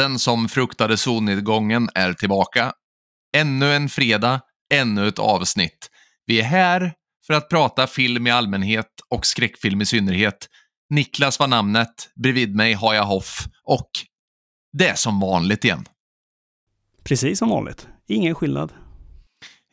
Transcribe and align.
Podden 0.00 0.18
som 0.18 0.48
fruktade 0.48 0.96
solnedgången 0.96 1.88
är 1.94 2.12
tillbaka. 2.12 2.72
Ännu 3.36 3.72
en 3.74 3.88
fredag, 3.88 4.40
ännu 4.74 5.08
ett 5.08 5.18
avsnitt. 5.18 5.90
Vi 6.26 6.40
är 6.40 6.44
här 6.44 6.92
för 7.26 7.34
att 7.34 7.48
prata 7.48 7.86
film 7.86 8.26
i 8.26 8.30
allmänhet 8.30 8.86
och 9.10 9.26
skräckfilm 9.26 9.80
i 9.80 9.86
synnerhet. 9.86 10.48
Niklas 10.90 11.38
var 11.38 11.46
namnet, 11.46 12.10
bredvid 12.22 12.54
mig 12.54 12.72
har 12.72 12.94
jag 12.94 13.04
Hoff 13.04 13.46
och 13.64 13.90
det 14.72 14.88
är 14.88 14.94
som 14.94 15.20
vanligt 15.20 15.64
igen. 15.64 15.84
Precis 17.04 17.38
som 17.38 17.48
vanligt. 17.48 17.88
Ingen 18.08 18.34
skillnad. 18.34 18.72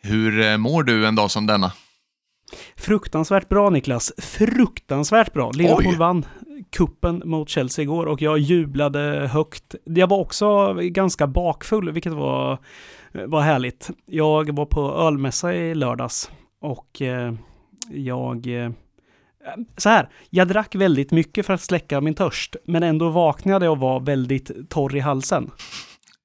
Hur 0.02 0.42
eh, 0.42 0.58
mår 0.58 0.84
du 0.84 1.08
en 1.08 1.16
dag 1.16 1.32
som 1.32 1.46
denna? 1.46 1.72
Fruktansvärt 2.76 3.50
bra 3.50 3.70
Niklas. 3.70 4.14
Fruktansvärt 4.18 5.34
bra. 5.34 5.52
Liverpool 5.52 5.98
vann 5.98 6.26
kuppen 6.72 7.22
mot 7.26 7.50
Chelsea 7.50 7.84
igår 7.84 8.06
och 8.06 8.22
jag 8.22 8.38
jublade 8.40 9.30
högt. 9.34 9.76
Jag 9.84 10.08
var 10.08 10.18
också 10.18 10.74
ganska 10.74 11.28
bakfull, 11.28 11.92
vilket 11.92 12.14
var, 12.14 12.58
var 13.12 13.42
härligt. 13.42 13.90
Jag 14.06 14.56
var 14.56 14.66
på 14.66 14.94
ölmässa 14.94 15.54
i 15.54 15.76
lördags 15.76 16.32
och 16.62 17.02
eh, 17.02 17.34
jag... 17.90 18.48
Eh, 18.48 18.72
så 19.78 19.90
här, 19.90 20.10
jag 20.30 20.48
drack 20.48 20.76
väldigt 20.76 21.12
mycket 21.12 21.46
för 21.46 21.54
att 21.54 21.62
släcka 21.62 22.02
min 22.02 22.14
törst, 22.14 22.56
men 22.66 22.84
ändå 22.84 23.10
vaknade 23.10 23.66
jag 23.66 23.72
och 23.72 23.80
var 23.80 24.00
väldigt 24.00 24.70
torr 24.70 24.96
i 24.96 25.00
halsen. 25.00 25.52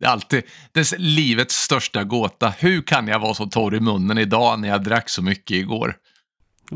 Det 0.00 0.06
är 0.06 0.10
alltid 0.10 0.42
det 0.72 0.80
är 0.80 0.98
livets 0.98 1.54
största 1.54 2.04
gåta. 2.04 2.48
Hur 2.58 2.82
kan 2.82 3.08
jag 3.08 3.18
vara 3.18 3.34
så 3.34 3.46
torr 3.46 3.74
i 3.74 3.80
munnen 3.80 4.18
idag 4.18 4.60
när 4.60 4.68
jag 4.68 4.84
drack 4.84 5.08
så 5.08 5.22
mycket 5.22 5.56
igår? 5.56 5.96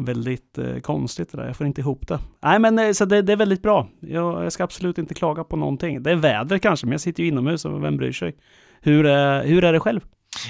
Väldigt 0.04 0.58
eh, 0.58 0.78
konstigt 0.78 1.32
det 1.32 1.38
där, 1.38 1.46
jag 1.46 1.56
får 1.56 1.66
inte 1.66 1.80
ihop 1.80 2.08
det. 2.08 2.18
Nej 2.42 2.58
men 2.58 2.78
eh, 2.78 2.92
så 2.92 3.04
det, 3.04 3.22
det 3.22 3.32
är 3.32 3.36
väldigt 3.36 3.62
bra. 3.62 3.88
Jag, 4.00 4.44
jag 4.44 4.52
ska 4.52 4.64
absolut 4.64 4.98
inte 4.98 5.14
klaga 5.14 5.44
på 5.44 5.56
någonting. 5.56 6.02
Det 6.02 6.10
är 6.10 6.16
väder 6.16 6.58
kanske, 6.58 6.86
men 6.86 6.92
jag 6.92 7.00
sitter 7.00 7.22
ju 7.22 7.28
inomhus 7.28 7.64
och 7.64 7.84
vem 7.84 7.96
bryr 7.96 8.12
sig? 8.12 8.36
Hur, 8.80 9.06
eh, 9.06 9.38
hur 9.38 9.64
är 9.64 9.72
det 9.72 9.80
själv? 9.80 10.00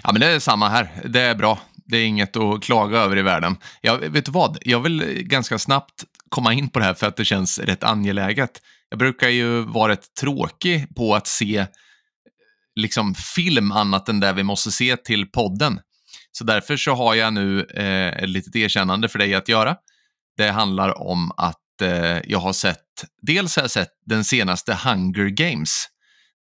Ja, 0.02 0.12
men 0.12 0.20
det 0.20 0.26
är 0.26 0.38
samma 0.38 0.68
här. 0.68 0.88
Det 1.04 1.20
är 1.20 1.34
bra. 1.34 1.58
Det 1.84 1.96
är 1.96 2.06
inget 2.06 2.36
att 2.36 2.62
klaga 2.62 2.98
över 2.98 3.18
i 3.18 3.22
världen. 3.22 3.56
Jag 3.80 3.98
vet 3.98 4.24
du 4.24 4.32
vad? 4.32 4.58
Jag 4.60 4.80
vill 4.80 5.22
ganska 5.22 5.58
snabbt 5.58 6.04
komma 6.28 6.52
in 6.52 6.68
på 6.68 6.78
det 6.78 6.84
här 6.84 6.94
för 6.94 7.06
att 7.06 7.16
det 7.16 7.24
känns 7.24 7.58
rätt 7.58 7.84
angeläget. 7.84 8.50
Jag 8.90 8.98
brukar 8.98 9.28
ju 9.28 9.60
vara 9.60 9.92
rätt 9.92 10.14
tråkig 10.20 10.96
på 10.96 11.14
att 11.14 11.26
se 11.26 11.66
liksom 12.76 13.14
film 13.14 13.72
annat 13.72 14.08
än 14.08 14.20
det 14.20 14.32
vi 14.32 14.42
måste 14.42 14.70
se 14.70 14.96
till 14.96 15.26
podden. 15.26 15.80
Så 16.38 16.44
därför 16.44 16.76
så 16.76 16.94
har 16.94 17.14
jag 17.14 17.32
nu 17.32 17.60
eh, 17.60 18.22
ett 18.22 18.28
litet 18.28 18.56
erkännande 18.56 19.08
för 19.08 19.18
dig 19.18 19.34
att 19.34 19.48
göra. 19.48 19.76
Det 20.36 20.50
handlar 20.50 21.02
om 21.02 21.32
att 21.36 21.82
eh, 21.82 22.18
jag 22.24 22.38
har 22.38 22.52
sett, 22.52 22.84
dels 23.22 23.56
har 23.56 23.62
jag 23.62 23.70
sett 23.70 23.90
den 24.06 24.24
senaste 24.24 24.74
Hunger 24.84 25.28
Games. 25.28 25.86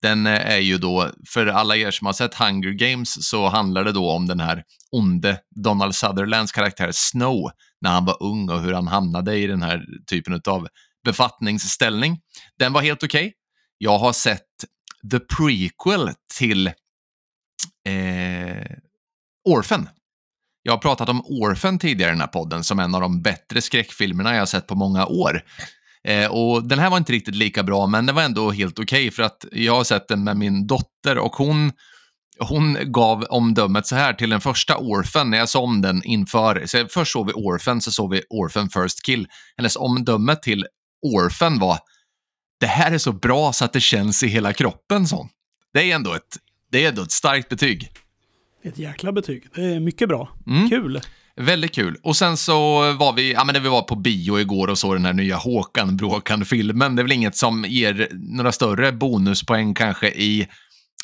Den 0.03 0.27
eh, 0.27 0.53
är 0.53 0.59
ju 0.59 0.79
då, 0.79 1.11
för 1.29 1.47
alla 1.47 1.77
er 1.77 1.91
som 1.91 2.07
har 2.07 2.13
sett 2.13 2.35
Hunger 2.35 2.71
Games 2.71 3.29
så 3.29 3.49
handlar 3.49 3.85
det 3.85 3.93
då 3.93 4.11
om 4.11 4.27
den 4.27 4.41
här 4.41 4.63
onde 4.93 5.41
Donald 5.65 5.95
Sutherlands 5.95 6.53
karaktär 6.53 6.91
Snow 6.93 7.51
när 7.81 7.91
han 7.91 8.05
var 8.05 8.23
ung 8.23 8.51
och 8.51 8.61
hur 8.61 8.73
han 8.73 8.89
hamnade 8.89 9.37
i 9.37 9.47
den 9.47 9.63
här 9.63 9.85
typen 10.07 10.41
av 10.47 10.69
befattningsställning. 11.05 12.21
Den 12.59 12.73
var 12.73 12.83
helt 12.83 13.03
okej. 13.03 13.33
Jag 13.79 13.99
har 13.99 14.13
sett 14.13 14.49
the 15.11 15.21
prequel 15.21 16.11
till 16.39 16.67
eh, 17.89 18.77
Orphan. 19.45 19.89
Jag 20.63 20.73
har 20.73 20.79
pratat 20.79 21.09
om 21.09 21.25
Orphan 21.27 21.79
tidigare 21.79 22.11
i 22.11 22.15
den 22.15 22.21
här 22.21 22.27
podden 22.27 22.65
som 22.65 22.79
en 22.79 22.95
av 22.95 23.01
de 23.01 23.23
bättre 23.23 23.63
skräckfilmerna 23.63 24.33
jag 24.33 24.39
har 24.39 24.47
sett 24.47 24.67
på 24.67 24.75
många 24.75 25.07
år. 25.07 25.43
Eh, 26.05 26.27
och 26.27 26.65
den 26.65 26.79
här 26.79 26.91
var 26.91 26.99
inte 26.99 27.13
riktigt 27.13 27.35
lika 27.35 27.63
bra, 27.63 27.87
men 27.87 28.07
den 28.07 28.15
var 28.15 28.23
ändå 28.23 28.51
helt 28.51 28.79
okej 28.79 29.11
för 29.11 29.23
att 29.23 29.45
jag 29.53 29.75
har 29.75 29.85
sett 29.85 30.09
den 30.09 30.25
med 30.25 30.37
min 30.37 30.67
dotter 30.67 31.19
och 31.19 31.37
hon, 31.37 31.73
hon 32.39 32.79
gav 32.93 33.23
omdömet 33.23 33.87
så 33.87 33.97
här 33.97 34.13
till 34.13 34.31
den 34.31 34.41
första 34.41 34.77
Orphan 34.77 35.31
när 35.31 35.39
jag 35.39 35.49
såg 35.49 35.65
om 35.65 35.81
den 35.81 36.05
inför. 36.05 36.67
Så 36.67 36.87
först 36.91 37.13
såg 37.13 37.27
vi 37.27 37.33
Orphan, 37.33 37.81
så 37.81 37.91
såg 37.91 38.11
vi 38.11 38.23
Orphan 38.31 38.71
First 38.71 39.07
Kill. 39.07 39.27
Hennes 39.57 39.77
omdöme 39.77 40.37
till 40.37 40.67
Orphan 41.03 41.59
var 41.59 41.79
det 42.61 42.67
här 42.67 42.93
är 42.93 42.99
så 42.99 43.13
bra 43.13 43.53
så 43.53 43.65
att 43.65 43.73
det 43.73 43.81
känns 43.81 44.23
i 44.23 44.29
hela 44.29 44.53
kroppen. 44.53 45.07
Så. 45.07 45.29
Det 45.73 45.91
är 45.91 45.95
ändå 45.95 46.15
ett, 46.15 46.37
det 46.71 46.85
är 46.85 46.89
ändå 46.89 47.03
ett 47.03 47.13
starkt 47.13 47.49
betyg. 47.49 47.91
Ett 48.65 48.79
jäkla 48.79 49.13
betyg. 49.13 49.47
Det 49.55 49.65
är 49.65 49.81
mycket 49.81 50.09
bra. 50.09 50.29
Mm. 50.47 50.69
Kul. 50.69 51.01
Väldigt 51.37 51.75
kul. 51.75 51.97
Och 52.03 52.17
sen 52.17 52.37
så 52.37 52.55
var 52.93 53.13
vi, 53.13 53.33
ja 53.33 53.45
men 53.45 53.63
vi 53.63 53.69
var 53.69 53.83
på 53.83 53.97
bio 53.97 54.41
igår 54.41 54.69
och 54.69 54.79
såg 54.79 54.95
den 54.95 55.05
här 55.05 55.13
nya 55.13 55.37
Håkan 55.37 55.97
Bråkan-filmen. 55.97 56.97
Det 56.97 57.03
är 57.03 57.05
väl 57.05 57.13
inget 57.13 57.37
som 57.37 57.65
ger 57.69 58.09
några 58.13 58.53
större 58.53 58.93
bonuspoäng 58.93 59.75
kanske 59.75 60.09
i 60.09 60.49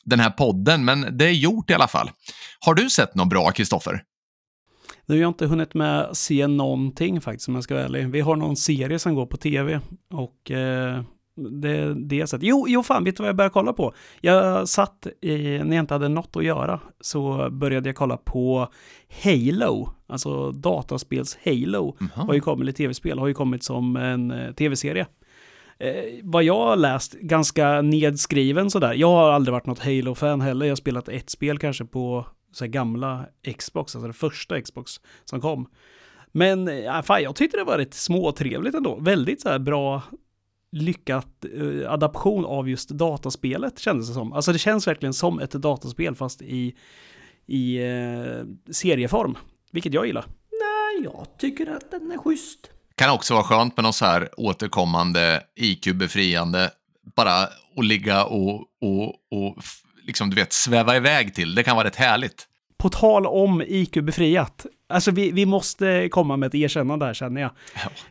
den 0.04 0.20
här 0.20 0.31
podden, 0.31 0.84
men 0.84 1.19
det 1.19 1.25
är 1.25 1.32
gjort 1.32 1.70
i 1.70 1.75
alla 1.75 1.88
fall. 1.88 2.10
Har 2.60 2.75
du 2.75 2.91
sett 2.91 3.15
något 3.15 3.28
bra, 3.28 3.50
Kristoffer? 3.50 4.03
Nu 5.06 5.15
har 5.15 5.20
jag 5.20 5.31
inte 5.31 5.47
hunnit 5.47 5.75
med 5.75 6.00
att 6.00 6.16
se 6.16 6.47
någonting 6.47 7.20
faktiskt 7.20 7.49
om 7.49 7.54
jag 7.54 7.65
ska 7.65 7.75
vara 7.75 7.84
ärlig. 7.84 8.09
Vi 8.09 8.20
har 8.20 8.37
någon 8.37 8.56
serie 8.56 8.99
som 8.99 9.15
går 9.15 9.26
på 9.26 9.37
tv 9.37 9.81
och 10.12 10.50
eh, 10.50 11.03
det, 11.61 11.95
det 11.95 12.34
att, 12.34 12.43
jo, 12.43 12.65
jo 12.69 12.83
fan, 12.83 13.05
vet 13.05 13.17
du 13.17 13.23
vad 13.23 13.28
jag 13.28 13.37
började 13.37 13.53
kolla 13.53 13.73
på? 13.73 13.93
Jag 14.21 14.69
satt, 14.69 15.06
i, 15.21 15.59
när 15.59 15.77
jag 15.77 15.83
inte 15.83 15.95
hade 15.95 16.09
något 16.09 16.37
att 16.37 16.45
göra, 16.45 16.81
så 17.01 17.51
började 17.51 17.89
jag 17.89 17.97
kolla 17.97 18.17
på 18.17 18.69
Halo, 19.25 19.89
alltså 20.06 20.50
dataspels 20.53 21.39
Halo, 21.45 21.97
Mhm. 22.00 22.11
har 22.27 22.34
ju 22.34 22.41
kommit, 22.41 22.62
eller 22.62 22.73
tv-spel, 22.73 23.19
har 23.19 23.27
ju 23.27 23.34
kommit 23.34 23.62
som 23.65 23.97
en 23.97 24.31
eh, 24.31 24.53
tv-serie. 24.53 25.06
Eh, 25.79 25.95
vad 26.23 26.45
jag 26.45 26.59
har 26.67 26.77
läst, 26.77 27.12
ganska 27.12 27.83
nedskriven 27.83 28.71
sådär. 28.71 28.95
Jag 28.95 29.09
har 29.09 29.31
aldrig 29.31 29.53
varit 29.53 29.67
något 29.67 29.79
Halo-fan 29.84 30.41
heller. 30.41 30.67
Jag 30.67 30.71
har 30.71 30.77
spelat 30.77 31.09
ett 31.09 31.31
spel 31.31 31.59
kanske 31.59 31.84
på 31.84 32.27
så 32.53 32.67
gamla 32.67 33.27
Xbox, 33.59 33.95
alltså 33.97 34.06
det 34.09 34.12
första 34.15 34.61
Xbox 34.61 34.93
som 35.25 35.41
kom. 35.41 35.67
Men 36.33 36.67
ja, 36.84 37.03
fan, 37.03 37.23
jag 37.23 37.37
tyckte 37.37 37.56
det 37.56 37.65
var 37.65 37.79
rätt 37.79 37.95
småtrevligt 37.95 38.77
ändå. 38.77 38.99
Väldigt 39.00 39.41
så 39.41 39.49
här 39.49 39.59
bra 39.59 40.03
lyckat 40.72 41.44
eh, 41.44 41.92
adaption 41.92 42.44
av 42.44 42.69
just 42.69 42.88
dataspelet 42.88 43.78
kändes 43.78 44.08
det 44.08 44.14
som. 44.14 44.32
Alltså 44.32 44.53
det 44.53 44.58
känns 44.58 44.86
verkligen 44.86 45.14
som 45.14 45.38
ett 45.38 45.50
dataspel 45.50 46.14
fast 46.14 46.42
i, 46.42 46.75
i 47.47 47.76
eh, 47.76 48.72
serieform, 48.72 49.38
vilket 49.72 49.94
jag 49.94 50.06
gillar. 50.06 50.25
Nej, 50.50 51.04
jag 51.04 51.26
tycker 51.38 51.66
att 51.66 51.91
den 51.91 52.10
är 52.10 52.19
schysst. 52.19 52.70
Kan 52.94 53.10
också 53.10 53.34
vara 53.34 53.44
skönt 53.44 53.76
med 53.76 53.84
något 53.84 53.94
så 53.94 54.04
här 54.04 54.28
återkommande 54.36 55.42
IQ-befriande, 55.56 56.70
bara 57.16 57.32
att 57.76 57.84
ligga 57.84 58.25
och, 58.25 58.64
och, 58.81 59.08
och 59.31 59.56
liksom, 60.06 60.31
du 60.31 60.37
vet, 60.37 60.52
sväva 60.52 60.96
iväg 60.96 61.34
till. 61.34 61.55
Det 61.55 61.62
kan 61.62 61.76
vara 61.76 61.87
rätt 61.87 61.96
härligt. 61.96 62.46
På 62.76 62.88
tal 62.88 63.26
om 63.26 63.62
IQ-befriat, 63.62 64.66
alltså 64.90 65.10
vi, 65.10 65.31
vi 65.31 65.46
måste 65.46 66.08
komma 66.08 66.37
med 66.37 66.46
ett 66.46 66.54
erkännande 66.54 67.06
här 67.06 67.14
känner 67.14 67.40
jag. 67.40 67.50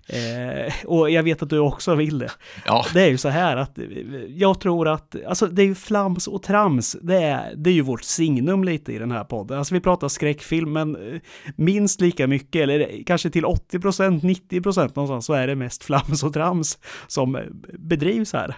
Eh, 0.07 0.73
och 0.85 1.09
jag 1.09 1.23
vet 1.23 1.43
att 1.43 1.49
du 1.49 1.59
också 1.59 1.95
vill 1.95 2.19
det. 2.19 2.31
Ja, 2.65 2.85
Det 2.93 3.01
är 3.01 3.09
ju 3.09 3.17
så 3.17 3.29
här 3.29 3.57
att 3.57 3.79
jag 4.27 4.59
tror 4.59 4.87
att, 4.87 5.15
alltså 5.27 5.47
det 5.47 5.61
är 5.61 5.65
ju 5.65 5.75
flams 5.75 6.27
och 6.27 6.43
trams, 6.43 6.97
det 7.01 7.15
är, 7.15 7.53
det 7.55 7.69
är 7.69 7.73
ju 7.73 7.81
vårt 7.81 8.03
signum 8.03 8.63
lite 8.63 8.93
i 8.93 8.97
den 8.97 9.11
här 9.11 9.23
podden. 9.23 9.57
Alltså 9.57 9.73
vi 9.73 9.79
pratar 9.79 10.07
skräckfilm, 10.07 10.73
men 10.73 11.13
eh, 11.13 11.21
minst 11.55 12.01
lika 12.01 12.27
mycket, 12.27 12.61
eller 12.61 13.03
kanske 13.05 13.29
till 13.29 13.45
80%, 13.45 14.21
90% 14.21 14.91
någonstans, 14.95 15.25
så 15.25 15.33
är 15.33 15.47
det 15.47 15.55
mest 15.55 15.83
flams 15.83 16.23
och 16.23 16.33
trams 16.33 16.77
som 17.07 17.35
eh, 17.35 17.41
bedrivs 17.79 18.33
här. 18.33 18.55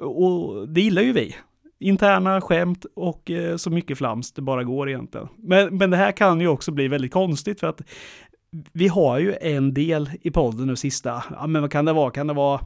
Och 0.00 0.68
det 0.68 0.80
gillar 0.80 1.02
ju 1.02 1.12
vi. 1.12 1.36
Interna 1.80 2.40
skämt 2.40 2.86
och 2.96 3.30
eh, 3.30 3.56
så 3.56 3.70
mycket 3.70 3.98
flams 3.98 4.32
det 4.32 4.42
bara 4.42 4.64
går 4.64 4.88
egentligen. 4.88 5.28
Men, 5.38 5.76
men 5.76 5.90
det 5.90 5.96
här 5.96 6.12
kan 6.12 6.40
ju 6.40 6.48
också 6.48 6.72
bli 6.72 6.88
väldigt 6.88 7.12
konstigt 7.12 7.60
för 7.60 7.66
att 7.66 7.80
vi 8.72 8.88
har 8.88 9.18
ju 9.18 9.34
en 9.40 9.74
del 9.74 10.10
i 10.22 10.30
podden 10.30 10.66
nu 10.66 10.76
sista, 10.76 11.24
ja 11.30 11.46
men 11.46 11.62
vad 11.62 11.72
kan 11.72 11.84
det 11.84 11.92
vara? 11.92 12.10
Kan 12.10 12.26
det 12.26 12.32
vara 12.34 12.60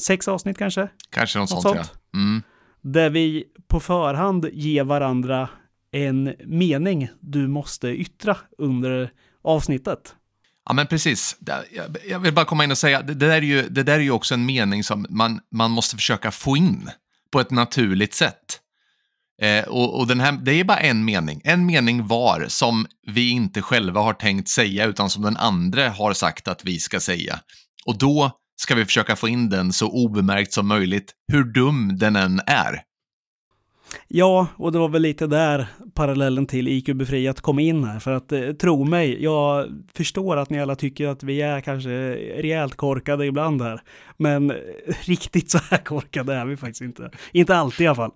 sex 0.00 0.28
avsnitt 0.28 0.58
kanske? 0.58 0.88
kanske 1.10 1.38
något 1.38 1.50
Något 1.50 1.62
sånt, 1.62 1.76
sånt. 1.76 1.92
ja. 2.12 2.18
Mm. 2.20 2.42
Där 2.82 3.10
vi 3.10 3.44
på 3.68 3.80
förhand 3.80 4.48
ger 4.52 4.84
varandra 4.84 5.48
en 5.92 6.34
mening 6.44 7.08
du 7.20 7.48
måste 7.48 7.88
yttra 7.88 8.36
under 8.58 9.10
avsnittet. 9.44 10.14
Ja, 10.68 10.72
men 10.74 10.86
precis. 10.86 11.36
Jag- 12.08 12.18
vill 12.20 12.34
bara 12.34 12.44
komma 12.44 12.64
in 12.64 12.70
och 12.70 12.78
säga, 12.78 13.02
det 13.02 13.14
det 13.14 13.26
där 13.26 13.36
är 13.36 13.42
ju, 13.42 13.62
det 13.68 13.82
där 13.82 13.94
är 13.94 13.98
ju 14.00 14.10
också 14.10 14.34
en 14.34 14.46
mening 14.46 14.84
som 14.84 15.06
man, 15.10 15.40
man 15.52 15.70
måste 15.70 15.96
försöka 15.96 16.30
få 16.30 16.56
in 16.56 16.90
på 17.32 17.40
ett 17.40 17.50
naturligt 17.50 18.14
sätt. 18.14 18.60
Eh, 19.42 19.64
och 19.64 19.98
och 19.98 20.06
den 20.06 20.20
här, 20.20 20.32
det 20.32 20.52
är 20.52 20.64
bara 20.64 20.78
en 20.78 21.04
mening, 21.04 21.40
en 21.44 21.66
mening 21.66 22.06
var 22.06 22.46
som 22.48 22.86
vi 23.06 23.30
inte 23.30 23.62
själva 23.62 24.00
har 24.00 24.14
tänkt 24.14 24.48
säga 24.48 24.86
utan 24.86 25.10
som 25.10 25.22
den 25.22 25.36
andra 25.36 25.90
har 25.90 26.12
sagt 26.12 26.48
att 26.48 26.64
vi 26.64 26.78
ska 26.78 27.00
säga. 27.00 27.40
Och 27.86 27.98
då 27.98 28.30
ska 28.60 28.74
vi 28.74 28.84
försöka 28.84 29.16
få 29.16 29.28
in 29.28 29.48
den 29.50 29.72
så 29.72 29.88
obemärkt 29.88 30.52
som 30.52 30.66
möjligt, 30.66 31.12
hur 31.32 31.44
dum 31.44 31.98
den 31.98 32.16
än 32.16 32.40
är. 32.46 32.82
Ja, 34.08 34.46
och 34.56 34.72
det 34.72 34.78
var 34.78 34.88
väl 34.88 35.02
lite 35.02 35.26
där 35.26 35.66
parallellen 35.94 36.46
till 36.46 36.68
IQ-befriat 36.68 37.40
kom 37.40 37.58
in 37.58 37.84
här. 37.84 37.98
För 37.98 38.12
att 38.12 38.32
eh, 38.32 38.52
tro 38.52 38.84
mig, 38.84 39.22
jag 39.22 39.66
förstår 39.94 40.36
att 40.36 40.50
ni 40.50 40.60
alla 40.60 40.76
tycker 40.76 41.08
att 41.08 41.22
vi 41.22 41.42
är 41.42 41.60
kanske 41.60 41.90
rejält 42.42 42.74
korkade 42.74 43.26
ibland 43.26 43.62
här. 43.62 43.80
Men 44.16 44.50
eh, 44.50 44.56
riktigt 45.04 45.50
så 45.50 45.58
här 45.70 45.78
korkade 45.78 46.34
är 46.34 46.44
vi 46.44 46.56
faktiskt 46.56 46.82
inte. 46.82 47.10
Inte 47.32 47.56
alltid 47.56 47.84
i 47.84 47.88
alla 47.88 47.96
fall. 47.96 48.12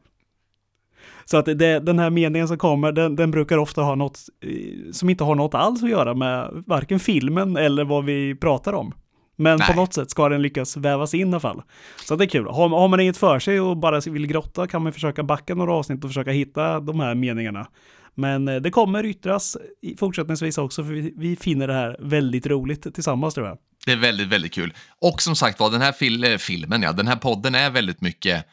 Så 1.24 1.36
att 1.36 1.44
det, 1.44 1.78
den 1.78 1.98
här 1.98 2.10
meningen 2.10 2.48
som 2.48 2.58
kommer, 2.58 2.92
den, 2.92 3.16
den 3.16 3.30
brukar 3.30 3.58
ofta 3.58 3.82
ha 3.82 3.94
något 3.94 4.18
eh, 4.40 4.92
som 4.92 5.10
inte 5.10 5.24
har 5.24 5.34
något 5.34 5.54
alls 5.54 5.82
att 5.82 5.90
göra 5.90 6.14
med 6.14 6.62
varken 6.66 7.00
filmen 7.00 7.56
eller 7.56 7.84
vad 7.84 8.04
vi 8.04 8.34
pratar 8.34 8.72
om. 8.72 8.94
Men 9.36 9.58
Nej. 9.58 9.68
på 9.68 9.74
något 9.74 9.94
sätt 9.94 10.10
ska 10.10 10.28
den 10.28 10.42
lyckas 10.42 10.76
vävas 10.76 11.14
in 11.14 11.28
i 11.28 11.30
alla 11.30 11.40
fall. 11.40 11.62
Så 12.04 12.16
det 12.16 12.24
är 12.24 12.28
kul. 12.28 12.46
Har, 12.46 12.68
har 12.68 12.88
man 12.88 13.00
inget 13.00 13.16
för 13.16 13.38
sig 13.38 13.60
och 13.60 13.76
bara 13.76 14.00
vill 14.00 14.26
grotta 14.26 14.66
kan 14.66 14.82
man 14.82 14.92
försöka 14.92 15.22
backa 15.22 15.54
några 15.54 15.72
avsnitt 15.72 16.04
och 16.04 16.10
försöka 16.10 16.30
hitta 16.30 16.80
de 16.80 17.00
här 17.00 17.14
meningarna. 17.14 17.66
Men 18.14 18.48
eh, 18.48 18.56
det 18.56 18.70
kommer 18.70 19.04
yttras 19.04 19.56
fortsättningsvis 19.98 20.58
också, 20.58 20.84
för 20.84 20.92
vi, 20.92 21.14
vi 21.16 21.36
finner 21.36 21.66
det 21.66 21.74
här 21.74 21.96
väldigt 22.00 22.46
roligt 22.46 22.94
tillsammans 22.94 23.34
tror 23.34 23.46
jag. 23.46 23.58
Det 23.86 23.92
är 23.92 23.96
väldigt, 23.96 24.28
väldigt 24.28 24.52
kul. 24.52 24.74
Och 25.00 25.22
som 25.22 25.36
sagt 25.36 25.60
var, 25.60 25.70
den 25.70 25.80
här 25.80 25.92
fil 25.92 26.24
eh, 26.24 26.36
filmen, 26.36 26.82
ja, 26.82 26.92
den 26.92 27.08
här 27.08 27.16
podden 27.16 27.54
är 27.54 27.70
väldigt 27.70 28.00
mycket, 28.00 28.46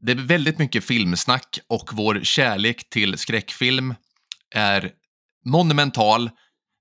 det 0.00 0.12
är 0.12 0.16
väldigt 0.16 0.58
mycket 0.58 0.84
filmsnack 0.84 1.58
och 1.68 1.90
vår 1.92 2.20
kärlek 2.22 2.90
till 2.90 3.18
skräckfilm 3.18 3.94
är 4.54 4.90
monumental, 5.44 6.30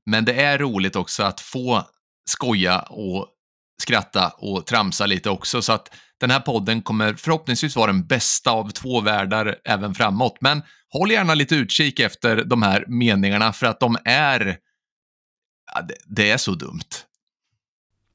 men 0.05 0.25
det 0.25 0.33
är 0.33 0.57
roligt 0.57 0.95
också 0.95 1.23
att 1.23 1.39
få 1.39 1.83
skoja 2.29 2.79
och 2.79 3.27
skratta 3.81 4.33
och 4.38 4.65
tramsa 4.65 5.06
lite 5.06 5.29
också, 5.29 5.62
så 5.62 5.73
att 5.73 5.89
den 6.19 6.31
här 6.31 6.39
podden 6.39 6.81
kommer 6.81 7.13
förhoppningsvis 7.13 7.75
vara 7.75 7.91
den 7.91 8.07
bästa 8.07 8.51
av 8.51 8.69
två 8.69 9.01
världar 9.01 9.56
även 9.65 9.95
framåt. 9.95 10.38
Men 10.41 10.62
håll 10.89 11.12
gärna 11.12 11.33
lite 11.33 11.56
utkik 11.56 12.00
efter 12.00 12.44
de 12.44 12.62
här 12.62 12.85
meningarna 12.88 13.53
för 13.53 13.68
att 13.68 13.79
de 13.79 13.97
är, 14.06 14.57
ja, 15.73 15.81
det, 15.81 15.95
det 16.06 16.31
är 16.31 16.38
så 16.38 16.51
dumt. 16.51 16.89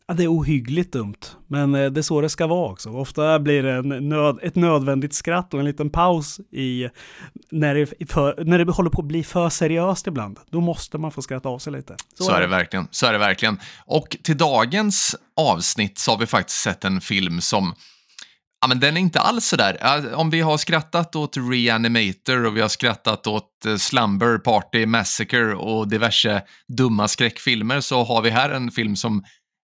Ja, 0.09 0.15
det 0.15 0.25
är 0.25 0.29
ohyggligt 0.29 0.93
dumt, 0.93 1.19
men 1.47 1.75
eh, 1.75 1.91
det 1.91 2.01
är 2.01 2.03
så 2.03 2.21
det 2.21 2.29
ska 2.29 2.47
vara 2.47 2.73
också. 2.73 2.91
Ofta 2.91 3.39
blir 3.39 3.63
det 3.63 3.73
en 3.73 4.09
nöd, 4.09 4.39
ett 4.43 4.57
nödvändigt 4.57 5.15
skratt 5.15 5.55
och 5.55 5.61
en 5.61 5.67
liten 5.67 5.91
paus 5.91 6.41
i 6.53 6.89
när 7.51 7.75
det, 7.75 8.11
för, 8.11 8.45
när 8.45 8.59
det 8.59 8.73
håller 8.73 8.91
på 8.91 9.01
att 9.01 9.09
bli 9.09 9.25
för 9.25 9.49
seriöst 9.49 10.07
ibland. 10.07 10.39
Då 10.51 10.61
måste 10.61 10.99
man 10.99 11.13
få 11.13 11.23
skratta 11.23 11.49
av 11.49 11.59
sig 11.59 11.73
lite. 11.73 11.97
Så, 12.15 12.31
är 12.31 12.41
det 12.41 12.47
verkligen. 12.47 12.89
Så 12.91 13.07
är 13.07 13.13
det 13.13 13.19
verkligen. 13.19 13.61
Och 13.87 14.17
till 14.23 14.37
dagens 14.37 15.17
avsnitt 15.37 15.99
så 15.99 16.11
har 16.11 16.19
vi 16.19 16.27
faktiskt 16.27 16.61
sett 16.61 16.85
en 16.85 17.01
film 17.01 17.41
som 17.41 17.75
Ja, 18.61 18.69
men 18.69 18.81
den 18.81 18.97
är 18.97 19.01
inte 19.01 19.21
alls 19.21 19.47
sådär. 19.47 19.79
Om 20.15 20.31
vi 20.31 20.41
har 20.41 20.57
skrattat 20.57 21.17
åt 21.17 21.37
Reanimator 21.37 22.47
och 22.47 22.57
vi 22.57 22.61
har 22.61 22.69
skrattat 22.69 23.27
åt 23.27 23.65
eh, 23.67 23.77
Slumber 23.77 24.39
Party 24.39 24.87
Massacre 24.87 25.55
och 25.55 25.89
diverse 25.89 26.43
dumma 26.69 27.09
skräckfilmer 27.09 27.81
så 27.81 28.05
har 28.05 28.23
vi 28.23 28.31
här 28.31 28.51
en 28.51 28.71
film 28.71 28.97
som 28.97 29.25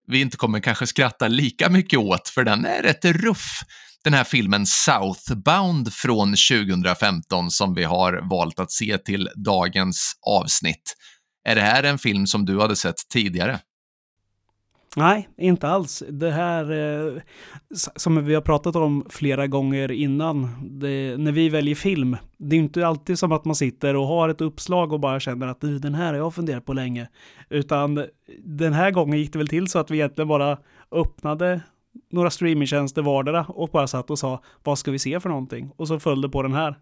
vi 0.07 0.21
inte 0.21 0.37
kommer 0.37 0.59
kanske 0.59 0.87
skratta 0.87 1.27
lika 1.27 1.69
mycket 1.69 1.99
åt 1.99 2.29
för 2.29 2.43
den 2.43 2.65
är 2.65 2.83
rätt 2.83 3.05
ruff. 3.05 3.61
Den 4.03 4.13
här 4.13 4.23
filmen 4.23 4.65
Southbound 4.65 5.93
från 5.93 6.35
2015 6.51 7.51
som 7.51 7.73
vi 7.73 7.83
har 7.83 8.29
valt 8.29 8.59
att 8.59 8.71
se 8.71 8.97
till 8.97 9.29
dagens 9.35 10.13
avsnitt. 10.27 10.95
Är 11.47 11.55
det 11.55 11.61
här 11.61 11.83
en 11.83 11.97
film 11.97 12.27
som 12.27 12.45
du 12.45 12.61
hade 12.61 12.75
sett 12.75 13.09
tidigare? 13.13 13.59
Nej, 14.97 15.29
inte 15.37 15.67
alls. 15.67 16.03
Det 16.09 16.31
här 16.31 16.71
eh, 16.71 17.21
som 17.95 18.25
vi 18.25 18.33
har 18.33 18.41
pratat 18.41 18.75
om 18.75 19.05
flera 19.09 19.47
gånger 19.47 19.91
innan, 19.91 20.49
det, 20.79 21.17
när 21.17 21.31
vi 21.31 21.49
väljer 21.49 21.75
film, 21.75 22.17
det 22.37 22.55
är 22.55 22.59
inte 22.59 22.87
alltid 22.87 23.19
som 23.19 23.31
att 23.31 23.45
man 23.45 23.55
sitter 23.55 23.95
och 23.95 24.07
har 24.07 24.29
ett 24.29 24.41
uppslag 24.41 24.93
och 24.93 24.99
bara 24.99 25.19
känner 25.19 25.47
att 25.47 25.61
"Du, 25.61 25.79
den 25.79 25.95
här 25.95 26.07
har 26.07 26.13
jag 26.19 26.33
funderat 26.33 26.65
på 26.65 26.73
länge. 26.73 27.07
Utan 27.49 28.05
den 28.43 28.73
här 28.73 28.91
gången 28.91 29.19
gick 29.19 29.33
det 29.33 29.37
väl 29.37 29.47
till 29.47 29.67
så 29.67 29.79
att 29.79 29.91
vi 29.91 29.97
egentligen 29.97 30.27
bara 30.27 30.57
öppnade 30.91 31.61
några 32.11 32.29
streamingtjänster 32.29 33.01
vardera 33.01 33.45
och 33.49 33.69
bara 33.69 33.87
satt 33.87 34.09
och 34.09 34.19
sa 34.19 34.41
vad 34.63 34.79
ska 34.79 34.91
vi 34.91 34.99
se 34.99 35.19
för 35.19 35.29
någonting? 35.29 35.71
Och 35.75 35.87
så 35.87 35.99
följde 35.99 36.29
på 36.29 36.43
den 36.43 36.53
här. 36.53 36.75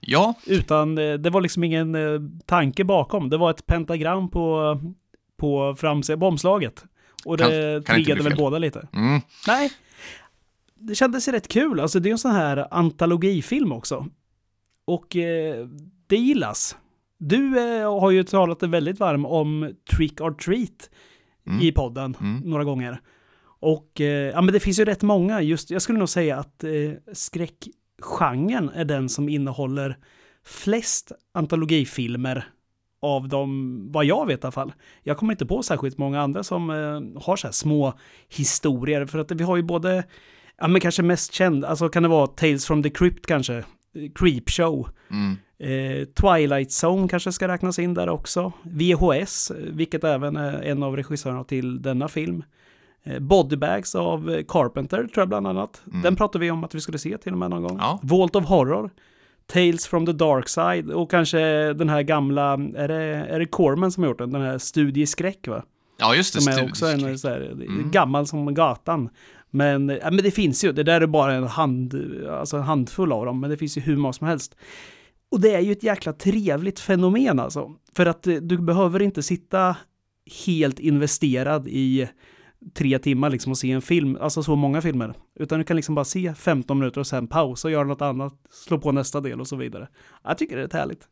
Ja, 0.00 0.34
Utan 0.46 0.98
eh, 0.98 1.14
det 1.14 1.30
var 1.30 1.40
liksom 1.40 1.64
ingen 1.64 1.94
eh, 1.94 2.20
tanke 2.46 2.84
bakom. 2.84 3.30
Det 3.30 3.36
var 3.36 3.50
ett 3.50 3.66
pentagram 3.66 4.30
på, 4.30 4.78
på 5.42 5.74
framsidan, 5.78 6.20
på 6.20 6.26
omslaget. 6.26 6.84
Och 7.24 7.38
Kan- 7.38 7.50
det 7.50 7.82
kan 7.86 7.94
triggade 7.94 8.22
väl 8.22 8.36
båda 8.36 8.58
lite. 8.58 8.88
mm. 8.92 9.20
Nej, 9.46 9.72
det 10.74 10.94
kändes 10.94 11.28
rätt 11.28 11.48
kul. 11.48 11.80
Alltså 11.80 12.00
det 12.00 12.08
är 12.08 12.12
en 12.12 12.18
sån 12.18 12.30
här 12.34 12.66
antologifilm 12.70 13.72
också. 13.72 14.06
Och 14.86 15.16
eh, 15.16 15.66
det 16.06 16.16
gillas. 16.16 16.76
Du 17.18 17.58
eh, 17.58 18.00
har 18.00 18.10
ju 18.10 18.24
talat 18.24 18.60
dig 18.60 18.68
väldigt 18.68 19.00
varm 19.00 19.26
om 19.26 19.74
Trick 19.96 20.20
or 20.20 20.30
Treat 20.32 20.90
Mm. 21.46 21.60
i 21.60 21.72
podden 21.72 22.16
Mm. 22.20 22.40
några 22.50 22.64
gånger. 22.64 23.00
Och 23.60 24.00
eh, 24.00 24.30
ja, 24.30 24.40
men 24.42 24.54
det 24.54 24.60
finns 24.60 24.80
ju 24.80 24.84
rätt 24.84 25.02
många. 25.02 25.40
Just, 25.42 25.70
jag 25.70 25.82
skulle 25.82 25.98
nog 25.98 26.08
säga 26.08 26.38
att 26.38 26.64
eh, 26.64 26.70
skräckgenren 27.12 28.68
är 28.74 28.84
den 28.84 29.08
som 29.08 29.28
innehåller 29.28 29.98
flest 30.44 31.12
antologifilmer 31.34 32.44
av 33.02 33.28
dem, 33.28 33.78
vad 33.92 34.04
jag 34.04 34.26
vet 34.26 34.44
i 34.44 34.46
alla 34.46 34.52
fall. 34.52 34.72
Jag 35.02 35.16
kommer 35.16 35.32
inte 35.32 35.46
på 35.46 35.62
särskilt 35.62 35.98
många 35.98 36.20
andra 36.20 36.42
som 36.42 36.70
eh, 36.70 37.22
har 37.22 37.36
så 37.36 37.46
här 37.46 37.52
små 37.52 37.94
historier, 38.28 39.06
för 39.06 39.18
att 39.18 39.30
vi 39.30 39.44
har 39.44 39.56
ju 39.56 39.62
både, 39.62 40.04
ja 40.58 40.68
men 40.68 40.80
kanske 40.80 41.02
mest 41.02 41.32
känd, 41.32 41.64
alltså 41.64 41.88
kan 41.88 42.02
det 42.02 42.08
vara 42.08 42.26
Tales 42.26 42.66
from 42.66 42.82
the 42.82 42.90
Crypt 42.90 43.26
kanske, 43.26 43.64
Creepshow, 44.14 44.88
Mm. 45.10 45.36
Eh, 45.58 46.04
Twilight 46.04 46.84
Zone 46.84 47.08
kanske 47.08 47.32
ska 47.32 47.48
räknas 47.48 47.78
in 47.78 47.94
där 47.94 48.08
också. 48.08 48.52
VHS, 48.62 49.52
vilket 49.56 50.04
även 50.04 50.36
är 50.36 50.62
en 50.62 50.82
av 50.82 50.96
regissörerna 50.96 51.44
till 51.44 51.82
denna 51.82 52.08
film. 52.08 52.44
Eh, 53.04 53.18
Bodybags 53.18 53.94
av 53.94 54.42
Carpenter, 54.48 54.96
tror 54.98 55.10
jag 55.14 55.28
bland 55.28 55.46
annat. 55.46 55.82
Mm. 55.86 56.02
Den 56.02 56.16
pratade 56.16 56.44
vi 56.44 56.50
om 56.50 56.64
att 56.64 56.74
vi 56.74 56.80
skulle 56.80 56.98
se 56.98 57.18
till 57.18 57.32
och 57.32 57.38
med 57.38 57.50
någon 57.50 57.62
gång. 57.62 57.78
Ja. 57.80 58.00
Vault 58.02 58.36
of 58.36 58.44
Horror. 58.44 58.90
Tales 59.52 59.86
from 59.86 60.06
the 60.06 60.12
Dark 60.12 60.48
Side 60.48 60.90
och 60.90 61.10
kanske 61.10 61.72
den 61.72 61.88
här 61.88 62.02
gamla, 62.02 62.52
är 62.76 62.88
det, 62.88 63.04
är 63.04 63.38
det 63.38 63.46
Corman 63.46 63.92
som 63.92 64.02
har 64.02 64.10
gjort 64.10 64.18
den? 64.18 64.32
Den 64.32 64.42
här 64.42 64.58
Studie 64.58 65.02
i 65.02 65.06
skräck 65.06 65.48
va? 65.48 65.62
ja, 65.98 66.14
just 66.14 66.34
det. 66.34 66.40
Som 66.40 66.52
är 66.52 66.64
också 66.64 66.86
en 66.86 67.18
så 67.18 67.28
här, 67.28 67.40
Mm. 67.52 67.90
gammal 67.90 68.26
som 68.26 68.54
gatan. 68.54 69.08
Men, 69.50 69.88
ja, 69.88 70.10
men 70.10 70.24
det 70.24 70.30
finns 70.30 70.64
ju, 70.64 70.72
det 70.72 70.82
där 70.82 71.00
är 71.00 71.06
bara 71.06 71.34
en, 71.34 71.46
hand, 71.46 71.94
alltså 72.30 72.56
en 72.56 72.62
handfull 72.62 73.12
av 73.12 73.26
dem, 73.26 73.40
men 73.40 73.50
det 73.50 73.56
finns 73.56 73.76
ju 73.76 73.80
hur 73.80 73.96
många 73.96 74.12
som 74.12 74.26
helst. 74.26 74.56
Och 75.30 75.40
det 75.40 75.54
är 75.54 75.60
ju 75.60 75.72
ett 75.72 75.82
jäkla 75.82 76.12
trevligt 76.12 76.80
fenomen 76.80 77.40
alltså. 77.40 77.70
För 77.96 78.06
att 78.06 78.26
eh, 78.26 78.34
du 78.34 78.58
behöver 78.58 79.02
inte 79.02 79.22
sitta 79.22 79.76
helt 80.46 80.78
investerad 80.78 81.68
i 81.68 82.08
tre 82.74 82.98
timmar 82.98 83.30
liksom 83.30 83.52
och 83.52 83.58
se 83.58 83.72
en 83.72 83.82
film, 83.82 84.18
alltså 84.20 84.42
så 84.42 84.56
många 84.56 84.82
filmer. 84.82 85.14
Utan 85.40 85.58
du 85.58 85.64
kan 85.64 85.76
liksom 85.76 85.94
bara 85.94 86.04
se 86.04 86.34
15 86.34 86.78
minuter 86.78 87.00
och 87.00 87.06
sen 87.06 87.26
pausa 87.26 87.68
och 87.68 87.72
göra 87.72 87.84
något 87.84 88.02
annat, 88.02 88.34
slå 88.50 88.78
på 88.78 88.92
nästa 88.92 89.20
del 89.20 89.40
och 89.40 89.48
så 89.48 89.56
vidare. 89.56 89.88
Jag 90.24 90.38
tycker 90.38 90.56
det 90.56 90.62
är 90.62 90.64
rätt 90.64 90.72
härligt. 90.72 91.08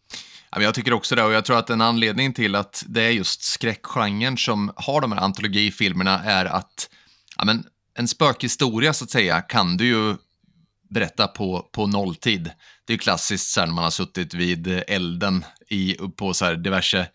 Jag 0.56 0.74
tycker 0.74 0.92
också 0.92 1.14
det 1.14 1.24
och 1.24 1.32
jag 1.32 1.44
tror 1.44 1.58
att 1.58 1.70
en 1.70 1.80
anledning 1.80 2.32
till 2.32 2.54
att 2.54 2.84
det 2.88 3.02
är 3.02 3.10
just 3.10 3.42
skräckgenren 3.42 4.36
som 4.36 4.72
har 4.76 5.00
de 5.00 5.12
här 5.12 5.20
antologifilmerna 5.20 6.24
är 6.24 6.44
att 6.44 6.90
ja, 7.36 7.44
men, 7.44 7.64
en 7.94 8.08
spökhistoria 8.08 8.92
så 8.92 9.04
att 9.04 9.10
säga 9.10 9.40
kan 9.40 9.76
du 9.76 9.86
ju 9.86 10.16
berätta 10.90 11.26
på, 11.26 11.68
på 11.72 11.86
nolltid. 11.86 12.50
Det 12.84 12.92
är 12.92 12.94
ju 12.94 12.98
klassiskt 12.98 13.50
så 13.50 13.60
här 13.60 13.66
när 13.66 13.74
man 13.74 13.84
har 13.84 13.90
suttit 13.90 14.34
vid 14.34 14.82
elden 14.86 15.44
i, 15.68 15.94
på 16.16 16.34
så 16.34 16.44
här 16.44 16.56
diverse 16.56 17.06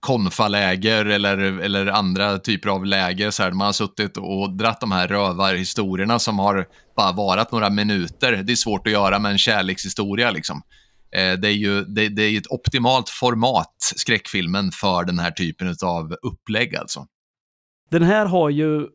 konfaläger 0.00 1.04
eller, 1.04 1.38
eller 1.38 1.86
andra 1.86 2.38
typer 2.38 2.68
av 2.68 2.86
läger. 2.86 3.30
Så 3.30 3.42
här, 3.42 3.52
man 3.52 3.66
har 3.66 3.72
suttit 3.72 4.16
och 4.16 4.56
dratt 4.56 4.80
de 4.80 4.92
här 4.92 5.08
rövarhistorierna 5.08 6.18
som 6.18 6.38
har 6.38 6.66
bara 6.96 7.12
varat 7.12 7.52
några 7.52 7.70
minuter. 7.70 8.32
Det 8.32 8.52
är 8.52 8.56
svårt 8.56 8.86
att 8.86 8.92
göra 8.92 9.18
med 9.18 9.32
en 9.32 9.38
kärlekshistoria 9.38 10.30
liksom. 10.30 10.62
Eh, 11.16 11.32
det 11.32 11.48
är 11.48 11.52
ju 11.52 11.84
det, 11.84 12.08
det 12.08 12.22
är 12.22 12.38
ett 12.38 12.50
optimalt 12.50 13.08
format, 13.08 13.74
skräckfilmen, 13.78 14.70
för 14.70 15.04
den 15.04 15.18
här 15.18 15.30
typen 15.30 15.74
av 15.84 16.16
upplägg 16.22 16.76
alltså. 16.76 17.06
Den 17.90 18.02
här 18.02 18.26
har 18.26 18.50
ju, 18.50 18.86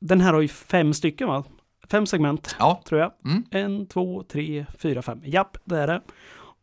den 0.00 0.20
här 0.20 0.32
har 0.32 0.40
ju 0.40 0.48
fem 0.48 0.94
stycken 0.94 1.28
va? 1.28 1.44
Fem 1.90 2.06
segment. 2.06 2.56
Ja, 2.58 2.82
tror 2.88 3.00
jag. 3.00 3.12
Mm. 3.24 3.44
En, 3.50 3.86
två, 3.86 4.24
tre, 4.32 4.66
fyra, 4.78 5.02
fem. 5.02 5.20
Japp, 5.24 5.56
det 5.64 5.78
är 5.78 5.86
det. 5.86 6.02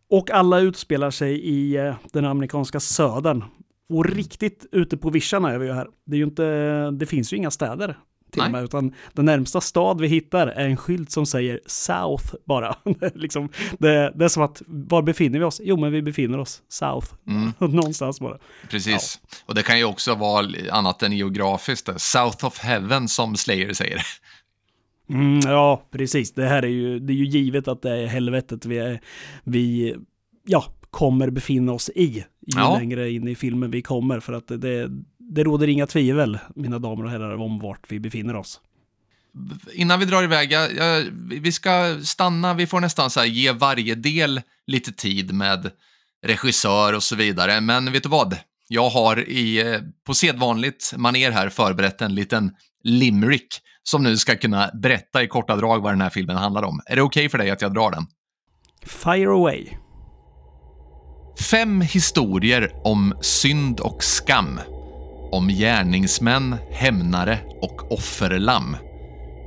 Och 0.10 0.32
alla 0.32 0.60
utspelar 0.60 1.12
sig 1.12 1.40
i 1.40 1.76
eh, 1.76 1.96
den 2.14 2.26
amerikanska 2.26 2.80
södern. 2.80 3.44
Och 3.90 4.06
riktigt 4.06 4.66
ute 4.72 4.98
på 4.98 5.10
vischarna 5.10 5.52
är 5.52 5.58
vi 5.58 5.66
ju 5.66 5.74
här. 5.74 5.88
Det, 6.06 6.18
ju 6.18 6.24
inte, 6.24 6.44
det 6.92 7.06
finns 7.06 7.34
ju 7.34 7.38
inga 7.38 7.52
städer 7.52 7.98
till 8.32 8.42
och 8.42 8.52
med, 8.52 8.64
utan 8.64 8.94
den 9.14 9.26
närmsta 9.26 9.62
stad 9.62 10.02
vi 10.02 10.08
hittar 10.08 10.48
är 10.48 10.66
en 10.66 10.78
skylt 10.78 11.12
som 11.12 11.26
säger 11.26 11.60
South 11.66 12.34
bara. 12.46 12.76
Liksom, 13.16 13.50
det, 13.80 14.14
det 14.16 14.26
är 14.26 14.30
som 14.30 14.44
att, 14.44 14.62
var 14.68 15.02
befinner 15.02 15.40
vi 15.40 15.46
oss? 15.46 15.62
Jo, 15.64 15.78
men 15.78 15.92
vi 15.92 16.02
befinner 16.02 16.38
oss 16.38 16.62
South. 16.70 17.08
Mm. 17.28 17.54
Någonstans 17.76 18.20
bara. 18.20 18.38
precis. 18.70 19.20
Och 19.46 19.56
det 19.56 19.64
kan 19.64 19.78
ju 19.78 19.84
också 19.84 20.16
vara 20.16 20.48
annat 20.72 21.04
än 21.04 21.12
geografiskt. 21.12 21.90
South 22.02 22.46
of 22.46 22.60
Heaven, 22.60 23.08
som 23.08 23.36
Slayer 23.36 23.74
säger. 23.74 24.02
Mm, 25.10 25.40
ja, 25.40 25.88
precis. 25.92 26.34
Det 26.34 26.46
här 26.48 26.64
är 26.64 26.68
ju, 26.68 27.00
det 27.00 27.14
är 27.14 27.16
ju 27.16 27.26
givet 27.26 27.68
att 27.68 27.82
det 27.82 27.92
är 27.92 28.08
helvetet 28.08 28.66
vi, 28.66 28.78
är, 28.78 29.00
vi 29.44 29.96
ja, 30.46 30.66
kommer 30.92 31.30
befinna 31.30 31.72
oss 31.72 31.90
i. 31.96 32.08
Ju 32.08 32.24
Ja. 32.58 32.78
längre 32.80 33.12
in 33.12 33.28
i 33.28 33.36
filmen 33.36 33.72
vi 33.72 33.82
kommer. 33.82 34.20
För 34.20 34.34
att 34.34 34.48
det, 34.48 34.90
det 35.18 35.44
råder 35.44 35.68
inga 35.68 35.88
tvivel, 35.88 36.40
mina 36.56 36.80
damer 36.80 37.04
och 37.04 37.10
herrar, 37.12 37.36
om 37.38 37.60
vart 37.60 37.92
vi 37.92 38.00
befinner 38.00 38.36
oss. 38.36 38.60
innan 39.74 40.00
vi 40.00 40.06
drar 40.06 40.24
iväg, 40.24 40.52
jag, 40.52 40.76
jag, 40.76 41.06
vi 41.42 41.52
ska 41.52 42.00
stanna, 42.04 42.54
vi 42.54 42.68
får 42.68 42.80
nästan 42.80 43.10
så 43.10 43.20
här, 43.20 43.28
ge 43.28 43.52
varje 43.52 43.96
del 43.96 44.42
lite 44.68 44.92
tid 44.92 45.34
med 45.34 45.72
regissör 46.26 46.94
och 46.94 47.04
så 47.04 47.16
vidare. 47.16 47.62
Men 47.62 47.92
vet 47.92 48.04
du 48.04 48.10
vad? 48.10 48.38
Jag 48.68 48.90
har 48.90 49.30
i, 49.30 49.62
eh, 49.74 49.82
på 50.06 50.14
sedvanligt 50.14 50.94
maner 50.98 51.32
här 51.32 51.50
förberett 51.50 52.02
en 52.02 52.16
liten 52.16 52.52
limerick 52.84 53.48
som 53.84 54.04
nu 54.04 54.18
ska 54.18 54.36
kunna 54.36 54.72
berätta 54.74 55.24
i 55.24 55.28
korta 55.28 55.56
drag 55.56 55.82
vad 55.82 55.92
den 55.92 56.02
här 56.02 56.10
filmen 56.10 56.38
handlar 56.38 56.64
om. 56.64 56.82
Är 56.86 56.96
det 56.96 57.02
okej 57.02 57.22
okay 57.22 57.30
för 57.30 57.38
dig 57.38 57.50
att 57.50 57.62
jag 57.62 57.74
drar 57.74 57.92
den? 57.92 58.08
Fire 58.86 59.30
away. 59.30 59.68
Fem 61.52 61.82
historier 61.82 62.72
om 62.84 63.14
synd 63.22 63.80
och 63.80 64.04
skam. 64.04 64.60
Om 65.32 65.48
gärningsmän, 65.48 66.56
hämnare 66.72 67.40
och 67.62 67.92
offerlamm. 67.92 68.78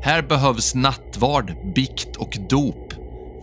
Här 0.02 0.22
behövs 0.22 0.74
nattvard, 0.74 1.74
bikt 1.74 2.16
och 2.16 2.36
dop, 2.50 2.92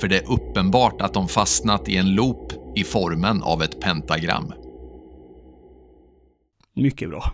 för 0.01 0.07
det 0.07 0.17
är 0.17 0.31
uppenbart 0.31 1.01
att 1.01 1.13
de 1.13 1.27
fastnat 1.27 1.89
i 1.89 1.97
en 1.97 2.15
loop 2.15 2.53
i 2.75 2.83
formen 2.83 3.43
av 3.43 3.63
ett 3.63 3.81
pentagram. 3.81 4.53
Mycket 6.75 7.09
bra. 7.09 7.31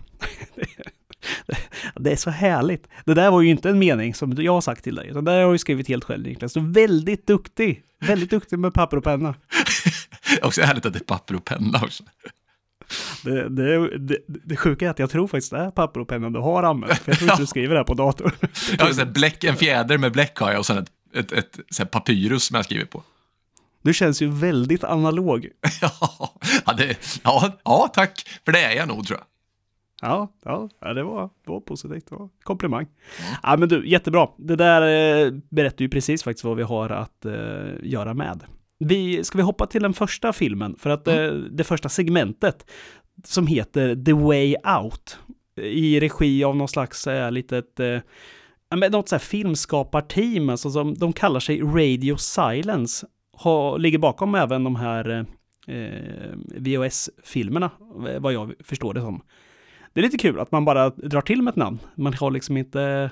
Det 1.96 2.12
är 2.12 2.16
så 2.16 2.30
härligt. 2.30 2.88
Det 3.04 3.14
där 3.14 3.30
var 3.30 3.40
ju 3.40 3.50
inte 3.50 3.70
en 3.70 3.78
mening 3.78 4.14
som 4.14 4.32
jag 4.32 4.52
har 4.52 4.60
sagt 4.60 4.84
till 4.84 4.94
dig, 4.94 5.08
utan 5.08 5.24
det 5.24 5.30
där 5.30 5.42
har 5.42 5.50
jag 5.50 5.60
skrivit 5.60 5.88
helt 5.88 6.04
själv 6.04 6.26
Niklas. 6.26 6.52
Du 6.52 6.60
är 6.60 6.64
väldigt 6.64 7.26
duktig. 7.26 7.82
Väldigt 8.00 8.30
duktig 8.30 8.58
med 8.58 8.74
papper 8.74 8.96
och 8.96 9.04
penna. 9.04 9.34
också 10.42 10.62
härligt 10.62 10.86
att 10.86 10.92
det 10.92 10.98
är 10.98 11.04
papper 11.04 11.36
och 11.36 11.44
penna 11.44 11.80
också. 11.82 12.04
Det, 13.24 13.48
det, 13.48 13.98
det, 13.98 14.18
det 14.26 14.56
sjuka 14.56 14.86
är 14.86 14.90
att 14.90 14.98
jag 14.98 15.10
tror 15.10 15.26
faktiskt 15.26 15.50
det 15.50 15.58
är 15.58 15.70
papper 15.70 16.00
och 16.00 16.08
penna 16.08 16.30
du 16.30 16.38
har 16.38 16.62
använt. 16.62 16.98
För 16.98 17.10
jag 17.12 17.18
tror 17.18 17.30
inte 17.30 17.42
du 17.42 17.46
skriver 17.46 17.74
det 17.74 17.80
här 17.80 17.84
på 17.84 17.94
datorn. 17.94 18.30
Ja, 18.78 18.94
så 18.94 19.06
bläck, 19.06 19.44
en 19.44 19.56
fjäder 19.56 19.98
med 19.98 20.12
bläck 20.12 20.38
har 20.38 20.50
jag 20.50 20.58
och 20.58 20.66
sen 20.66 20.78
ett, 20.78 20.90
ett, 21.14 21.32
ett, 21.32 21.80
ett 21.80 21.90
papyrus 21.90 22.44
som 22.44 22.56
jag 22.56 22.64
skriver 22.64 22.84
på. 22.84 23.02
Du 23.82 23.94
känns 23.94 24.22
ju 24.22 24.30
väldigt 24.30 24.84
analog. 24.84 25.48
ja, 26.66 26.72
det, 26.76 26.96
ja, 27.22 27.52
ja, 27.64 27.90
tack. 27.94 28.40
För 28.44 28.52
det 28.52 28.60
är 28.60 28.76
jag 28.76 28.88
nog 28.88 29.06
tror 29.06 29.18
jag. 29.18 29.26
Ja, 30.02 30.32
ja, 30.44 30.68
det 30.94 31.02
var, 31.02 31.30
det 31.44 31.50
var 31.50 31.60
positivt. 31.60 32.06
Det 32.08 32.14
var 32.14 32.28
komplimang. 32.42 32.86
Ja, 33.42 33.56
men 33.56 33.68
du, 33.68 33.88
jättebra. 33.88 34.28
Det 34.36 34.56
där 34.56 34.82
eh, 35.26 35.32
berättar 35.50 35.82
ju 35.82 35.88
precis 35.88 36.22
faktiskt 36.22 36.44
vad 36.44 36.56
vi 36.56 36.62
har 36.62 36.90
att 36.90 37.24
eh, 37.24 37.32
göra 37.82 38.14
med. 38.14 38.44
Vi, 38.78 39.24
ska 39.24 39.38
vi 39.38 39.44
hoppa 39.44 39.66
till 39.66 39.82
den 39.82 39.92
första 39.92 40.32
filmen? 40.32 40.76
För 40.78 40.90
att 40.90 41.08
mm. 41.08 41.24
eh, 41.24 41.32
det 41.34 41.64
första 41.64 41.88
segmentet 41.88 42.66
som 43.24 43.46
heter 43.46 44.04
The 44.04 44.12
Way 44.12 44.56
Out 44.82 45.18
i 45.60 46.00
regi 46.00 46.44
av 46.44 46.56
någon 46.56 46.68
slags 46.68 47.06
eh, 47.06 47.32
litet 47.32 47.80
eh, 47.80 47.98
något 48.90 49.08
så 49.08 49.14
här 49.14 49.20
filmskaparteam, 49.20 50.48
alltså 50.48 50.70
som 50.70 50.94
de 50.94 51.12
kallar 51.12 51.40
sig 51.40 51.60
Radio 51.60 52.16
Silence, 52.16 53.06
har, 53.32 53.78
ligger 53.78 53.98
bakom 53.98 54.34
även 54.34 54.64
de 54.64 54.76
här 54.76 55.26
eh, 55.66 56.34
VHS-filmerna, 56.56 57.70
vad 58.18 58.32
jag 58.32 58.54
förstår 58.64 58.94
det 58.94 59.00
som. 59.00 59.22
Det 59.96 60.00
är 60.00 60.02
lite 60.02 60.18
kul 60.18 60.40
att 60.40 60.52
man 60.52 60.64
bara 60.64 60.90
drar 60.90 61.20
till 61.20 61.42
med 61.42 61.50
ett 61.50 61.56
namn. 61.56 61.78
Man 61.94 62.14
har 62.14 62.30
liksom 62.30 62.56
inte 62.56 63.10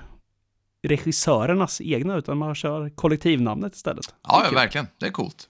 regissörernas 0.83 1.81
egna, 1.81 2.17
utan 2.17 2.39
man 2.39 2.55
kör 2.55 2.91
kollektivnamnet 2.91 3.75
istället. 3.75 4.15
Ja, 4.23 4.43
ja 4.45 4.55
verkligen. 4.55 4.87
Det 4.99 5.07
är 5.07 5.11
coolt. 5.11 5.49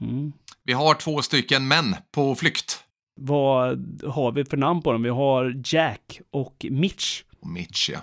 Mm. 0.00 0.32
Vi 0.64 0.72
har 0.72 0.94
två 0.94 1.22
stycken 1.22 1.68
män 1.68 1.96
på 2.12 2.34
flykt. 2.34 2.84
Vad 3.14 4.02
har 4.06 4.32
vi 4.32 4.44
för 4.44 4.56
namn 4.56 4.82
på 4.82 4.92
dem? 4.92 5.02
Vi 5.02 5.08
har 5.08 5.62
Jack 5.64 6.20
och 6.30 6.66
Mitch. 6.70 7.22
Och 7.40 7.48
Mitch, 7.48 7.90
ja. 7.90 7.98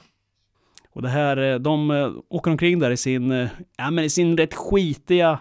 Och 0.92 1.02
det 1.02 1.10
här, 1.10 1.38
eh, 1.38 1.60
de 1.60 1.92
eh, 1.92 2.12
åker 2.30 2.52
omkring 2.52 2.80
där 2.80 2.92
i 2.92 2.98
sin, 2.98 3.32
eh, 3.32 3.50
ja 3.78 3.92
men 3.92 4.04
i 4.04 4.10
sin 4.10 4.38
rätt 4.38 4.54
skitiga 4.54 5.40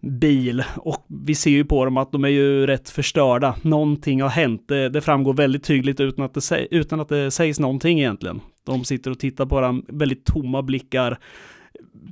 bil 0.00 0.64
och 0.76 1.06
vi 1.08 1.34
ser 1.34 1.50
ju 1.50 1.64
på 1.64 1.84
dem 1.84 1.96
att 1.96 2.12
de 2.12 2.24
är 2.24 2.28
ju 2.28 2.66
rätt 2.66 2.90
förstörda. 2.90 3.56
Någonting 3.62 4.22
har 4.22 4.28
hänt. 4.28 4.68
Det, 4.68 4.88
det 4.88 5.00
framgår 5.00 5.34
väldigt 5.34 5.64
tydligt 5.64 6.00
utan 6.00 6.24
att, 6.24 6.34
det, 6.34 6.68
utan 6.70 7.00
att 7.00 7.08
det 7.08 7.30
sägs 7.30 7.60
någonting 7.60 7.98
egentligen. 7.98 8.40
De 8.64 8.84
sitter 8.84 9.10
och 9.10 9.18
tittar 9.18 9.46
på 9.46 9.60
dem, 9.60 9.84
väldigt 9.88 10.24
tomma 10.24 10.62
blickar. 10.62 11.18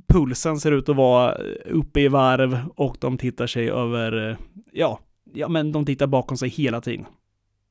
Pulsen 0.07 0.59
ser 0.59 0.71
ut 0.71 0.89
att 0.89 0.95
vara 0.95 1.31
uppe 1.65 2.01
i 2.01 2.07
varv 2.07 2.59
och 2.75 2.97
de 2.99 3.17
tittar 3.17 3.47
sig 3.47 3.69
över, 3.69 4.37
ja, 4.71 4.99
ja 5.33 5.47
men 5.47 5.71
de 5.71 5.85
tittar 5.85 6.07
bakom 6.07 6.37
sig 6.37 6.49
hela 6.49 6.81
tiden. 6.81 7.05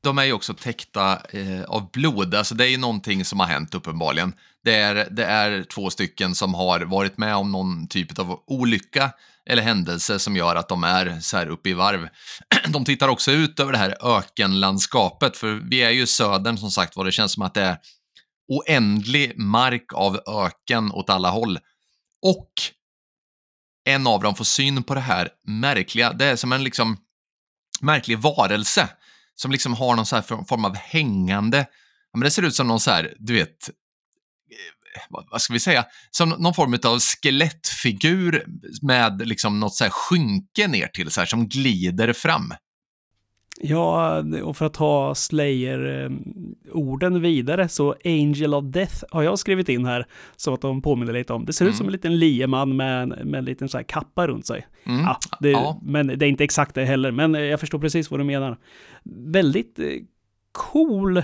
De 0.01 0.17
är 0.17 0.23
ju 0.23 0.33
också 0.33 0.53
täckta 0.53 1.11
eh, 1.11 1.63
av 1.67 1.91
blod, 1.91 2.35
alltså 2.35 2.55
det 2.55 2.65
är 2.65 2.69
ju 2.69 2.77
någonting 2.77 3.25
som 3.25 3.39
har 3.39 3.47
hänt 3.47 3.75
uppenbarligen. 3.75 4.33
Det 4.63 4.75
är, 4.75 5.09
det 5.09 5.25
är 5.25 5.63
två 5.63 5.89
stycken 5.89 6.35
som 6.35 6.53
har 6.53 6.79
varit 6.79 7.17
med 7.17 7.35
om 7.35 7.51
någon 7.51 7.87
typ 7.87 8.19
av 8.19 8.43
olycka 8.47 9.11
eller 9.49 9.63
händelse 9.63 10.19
som 10.19 10.35
gör 10.35 10.55
att 10.55 10.69
de 10.69 10.83
är 10.83 11.19
så 11.19 11.37
här 11.37 11.47
uppe 11.47 11.69
i 11.69 11.73
varv. 11.73 12.09
De 12.67 12.85
tittar 12.85 13.07
också 13.07 13.31
ut 13.31 13.59
över 13.59 13.71
det 13.71 13.77
här 13.77 14.17
ökenlandskapet, 14.17 15.37
för 15.37 15.53
vi 15.53 15.81
är 15.81 15.89
ju 15.89 16.07
södern 16.07 16.57
som 16.57 16.71
sagt 16.71 16.95
var, 16.95 17.05
det 17.05 17.11
känns 17.11 17.33
som 17.33 17.43
att 17.43 17.53
det 17.53 17.61
är 17.61 17.77
oändlig 18.47 19.37
mark 19.37 19.93
av 19.93 20.19
öken 20.27 20.91
åt 20.91 21.09
alla 21.09 21.29
håll. 21.29 21.59
Och 22.21 22.51
en 23.85 24.07
av 24.07 24.21
dem 24.21 24.35
får 24.35 24.45
syn 24.45 24.83
på 24.83 24.95
det 24.95 25.01
här 25.01 25.29
märkliga, 25.47 26.13
det 26.13 26.25
är 26.25 26.35
som 26.35 26.51
en 26.51 26.63
liksom 26.63 26.97
märklig 27.81 28.19
varelse 28.19 28.89
som 29.35 29.51
liksom 29.51 29.73
har 29.73 29.95
någon 29.95 30.05
så 30.05 30.15
här 30.15 30.45
form 30.45 30.65
av 30.65 30.75
hängande, 30.75 31.65
men 32.13 32.21
det 32.21 32.31
ser 32.31 32.43
ut 32.43 32.55
som 32.55 32.67
någon 32.67 32.79
så 32.79 32.91
här, 32.91 33.13
du 33.19 33.33
vet, 33.33 33.69
vad 35.09 35.41
ska 35.41 35.53
vi 35.53 35.59
säga, 35.59 35.85
som 36.11 36.29
någon 36.29 36.53
form 36.53 36.77
av 36.85 36.99
skelettfigur 36.99 38.43
med 38.81 39.27
liksom 39.27 39.59
något 39.59 39.73
så 39.73 39.83
här 39.83 39.91
skynke 39.91 40.67
ner 40.67 40.87
till 40.87 41.11
så 41.11 41.21
här 41.21 41.25
som 41.25 41.47
glider 41.47 42.13
fram. 42.13 42.53
Ja, 43.61 44.23
och 44.43 44.57
för 44.57 44.65
att 44.65 44.73
ta 44.73 45.15
Slayer-orden 45.15 47.21
vidare 47.21 47.69
så 47.69 47.95
Angel 48.05 48.53
of 48.53 48.65
Death 48.65 49.03
har 49.11 49.23
jag 49.23 49.39
skrivit 49.39 49.69
in 49.69 49.85
här 49.85 50.05
så 50.35 50.53
att 50.53 50.61
de 50.61 50.81
påminner 50.81 51.13
lite 51.13 51.33
om. 51.33 51.45
Det 51.45 51.53
ser 51.53 51.65
mm. 51.65 51.71
ut 51.71 51.77
som 51.77 51.85
en 51.85 51.91
liten 51.91 52.19
lieman 52.19 52.75
med, 52.75 53.25
med 53.25 53.37
en 53.37 53.45
liten 53.45 53.69
så 53.69 53.77
här 53.77 53.83
kappa 53.83 54.27
runt 54.27 54.47
sig. 54.47 54.67
Mm. 54.83 55.01
Ja, 55.01 55.17
det, 55.39 55.51
ja. 55.51 55.79
Men 55.83 56.07
det 56.07 56.25
är 56.25 56.29
inte 56.29 56.43
exakt 56.43 56.75
det 56.75 56.85
heller, 56.85 57.11
men 57.11 57.33
jag 57.33 57.59
förstår 57.59 57.79
precis 57.79 58.11
vad 58.11 58.19
du 58.19 58.23
menar. 58.23 58.57
Väldigt 59.31 59.79
eh, 59.79 59.85
cool 60.51 61.23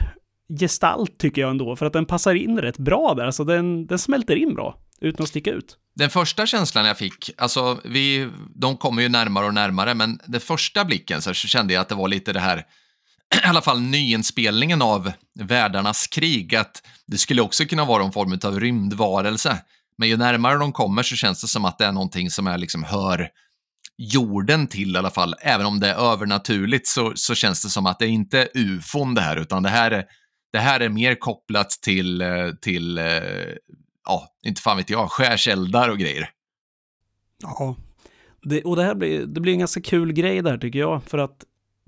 gestalt 0.60 1.18
tycker 1.18 1.42
jag 1.42 1.52
ändå, 1.52 1.76
för 1.76 1.86
att 1.86 1.94
den 1.94 2.06
passar 2.06 2.36
in 2.36 2.60
rätt 2.62 2.78
bra 2.78 3.14
där. 3.14 3.26
Alltså 3.26 3.44
den, 3.44 3.88
den 3.88 4.00
smälter 4.00 4.36
in 4.36 4.54
bra, 4.54 4.78
utan 5.02 5.24
att 5.24 5.30
sticka 5.30 5.52
ut. 5.52 5.78
Den 5.96 6.10
första 6.10 6.46
känslan 6.46 6.86
jag 6.86 6.98
fick, 6.98 7.32
alltså 7.38 7.80
vi, 7.86 8.30
de 8.56 8.78
kommer 8.78 9.02
ju 9.02 9.10
närmare 9.10 9.46
och 9.46 9.54
närmare, 9.54 9.94
men 9.94 10.20
den 10.28 10.42
första 10.42 10.86
blicken 10.86 11.22
så 11.22 11.34
kände 11.34 11.74
jag 11.74 11.82
att 11.82 11.90
det 11.90 11.96
var 11.96 12.08
lite 12.08 12.34
det 12.34 12.40
här, 12.40 12.58
i 13.44 13.48
alla 13.48 13.62
fall 13.62 13.82
nyinspelningen 13.82 14.82
av 14.82 15.12
Världarnas 15.40 16.08
krig, 16.08 16.56
att 16.56 16.82
det 17.08 17.18
skulle 17.18 17.42
också 17.42 17.66
kunna 17.66 17.86
vara 17.86 18.04
en 18.04 18.12
form 18.12 18.40
av 18.44 18.60
rymdvarelse. 18.60 19.58
Men 19.98 20.10
ju 20.10 20.18
närmare 20.18 20.58
de 20.58 20.72
kommer 20.72 21.04
så 21.04 21.16
känns 21.16 21.42
det 21.42 21.48
som 21.48 21.66
att 21.66 21.78
det 21.78 21.86
är 21.86 21.92
någonting 21.92 22.30
som 22.30 22.48
är 22.48 22.58
liksom 22.58 22.84
hör 22.84 23.30
jorden 23.98 24.68
till 24.68 24.96
i 24.96 24.98
alla 24.98 25.10
fall. 25.10 25.36
Även 25.42 25.66
om 25.66 25.80
det 25.80 25.90
är 25.90 26.12
övernaturligt 26.14 26.88
så, 26.88 27.12
så 27.16 27.36
känns 27.36 27.64
det 27.64 27.70
som 27.70 27.86
att 27.86 28.00
det 28.00 28.06
är 28.06 28.10
inte 28.10 28.48
ufon 28.54 29.14
det 29.14 29.22
här, 29.22 29.38
utan 29.38 29.64
det 29.64 29.70
här 29.70 29.92
är 29.92 30.06
det 30.56 30.62
här 30.62 30.80
är 30.80 30.90
mer 30.90 31.16
kopplat 31.16 31.70
till, 31.70 32.22
eh, 32.22 32.50
till 32.62 32.98
eh, 32.98 33.06
ja, 34.06 34.28
inte 34.46 34.62
fan 34.62 34.78
vet 34.78 34.90
jag, 34.90 35.12
skärseldar 35.12 35.90
och 35.90 35.98
grejer. 35.98 36.30
Ja, 37.42 37.76
det, 38.42 38.64
och 38.64 38.76
det 38.76 38.84
här 38.84 38.96
blir, 38.96 39.26
det 39.26 39.42
blir 39.42 39.54
en 39.54 39.60
ganska 39.60 39.82
kul 39.82 40.14
grej 40.14 40.42
där 40.42 40.58
tycker 40.58 40.80
jag, 40.80 41.04
för 41.04 41.18
att 41.18 41.46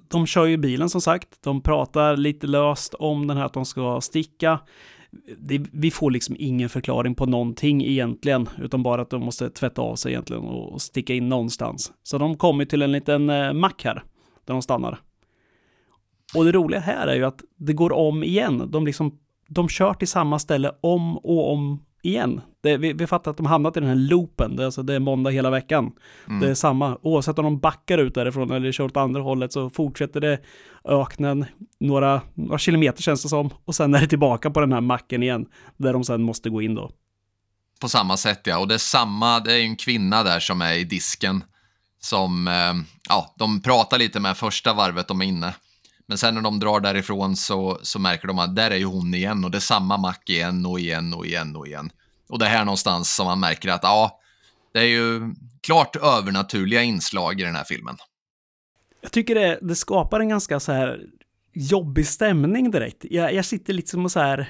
de 0.08 0.26
kör 0.28 0.46
ju 0.46 0.58
bilen 0.58 0.90
som 0.90 1.02
sagt, 1.02 1.28
de 1.44 1.62
pratar 1.62 2.18
lite 2.18 2.48
löst 2.48 2.94
om 2.94 3.28
den 3.28 3.38
här 3.38 3.46
att 3.46 3.54
de 3.54 3.66
ska 3.66 4.02
sticka. 4.02 4.60
Det, 5.38 5.66
vi 5.72 5.92
får 5.92 6.12
liksom 6.12 6.36
ingen 6.40 6.70
förklaring 6.70 7.16
på 7.16 7.26
någonting 7.26 7.86
egentligen, 7.86 8.50
utan 8.58 8.84
bara 8.84 9.02
att 9.02 9.10
de 9.10 9.22
måste 9.22 9.50
tvätta 9.50 9.82
av 9.82 9.96
sig 9.96 10.12
egentligen 10.12 10.44
och 10.44 10.82
sticka 10.82 11.14
in 11.14 11.30
någonstans. 11.30 11.92
Så 12.04 12.18
de 12.18 12.38
kommer 12.38 12.66
till 12.66 12.82
en 12.82 12.92
liten 12.92 13.30
eh, 13.30 13.54
mack 13.54 13.84
här, 13.84 14.04
där 14.46 14.54
de 14.54 14.62
stannar. 14.62 15.00
Och 16.36 16.46
det 16.46 16.52
roliga 16.52 16.80
här 16.80 17.08
är 17.08 17.16
ju 17.16 17.26
att 17.26 17.42
det 17.58 17.74
går 17.74 17.94
om 17.94 18.24
igen. 18.24 18.72
De, 18.72 18.86
liksom, 18.86 19.20
de 19.48 19.70
kör 19.70 19.94
till 19.94 20.08
samma 20.08 20.40
ställe 20.40 20.72
om 20.82 21.18
och 21.18 21.54
om 21.54 21.80
igen. 22.02 22.42
Det, 22.62 22.78
vi, 22.78 22.94
vi 22.94 23.08
fattar 23.08 23.32
att 23.32 23.38
de 23.38 23.46
hamnat 23.46 23.78
i 23.78 23.80
den 23.80 23.90
här 23.90 23.96
loopen, 23.96 24.56
det, 24.56 24.66
alltså 24.66 24.84
det 24.84 24.94
är 24.94 25.00
måndag 25.00 25.30
hela 25.30 25.50
veckan. 25.50 25.92
Mm. 26.28 26.40
Det 26.40 26.50
är 26.50 26.54
samma, 26.54 26.98
oavsett 27.02 27.40
om 27.40 27.46
de 27.46 27.60
backar 27.60 27.98
ut 27.98 28.16
därifrån 28.16 28.52
eller 28.52 28.72
kör 28.72 28.84
åt 28.84 28.98
andra 28.98 29.22
hållet 29.22 29.54
så 29.54 29.70
fortsätter 29.70 30.22
det 30.22 30.40
öknen 30.86 31.46
några, 31.80 32.22
några 32.34 32.58
kilometer 32.58 33.02
känns 33.02 33.24
det 33.24 33.30
som. 33.30 33.50
Och 33.66 33.76
sen 33.76 33.96
är 33.96 34.02
det 34.02 34.08
tillbaka 34.08 34.50
på 34.52 34.60
den 34.60 34.74
här 34.74 34.82
macken 34.82 35.24
igen, 35.24 35.46
där 35.78 35.94
de 35.94 36.04
sen 36.04 36.22
måste 36.22 36.50
gå 36.50 36.62
in 36.62 36.76
då. 36.76 36.92
På 37.82 37.90
samma 37.90 38.18
sätt 38.18 38.42
ja, 38.44 38.58
och 38.58 38.68
det 38.68 38.74
är 38.74 38.78
samma, 38.78 39.40
det 39.40 39.54
är 39.54 39.62
en 39.62 39.76
kvinna 39.76 40.24
där 40.24 40.40
som 40.40 40.62
är 40.62 40.74
i 40.74 40.84
disken. 40.84 41.44
Som, 42.00 42.48
eh, 42.48 42.74
ja, 43.10 43.34
de 43.38 43.62
pratar 43.62 43.98
lite 44.00 44.20
med 44.20 44.38
första 44.38 44.74
varvet 44.74 45.08
de 45.08 45.22
är 45.22 45.26
inne. 45.26 45.54
Men 46.08 46.18
sen 46.18 46.36
när 46.36 46.42
de 46.42 46.60
drar 46.60 46.80
därifrån 46.80 47.36
så, 47.36 47.80
så 47.82 48.00
märker 48.00 48.28
de 48.28 48.40
att 48.40 48.56
där 48.56 48.72
är 48.72 48.76
ju 48.76 48.86
hon 48.86 49.14
igen 49.14 49.46
och 49.46 49.52
det 49.52 49.58
är 49.58 49.60
samma 49.60 49.98
mack 49.98 50.30
igen 50.30 50.66
och 50.66 50.80
igen 50.80 51.14
och 51.14 51.26
igen 51.26 51.56
och 51.56 51.68
igen. 51.68 51.90
Och 52.30 52.40
det 52.40 52.46
är 52.46 52.50
här 52.50 52.66
någonstans 52.66 53.16
som 53.16 53.26
man 53.26 53.40
märker 53.40 53.70
att 53.70 53.84
ja, 53.84 54.20
det 54.74 54.80
är 54.80 54.88
ju 54.88 55.34
klart 55.62 55.96
övernaturliga 55.96 56.84
inslag 56.84 57.42
i 57.42 57.44
den 57.44 57.56
här 57.56 57.64
filmen. 57.64 57.98
Jag 59.02 59.12
tycker 59.12 59.36
det, 59.36 59.60
det 59.62 59.76
skapar 59.76 60.20
en 60.20 60.30
ganska 60.30 60.60
så 60.60 60.72
här 60.72 61.02
jobbig 61.54 62.08
stämning 62.08 62.72
direkt. 62.72 63.06
Jag, 63.10 63.34
jag 63.34 63.46
sitter 63.46 63.74
lite 63.74 63.92
som 63.92 64.06
och 64.06 64.12
så 64.12 64.20
här... 64.20 64.50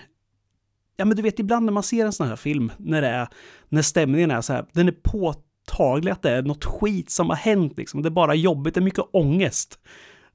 Ja, 0.98 1.06
men 1.06 1.18
du 1.18 1.24
vet, 1.24 1.40
ibland 1.40 1.66
när 1.66 1.74
man 1.74 1.84
ser 1.84 2.06
en 2.06 2.14
sån 2.14 2.28
här 2.28 2.36
film, 2.36 2.72
när, 2.78 3.02
det 3.02 3.08
är, 3.08 3.28
när 3.70 3.82
stämningen 3.82 4.32
är 4.32 4.42
så 4.42 4.54
här, 4.54 4.66
den 4.74 4.88
är 4.88 4.96
påtaglig 5.04 6.12
att 6.12 6.22
det 6.22 6.32
är 6.32 6.42
något 6.42 6.66
skit 6.66 7.10
som 7.10 7.30
har 7.30 7.36
hänt 7.36 7.78
liksom. 7.78 8.02
Det 8.02 8.10
är 8.10 8.12
bara 8.12 8.36
jobbigt, 8.36 8.74
det 8.74 8.80
är 8.80 8.84
mycket 8.84 9.06
ångest. 9.14 9.80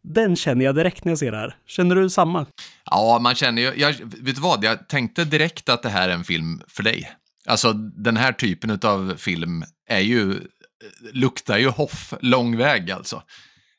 Den 0.02 0.36
känner 0.36 0.64
jag 0.64 0.74
direkt 0.74 1.04
när 1.04 1.12
jag 1.12 1.18
ser 1.18 1.32
det 1.32 1.38
här. 1.38 1.56
Känner 1.66 1.94
du 1.94 2.10
samma? 2.10 2.46
Ja, 2.84 3.18
man 3.22 3.34
känner 3.34 3.62
ju, 3.62 3.72
jag, 3.80 3.92
vet 4.02 4.34
du 4.34 4.40
vad, 4.40 4.64
jag 4.64 4.88
tänkte 4.88 5.24
direkt 5.24 5.68
att 5.68 5.82
det 5.82 5.88
här 5.88 6.08
är 6.08 6.12
en 6.12 6.24
film 6.24 6.62
för 6.68 6.82
dig. 6.82 7.12
Alltså 7.46 7.72
den 7.72 8.16
här 8.16 8.32
typen 8.32 8.78
av 8.82 9.14
film 9.16 9.64
är 9.88 10.00
ju, 10.00 10.40
luktar 11.12 11.58
ju 11.58 11.68
Hoff 11.68 12.14
lång 12.20 12.56
väg 12.56 12.90
alltså. 12.90 13.22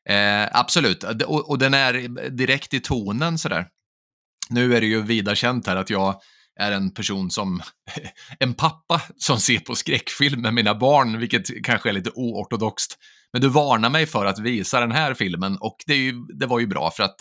Eh, 0.10 0.48
absolut, 0.52 1.04
och, 1.04 1.50
och, 1.50 1.58
den 1.58 1.74
är 1.74 1.94
direkt 2.30 2.74
i 2.74 2.80
tonen 2.80 3.38
sådär. 3.38 3.68
Nu 4.50 4.76
är 4.76 4.82
det 4.82 4.88
ju 4.88 5.02
vida 5.02 5.36
känt 5.36 5.68
här 5.68 5.76
att 5.76 5.90
jag 5.90 6.22
är 6.60 6.72
en 6.72 6.92
person 6.92 7.32
som, 7.32 7.62
en 8.40 8.54
pappa 8.54 9.02
som 9.18 9.40
ser 9.40 9.60
på 9.60 9.76
skräckfilm 9.76 10.42
med 10.42 10.54
mina 10.54 10.76
barn, 10.76 11.20
vilket 11.20 11.64
kanske 11.64 11.90
är 11.90 11.94
lite 11.94 12.12
oortodoxt. 12.16 12.98
Men 13.34 13.42
du 13.42 13.50
varnar 13.50 13.90
mig 13.90 14.06
för 14.06 14.26
att 14.26 14.40
visa 14.40 14.80
den 14.80 14.92
här 14.92 15.14
filmen 15.14 15.58
och 15.58 15.78
det, 15.88 15.96
ju, 15.96 16.12
det 16.40 16.46
var 16.46 16.60
ju 16.60 16.68
bra 16.68 16.92
för 16.92 17.04
att 17.04 17.16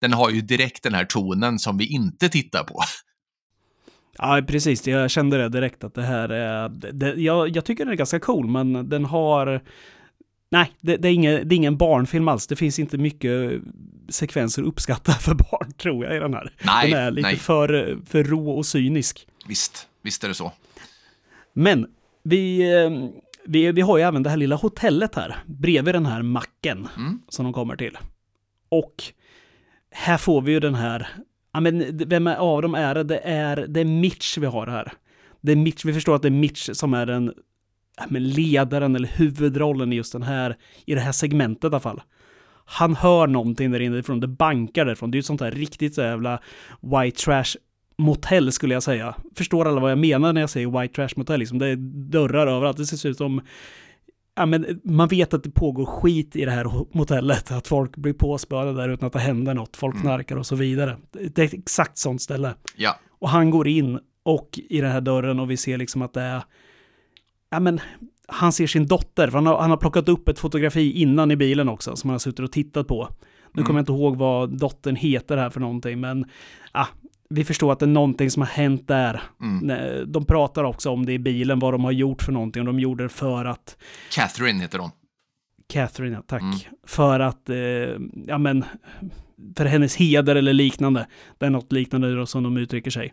den 0.00 0.12
har 0.12 0.30
ju 0.30 0.40
direkt 0.40 0.82
den 0.82 0.94
här 0.94 1.04
tonen 1.04 1.58
som 1.58 1.78
vi 1.78 1.86
inte 1.86 2.28
tittar 2.28 2.64
på. 2.64 2.80
Ja, 4.20 4.42
precis. 4.48 4.86
Jag 4.86 5.10
kände 5.10 5.38
det 5.38 5.48
direkt 5.48 5.84
att 5.84 5.94
det 5.94 6.02
här 6.02 6.28
är... 6.28 6.68
Det, 6.68 7.14
jag, 7.14 7.56
jag 7.56 7.64
tycker 7.64 7.84
den 7.84 7.92
är 7.92 7.96
ganska 7.96 8.20
cool, 8.20 8.48
men 8.48 8.88
den 8.88 9.04
har... 9.04 9.62
Nej, 10.50 10.72
det, 10.80 10.96
det, 10.96 11.08
är 11.08 11.12
ingen, 11.12 11.48
det 11.48 11.54
är 11.54 11.56
ingen 11.56 11.76
barnfilm 11.76 12.28
alls. 12.28 12.46
Det 12.46 12.56
finns 12.56 12.78
inte 12.78 12.98
mycket 12.98 13.52
sekvenser 14.08 14.62
uppskatta 14.62 15.12
för 15.12 15.34
barn, 15.34 15.72
tror 15.72 16.04
jag, 16.04 16.16
i 16.16 16.18
den 16.18 16.34
här. 16.34 16.52
Nej, 16.62 16.90
den 16.90 17.00
är 17.00 17.10
lite 17.10 17.28
nej. 17.28 17.36
För, 17.36 17.98
för 18.06 18.24
rå 18.24 18.50
och 18.50 18.66
cynisk. 18.66 19.26
Visst, 19.48 19.88
visst 20.02 20.24
är 20.24 20.28
det 20.28 20.34
så. 20.34 20.52
Men 21.52 21.86
vi, 22.22 22.72
eh, 22.74 22.90
vi, 23.48 23.72
vi 23.72 23.80
har 23.80 23.98
ju 23.98 24.04
även 24.04 24.22
det 24.22 24.30
här 24.30 24.36
lilla 24.36 24.56
hotellet 24.56 25.14
här, 25.14 25.36
bredvid 25.46 25.94
den 25.94 26.06
här 26.06 26.22
macken 26.22 26.88
Mm. 26.96 27.22
som 27.28 27.44
de 27.44 27.52
kommer 27.52 27.76
till. 27.76 27.98
Och 28.68 28.94
här 29.90 30.16
får 30.16 30.40
vi 30.42 30.52
ju 30.52 30.60
den 30.60 30.74
här, 30.74 31.08
ja 31.52 31.60
men 31.60 31.98
vem 32.08 32.26
är- 32.26 32.36
av 32.36 32.62
dem 32.62 32.74
är 32.74 32.94
det? 32.94 33.02
Det 33.04 33.18
är, 33.18 33.56
det 33.68 33.80
är 33.80 33.84
Mitch 33.84 34.38
vi 34.38 34.46
har 34.46 34.66
här. 34.66 34.92
Det 35.40 35.52
är 35.52 35.56
Mitch, 35.56 35.84
vi 35.84 35.92
förstår 35.94 36.14
att 36.14 36.22
det 36.22 36.28
är 36.28 36.30
Mitch 36.30 36.68
som 36.72 36.94
är 36.94 37.06
den 37.06 37.32
ja, 37.96 38.04
men 38.08 38.28
ledaren 38.28 38.96
eller 38.96 39.08
huvudrollen 39.08 39.92
i 39.92 39.96
just 39.96 40.12
den 40.12 40.22
här, 40.22 40.56
i 40.86 40.94
det 40.94 41.00
här 41.00 41.12
segmentet 41.12 41.64
i 41.64 41.66
alla 41.66 41.80
fall. 41.80 42.02
Han 42.64 42.96
hör 42.96 43.26
någonting 43.26 43.70
där 43.70 43.80
inifrån, 43.80 44.20
det 44.20 44.26
bankar 44.28 44.84
därifrån. 44.84 45.10
Det 45.10 45.14
är 45.14 45.18
ju 45.18 45.20
ett 45.20 45.26
sånt 45.26 45.40
här 45.40 45.50
riktigt 45.50 45.94
så 45.94 46.00
jävla 46.00 46.40
white 46.80 47.16
trash 47.24 47.56
motell 47.98 48.52
skulle 48.52 48.74
jag 48.74 48.82
säga. 48.82 49.14
Förstår 49.34 49.68
alla 49.68 49.80
vad 49.80 49.90
jag 49.90 49.98
menar 49.98 50.32
när 50.32 50.40
jag 50.40 50.50
säger 50.50 50.80
white 50.80 50.94
trash 50.94 51.08
motell? 51.16 51.40
Liksom 51.40 51.58
det 51.58 51.66
är 51.66 51.76
dörrar 52.10 52.46
överallt. 52.46 52.76
Det 52.76 52.86
ser 52.86 53.08
ut 53.08 53.16
som... 53.16 53.40
Ja, 54.34 54.46
men 54.46 54.80
man 54.84 55.08
vet 55.08 55.34
att 55.34 55.42
det 55.42 55.50
pågår 55.50 55.86
skit 55.86 56.36
i 56.36 56.44
det 56.44 56.50
här 56.50 56.70
motellet. 56.96 57.52
Att 57.52 57.68
folk 57.68 57.96
blir 57.96 58.12
påspöade 58.12 58.72
där 58.72 58.88
utan 58.88 59.06
att 59.06 59.12
det 59.12 59.18
händer 59.18 59.54
något. 59.54 59.76
Folk 59.76 60.00
knarkar 60.00 60.36
och 60.36 60.46
så 60.46 60.56
vidare. 60.56 60.96
Det 61.10 61.38
är 61.38 61.46
ett 61.46 61.54
exakt 61.54 61.98
sånt 61.98 62.22
ställe. 62.22 62.54
Ja, 62.76 62.96
Och 63.18 63.28
han 63.28 63.50
går 63.50 63.68
in 63.68 63.98
och 64.22 64.60
i 64.68 64.80
den 64.80 64.92
här 64.92 65.00
dörren 65.00 65.40
och 65.40 65.50
vi 65.50 65.56
ser 65.56 65.78
liksom 65.78 66.02
att 66.02 66.14
det 66.14 66.20
är... 66.20 66.42
Ja 67.50 67.60
men, 67.60 67.80
han 68.26 68.52
ser 68.52 68.66
sin 68.66 68.86
dotter, 68.86 69.26
för 69.26 69.38
han 69.38 69.46
har, 69.46 69.60
han 69.60 69.70
har 69.70 69.76
plockat 69.76 70.08
upp 70.08 70.28
ett 70.28 70.38
fotografi 70.38 70.92
innan 70.92 71.30
i 71.30 71.36
bilen 71.36 71.68
också, 71.68 71.96
som 71.96 72.10
han 72.10 72.14
har 72.14 72.18
suttit 72.18 72.40
och 72.40 72.52
tittat 72.52 72.88
på. 72.88 73.08
Nu 73.52 73.62
kommer 73.62 73.78
jag 73.78 73.82
inte 73.82 73.92
ihåg 73.92 74.16
vad 74.16 74.58
dottern 74.58 74.96
heter 74.96 75.36
här 75.36 75.50
för 75.50 75.60
någonting, 75.60 76.00
men 76.00 76.24
ja, 76.72 76.88
vi 77.28 77.44
förstår 77.44 77.72
att 77.72 77.78
det 77.78 77.84
är 77.84 77.88
någonting 77.88 78.30
som 78.30 78.42
har 78.42 78.48
hänt 78.48 78.88
där. 78.88 79.22
Mm. 79.40 79.66
Nej, 79.66 80.06
De 80.06 80.24
pratar 80.24 80.64
också 80.64 80.90
om 80.90 81.06
det 81.06 81.12
i 81.12 81.18
bilen, 81.18 81.58
vad 81.58 81.74
de 81.74 81.84
har 81.84 81.92
gjort 81.92 82.22
för 82.22 82.32
någonting, 82.32 82.60
och 82.60 82.66
de 82.66 82.80
gjorde 82.80 83.02
det 83.02 83.08
för 83.08 83.44
att 83.44 83.76
Catherine 84.12 84.60
heter 84.60 84.78
hon. 84.78 84.90
Catherine, 85.68 86.14
ja, 86.14 86.22
tack. 86.26 86.42
Mm. 86.42 86.58
För 86.86 87.20
att, 87.20 87.50
eh, 87.50 87.56
ja 88.26 88.38
men, 88.38 88.64
för 89.56 89.64
hennes 89.64 89.96
heder 89.96 90.36
eller 90.36 90.52
liknande. 90.52 91.06
Det 91.38 91.46
är 91.46 91.50
något 91.50 91.72
liknande 91.72 92.14
då 92.14 92.26
som 92.26 92.42
de 92.42 92.56
uttrycker 92.56 92.90
sig. 92.90 93.12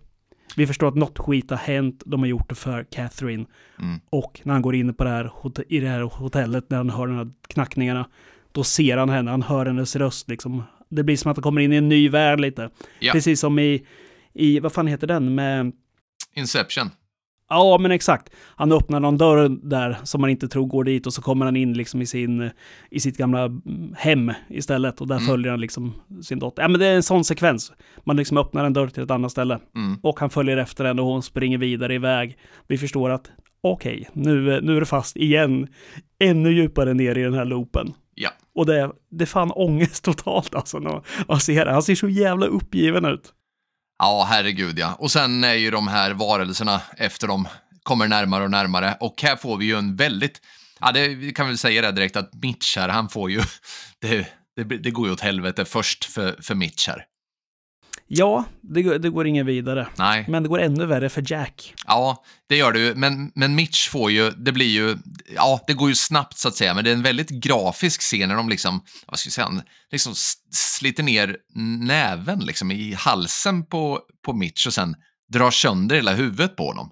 Vi 0.55 0.67
förstår 0.67 0.87
att 0.87 0.95
något 0.95 1.19
skit 1.19 1.49
har 1.49 1.57
hänt, 1.57 2.03
de 2.05 2.19
har 2.19 2.27
gjort 2.27 2.49
det 2.49 2.55
för 2.55 2.83
Catherine. 2.83 3.45
Mm. 3.79 3.99
Och 4.09 4.41
när 4.43 4.53
han 4.53 4.61
går 4.61 4.75
in 4.75 4.93
på 4.93 5.03
det 5.03 5.09
här, 5.09 5.31
i 5.69 5.79
det 5.79 5.87
här 5.87 6.01
hotellet, 6.01 6.69
när 6.69 6.77
han 6.77 6.89
hör 6.89 7.07
de 7.07 7.17
här 7.17 7.31
knackningarna, 7.47 8.09
då 8.51 8.63
ser 8.63 8.97
han 8.97 9.09
henne, 9.09 9.31
han 9.31 9.41
hör 9.41 9.65
hennes 9.65 9.95
röst 9.95 10.29
liksom. 10.29 10.63
Det 10.89 11.03
blir 11.03 11.17
som 11.17 11.31
att 11.31 11.37
han 11.37 11.43
kommer 11.43 11.61
in 11.61 11.73
i 11.73 11.75
en 11.75 11.89
ny 11.89 12.09
värld 12.09 12.39
lite. 12.39 12.69
Ja. 12.99 13.11
Precis 13.11 13.39
som 13.39 13.59
i, 13.59 13.85
i, 14.35 14.59
vad 14.59 14.71
fan 14.73 14.87
heter 14.87 15.07
den, 15.07 15.35
med 15.35 15.71
Inception. 16.35 16.89
Ja, 17.49 17.77
men 17.81 17.91
exakt. 17.91 18.29
Han 18.55 18.71
öppnar 18.71 18.99
någon 18.99 19.17
dörr 19.17 19.49
där 19.69 19.97
som 20.03 20.21
man 20.21 20.29
inte 20.29 20.47
tror 20.47 20.65
går 20.65 20.83
dit 20.83 21.07
och 21.07 21.13
så 21.13 21.21
kommer 21.21 21.45
han 21.45 21.55
in 21.55 21.73
liksom 21.73 22.01
i, 22.01 22.05
sin, 22.05 22.49
i 22.91 22.99
sitt 22.99 23.17
gamla 23.17 23.43
mm, 23.45 23.93
hem 23.97 24.31
istället 24.49 25.01
och 25.01 25.07
där 25.07 25.15
Mm. 25.15 25.27
följer 25.27 25.51
han 25.51 25.61
liksom 25.61 25.93
sin 26.23 26.39
dotter. 26.39 26.61
Ja, 26.63 26.67
men 26.67 26.79
det 26.79 26.85
är 26.85 26.95
en 26.95 27.03
sån 27.03 27.23
sekvens. 27.23 27.71
Man 28.03 28.17
liksom 28.17 28.37
öppnar 28.37 28.65
en 28.65 28.73
dörr 28.73 28.87
till 28.87 29.03
ett 29.03 29.11
annat 29.11 29.31
ställe 29.31 29.59
Mm. 29.75 29.99
och 30.03 30.19
han 30.19 30.29
följer 30.29 30.57
efter 30.57 30.85
henne 30.85 31.01
och 31.01 31.07
hon 31.07 31.23
springer 31.23 31.57
vidare 31.57 31.93
iväg. 31.95 32.37
Vi 32.67 32.77
förstår 32.77 33.09
att 33.09 33.31
okej, 33.61 34.09
nu, 34.13 34.61
nu 34.61 34.75
är 34.75 34.79
det 34.79 34.85
fast 34.85 35.17
igen. 35.17 35.67
Ännu 36.19 36.51
djupare 36.53 36.93
ner 36.93 37.17
i 37.17 37.21
den 37.23 37.33
här 37.33 37.45
loopen. 37.45 37.93
Ja. 38.15 38.29
Och 38.55 38.65
det, 38.65 38.91
det 39.11 39.23
är 39.23 39.25
fan 39.27 39.51
ångest 39.51 40.03
totalt 40.03 40.55
alltså 40.55 40.79
när 40.79 41.01
man 41.27 41.39
ser 41.39 41.65
det. 41.65 41.71
Han 41.71 41.83
ser 41.83 41.95
så 41.95 42.09
jävla 42.09 42.45
uppgiven 42.45 43.05
ut. 43.05 43.33
Ja, 43.99 44.27
herregud 44.29 44.79
ja. 44.79 44.93
Och 44.93 45.11
sen 45.11 45.43
är 45.43 45.53
ju 45.53 45.71
de 45.71 45.87
här 45.87 46.11
varelserna 46.11 46.81
efter 46.97 47.27
dem 47.27 47.47
kommer 47.83 48.07
närmare 48.07 48.43
och 48.43 48.51
närmare. 48.51 48.97
Och 48.99 49.21
här 49.21 49.35
får 49.35 49.57
vi 49.57 49.65
ju 49.65 49.77
en 49.77 49.95
väldigt, 49.95 50.41
ja 50.79 50.91
det 50.91 51.07
vi 51.07 51.31
kan 51.31 51.47
väl 51.47 51.57
säga 51.57 51.81
det 51.81 51.91
direkt 51.91 52.15
att 52.15 52.33
Mitch 52.33 52.77
här, 52.77 52.89
han 52.89 53.09
får 53.09 53.31
ju, 53.31 53.41
det, 54.01 54.27
det, 54.55 54.63
det 54.63 54.91
går 54.91 55.07
ju 55.07 55.13
åt 55.13 55.21
helvete 55.21 55.65
först 55.65 56.05
för, 56.05 56.41
för 56.41 56.55
Mitch 56.55 56.87
här. 56.87 57.05
Ja, 58.07 58.43
det, 58.61 58.81
går- 58.83 58.97
det 58.99 59.09
går 59.09 59.27
ingen 59.27 59.45
vidare. 59.45 59.87
Nej, 59.97 60.25
Men 60.27 60.43
det 60.43 60.49
går 60.49 60.59
ännu 60.61 60.85
värre 60.85 61.09
för 61.09 61.23
Jack. 61.31 61.73
ja, 61.87 62.23
det 62.47 62.55
gör 62.57 62.71
det 62.73 62.79
ju. 62.79 62.95
Men, 62.95 63.31
men 63.35 63.55
Mitch 63.55 63.89
får 63.89 64.11
ju, 64.11 64.31
det 64.31 64.51
blir 64.51 64.65
ju, 64.69 64.97
ja, 65.35 65.63
det 65.67 65.73
går 65.73 65.89
ju 65.89 65.95
snabbt 65.95 66.37
så 66.37 66.47
att 66.47 66.55
säga, 66.55 66.73
men 66.73 66.83
det 66.83 66.89
är 66.89 66.93
en 66.93 67.03
väldigt 67.03 67.29
grafisk 67.29 68.01
scen 68.01 68.29
när 68.29 68.35
de 68.35 68.49
liksom, 68.49 68.81
vad 69.07 69.19
ska 69.19 69.27
jag 69.27 69.33
säga, 69.33 69.63
liksom 69.91 70.13
sliter 70.51 71.03
ner 71.03 71.37
näven 71.85 72.39
liksom 72.39 72.71
i 72.71 72.93
halsen 72.93 73.65
på, 73.65 73.99
på 74.25 74.33
Mitch 74.33 74.67
och 74.67 74.73
sen 74.73 74.95
drar 75.33 75.51
sönder 75.51 75.95
hela 75.95 76.13
huvudet 76.13 76.55
på 76.55 76.67
honom. 76.67 76.91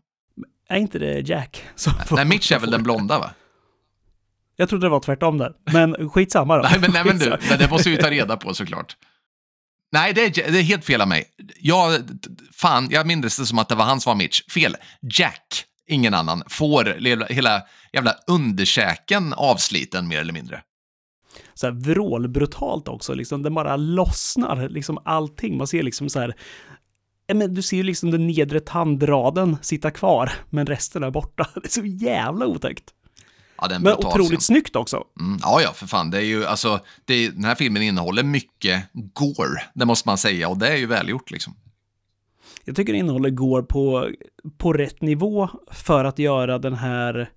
Är 0.69 0.77
inte 0.77 0.99
det 0.99 1.19
Jack? 1.29 1.63
Som 1.75 1.93
får- 2.05 2.15
Nej, 2.15 2.25
Mitch 2.25 2.51
är 2.51 2.59
väl 2.59 2.71
den 2.71 2.83
blonda 2.83 3.19
va? 3.19 3.31
Jag 4.55 4.69
trodde 4.69 4.85
det 4.85 4.89
var 4.89 4.99
tvärtom 4.99 5.37
där. 5.37 5.53
Men 5.73 6.09
skitsamma 6.09 6.55
då. 6.57 6.61
Nej, 6.63 6.79
men, 6.79 6.91
nej, 6.91 7.03
men 7.05 7.17
du, 7.17 7.29
det 7.57 7.69
måste 7.71 7.89
vi 7.89 7.97
ta 7.97 8.09
reda 8.09 8.37
på 8.37 8.53
såklart. 8.53 8.97
Nej, 9.93 10.13
det 10.13 10.25
är, 10.25 10.51
det 10.51 10.59
är 10.59 10.63
helt 10.63 10.85
fel 10.85 11.01
av 11.01 11.07
mig. 11.07 11.25
Jag, 11.59 12.01
fan, 12.53 12.87
jag 12.91 13.07
minns 13.07 13.37
det 13.37 13.45
som 13.45 13.59
att 13.59 13.69
det 13.69 13.75
var 13.75 13.85
han 13.85 14.01
som 14.01 14.09
var 14.09 14.15
Mitch. 14.15 14.41
Fel. 14.53 14.75
Jack, 15.01 15.65
ingen 15.87 16.13
annan, 16.13 16.43
får 16.47 16.85
hela, 17.29 17.61
jävla 17.93 18.15
underkäken 18.27 19.33
avsliten 19.33 20.07
mer 20.07 20.19
eller 20.19 20.33
mindre. 20.33 20.61
Så 21.53 21.67
här 21.67 21.73
vrålbrutalt 21.73 22.87
också, 22.87 23.13
liksom. 23.13 23.43
Den 23.43 23.53
bara 23.53 23.75
lossnar, 23.75 24.69
liksom 24.69 24.99
allting. 25.05 25.57
Man 25.57 25.67
ser 25.67 25.83
liksom 25.83 26.09
så 26.09 26.19
här... 26.19 26.35
Eh, 27.27 27.35
men 27.35 27.53
du 27.53 27.61
ser 27.61 27.77
ju 27.77 27.83
liksom 27.83 28.11
den 28.11 28.27
nedre 28.27 28.59
tandraden 28.59 29.57
sitta 29.61 29.91
kvar, 29.91 30.31
men 30.49 30.65
resten 30.65 31.03
är 31.03 31.11
borta. 31.11 31.49
Det 31.55 31.65
är 31.65 31.69
så 31.69 31.85
jävla 31.85 32.45
otäckt. 32.45 32.93
Ja, 33.63 33.67
det 33.67 33.73
är 33.73 33.75
en 33.75 33.81
Men 33.83 33.93
otroligt 33.93 34.29
scen. 34.29 34.41
snyggt 34.41 34.75
också. 34.75 35.03
Mm, 35.19 35.39
ja, 35.41 35.61
ja, 35.61 35.73
för 35.73 35.87
fan. 35.87 36.09
Det 36.11 36.17
är 36.17 36.25
ju, 36.25 36.45
alltså, 36.45 36.79
det 37.05 37.13
är, 37.13 37.31
den 37.31 37.43
här 37.43 37.55
filmen 37.55 37.81
innehåller 37.81 38.23
mycket 38.23 38.83
gore, 38.93 39.61
det 39.73 39.85
måste 39.85 40.09
man 40.09 40.17
säga, 40.17 40.49
och 40.49 40.57
det 40.57 40.67
är 40.67 40.75
ju 40.75 40.85
välgjort 40.85 41.31
liksom. 41.31 41.55
Jag 42.65 42.75
tycker 42.75 42.93
innehållet 42.93 43.35
går 43.35 43.61
på, 43.61 44.09
på 44.57 44.73
rätt 44.73 45.01
nivå 45.01 45.49
för 45.71 46.05
att 46.05 46.19
göra 46.19 46.59
den 46.59 46.73
här 46.73 47.29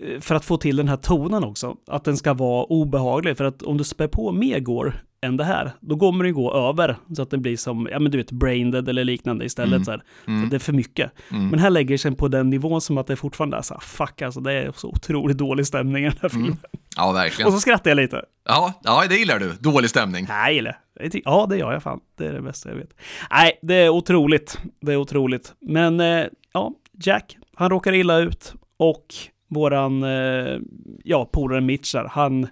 eh, 0.00 0.20
för 0.20 0.34
att 0.34 0.44
få 0.44 0.56
till 0.56 0.76
den 0.76 0.88
här 0.88 0.96
tonen 0.96 1.44
också. 1.44 1.76
Att 1.86 2.04
den 2.04 2.16
ska 2.16 2.34
vara 2.34 2.64
obehaglig. 2.64 3.36
För 3.36 3.44
att 3.44 3.62
om 3.62 3.76
du 3.78 3.84
spär 3.84 4.08
på 4.08 4.32
mer 4.32 4.60
går 4.60 5.04
än 5.24 5.36
det 5.36 5.44
här, 5.44 5.72
då 5.80 5.98
kommer 5.98 6.24
det 6.24 6.32
gå 6.32 6.54
över. 6.54 6.96
Så 7.16 7.22
att 7.22 7.30
den 7.30 7.42
blir 7.42 7.56
som, 7.56 7.88
ja 7.90 7.98
men 7.98 8.12
du 8.12 8.18
vet, 8.18 8.32
braindead 8.32 8.88
eller 8.88 9.04
liknande 9.04 9.44
istället. 9.44 9.72
Mm. 9.72 9.84
Så, 9.84 9.90
här. 9.90 10.02
Mm. 10.26 10.42
så 10.42 10.50
det 10.50 10.56
är 10.56 10.60
för 10.60 10.72
mycket. 10.72 11.12
Mm. 11.30 11.48
Men 11.48 11.58
här 11.58 11.70
lägger 11.70 11.98
sig 11.98 12.16
på 12.16 12.28
den 12.28 12.50
nivån 12.50 12.80
som 12.80 12.98
att 12.98 13.06
det 13.06 13.16
fortfarande 13.16 13.56
är 13.56 13.62
så 13.62 13.74
här, 13.74 13.80
fuck 13.80 14.22
alltså, 14.22 14.40
det 14.40 14.52
är 14.52 14.72
så 14.76 14.88
otroligt 14.88 15.38
dålig 15.38 15.66
stämning 15.66 16.04
i 16.04 16.08
den 16.08 16.18
här 16.22 16.28
filmen. 16.28 16.46
Mm. 16.46 16.58
Ja, 16.96 17.12
verkligen. 17.12 17.46
Och 17.46 17.52
så 17.52 17.60
skrattar 17.60 17.90
jag 17.90 17.96
lite. 17.96 18.22
Ja, 18.48 18.72
ja, 18.84 19.04
det 19.08 19.16
gillar 19.16 19.38
du. 19.38 19.52
Dålig 19.60 19.90
stämning. 19.90 20.26
Nej? 20.28 20.72
Jag 21.00 21.12
ty- 21.12 21.22
Ja, 21.24 21.46
det 21.50 21.56
gör 21.56 21.72
jag 21.72 21.82
fan. 21.82 22.00
Det 22.18 22.26
är 22.26 22.32
det 22.32 22.42
bästa 22.42 22.68
jag 22.68 22.76
vet. 22.76 22.96
Nej, 23.30 23.58
det 23.62 23.74
är 23.74 23.88
otroligt. 23.88 24.58
Det 24.80 24.92
är 24.92 24.96
otroligt. 24.96 25.54
Men 25.60 26.00
eh, 26.00 26.24
ja, 26.52 26.72
Jack, 27.04 27.36
Han 27.54 27.70
råkar 27.70 27.92
illa 27.92 28.18
ut 28.18 28.54
och 28.76 29.06
våran, 29.48 30.02
eh, 30.02 30.58
ja, 31.04 31.28
polare 31.32 31.60
Mitch 31.60 31.92
där, 31.92 32.08
han, 32.10 32.46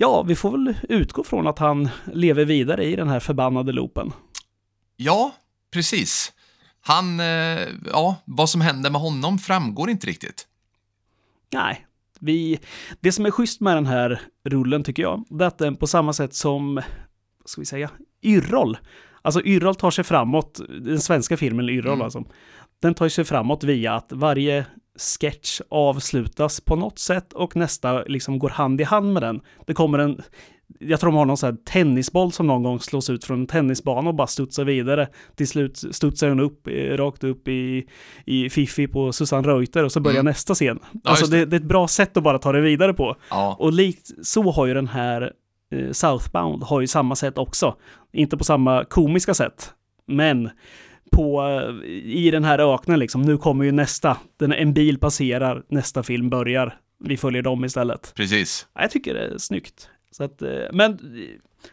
ja, 0.00 0.22
vi 0.22 0.34
får 0.36 0.50
väl 0.50 0.74
utgå 0.88 1.24
från 1.24 1.46
att 1.46 1.58
han 1.58 1.88
lever 2.12 2.44
vidare 2.44 2.84
i 2.84 2.96
den 2.96 3.08
här 3.08 3.20
förbannade 3.20 3.72
loopen. 3.72 4.12
Ja, 4.96 5.34
precis. 5.72 6.32
Han, 6.80 7.20
eh, 7.20 7.58
ja, 7.92 8.16
vad 8.24 8.50
som 8.50 8.60
händer 8.60 8.90
med 8.90 9.00
honom 9.00 9.38
framgår 9.38 9.90
inte 9.90 10.06
riktigt. 10.06 10.46
Nej, 11.52 11.86
vi, 12.20 12.58
det 13.00 13.12
som 13.12 13.26
är 13.26 13.30
schysst 13.30 13.60
med 13.60 13.76
den 13.76 13.86
här 13.86 14.20
rullen 14.44 14.82
tycker 14.84 15.02
jag, 15.02 15.24
det 15.30 15.44
är 15.44 15.48
att 15.48 15.58
den 15.58 15.76
på 15.76 15.86
samma 15.86 16.12
sätt 16.12 16.34
som, 16.34 16.74
vad 16.74 16.84
ska 17.44 17.60
vi 17.60 17.66
säga, 17.66 17.90
Yrrol. 18.22 18.76
Alltså 19.22 19.42
Yrrol 19.42 19.74
tar 19.74 19.90
sig 19.90 20.04
framåt, 20.04 20.60
den 20.80 21.00
svenska 21.00 21.36
filmen 21.36 21.68
Yrrol 21.68 21.92
Mm. 21.92 22.04
alltså. 22.04 22.24
Den 22.82 22.94
tar 22.94 23.08
sig 23.08 23.24
framåt 23.24 23.64
via 23.64 23.94
att 23.94 24.12
varje 24.12 24.66
sketch 24.98 25.60
avslutas 25.68 26.60
på 26.60 26.76
något 26.76 26.98
sätt 26.98 27.32
och 27.32 27.56
nästa 27.56 28.02
liksom 28.02 28.38
går 28.38 28.48
hand 28.48 28.80
i 28.80 28.84
hand 28.84 29.12
med 29.12 29.22
den. 29.22 29.40
Det 29.66 29.74
kommer 29.74 29.98
en, 29.98 30.22
jag 30.80 31.00
tror 31.00 31.10
de 31.10 31.16
har 31.16 31.24
någon 31.24 31.36
sån 31.36 31.50
här 31.50 31.56
tennisboll 31.64 32.32
som 32.32 32.46
någon 32.46 32.62
gång 32.62 32.80
slås 32.80 33.10
ut 33.10 33.24
från 33.24 33.40
en 33.40 33.46
tennisbana 33.46 34.08
och 34.08 34.14
bara 34.14 34.26
studsar 34.26 34.64
vidare. 34.64 35.08
Till 35.36 35.48
slut 35.48 35.78
studsar 35.90 36.28
den 36.28 36.40
upp, 36.40 36.66
eh, 36.66 36.72
rakt 36.96 37.24
upp 37.24 37.48
i, 37.48 37.86
i 38.26 38.50
Fifi 38.50 38.86
på 38.88 39.12
Susanne 39.12 39.48
Reuter 39.48 39.84
och 39.84 39.92
så 39.92 40.00
börjar 40.00 40.20
Mm. 40.20 40.30
nästa 40.30 40.54
scen. 40.54 40.78
Ja, 40.92 41.10
alltså 41.10 41.26
det, 41.26 41.44
det 41.44 41.56
är 41.56 41.60
ett 41.60 41.66
bra 41.66 41.88
sätt 41.88 42.16
att 42.16 42.22
bara 42.22 42.38
ta 42.38 42.52
det 42.52 42.60
vidare 42.60 42.94
på. 42.94 43.16
Ja, 43.30 43.56
Och 43.58 43.72
likt 43.72 44.10
så 44.26 44.50
har 44.50 44.66
ju 44.66 44.74
den 44.74 44.88
här 44.88 45.32
eh, 45.74 45.90
Southbound 45.92 46.62
har 46.62 46.80
ju 46.80 46.86
samma 46.86 47.16
sätt 47.16 47.38
också. 47.38 47.76
Inte 48.12 48.36
på 48.36 48.44
samma 48.44 48.84
komiska 48.84 49.34
sätt, 49.34 49.72
men 50.06 50.50
på, 51.12 51.42
i 52.04 52.30
den 52.30 52.44
här 52.44 52.74
öknen 52.74 52.98
liksom, 52.98 53.22
nu 53.22 53.36
kommer 53.38 53.64
ju 53.64 53.72
nästa. 53.72 54.16
Den, 54.36 54.52
en 54.52 54.72
bil 54.74 54.98
passerar, 54.98 55.62
nästa 55.68 56.02
film 56.02 56.30
börjar. 56.30 56.78
Vi 57.04 57.16
följer 57.16 57.42
dem 57.42 57.64
istället. 57.64 58.12
precis. 58.16 58.66
Ja, 58.74 58.80
Jag 58.80 58.90
tycker 58.90 59.14
det 59.14 59.20
är 59.20 59.38
snyggt. 59.38 59.88
Så 60.10 60.24
att, 60.24 60.42
eh, 60.42 60.48
men 60.72 60.92
eh, 60.92 60.98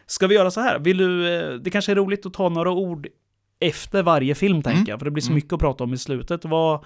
ska 0.06 0.26
vi 0.26 0.34
göra 0.34 0.50
så 0.50 0.60
här? 0.60 0.78
Vill 0.78 0.96
du, 0.96 1.34
eh, 1.36 1.54
det 1.54 1.70
kanske 1.70 1.92
är 1.92 1.96
roligt 1.96 2.26
att 2.26 2.34
ta 2.34 2.48
några 2.48 2.70
ord 2.70 3.06
efter 3.60 4.02
varje 4.02 4.34
film, 4.34 4.62
tänker 4.62 4.76
Mm. 4.78 4.88
jag, 4.88 4.98
för 4.98 5.04
det 5.04 5.10
blir 5.10 5.22
så 5.22 5.28
Mm. 5.28 5.34
mycket 5.34 5.52
att 5.52 5.60
prata 5.60 5.84
om 5.84 5.92
i 5.94 5.98
slutet. 5.98 6.44
Vad, 6.44 6.84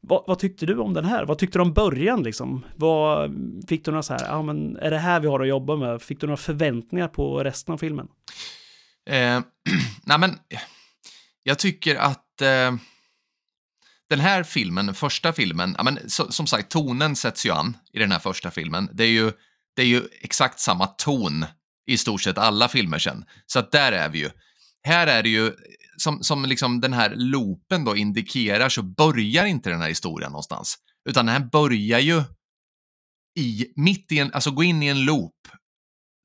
vad, 0.00 0.24
vad 0.26 0.38
tyckte 0.38 0.66
du 0.66 0.78
om 0.78 0.94
den 0.94 1.04
här? 1.04 1.24
Vad 1.24 1.38
tyckte 1.38 1.58
du 1.58 1.62
om 1.62 1.72
början 1.72 2.22
liksom? 2.22 2.64
Vad, 2.76 3.34
fick 3.68 3.84
du 3.84 3.90
några 3.90 4.02
så 4.02 4.12
här, 4.12 4.26
ja 4.28 4.42
men 4.42 4.76
är 4.76 4.90
det 4.90 4.98
här 4.98 5.20
vi 5.20 5.26
har 5.28 5.40
att 5.40 5.48
jobba 5.48 5.76
med? 5.76 6.02
Fick 6.02 6.20
du 6.20 6.26
några 6.26 6.36
förväntningar 6.36 7.08
på 7.08 7.44
resten 7.44 7.72
av 7.72 7.78
filmen? 7.78 8.08
Eh, 9.10 9.40
nej, 10.06 10.18
men 10.18 10.30
jag 11.44 11.58
tycker 11.58 11.96
att 11.96 12.40
eh, 12.40 12.74
den 14.08 14.20
här 14.20 14.42
filmen, 14.42 14.86
den 14.86 14.94
första 14.94 15.32
filmen, 15.32 15.74
ja, 15.78 15.82
men, 15.84 16.10
så, 16.10 16.32
som 16.32 16.46
sagt, 16.46 16.70
tonen 16.70 17.16
sätts 17.16 17.46
ju 17.46 17.50
an 17.50 17.76
i 17.92 17.98
den 17.98 18.12
här 18.12 18.18
första 18.18 18.50
filmen. 18.50 18.88
Det 18.92 19.04
är 19.04 19.08
ju, 19.08 19.32
det 19.76 19.82
är 19.82 19.86
ju 19.86 20.02
exakt 20.20 20.60
samma 20.60 20.86
ton 20.86 21.46
i 21.86 21.96
stort 21.96 22.22
sett 22.22 22.38
alla 22.38 22.68
filmer 22.68 22.98
sen. 22.98 23.24
Så 23.46 23.58
att 23.58 23.72
där 23.72 23.92
är 23.92 24.08
vi 24.08 24.18
ju. 24.18 24.30
Här 24.86 25.06
är 25.06 25.22
det 25.22 25.28
ju, 25.28 25.52
som, 25.96 26.22
som 26.22 26.44
liksom 26.44 26.80
den 26.80 26.92
här 26.92 27.14
loopen 27.14 27.84
då 27.84 27.96
indikerar, 27.96 28.68
så 28.68 28.82
börjar 28.82 29.44
inte 29.44 29.70
den 29.70 29.80
här 29.80 29.88
historien 29.88 30.32
någonstans. 30.32 30.78
Utan 31.08 31.26
den 31.26 31.32
här 31.32 31.48
börjar 31.50 31.98
ju 31.98 32.22
i, 33.38 33.66
mitt 33.76 34.12
i 34.12 34.18
en, 34.18 34.32
alltså 34.32 34.50
gå 34.50 34.64
in 34.64 34.82
i 34.82 34.86
en 34.86 35.04
loop 35.04 35.48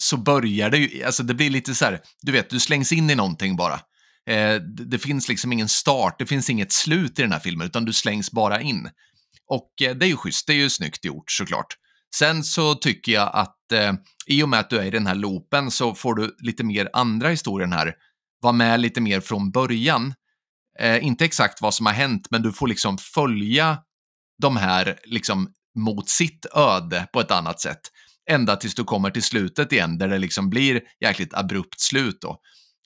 så 0.04 0.18
börjar 0.18 0.70
det 0.70 0.78
ju, 0.78 1.04
alltså 1.04 1.24
det 1.24 1.34
blir 1.34 1.50
lite 1.50 1.76
så 1.76 1.86
här, 1.86 2.02
du 2.22 2.32
vet, 2.32 2.50
du 2.50 2.60
slängs 2.60 2.92
in 2.92 3.10
i 3.10 3.16
någonting 3.16 3.56
bara. 3.56 3.80
Eh, 4.30 4.56
det, 4.62 5.00
finns 5.00 5.30
liksom 5.30 5.54
ingen 5.54 5.70
start, 5.70 6.16
det 6.20 6.26
finns 6.26 6.50
inget 6.50 6.72
slut 6.72 7.20
i 7.20 7.22
den 7.22 7.32
här 7.32 7.40
filmen, 7.40 7.68
utan 7.68 7.86
du 7.86 7.94
slängs 7.94 8.32
bara 8.32 8.62
in. 8.62 8.90
Och 9.48 9.82
eh, 9.82 9.96
det 9.96 10.06
är 10.06 10.08
ju 10.08 10.18
schysst, 10.18 10.48
det 10.48 10.54
är 10.54 10.58
ju 10.58 10.70
snyggt 10.70 11.06
gjort 11.06 11.32
såklart. 11.32 11.76
Sen 12.16 12.44
så 12.44 12.76
tycker 12.76 13.12
jag 13.12 13.30
att 13.34 13.72
eh, 13.72 13.94
i 14.28 14.44
och 14.44 14.50
med 14.50 14.60
att 14.60 14.70
du 14.70 14.78
är 14.78 14.86
i 14.86 14.90
den 14.90 15.08
här 15.08 15.16
loopen 15.16 15.72
så 15.72 15.96
får 15.96 16.16
du 16.16 16.36
lite 16.40 16.64
mer 16.64 16.90
andra 16.94 17.30
historien 17.30 17.74
här. 17.74 17.94
Var 18.42 18.54
med 18.54 18.80
lite 18.80 19.02
mer 19.02 19.20
från 19.20 19.52
början. 19.52 20.14
Eh, 20.80 21.06
inte 21.06 21.26
exakt 21.26 21.62
vad 21.62 21.74
som 21.74 21.86
har 21.86 21.94
hänt, 21.94 22.28
men 22.32 22.42
du 22.42 22.52
får 22.52 22.68
liksom 22.68 22.98
följa 22.98 23.78
de 24.42 24.58
här 24.58 25.00
liksom 25.06 25.54
mot 25.78 26.10
sitt 26.10 26.46
öde 26.56 27.08
på 27.14 27.20
ett 27.20 27.32
annat 27.32 27.62
sätt. 27.62 27.82
Ända 28.30 28.56
tills 28.56 28.76
du 28.76 28.84
kommer 28.84 29.10
till 29.10 29.24
slutet 29.24 29.72
igen, 29.72 29.98
där 29.98 30.08
det 30.08 30.18
liksom 30.18 30.50
blir 30.50 30.82
jäkligt 31.00 31.34
abrupt 31.34 31.80
slut 31.80 32.18
då, 32.22 32.40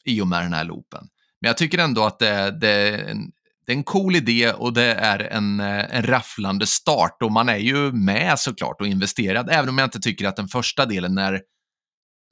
i 0.06 0.22
och 0.22 0.28
med 0.28 0.44
den 0.44 0.54
här 0.54 0.64
loopen. 0.64 1.08
Men 1.44 1.48
jag 1.48 1.58
tycker 1.58 1.78
ändå 1.78 2.04
att 2.04 2.20
det, 2.20 2.58
det, 2.62 2.70
är, 2.70 3.10
en, 3.10 3.32
det 3.66 3.72
är 3.72 3.76
en 3.76 3.84
cool 3.84 4.16
idé 4.16 4.52
och 4.52 4.74
det 4.74 4.94
är 4.94 5.20
en, 5.20 5.60
eh, 5.60 5.96
en 5.96 6.04
rafflande 6.04 6.68
start 6.68 7.18
och 7.24 7.32
man 7.32 7.50
är 7.50 7.58
ju 7.58 7.92
med 7.92 8.40
såklart 8.40 8.82
och 8.82 8.88
investerad, 8.88 9.50
även 9.52 9.70
om 9.70 9.78
jag 9.78 9.86
inte 9.86 10.00
tycker 10.00 10.28
att 10.28 10.36
den 10.36 10.48
första 10.48 10.86
delen 10.86 11.18
är 11.18 11.42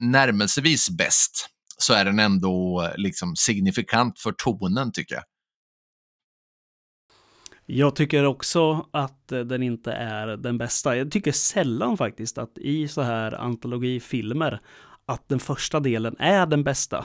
närmelsevis 0.00 0.90
bäst, 0.90 1.48
så 1.78 1.94
är 1.94 2.04
den 2.04 2.18
ändå 2.18 2.82
eh, 2.82 2.96
liksom 2.96 3.36
signifikant 3.36 4.18
för 4.18 4.32
tonen 4.32 4.92
tycker 4.92 5.14
jag. 5.14 5.24
Jag 7.66 7.96
tycker 7.96 8.24
också 8.24 8.88
att 8.92 9.32
eh, 9.32 9.40
den 9.40 9.62
inte 9.62 9.92
är 9.92 10.26
den 10.26 10.58
bästa. 10.58 10.96
Jag 10.96 11.10
tycker 11.10 11.32
sällan 11.32 11.96
faktiskt 11.96 12.38
att 12.38 12.58
i 12.58 12.88
så 12.88 13.02
här 13.02 13.32
antologifilmer 13.32 14.60
att 15.06 15.28
den 15.28 15.40
första 15.40 15.80
delen 15.80 16.16
är 16.18 16.46
den 16.46 16.64
bästa. 16.64 17.04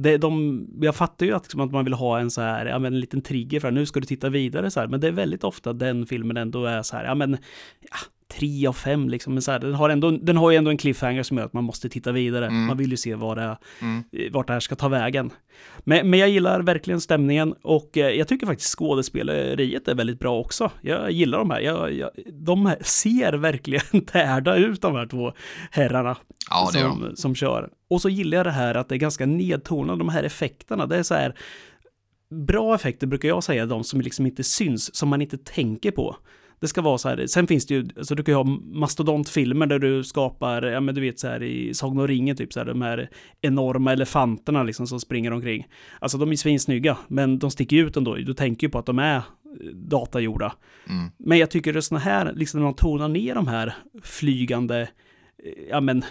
Det, 0.00 0.18
de, 0.18 0.66
jag 0.80 0.96
fattar 0.96 1.26
ju 1.26 1.32
att, 1.32 1.42
liksom, 1.42 1.60
att 1.60 1.72
man 1.72 1.84
vill 1.84 1.94
ha 1.94 2.18
en 2.18 2.30
så 2.30 2.40
här, 2.40 2.66
ja 2.66 2.78
men 2.78 2.94
en 2.94 3.00
liten 3.00 3.22
trigger 3.22 3.60
för 3.60 3.68
att 3.68 3.74
nu 3.74 3.86
ska 3.86 4.00
du 4.00 4.06
titta 4.06 4.28
vidare 4.28 4.70
så 4.70 4.80
här, 4.80 4.86
men 4.86 5.00
det 5.00 5.08
är 5.08 5.12
väldigt 5.12 5.44
ofta 5.44 5.72
den 5.72 6.06
filmen 6.06 6.36
ändå 6.36 6.64
är 6.64 6.82
så 6.82 6.96
här, 6.96 7.04
ja 7.04 7.14
men, 7.14 7.38
ja, 7.80 7.96
tre 8.34 8.66
av 8.66 8.72
fem 8.72 9.08
liksom, 9.08 9.32
men 9.34 9.42
så 9.42 9.50
här, 9.52 9.58
den 9.58 9.74
har 9.74 9.90
ändå, 9.90 10.10
den 10.10 10.36
har 10.36 10.50
ju 10.50 10.56
ändå 10.56 10.70
en 10.70 10.76
cliffhanger 10.78 11.22
som 11.22 11.36
gör 11.38 11.44
att 11.44 11.52
man 11.52 11.64
måste 11.64 11.88
titta 11.88 12.12
vidare. 12.12 12.46
Mm. 12.46 12.66
Man 12.66 12.76
vill 12.76 12.90
ju 12.90 12.96
se 12.96 13.14
vad 13.14 13.36
det 13.36 13.56
Mm. 13.82 14.04
vart 14.32 14.46
det 14.46 14.52
här 14.52 14.60
ska 14.60 14.76
ta 14.76 14.88
vägen. 14.88 15.30
Men, 15.78 16.10
men 16.10 16.18
jag 16.18 16.28
gillar 16.28 16.60
verkligen 16.60 17.00
stämningen 17.00 17.54
och 17.62 17.96
eh, 17.98 18.08
jag 18.10 18.28
tycker 18.28 18.46
faktiskt 18.46 18.70
skådespeleriet 18.78 19.88
är 19.88 19.94
väldigt 19.94 20.18
bra 20.18 20.38
också. 20.38 20.70
Jag 20.80 21.10
gillar 21.10 21.38
de 21.38 21.50
här. 21.50 21.60
Jag, 21.60 21.92
jag, 21.92 22.10
de 22.32 22.66
här 22.66 22.78
ser 22.82 23.32
verkligen 23.32 24.00
tärda 24.06 24.56
ut 24.56 24.82
de 24.82 24.94
här 24.94 25.06
två 25.06 25.32
herrarna 25.70 26.16
Ja, 26.50 26.70
de. 26.72 26.78
som, 26.80 27.16
som 27.16 27.34
kör. 27.34 27.70
Och 27.90 28.00
så 28.02 28.08
gillar 28.08 28.36
jag 28.36 28.46
det 28.46 28.50
här 28.52 28.74
att 28.74 28.88
det 28.88 28.94
är 28.94 28.98
ganska 28.98 29.26
nedtonade, 29.26 29.98
de 29.98 30.08
här 30.08 30.22
effekterna. 30.22 30.86
Det 30.86 30.96
är 30.96 31.02
så 31.02 31.14
här, 31.14 31.34
bra 32.30 32.74
effekter 32.74 33.06
brukar 33.06 33.28
jag 33.28 33.44
säga, 33.44 33.66
de 33.66 33.84
som 33.84 34.00
liksom 34.00 34.26
inte 34.26 34.44
syns, 34.44 34.94
som 34.96 35.08
man 35.08 35.22
inte 35.22 35.38
tänker 35.38 35.90
på. 35.90 36.16
Det 36.60 36.68
ska 36.68 36.82
vara 36.82 36.98
så 36.98 37.08
här, 37.08 37.26
sen 37.26 37.46
finns 37.46 37.66
det 37.66 37.74
ju, 37.74 37.88
alltså 37.96 38.14
du 38.14 38.22
kan 38.22 38.32
ju 38.32 38.36
ha 38.36 38.44
mastodontfilmer 38.72 39.66
där 39.66 39.78
du 39.78 40.04
skapar, 40.04 40.62
ja 40.62 40.80
men 40.80 40.94
du 40.94 41.00
vet 41.00 41.18
så 41.18 41.28
här 41.28 41.42
i 41.42 41.74
Sagan 41.74 41.98
och 41.98 42.08
ringen 42.08 42.36
typ 42.36 42.52
så 42.52 42.60
här, 42.60 42.66
de 42.66 42.82
här 42.82 43.10
enorma 43.40 43.92
elefanterna 43.92 44.62
liksom 44.62 44.86
som 44.86 45.00
springer 45.00 45.32
omkring. 45.32 45.66
Alltså 45.98 46.18
de 46.18 46.30
är 46.32 46.36
svinsnygga, 46.36 46.96
men 47.08 47.38
de 47.38 47.50
sticker 47.50 47.76
ut 47.76 47.96
ändå, 47.96 48.14
du 48.14 48.34
tänker 48.34 48.66
ju 48.66 48.70
på 48.70 48.78
att 48.78 48.86
de 48.86 48.98
är 48.98 49.16
eh, 49.16 49.22
datagjorda. 49.74 50.52
Mm. 50.88 51.10
Men 51.18 51.38
jag 51.38 51.50
tycker 51.50 51.72
det 51.72 51.78
är 51.78 51.80
såna 51.80 52.00
här, 52.00 52.32
liksom 52.36 52.60
när 52.60 52.64
man 52.64 52.74
tonar 52.74 53.08
ner 53.08 53.34
de 53.34 53.46
här 53.48 53.74
flygande, 54.02 54.80
eh, 54.80 54.88
ja 55.70 55.80
men, 55.80 56.04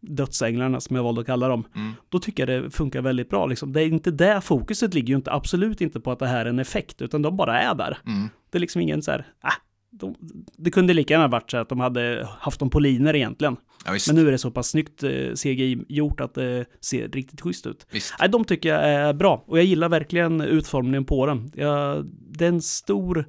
dödsänglarna 0.00 0.80
som 0.80 0.96
jag 0.96 1.02
valde 1.02 1.20
att 1.20 1.26
kalla 1.26 1.48
dem, 1.48 1.64
Mm. 1.74 1.92
då 2.08 2.18
tycker 2.18 2.46
jag 2.48 2.62
det 2.64 2.70
funkar 2.70 3.02
väldigt 3.02 3.28
bra. 3.30 3.46
Liksom. 3.46 3.72
Det 3.72 3.82
är 3.82 3.86
inte 3.86 4.10
där 4.10 4.40
fokuset 4.40 4.94
ligger 4.94 5.08
ju 5.08 5.16
inte, 5.16 5.32
absolut 5.32 5.80
inte 5.80 6.00
på 6.00 6.10
att 6.12 6.18
det 6.18 6.26
här 6.26 6.44
är 6.46 6.50
en 6.50 6.58
effekt, 6.58 7.02
utan 7.02 7.22
de 7.22 7.36
bara 7.36 7.60
är 7.62 7.74
där. 7.74 7.98
Mm. 8.06 8.28
Det 8.50 8.58
är 8.58 8.60
liksom 8.60 8.82
ingen 8.82 9.02
så 9.02 9.10
här, 9.10 9.26
ah, 9.40 9.52
de, 9.92 10.16
det 10.56 10.70
kunde 10.70 10.94
lika 10.94 11.14
gärna 11.14 11.28
varit 11.28 11.50
så 11.50 11.56
att 11.56 11.68
de 11.68 11.80
hade 11.80 12.28
haft 12.38 12.60
dem 12.60 12.70
på 12.70 12.80
liner 12.80 13.16
egentligen. 13.16 13.56
Ja. 13.84 13.92
Men 14.06 14.16
nu 14.16 14.28
är 14.28 14.32
det 14.32 14.38
så 14.38 14.50
pass 14.50 14.68
snyggt 14.68 15.02
eh, 15.02 15.32
CGI 15.34 15.84
gjort 15.88 16.20
att 16.20 16.34
det 16.34 16.64
ser 16.80 17.08
riktigt 17.08 17.40
schysst 17.40 17.66
ut. 17.66 17.86
visst. 17.90 18.14
Nej, 18.20 18.28
de 18.28 18.44
tycker 18.44 18.68
jag 18.68 18.84
är 18.84 19.12
bra 19.12 19.44
och 19.46 19.58
jag 19.58 19.64
gillar 19.64 19.88
verkligen 19.88 20.40
utformningen 20.40 21.04
på 21.04 21.26
den. 21.26 21.52
Jag, 21.54 22.06
det 22.30 22.44
är 22.44 22.48
en 22.48 22.62
stor... 22.62 23.28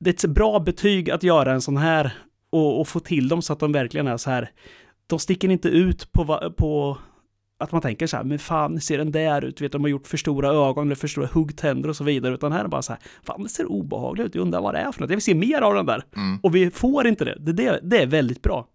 Det 0.00 0.10
är 0.10 0.14
ett 0.14 0.34
bra 0.34 0.60
betyg 0.60 1.10
att 1.10 1.22
göra 1.22 1.52
en 1.52 1.60
sån 1.60 1.76
här 1.76 2.12
och, 2.50 2.80
och 2.80 2.88
få 2.88 3.00
till 3.00 3.28
dem 3.28 3.42
så 3.42 3.52
att 3.52 3.60
de 3.60 3.72
verkligen 3.72 4.06
är 4.06 4.16
så 4.16 4.30
här. 4.30 4.50
De 5.06 5.18
sticker 5.18 5.48
inte 5.48 5.68
ut 5.68 6.12
på, 6.12 6.52
på 6.56 6.98
att 7.58 7.72
man 7.72 7.80
tänker 7.80 8.06
så 8.06 8.16
här, 8.16 8.24
men 8.24 8.38
fan, 8.38 8.80
ser 8.80 8.98
den 8.98 9.12
där 9.12 9.44
ut? 9.44 9.60
Vet, 9.60 9.72
de 9.72 9.82
har 9.82 9.88
gjort 9.88 10.06
för 10.06 10.16
stora 10.16 10.48
ögon 10.48 10.86
eller 10.86 10.96
för 10.96 11.08
stora 11.08 11.28
huggtänder 11.32 11.88
och 11.88 11.96
så 11.96 12.04
vidare, 12.04 12.34
utan 12.34 12.52
här 12.52 12.64
är 12.64 12.68
bara 12.68 12.82
så 12.82 12.92
här, 12.92 13.02
fan, 13.22 13.42
det 13.42 13.48
ser 13.48 13.66
obehagligt 13.66 14.26
ut, 14.26 14.34
jag 14.34 14.42
undrar 14.42 14.60
vad 14.60 14.74
det 14.74 14.78
är 14.78 14.92
för 14.92 15.00
något, 15.00 15.10
jag 15.10 15.16
vill 15.16 15.24
se 15.24 15.34
mer 15.34 15.62
av 15.62 15.74
den 15.74 15.86
där. 15.86 16.04
Mm. 16.16 16.38
Och 16.42 16.54
vi 16.54 16.70
får 16.70 17.06
inte 17.06 17.24
det, 17.24 17.36
det, 17.40 17.52
det, 17.52 17.80
det 17.82 18.02
är 18.02 18.06
väldigt 18.06 18.42
bra. 18.42 18.68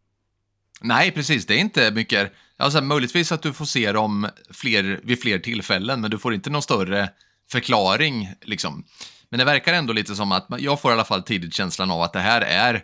Nej, 0.83 1.11
precis. 1.11 1.45
Det 1.45 1.53
är 1.53 1.59
inte 1.59 1.91
mycket. 1.91 2.33
Alltså, 2.57 2.81
möjligtvis 2.81 3.31
att 3.31 3.41
du 3.41 3.53
får 3.53 3.65
se 3.65 3.91
dem 3.91 4.27
fler, 4.51 4.99
vid 5.03 5.21
fler 5.21 5.39
tillfällen, 5.39 6.01
men 6.01 6.11
du 6.11 6.17
får 6.17 6.33
inte 6.33 6.49
någon 6.49 6.61
större 6.61 7.09
förklaring. 7.51 8.29
Liksom. 8.41 8.83
Men 9.29 9.37
det 9.37 9.45
verkar 9.45 9.73
ändå 9.73 9.93
lite 9.93 10.15
som 10.15 10.31
att, 10.31 10.47
jag 10.59 10.81
får 10.81 10.91
i 10.91 10.93
alla 10.93 11.03
fall 11.03 11.23
tidigt 11.23 11.53
känslan 11.53 11.91
av 11.91 12.01
att 12.01 12.13
det 12.13 12.19
här 12.19 12.41
är, 12.41 12.81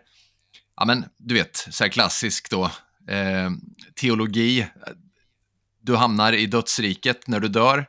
ja 0.77 0.85
men 0.85 1.05
du 1.17 1.33
vet, 1.35 1.67
så 1.71 1.83
här 1.83 1.91
klassisk 1.91 2.49
då, 2.49 2.63
eh, 3.07 3.49
teologi. 3.95 4.67
Du 5.89 5.95
hamnar 5.95 6.33
i 6.33 6.45
dödsriket 6.45 7.27
när 7.27 7.39
du 7.39 7.47
dör. 7.47 7.85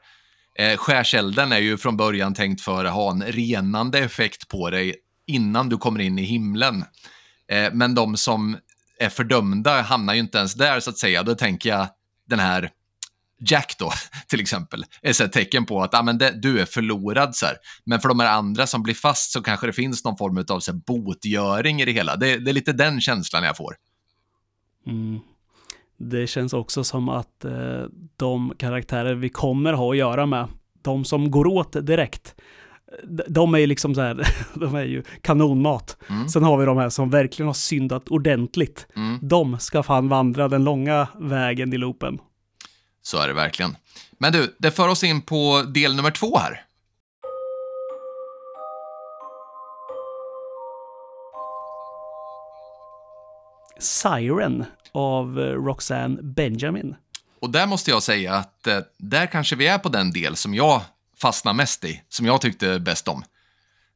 Eh, 0.58 0.76
skärselden 0.76 1.52
är 1.52 1.58
ju 1.58 1.78
från 1.78 1.96
början 1.96 2.34
tänkt 2.34 2.60
för 2.60 2.84
att 2.84 2.92
ha 2.92 3.10
en 3.10 3.22
renande 3.22 3.98
effekt 3.98 4.48
på 4.48 4.70
dig 4.70 4.94
innan 5.26 5.68
du 5.68 5.76
kommer 5.76 6.00
in 6.00 6.18
i 6.18 6.22
himlen. 6.22 6.84
Eh, 7.48 7.72
men 7.72 7.94
de 7.94 8.16
som 8.16 8.58
är 8.98 9.08
fördömda 9.08 9.82
hamnar 9.82 10.14
ju 10.14 10.20
inte 10.20 10.38
ens 10.38 10.54
där 10.54 10.80
så 10.80 10.90
att 10.90 10.98
säga. 10.98 11.22
Då 11.22 11.34
tänker 11.34 11.68
jag 11.68 11.88
den 12.28 12.38
här 12.38 12.70
Jack 13.40 13.76
då, 13.78 13.92
till 14.28 14.40
exempel, 14.40 14.84
är 15.02 15.12
så 15.12 15.24
ett 15.24 15.32
tecken 15.32 15.66
på 15.66 15.82
att 15.82 15.94
ah, 15.94 16.02
men 16.02 16.18
det, 16.18 16.30
du 16.42 16.60
är 16.60 16.66
förlorad. 16.66 17.36
Så 17.36 17.46
här. 17.46 17.56
Men 17.84 18.00
för 18.00 18.08
de 18.08 18.20
här 18.20 18.32
andra 18.32 18.66
som 18.66 18.82
blir 18.82 18.94
fast 18.94 19.32
så 19.32 19.42
kanske 19.42 19.66
det 19.66 19.72
finns 19.72 20.04
någon 20.04 20.16
form 20.16 20.44
av 20.48 20.60
så 20.60 20.72
här, 20.72 20.78
botgöring 20.86 21.80
i 21.80 21.84
det 21.84 21.92
hela. 21.92 22.16
Det, 22.16 22.38
det 22.38 22.50
är 22.50 22.54
lite 22.54 22.72
den 22.72 23.00
känslan 23.00 23.44
jag 23.44 23.56
får. 23.56 23.76
Mm. 24.86 25.20
Det 26.02 26.26
känns 26.26 26.52
också 26.52 26.84
som 26.84 27.08
att 27.08 27.44
eh, 27.44 27.82
de 28.16 28.52
karaktärer 28.58 29.14
vi 29.14 29.28
kommer 29.28 29.72
ha 29.72 29.90
att 29.90 29.96
göra 29.96 30.26
med, 30.26 30.48
de 30.82 31.04
som 31.04 31.30
går 31.30 31.46
åt 31.46 31.86
direkt, 31.86 32.34
de 33.28 33.54
är 33.54 33.58
ju 33.58 33.66
liksom 33.66 33.94
så 33.94 34.00
här, 34.00 34.26
de 34.54 34.74
är 34.74 34.84
ju 34.84 35.02
kanonmat. 35.20 35.96
Mm. 36.08 36.28
Sen 36.28 36.42
har 36.42 36.58
vi 36.58 36.64
de 36.64 36.76
här 36.76 36.88
som 36.88 37.10
verkligen 37.10 37.46
har 37.46 37.54
syndat 37.54 38.08
ordentligt. 38.08 38.86
Mm. 38.96 39.18
De 39.22 39.58
ska 39.58 39.82
fan 39.82 40.08
vandra 40.08 40.48
den 40.48 40.64
långa 40.64 41.08
vägen 41.18 41.72
i 41.72 41.78
loopen. 41.78 42.18
Så 43.02 43.18
är 43.18 43.28
det 43.28 43.34
verkligen. 43.34 43.76
Men 44.18 44.32
du, 44.32 44.56
det 44.58 44.70
för 44.70 44.88
oss 44.88 45.04
in 45.04 45.22
på 45.22 45.62
del 45.74 45.96
nummer 45.96 46.10
två 46.10 46.38
här. 46.38 46.64
Siren 53.78 54.64
av 54.92 55.40
eh, 55.40 55.42
Roxanne 55.42 56.22
Benjamin. 56.22 56.94
Och 57.40 57.50
där 57.50 57.66
måste 57.66 57.90
jag 57.90 58.02
säga 58.02 58.34
att 58.34 58.66
eh, 58.66 58.78
där 58.98 59.26
kanske 59.26 59.56
vi 59.56 59.66
är 59.66 59.78
på 59.78 59.88
den 59.88 60.12
del 60.12 60.36
som 60.36 60.54
jag 60.54 60.82
fastnar 61.18 61.52
mest 61.52 61.84
i, 61.84 62.02
som 62.08 62.26
jag 62.26 62.40
tyckte 62.40 62.80
bäst 62.80 63.08
om. 63.08 63.24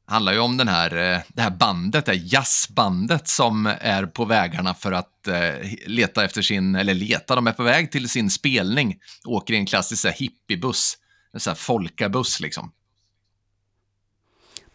Det 0.07 0.13
handlar 0.13 0.33
ju 0.33 0.39
om 0.39 0.57
den 0.57 0.69
här, 0.69 0.97
eh, 0.97 1.21
det 1.29 1.43
här 1.43 1.51
bandet, 1.51 2.07
det 2.07 2.13
här 2.13 2.23
jazzbandet 2.25 3.29
som 3.29 3.67
är 3.81 4.07
på 4.07 4.25
vägarna 4.25 4.75
för 4.75 4.93
att 4.93 5.11
leta 5.87 6.25
efter 6.25 6.43
sin, 6.43 6.75
eller 6.75 6.95
leta, 6.95 7.35
de 7.35 7.47
är 7.47 7.53
på 7.53 7.63
väg 7.63 7.93
till 7.93 8.09
sin 8.09 8.31
spelning. 8.31 8.97
Åker 9.25 9.55
i 9.55 9.57
en 9.57 9.67
klassisk 9.67 10.03
så 10.03 10.09
här, 10.09 10.15
hippiebuss, 10.15 10.99
en 11.33 11.41
sån 11.41 11.51
här 11.51 11.57
folkabuss 11.57 12.41
liksom. 12.41 12.73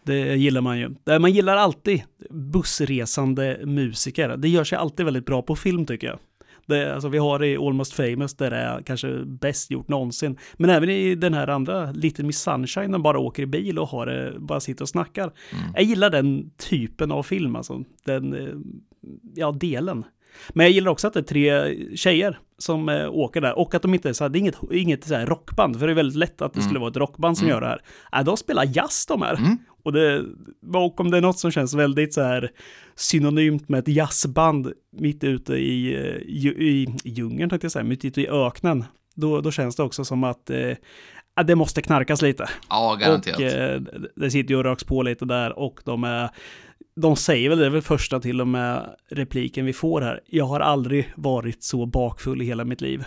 Det 0.10 0.36
gillar 0.36 0.62
man 0.62 0.80
ju. 0.80 0.95
Man 1.19 1.32
gillar 1.32 1.58
alltid 1.58 2.04
bussresande 2.30 3.60
musiker. 3.65 4.38
Det 4.38 4.50
gör 4.50 4.63
sig 4.63 4.78
alltid 4.78 5.06
väldigt 5.06 5.26
bra 5.26 5.41
på 5.41 5.56
film 5.56 5.86
tycker 5.86 6.08
jag. 6.08 6.19
Det, 6.65 6.93
alltså 6.93 7.10
vi 7.10 7.17
har 7.17 7.39
det 7.39 7.48
i 7.48 7.58
Almost 7.58 7.93
famous 7.93 8.34
där 8.34 8.50
det 8.50 8.58
är 8.58 8.82
kanske 8.82 9.26
bäst 9.26 9.72
gjort 9.72 9.88
någonsin. 9.88 10.38
Men 10.54 10.69
även 10.69 10.89
i 10.89 11.15
den 11.15 11.34
här 11.34 11.48
andra, 11.48 11.91
Little 11.91 12.26
Miss 12.26 12.39
Sunshine, 12.39 12.91
de 12.91 13.04
bara 13.04 13.19
åker 13.19 13.43
i 13.43 13.45
bil 13.45 13.80
och 13.80 13.88
har 13.88 14.06
det, 14.06 14.34
bara 14.39 14.60
sitter 14.60 14.82
och 14.82 14.89
snackar. 14.89 15.24
Mm. 15.24 15.65
Jag 15.76 15.84
gillar 15.84 16.10
den 16.10 16.52
typen 16.69 17.12
av 17.12 17.24
film, 17.24 17.56
alltså. 17.56 17.84
Den, 18.06 18.36
ja, 19.36 19.52
delen. 19.52 20.04
Men 20.50 20.65
jag 20.65 20.74
gillar 20.74 20.91
också 20.91 21.08
att 21.08 21.13
det 21.13 21.19
är 21.19 21.24
tre 21.24 21.76
tjejer 21.95 22.39
som 22.58 22.89
eh, 22.89 23.10
åker 23.10 23.41
där 23.41 23.60
och 23.60 23.76
att 23.76 23.82
de 23.82 23.93
inte 23.93 24.10
är 24.10 24.13
så 24.13 24.24
här, 24.24 24.30
det 24.30 24.38
är 24.38 24.39
inget, 24.39 24.58
inget 24.72 25.04
så 25.04 25.15
här 25.15 25.26
rockband, 25.26 25.80
för 25.80 25.88
det 25.88 25.93
är 25.93 25.95
väldigt 25.95 26.17
lätt 26.17 26.41
att 26.41 26.54
det 26.54 26.60
mm. 26.60 26.67
skulle 26.67 26.80
vara 26.80 26.89
ett 26.89 26.98
rockband 26.98 27.38
som 27.38 27.48
mm. 27.48 27.56
gör 27.56 27.62
det 27.62 27.67
här. 27.67 27.82
Äh, 28.19 28.26
de 28.26 28.38
spelar 28.38 28.65
jazz 28.76 29.06
de 29.06 29.22
här. 29.22 29.36
Mm. 29.36 29.58
Och, 29.84 29.94
det, 29.94 30.26
och 30.74 31.00
om 31.00 31.12
det 31.12 31.18
är 31.18 31.22
något 31.22 31.39
som 31.39 31.52
känns 31.52 31.74
väldigt 31.74 32.13
så 32.13 32.22
här 32.22 32.52
synonymt 32.96 33.70
med 33.70 33.80
ett 33.80 33.88
jazzband 33.88 34.74
mitt 34.92 35.24
ute 35.24 35.54
i, 35.54 35.94
eh, 35.94 36.15
i, 36.15 36.88
i 37.04 37.10
djungeln, 37.10 37.50
tänkte 37.50 37.65
jag 37.65 37.72
säga, 37.72 37.84
mitt 37.84 38.06
ute 38.06 38.22
i 38.22 38.28
öknen, 38.28 38.86
då, 39.15 39.42
då 39.42 39.52
känns 39.52 39.76
det 39.76 39.84
också 39.84 40.06
som 40.06 40.24
att 40.24 40.50
eh, 40.50 40.74
det 41.46 41.56
måste 41.56 41.82
knarkas 41.82 42.22
lite. 42.22 42.50
Ja, 42.70 42.98
garanterat. 43.02 43.39
Och 43.39 43.46
eh, 43.46 43.82
det 44.15 44.32
sitter 44.32 44.54
ju 44.54 44.58
och 44.58 44.63
röks 44.63 44.84
på 44.84 45.04
lite 45.04 45.26
där 45.26 45.60
och 45.60 45.82
de 45.86 46.04
är 46.04 46.30
de 46.96 47.15
säger 47.15 47.50
väl 47.50 47.58
det 47.58 47.65
är 47.65 47.70
väl 47.70 47.82
första 47.82 48.20
till 48.20 48.42
och 48.42 48.48
med 48.48 48.96
repliken 49.10 49.65
vi 49.65 49.74
får 49.74 50.02
här. 50.02 50.22
Jag 50.26 50.46
har 50.46 50.60
aldrig 50.60 51.13
varit 51.15 51.63
så 51.63 51.86
bakfull 51.86 52.42
i 52.42 52.46
hela 52.46 52.65
mitt 52.65 52.82
liv. 52.82 53.06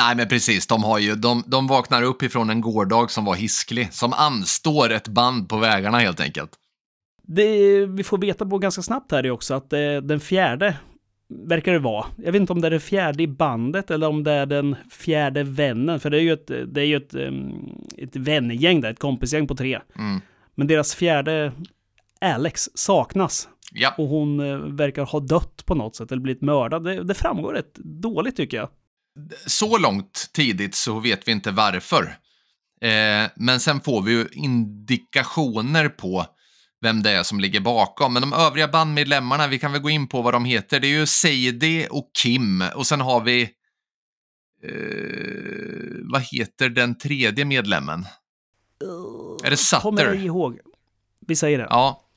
Nej, 0.00 0.16
men 0.16 0.28
precis. 0.28 0.66
De, 0.66 0.84
har 0.84 0.98
ju, 0.98 1.14
de, 1.14 1.44
de 1.46 1.66
vaknar 1.66 2.02
upp 2.02 2.22
ifrån 2.22 2.50
en 2.50 2.60
gårdag 2.60 3.10
som 3.10 3.24
var 3.24 3.34
hisklig, 3.34 3.92
som 3.92 4.12
anstår 4.12 4.92
ett 4.92 5.08
band 5.08 5.48
på 5.48 5.56
vägarna 5.56 5.98
helt 5.98 6.20
enkelt. 6.20 6.50
Det, 7.22 7.86
vi 7.86 8.04
får 8.04 8.18
veta 8.18 8.46
på 8.46 8.58
ganska 8.58 8.82
snabbt 8.82 9.12
här 9.12 9.30
också 9.30 9.54
att 9.54 9.72
eh, 9.72 9.96
den 10.02 10.20
fjärde 10.20 10.76
verkar 11.28 11.72
det 11.72 11.78
vara. 11.78 12.06
Jag 12.16 12.32
vet 12.32 12.40
inte 12.40 12.52
om 12.52 12.60
det 12.60 12.68
är 12.68 12.70
den 12.70 12.80
fjärde 12.80 13.22
i 13.22 13.26
bandet 13.26 13.90
eller 13.90 14.08
om 14.08 14.24
det 14.24 14.32
är 14.32 14.46
den 14.46 14.76
fjärde 14.90 15.42
vännen, 15.42 16.00
för 16.00 16.10
det 16.10 16.16
är 16.16 16.22
ju 16.22 16.32
ett, 16.32 16.46
det 16.46 16.80
är 16.80 16.84
ju 16.84 16.96
ett, 16.96 17.14
ett 17.98 18.16
vännergäng 18.16 18.80
där, 18.80 18.90
ett 18.90 18.98
kompisgäng 18.98 19.46
på 19.46 19.56
tre. 19.56 19.80
Mm. 19.98 20.20
Men 20.54 20.66
deras 20.66 20.94
fjärde 20.94 21.52
Alex 22.20 22.68
saknas. 22.74 23.48
Ja. 23.72 23.94
Och 23.98 24.08
hon 24.08 24.40
eh, 24.40 24.56
verkar 24.56 25.04
ha 25.04 25.20
dött 25.20 25.66
på 25.66 25.74
något 25.74 25.96
sätt 25.96 26.12
eller 26.12 26.22
blivit 26.22 26.42
mördad. 26.42 26.84
Det, 26.84 27.04
det 27.04 27.14
framgår 27.14 27.52
rätt 27.52 27.74
dåligt 27.74 28.36
tycker 28.36 28.56
jag. 28.56 28.68
Så 29.46 29.78
långt 29.78 30.30
tidigt 30.32 30.74
så 30.74 31.00
vet 31.00 31.28
vi 31.28 31.32
inte 31.32 31.50
varför. 31.50 32.16
Eh, 32.80 33.30
men 33.36 33.60
sen 33.60 33.80
får 33.80 34.02
vi 34.02 34.12
ju 34.12 34.28
indikationer 34.32 35.88
på 35.88 36.26
vem 36.80 37.02
det 37.02 37.10
är 37.10 37.22
som 37.22 37.40
ligger 37.40 37.60
bakom. 37.60 38.12
Men 38.12 38.22
de 38.22 38.32
övriga 38.32 38.68
bandmedlemmarna, 38.68 39.46
vi 39.46 39.58
kan 39.58 39.72
väl 39.72 39.80
gå 39.80 39.90
in 39.90 40.08
på 40.08 40.22
vad 40.22 40.34
de 40.34 40.44
heter. 40.44 40.80
Det 40.80 40.86
är 40.86 40.98
ju 40.98 41.06
Sadie 41.06 41.88
och 41.88 42.10
Kim 42.22 42.64
och 42.74 42.86
sen 42.86 43.00
har 43.00 43.20
vi... 43.20 43.42
Eh, 44.62 44.70
vad 46.12 46.22
heter 46.22 46.68
den 46.68 46.98
tredje 46.98 47.44
medlemmen? 47.44 48.00
Uh, 48.84 49.46
är 49.46 49.50
det 49.50 49.56
Sutter? 49.56 49.80
Kommer 49.82 50.04
jag 50.04 50.16
ihåg. 50.16 50.58
Vi 51.26 51.36
säger 51.36 51.58
det. 51.58 51.66
Ja. 51.70 52.09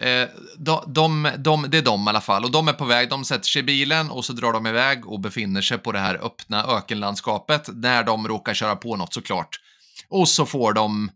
Eh, 0.00 0.28
de, 0.58 0.84
de, 0.86 1.30
de, 1.38 1.66
det 1.68 1.78
är 1.78 1.82
de 1.82 2.06
i 2.06 2.08
alla 2.08 2.20
fall. 2.20 2.44
Och 2.44 2.50
de 2.50 2.68
är 2.68 2.72
på 2.72 2.84
väg, 2.84 3.08
de 3.08 3.24
sätter 3.24 3.46
sig 3.46 3.60
i 3.60 3.62
bilen 3.62 4.10
och 4.10 4.24
så 4.24 4.32
drar 4.32 4.52
de 4.52 4.66
iväg 4.66 5.06
och 5.06 5.20
befinner 5.20 5.62
sig 5.62 5.78
på 5.78 5.92
det 5.92 5.98
här 5.98 6.24
öppna 6.26 6.64
ökenlandskapet 6.64 7.68
när 7.72 8.04
de 8.04 8.28
råkar 8.28 8.54
köra 8.54 8.76
på 8.76 8.96
något 8.96 9.14
såklart. 9.14 9.60
Och 10.08 10.28
så 10.28 10.46
får 10.46 10.72
de, 10.72 11.10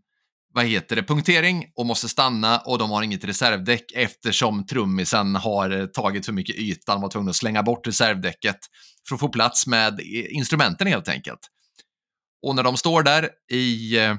vad 0.53 0.65
heter 0.65 0.95
det, 0.95 1.03
punktering 1.03 1.65
och 1.75 1.85
måste 1.85 2.09
stanna 2.09 2.59
och 2.59 2.77
de 2.77 2.91
har 2.91 3.03
inget 3.03 3.23
reservdäck 3.23 3.91
eftersom 3.95 4.65
trummisen 4.65 5.35
har 5.35 5.87
tagit 5.87 6.25
för 6.25 6.33
mycket 6.33 6.55
yta. 6.55 6.93
De 6.93 7.01
var 7.01 7.09
tvungen 7.09 7.29
att 7.29 7.35
slänga 7.35 7.63
bort 7.63 7.87
reservdäcket 7.87 8.57
för 9.07 9.15
att 9.15 9.19
få 9.19 9.29
plats 9.29 9.67
med 9.67 9.99
instrumenten 10.29 10.87
helt 10.87 11.09
enkelt. 11.09 11.39
Och 12.47 12.55
när 12.55 12.63
de 12.63 12.77
står 12.77 13.03
där 13.03 13.29
i 13.51 13.97
eh, 13.97 14.15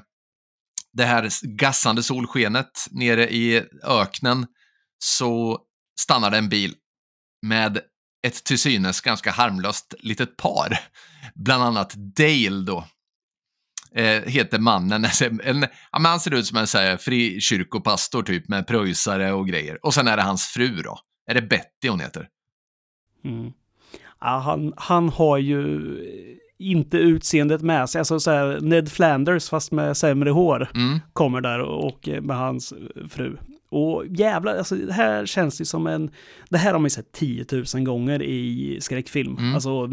det 0.92 1.04
här 1.04 1.30
gassande 1.56 2.02
solskenet 2.02 2.86
nere 2.90 3.28
i 3.28 3.62
öknen 3.84 4.46
så 4.98 5.58
stannar 6.00 6.30
det 6.30 6.38
en 6.38 6.48
bil 6.48 6.74
med 7.42 7.80
ett 8.26 8.44
till 8.44 8.58
synes 8.58 9.00
ganska 9.00 9.30
harmlöst 9.30 9.94
litet 9.98 10.36
par. 10.36 10.78
Bland 11.34 11.62
annat 11.62 11.94
Dale 11.94 12.64
då. 12.66 12.84
Eh, 13.94 14.22
heter 14.22 14.58
mannen. 14.58 15.04
Alltså, 15.04 15.24
en, 15.24 15.40
en, 15.40 15.66
han 15.90 16.20
ser 16.20 16.34
ut 16.34 16.46
som 16.46 16.58
en 16.58 16.66
så 16.66 16.78
här, 16.78 16.96
frikyrkopastor 16.96 18.22
typ 18.22 18.48
med 18.48 18.66
pröjsare 18.66 19.32
och 19.32 19.48
grejer. 19.48 19.86
Och 19.86 19.94
sen 19.94 20.08
är 20.08 20.16
det 20.16 20.22
hans 20.22 20.46
fru 20.46 20.82
då. 20.82 20.98
Är 21.26 21.34
det 21.34 21.42
Betty 21.42 21.88
hon 21.88 22.00
heter? 22.00 22.28
Mm. 23.24 23.52
Ja, 24.20 24.38
han, 24.38 24.72
han 24.76 25.08
har 25.08 25.38
ju 25.38 25.60
inte 26.58 26.98
utseendet 26.98 27.62
med 27.62 27.90
sig. 27.90 27.98
Alltså 27.98 28.20
så 28.20 28.30
här, 28.30 28.60
Ned 28.60 28.92
Flanders 28.92 29.48
fast 29.48 29.72
med 29.72 29.96
sämre 29.96 30.30
hår 30.30 30.68
mm. 30.74 30.98
kommer 31.12 31.40
där 31.40 31.60
och 31.60 32.08
med 32.22 32.36
hans 32.36 32.74
fru. 33.08 33.36
Och 33.68 34.04
jävlar, 34.08 34.56
alltså 34.56 34.74
det 34.74 34.92
här 34.92 35.26
känns 35.26 35.60
ju 35.60 35.64
som 35.64 35.86
en... 35.86 36.10
Det 36.48 36.58
här 36.58 36.72
har 36.72 36.78
man 36.78 36.86
ju 36.86 36.90
sett 36.90 37.12
10 37.12 37.46
000 37.74 37.84
gånger 37.84 38.22
i 38.22 38.78
skräckfilm. 38.80 39.36
Mm. 39.38 39.54
Alltså 39.54 39.88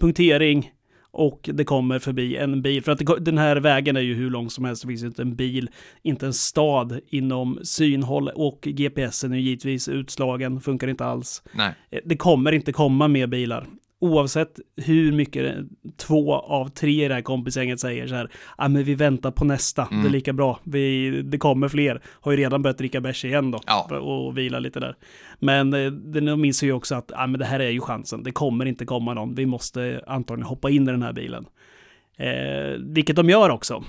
punktering 0.00 0.70
och 1.10 1.50
det 1.52 1.64
kommer 1.64 1.98
förbi 1.98 2.36
en 2.36 2.62
bil. 2.62 2.82
För 2.82 2.92
att 2.92 2.98
det, 2.98 3.20
den 3.20 3.38
här 3.38 3.56
vägen 3.56 3.96
är 3.96 4.00
ju 4.00 4.14
hur 4.14 4.30
lång 4.30 4.50
som 4.50 4.64
helst. 4.64 4.82
Det 4.82 4.88
finns 4.88 5.02
inte 5.02 5.22
en 5.22 5.36
bil, 5.36 5.70
inte 6.02 6.26
en 6.26 6.32
stad 6.32 7.00
inom 7.08 7.58
synhåll 7.62 8.28
och 8.28 8.60
GPSen 8.60 9.32
är 9.32 9.36
givetvis 9.36 9.88
utslagen, 9.88 10.60
funkar 10.60 10.88
inte 10.88 11.04
alls. 11.04 11.42
Nej. 11.52 11.74
Det 12.04 12.16
kommer 12.16 12.52
inte 12.52 12.72
komma 12.72 13.08
mer 13.08 13.26
bilar 13.26 13.66
oavsett 14.04 14.60
hur 14.76 15.12
mycket 15.12 15.56
två 15.96 16.34
av 16.34 16.68
tre 16.68 17.04
i 17.04 17.08
det 17.08 17.14
här 17.14 17.22
kompisgänget 17.22 17.80
säger 17.80 18.06
så 18.06 18.14
här, 18.14 18.30
ja 18.32 18.64
ah, 18.64 18.68
men 18.68 18.84
vi 18.84 18.94
väntar 18.94 19.30
på 19.30 19.44
nästa, 19.44 19.82
mm. 19.82 19.94
det 19.94 19.96
är 19.96 20.00
mm. 20.00 20.12
lika 20.12 20.32
bra, 20.32 20.60
vi, 20.64 21.10
det 21.22 21.38
kommer 21.38 21.68
fler, 21.68 22.02
har 22.20 22.32
ju 22.32 22.38
redan 22.38 22.62
börjat 22.62 22.78
dricka 22.78 23.00
bärs 23.00 23.24
igen 23.24 23.50
då, 23.50 23.60
ja. 23.66 23.98
och 23.98 24.38
vila 24.38 24.58
lite 24.58 24.80
där. 24.80 24.96
Men 25.38 25.74
eh, 25.74 25.90
de 25.90 26.40
minns 26.40 26.62
ju 26.62 26.72
också 26.72 26.94
att, 26.94 27.04
ja 27.08 27.24
ah, 27.24 27.26
men 27.26 27.40
det 27.40 27.46
här 27.46 27.60
är 27.60 27.70
ju 27.70 27.80
chansen, 27.80 28.22
det 28.22 28.32
kommer 28.32 28.66
inte 28.66 28.84
komma 28.84 29.14
någon, 29.14 29.34
vi 29.34 29.46
måste 29.46 30.00
antagligen 30.06 30.48
hoppa 30.48 30.70
in 30.70 30.88
i 30.88 30.90
den 30.90 31.02
här 31.02 31.12
bilen. 31.12 31.46
Eh, 32.16 32.80
vilket 32.80 33.16
de 33.16 33.30
gör 33.30 33.50
också. 33.50 33.84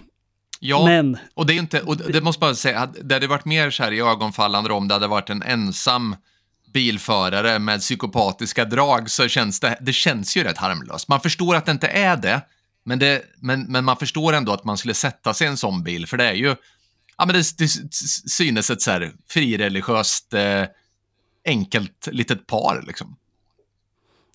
Ja, 0.60 0.86
men, 0.86 1.18
och 1.34 1.46
det 1.46 1.54
är 1.54 1.60
inte, 1.60 1.82
och 1.82 1.98
det 1.98 2.22
måste 2.22 2.40
bara 2.40 2.56
säga, 2.56 2.90
det 3.04 3.14
hade 3.14 3.28
varit 3.28 3.46
mer 3.46 3.70
så 3.70 3.84
här 3.84 3.92
i 3.92 4.00
ögonfallande 4.00 4.74
om 4.74 4.88
det 4.88 4.94
hade 4.94 5.08
varit 5.08 5.30
en 5.30 5.42
ensam 5.42 6.16
bilförare 6.76 7.60
med 7.60 7.80
psykopatiska 7.80 8.66
drag 8.66 9.10
så 9.10 9.28
känns 9.28 9.60
det, 9.60 9.78
det 9.82 9.94
känns 9.94 10.38
ju 10.38 10.44
rätt 10.44 10.58
harmlöst. 10.58 11.08
Man 11.08 11.20
förstår 11.20 11.56
att 11.56 11.66
det 11.66 11.72
inte 11.72 11.88
är 11.88 12.18
det, 12.18 12.42
men, 12.84 13.00
det, 13.00 13.22
men, 13.38 13.64
men 13.64 13.86
man 13.86 13.98
förstår 13.98 14.34
ändå 14.34 14.52
att 14.52 14.64
man 14.64 14.78
skulle 14.78 14.94
sätta 14.94 15.34
sig 15.34 15.48
i 15.48 15.50
en 15.50 15.58
sån 15.58 15.84
bil, 15.84 16.08
för 16.08 16.18
det 16.18 16.24
är 16.24 16.34
ju 16.34 16.56
ja, 17.18 17.26
men 17.26 17.36
det, 17.36 17.58
det 17.58 17.68
synes 18.30 18.70
ett 18.70 18.82
så 18.82 18.92
här 18.92 19.12
frireligiöst, 19.28 20.34
eh, 20.34 20.64
enkelt 21.46 22.08
litet 22.12 22.48
par. 22.48 22.84
Liksom. 22.88 23.16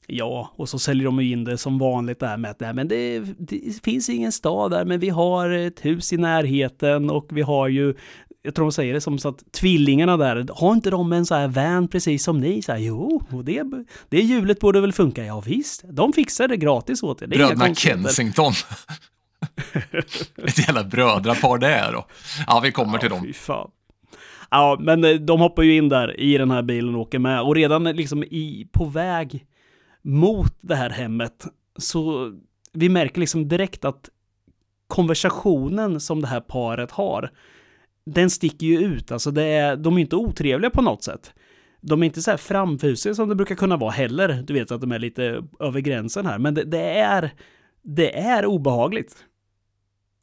Ja, 0.07 0.53
och 0.57 0.69
så 0.69 0.79
säljer 0.79 1.05
de 1.05 1.21
ju 1.21 1.33
in 1.33 1.45
det 1.45 1.59
som 1.59 1.79
vanligt 1.79 2.21
där 2.21 2.37
med 2.37 2.51
att 2.51 2.61
nej, 2.61 2.75
men 2.75 2.89
det, 2.89 3.21
det, 3.21 3.83
finns 3.85 4.09
ingen 4.09 4.33
stad 4.33 4.71
där, 4.71 4.85
men 4.85 5.01
vi 5.01 5.09
har 5.09 5.51
ett 5.51 5.85
hus 5.85 6.13
i 6.13 6.17
närheten 6.17 7.11
och 7.11 7.27
vi 7.31 7.43
har 7.43 7.69
ju, 7.69 7.95
jag 8.43 8.55
tror 8.55 8.65
de 8.65 8.73
säger 8.73 8.95
det 8.95 9.01
som 9.01 9.19
så 9.19 9.29
att 9.29 9.53
tvillingarna 9.53 10.17
där, 10.17 10.47
har 10.55 10.73
inte 10.73 10.91
de 10.91 11.13
en 11.13 11.27
så 11.27 11.35
här 11.35 11.49
van 11.49 11.89
precis 11.89 12.25
som 12.25 12.41
ni? 12.41 12.63
Så 12.63 12.73
här, 12.73 12.79
jo, 12.79 13.23
och 13.31 13.45
det, 13.45 13.65
det 14.09 14.21
hjulet 14.21 14.61
borde 14.61 14.81
väl 14.81 14.93
funka? 14.93 15.25
Ja 15.25 15.41
visst, 15.41 15.85
de 15.89 16.13
fixar 16.13 16.49
det 16.49 16.57
gratis 16.57 17.03
åt 17.03 17.23
er. 17.23 17.27
Det 17.27 17.37
Bröderna 17.37 17.75
Kensington. 17.75 18.53
Ett 20.45 20.59
jävla 20.59 20.85
brödrapar 20.85 21.59
det 21.59 21.75
är 21.75 21.93
då. 21.93 22.07
Ja, 22.47 22.61
vi 22.61 22.73
kommer 22.73 22.99
till 22.99 23.11
ja, 23.11 23.17
dem. 23.17 23.33
Fan. 23.35 23.71
Ja, 24.51 24.77
men 24.81 25.05
eh, 25.05 25.15
de 25.15 25.41
hoppar 25.41 25.63
ju 25.63 25.77
in 25.77 25.89
där 25.89 26.21
i 26.21 26.39
den 26.39 26.51
här 26.51 26.63
bilen 26.63 26.95
och 26.95 27.01
åker 27.01 27.19
med 27.19 27.41
och 27.43 27.55
redan 27.55 27.85
liksom 27.85 28.23
i, 28.23 28.69
på 28.73 28.85
väg 28.85 29.47
mot 30.03 30.59
det 30.61 30.77
här 30.77 30.91
hemmet 30.91 31.47
så 31.79 32.33
vi 32.73 32.89
märker 32.89 33.21
liksom 33.21 33.49
direkt 33.49 33.85
att 33.85 34.09
konversationen 34.87 36.01
som 36.01 36.21
det 36.21 36.27
här 36.27 36.41
paret 36.41 36.91
har, 36.91 37.31
den 38.15 38.31
sticker 38.31 38.67
ju 38.67 38.79
ut. 38.79 39.13
Alltså 39.13 39.31
det 39.31 39.43
är, 39.43 39.77
de 39.77 39.97
är 39.97 40.01
inte 40.01 40.17
otrevliga 40.17 40.71
på 40.71 40.83
något 40.83 41.05
sätt. 41.05 41.33
De 41.81 42.03
är 42.03 42.07
inte 42.07 42.23
så 42.23 42.31
här 42.31 42.39
framfusiga 42.39 43.15
som 43.15 43.29
det 43.29 43.35
brukar 43.35 43.55
kunna 43.55 43.77
vara 43.77 43.91
heller. 43.91 44.45
Du 44.47 44.55
vet 44.55 44.71
att 44.71 44.81
de 44.81 44.93
är 44.93 44.99
lite 44.99 45.43
över 45.61 45.81
gränsen 45.81 46.27
här, 46.27 46.39
men 46.39 46.55
det, 46.55 46.65
det 46.65 46.99
är, 46.99 47.35
det 47.83 48.19
är 48.19 48.47
obehagligt. 48.47 49.17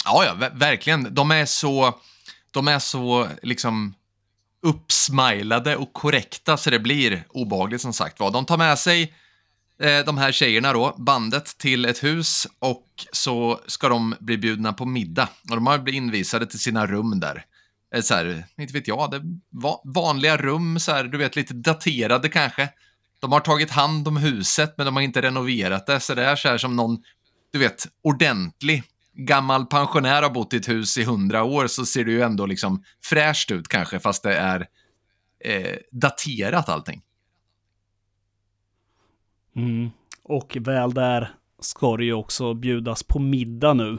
Ja, 0.05 0.23
ja, 0.25 0.49
verkligen. 0.53 1.13
De 1.13 1.31
är 1.31 1.45
så, 1.45 1.93
de 2.51 2.67
är 2.67 2.79
så 2.79 3.27
liksom 3.41 3.93
uppsmilade 4.61 5.75
och 5.75 5.93
korrekta 5.93 6.57
så 6.57 6.69
det 6.69 6.79
blir 6.79 7.23
obehagligt 7.29 7.81
som 7.81 7.93
sagt 7.93 8.19
var. 8.19 8.31
De 8.31 8.45
tar 8.45 8.57
med 8.57 8.79
sig 8.79 9.13
Eh, 9.79 10.05
de 10.05 10.17
här 10.17 10.31
tjejerna 10.31 10.73
då, 10.73 10.95
bandet 10.97 11.57
till 11.57 11.85
ett 11.85 12.03
hus 12.03 12.47
och 12.59 12.87
så 13.11 13.59
ska 13.67 13.89
de 13.89 14.15
bli 14.19 14.37
bjudna 14.37 14.73
på 14.73 14.85
middag. 14.85 15.29
Och 15.49 15.55
de 15.55 15.67
har 15.67 15.77
blivit 15.77 15.97
invisade 15.97 16.45
till 16.45 16.59
sina 16.59 16.87
rum 16.87 17.19
där. 17.19 17.45
Eh, 17.95 18.01
så 18.01 18.13
här, 18.13 18.43
inte 18.57 18.73
vet 18.73 18.87
jag, 18.87 19.11
det 19.11 19.21
vanliga 19.83 20.37
rum, 20.37 20.79
så 20.79 20.91
här, 20.91 21.03
du 21.03 21.17
vet 21.17 21.35
lite 21.35 21.53
daterade 21.53 22.29
kanske. 22.29 22.69
De 23.19 23.31
har 23.31 23.39
tagit 23.39 23.71
hand 23.71 24.07
om 24.07 24.17
huset 24.17 24.73
men 24.77 24.85
de 24.85 24.95
har 24.95 25.03
inte 25.03 25.21
renoverat 25.21 25.85
det, 25.85 25.99
så 25.99 26.15
det 26.15 26.23
är 26.23 26.35
så 26.35 26.47
här 26.47 26.57
som 26.57 26.75
någon, 26.75 27.03
du 27.51 27.59
vet, 27.59 27.87
ordentlig 28.01 28.83
gammal 29.13 29.65
pensionär 29.65 30.21
har 30.21 30.29
bott 30.29 30.53
i 30.53 30.57
ett 30.57 30.69
hus 30.69 30.97
i 30.97 31.03
hundra 31.03 31.43
år 31.43 31.67
så 31.67 31.85
ser 31.85 32.05
det 32.05 32.11
ju 32.11 32.21
ändå 32.21 32.45
liksom 32.45 32.83
fräscht 33.03 33.51
ut 33.51 33.67
kanske, 33.67 33.99
fast 33.99 34.23
det 34.23 34.35
är 34.35 34.67
eh, 35.39 35.77
daterat 35.91 36.69
allting. 36.69 37.01
Mm. 39.55 39.89
Och 40.23 40.57
väl 40.59 40.93
där 40.93 41.35
ska 41.59 41.97
det 41.97 42.05
ju 42.05 42.13
också 42.13 42.53
bjudas 42.53 43.03
på 43.03 43.19
middag 43.19 43.73
nu. 43.73 43.97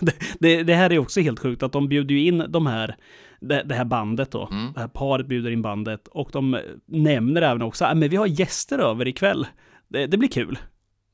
Det, 0.38 0.62
det, 0.62 0.74
här 0.74 0.92
är 0.92 0.98
också 0.98 1.20
helt 1.20 1.40
sjukt 1.40 1.62
att 1.62 1.72
de 1.72 1.88
bjuder 1.88 2.14
ju 2.14 2.26
in 2.26 2.44
de 2.48 2.66
här, 2.66 2.96
det, 3.40 3.62
det 3.62 3.74
här 3.74 3.84
bandet 3.84 4.30
då. 4.30 4.48
Mm. 4.52 4.72
Det 4.72 4.80
här 4.80 4.88
paret 4.88 5.26
bjuder 5.26 5.50
in 5.50 5.62
bandet 5.62 6.08
och 6.08 6.28
de 6.32 6.60
nämner 6.86 7.42
även 7.42 7.62
också 7.62 7.84
att 7.84 7.98
vi 7.98 8.16
har 8.16 8.26
gäster 8.26 8.78
över 8.78 9.08
ikväll. 9.08 9.46
Det, 9.88 10.06
det 10.06 10.16
blir 10.16 10.28
kul. 10.28 10.58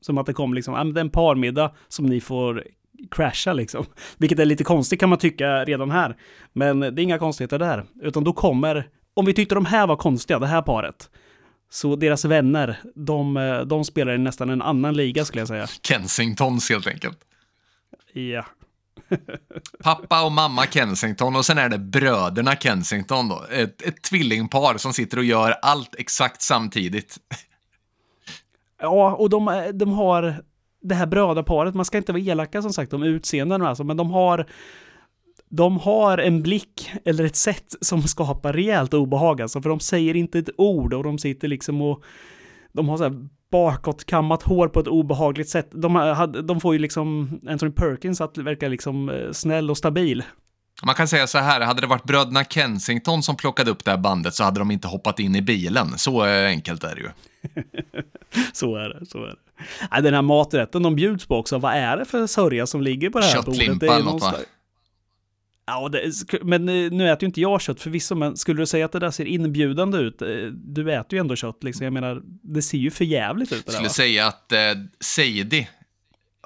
Som 0.01 0.17
att 0.17 0.25
det 0.25 0.33
kommer 0.33 0.55
liksom, 0.55 0.93
det 0.93 0.99
är 0.99 1.01
en 1.01 1.09
parmiddag 1.09 1.71
som 1.87 2.05
ni 2.05 2.21
får 2.21 2.63
crasha 3.11 3.53
liksom. 3.53 3.85
Vilket 4.17 4.39
är 4.39 4.45
lite 4.45 4.63
konstigt 4.63 4.99
kan 4.99 5.09
man 5.09 5.17
tycka 5.17 5.65
redan 5.65 5.91
här. 5.91 6.17
Men 6.53 6.79
det 6.79 6.87
är 6.87 6.99
inga 6.99 7.19
konstigheter 7.19 7.59
där. 7.59 7.85
Utan 8.01 8.23
då 8.23 8.33
kommer, 8.33 8.87
om 9.13 9.25
vi 9.25 9.33
tyckte 9.33 9.55
de 9.55 9.65
här 9.65 9.87
var 9.87 9.95
konstiga, 9.95 10.39
det 10.39 10.47
här 10.47 10.61
paret, 10.61 11.09
så 11.69 11.95
deras 11.95 12.25
vänner, 12.25 12.79
de, 12.95 13.33
de 13.67 13.85
spelar 13.85 14.13
i 14.13 14.17
nästan 14.17 14.49
en 14.49 14.61
annan 14.61 14.93
liga 14.93 15.25
skulle 15.25 15.41
jag 15.41 15.47
säga. 15.47 15.67
Kensingtons 15.67 16.69
helt 16.69 16.87
enkelt. 16.87 17.17
Ja. 18.13 18.45
Pappa 19.83 20.25
och 20.25 20.31
mamma 20.31 20.65
Kensington 20.65 21.35
och 21.35 21.45
sen 21.45 21.57
är 21.57 21.69
det 21.69 21.77
bröderna 21.77 22.55
Kensington 22.55 23.29
då. 23.29 23.45
Ett, 23.51 23.81
ett 23.81 24.01
tvillingpar 24.01 24.77
som 24.77 24.93
sitter 24.93 25.17
och 25.17 25.23
gör 25.23 25.55
allt 25.61 25.95
exakt 25.97 26.41
samtidigt. 26.41 27.17
Ja, 28.81 29.15
och 29.15 29.29
de, 29.29 29.71
de 29.73 29.93
har 29.93 30.43
det 30.81 30.95
här 30.95 31.05
brödraparet, 31.05 31.75
man 31.75 31.85
ska 31.85 31.97
inte 31.97 32.11
vara 32.11 32.21
elaka 32.21 32.61
som 32.61 32.73
sagt 32.73 32.93
om 32.93 33.03
utseenden 33.03 33.61
alltså, 33.61 33.83
men 33.83 33.97
de 33.97 34.11
har 34.11 34.45
de 35.49 35.77
har 35.77 36.17
en 36.17 36.41
blick 36.41 36.91
eller 37.05 37.23
ett 37.23 37.35
sätt 37.35 37.75
som 37.81 38.01
skapar 38.01 38.53
rejält 38.53 38.93
obehag 38.93 39.41
alltså, 39.41 39.61
för 39.61 39.69
de 39.69 39.79
säger 39.79 40.15
inte 40.15 40.39
ett 40.39 40.49
ord 40.57 40.93
och 40.93 41.03
de 41.03 41.17
sitter 41.17 41.47
liksom 41.47 41.81
och 41.81 42.03
de 42.73 42.89
har 42.89 42.97
så 42.97 43.03
här 43.03 43.27
bakåtkammat 43.51 44.43
hår 44.43 44.67
på 44.67 44.79
ett 44.79 44.87
obehagligt 44.87 45.49
sätt. 45.49 45.69
De, 45.71 46.43
de 46.43 46.61
får 46.61 46.73
ju 46.73 46.79
liksom 46.79 47.39
Anthony 47.47 47.71
Perkins 47.71 48.21
att 48.21 48.37
verka 48.37 48.67
liksom 48.67 49.09
eh, 49.09 49.31
snäll 49.31 49.69
och 49.69 49.77
stabil. 49.77 50.23
Man 50.83 50.95
kan 50.95 51.07
säga 51.07 51.27
så 51.27 51.37
här, 51.37 51.61
hade 51.61 51.81
det 51.81 51.87
varit 51.87 52.03
bröderna 52.03 52.43
Kensington 52.43 53.23
som 53.23 53.35
plockade 53.35 53.71
upp 53.71 53.85
det 53.85 53.91
här 53.91 53.97
bandet 53.97 54.33
så 54.33 54.43
hade 54.43 54.59
de 54.59 54.71
inte 54.71 54.87
hoppat 54.87 55.19
in 55.19 55.35
i 55.35 55.41
bilen. 55.41 55.97
Så 55.97 56.23
enkelt 56.23 56.83
är 56.83 56.95
det 56.95 57.01
ju. 57.01 57.09
så 58.53 58.75
är 58.75 58.89
det, 58.89 59.05
så 59.05 59.23
är 59.23 59.35
det. 59.95 60.01
den 60.01 60.13
här 60.13 60.21
maträtten 60.21 60.83
de 60.83 60.95
bjuds 60.95 61.25
på 61.25 61.35
också, 61.35 61.57
vad 61.57 61.73
är 61.73 61.97
det 61.97 62.05
för 62.05 62.27
sörja 62.27 62.67
som 62.67 62.81
ligger 62.81 63.09
på 63.09 63.19
det 63.19 63.25
här 63.25 63.41
bordet? 63.41 63.59
Köttlimpa 63.61 63.85
eller 63.85 64.05
något 64.05 64.21
va? 64.21 64.33
Ja, 65.71 65.89
det, 65.89 66.11
men 66.43 66.69
eh, 66.69 66.91
nu 66.91 67.11
äter 67.11 67.23
ju 67.23 67.27
inte 67.27 67.41
jag 67.41 67.61
kött 67.61 67.81
förvisso, 67.81 68.15
men 68.15 68.37
skulle 68.37 68.61
du 68.61 68.65
säga 68.65 68.85
att 68.85 68.91
det 68.91 68.99
där 68.99 69.11
ser 69.11 69.25
inbjudande 69.25 69.97
ut? 69.97 70.21
Eh, 70.21 70.27
du 70.53 70.93
äter 70.93 71.13
ju 71.13 71.19
ändå 71.19 71.35
kött, 71.35 71.63
liksom. 71.63 71.83
Jag 71.83 71.93
menar, 71.93 72.21
det 72.43 72.61
ser 72.61 72.77
ju 72.77 72.91
för 72.91 73.05
jävligt 73.05 73.51
ut. 73.51 73.63
Jag 73.65 73.73
skulle 73.73 73.87
där, 73.87 73.93
säga 73.93 74.27
att 74.27 74.51
eh, 74.51 74.59
Seidi, 74.99 75.69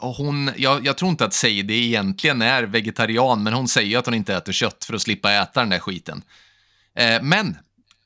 hon, 0.02 0.52
jag, 0.58 0.86
jag, 0.86 0.98
tror 0.98 1.12
inte 1.12 1.26
att 1.26 1.34
Seidi 1.34 1.86
egentligen 1.86 2.42
är 2.42 2.64
vegetarian, 2.64 3.44
men 3.44 3.54
hon 3.54 3.68
säger 3.68 3.98
att 3.98 4.06
hon 4.06 4.16
inte 4.16 4.36
äter 4.36 4.54
kött 4.54 4.86
för 4.86 4.94
att 4.94 5.02
slippa 5.02 5.32
äta 5.32 5.60
den 5.60 5.70
där 5.70 5.80
skiten. 5.80 6.22
Eh, 6.96 7.22
men 7.22 7.58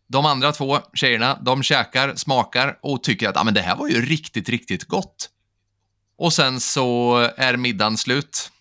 de 0.07 0.25
andra 0.25 0.51
två 0.51 0.79
tjejerna, 0.93 1.39
de 1.41 1.63
käkar, 1.63 2.15
smakar 2.15 2.77
och 2.81 3.03
tycker 3.03 3.29
att 3.29 3.37
ah, 3.37 3.43
men 3.43 3.53
det 3.53 3.61
här 3.61 3.75
var 3.75 3.87
ju 3.87 4.05
riktigt, 4.05 4.49
riktigt 4.49 4.83
gott. 4.83 5.29
Och 6.17 6.33
sen 6.33 6.59
så 6.59 7.17
är 7.37 7.57
middagen 7.57 7.97
slut 7.97 8.51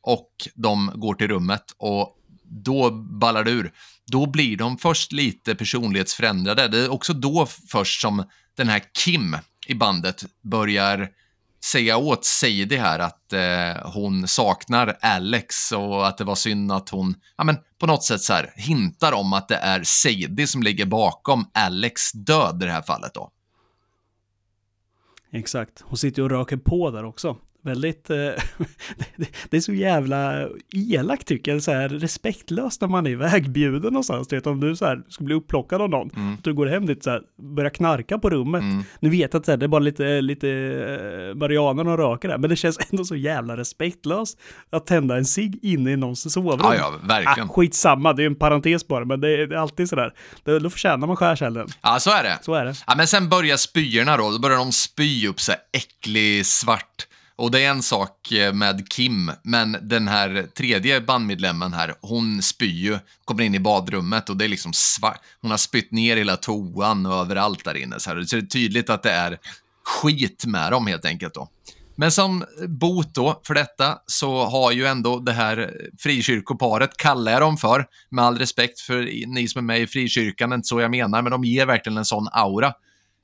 och 0.00 0.48
de 0.54 0.92
går 0.94 1.14
till 1.14 1.28
rummet 1.28 1.64
och 1.76 2.17
då 2.50 2.90
ballar 2.90 3.44
det 3.44 3.50
ur. 3.50 3.72
Då 4.06 4.26
blir 4.26 4.56
de 4.56 4.78
först 4.78 5.12
lite 5.12 5.54
personlighetsförändrade. 5.54 6.68
Det 6.68 6.78
är 6.78 6.92
också 6.92 7.12
då 7.12 7.46
först 7.68 8.00
som 8.00 8.24
den 8.56 8.68
här 8.68 8.82
Kim 9.04 9.36
i 9.66 9.74
bandet 9.74 10.24
börjar 10.42 11.08
säga 11.64 11.96
åt 11.96 12.24
Sadie 12.24 12.78
här 12.78 12.98
att 12.98 13.32
eh, 13.32 13.92
hon 13.92 14.28
saknar 14.28 14.98
Alex 15.00 15.72
och 15.72 16.06
att 16.08 16.18
det 16.18 16.24
var 16.24 16.34
synd 16.34 16.72
att 16.72 16.88
hon, 16.88 17.14
ja 17.36 17.44
men 17.44 17.56
på 17.78 17.86
något 17.86 18.04
sätt 18.04 18.20
så 18.20 18.32
här 18.32 18.52
hintar 18.56 19.12
om 19.12 19.32
att 19.32 19.48
det 19.48 19.56
är 19.56 19.82
Sadie 19.84 20.46
som 20.46 20.62
ligger 20.62 20.86
bakom 20.86 21.50
Alex 21.54 22.12
död 22.12 22.62
i 22.62 22.66
det 22.66 22.72
här 22.72 22.82
fallet 22.82 23.14
då. 23.14 23.30
Exakt, 25.32 25.82
hon 25.84 25.98
sitter 25.98 26.22
och 26.22 26.30
röker 26.30 26.56
på 26.56 26.90
där 26.90 27.04
också 27.04 27.36
väldigt, 27.62 28.10
eh, 28.10 28.16
det, 29.50 29.56
är 29.56 29.60
så 29.60 29.72
jävla 29.72 30.48
elakt 30.72 31.26
tycker 31.26 31.52
jag, 31.52 31.62
så 31.62 31.72
här 31.72 31.88
respektlöst 31.88 32.80
när 32.80 32.88
man 32.88 33.06
är 33.06 33.10
ivägbjuden 33.10 33.92
någonstans. 33.92 34.28
Du 34.28 34.36
vet, 34.36 34.46
om 34.46 34.60
du 34.60 34.76
så 34.76 34.86
här 34.86 35.02
ska 35.08 35.24
bli 35.24 35.34
upplockad 35.34 35.82
av 35.82 35.90
någon, 35.90 36.10
mm. 36.16 36.36
du 36.42 36.54
går 36.54 36.66
hem 36.66 36.86
dit 36.86 37.04
så 37.04 37.10
här, 37.10 37.22
börjar 37.56 37.70
knarka 37.70 38.18
på 38.18 38.30
rummet. 38.30 38.62
Mm. 38.62 38.84
Nu 39.00 39.10
vet 39.10 39.32
jag 39.32 39.40
att 39.40 39.60
det 39.60 39.66
är 39.66 39.68
bara 39.68 39.78
lite, 39.78 40.20
lite 40.20 40.48
eh, 40.48 41.34
marianer 41.34 41.88
och 41.88 41.98
röker 41.98 42.28
där, 42.28 42.38
men 42.38 42.50
det 42.50 42.56
känns 42.56 42.78
ändå 42.90 43.04
så 43.04 43.16
jävla 43.16 43.56
respektlöst 43.56 44.38
att 44.70 44.86
tända 44.86 45.16
en 45.16 45.24
cigg 45.24 45.58
inne 45.62 45.90
i 45.90 45.96
någons 45.96 46.32
sovrum. 46.32 46.60
Ja, 46.62 46.74
ja, 46.74 46.92
verkligen. 47.02 47.48
Ah, 47.48 47.52
skitsamma, 47.52 48.12
det 48.12 48.22
är 48.22 48.26
en 48.26 48.34
parentes 48.34 48.88
bara, 48.88 49.04
men 49.04 49.20
det 49.20 49.28
är, 49.28 49.46
det 49.46 49.54
är 49.54 49.60
alltid 49.60 49.88
sådär. 49.88 50.14
Då, 50.44 50.58
då 50.58 50.70
förtjänar 50.70 51.06
man 51.06 51.16
skärselden. 51.16 51.68
Ja, 51.82 52.00
så 52.00 52.10
är 52.10 52.22
det. 52.22 52.38
Så 52.42 52.54
är 52.54 52.64
det. 52.64 52.74
Ja, 52.86 52.94
men 52.96 53.06
sen 53.06 53.28
börjar 53.28 53.56
spyorna 53.56 54.16
då, 54.16 54.30
då 54.30 54.38
börjar 54.38 54.58
de 54.58 54.72
spy 54.72 55.28
upp 55.28 55.40
så 55.40 55.52
här 55.52 55.60
äcklig 55.72 56.46
svart 56.46 57.06
och 57.38 57.50
det 57.50 57.64
är 57.64 57.70
en 57.70 57.82
sak 57.82 58.32
eh, 58.32 58.52
med 58.52 58.88
Kim, 58.90 59.32
men 59.42 59.76
den 59.82 60.08
här 60.08 60.46
tredje 60.56 61.00
bandmedlemmen 61.00 61.72
här, 61.72 61.94
hon 62.00 62.42
spyr 62.42 62.66
ju, 62.66 62.98
kommer 63.24 63.42
in 63.42 63.54
i 63.54 63.60
badrummet 63.60 64.30
och 64.30 64.36
det 64.36 64.44
är 64.44 64.48
liksom 64.48 64.72
svart. 64.72 65.20
Hon 65.40 65.50
har 65.50 65.58
spytt 65.58 65.92
ner 65.92 66.16
hela 66.16 66.36
toan 66.36 67.06
och 67.06 67.14
överallt 67.14 67.64
där 67.64 67.74
inne. 67.74 68.00
Så, 68.00 68.10
här. 68.10 68.22
så 68.22 68.36
det 68.36 68.42
är 68.42 68.46
tydligt 68.46 68.90
att 68.90 69.02
det 69.02 69.10
är 69.10 69.38
skit 69.84 70.44
med 70.46 70.72
dem 70.72 70.86
helt 70.86 71.04
enkelt 71.04 71.34
då. 71.34 71.48
Men 71.96 72.12
som 72.12 72.44
bot 72.68 73.14
då 73.14 73.40
för 73.46 73.54
detta 73.54 73.98
så 74.06 74.44
har 74.44 74.72
ju 74.72 74.86
ändå 74.86 75.18
det 75.18 75.32
här 75.32 75.72
frikyrkoparet, 75.98 76.96
kallar 76.96 77.32
jag 77.32 77.40
dem 77.40 77.56
för, 77.56 77.86
med 78.10 78.24
all 78.24 78.38
respekt 78.38 78.80
för 78.80 79.26
ni 79.26 79.48
som 79.48 79.58
är 79.58 79.62
med 79.62 79.80
i 79.80 79.86
frikyrkan, 79.86 80.52
inte 80.52 80.68
så 80.68 80.80
jag 80.80 80.90
menar, 80.90 81.22
men 81.22 81.32
de 81.32 81.44
ger 81.44 81.66
verkligen 81.66 81.98
en 81.98 82.04
sån 82.04 82.28
aura. 82.32 82.72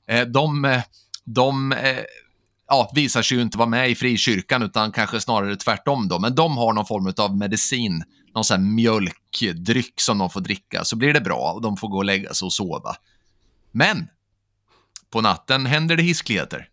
Eh, 0.07 0.21
de, 0.27 0.81
de 1.25 1.71
eh, 1.71 1.97
ja, 2.67 2.91
visar 2.95 3.21
sig 3.21 3.37
ju 3.37 3.43
inte 3.43 3.57
vara 3.57 3.69
med 3.69 3.89
i 3.89 3.95
frikyrkan 3.95 4.63
utan 4.63 4.91
kanske 4.91 5.19
snarare 5.19 5.55
tvärtom 5.55 6.07
då. 6.07 6.19
Men 6.19 6.35
de 6.35 6.57
har 6.57 6.73
någon 6.73 6.85
form 6.85 7.13
av 7.17 7.37
medicin 7.37 8.03
någon 8.35 8.43
sån 8.43 8.59
här 8.59 8.71
mjölkdryck 8.71 10.01
som 10.01 10.17
de 10.17 10.29
får 10.29 10.41
dricka 10.41 10.83
så 10.83 10.95
blir 10.95 11.13
det 11.13 11.21
bra 11.21 11.51
och 11.55 11.61
de 11.61 11.77
får 11.77 11.87
gå 11.87 11.97
och 11.97 12.05
lägga 12.05 12.33
sig 12.33 12.45
och 12.45 12.53
sova. 12.53 12.95
Men 13.71 14.07
på 15.09 15.21
natten 15.21 15.65
händer 15.65 15.95
det 15.95 16.03
hiskligheter. 16.03 16.69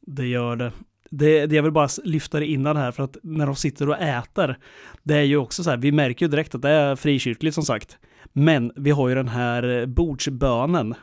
Det 0.00 0.26
gör 0.26 0.56
det. 0.56 0.72
Det, 1.10 1.46
det 1.46 1.56
jag 1.56 1.62
vill 1.62 1.72
bara 1.72 1.88
lyfta 2.04 2.40
det 2.40 2.46
innan 2.46 2.76
här, 2.76 2.92
för 2.92 3.02
att 3.02 3.16
när 3.22 3.46
de 3.46 3.56
sitter 3.56 3.88
och 3.88 3.98
äter, 3.98 4.58
det 5.02 5.14
är 5.14 5.22
ju 5.22 5.36
också 5.36 5.64
så 5.64 5.70
här, 5.70 5.76
vi 5.76 5.92
märker 5.92 6.26
ju 6.26 6.30
direkt 6.30 6.54
att 6.54 6.62
det 6.62 6.70
är 6.70 6.96
frikyrkligt 6.96 7.54
som 7.54 7.64
sagt. 7.64 7.98
Men 8.32 8.72
vi 8.76 8.90
har 8.90 9.08
ju 9.08 9.14
den 9.14 9.28
här 9.28 9.86
bordsbönen. 9.86 10.94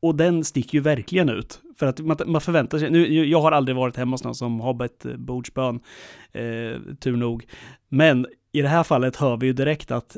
Och 0.00 0.14
den 0.14 0.44
sticker 0.44 0.74
ju 0.74 0.80
verkligen 0.80 1.28
ut. 1.28 1.60
För 1.78 1.86
att 1.86 2.00
man, 2.00 2.16
man 2.26 2.40
förväntar 2.40 2.78
sig, 2.78 2.90
nu, 2.90 3.24
jag 3.24 3.42
har 3.42 3.52
aldrig 3.52 3.76
varit 3.76 3.96
hemma 3.96 4.14
hos 4.14 4.24
någon 4.24 4.34
som 4.34 4.60
har 4.60 4.74
bett 4.74 5.04
eh, 5.04 5.16
bordsbön, 5.16 5.80
eh, 6.32 6.94
tur 7.00 7.16
nog. 7.16 7.44
Men 7.88 8.26
i 8.52 8.62
det 8.62 8.68
här 8.68 8.82
fallet 8.82 9.16
hör 9.16 9.36
vi 9.36 9.46
ju 9.46 9.52
direkt 9.52 9.90
att 9.90 10.16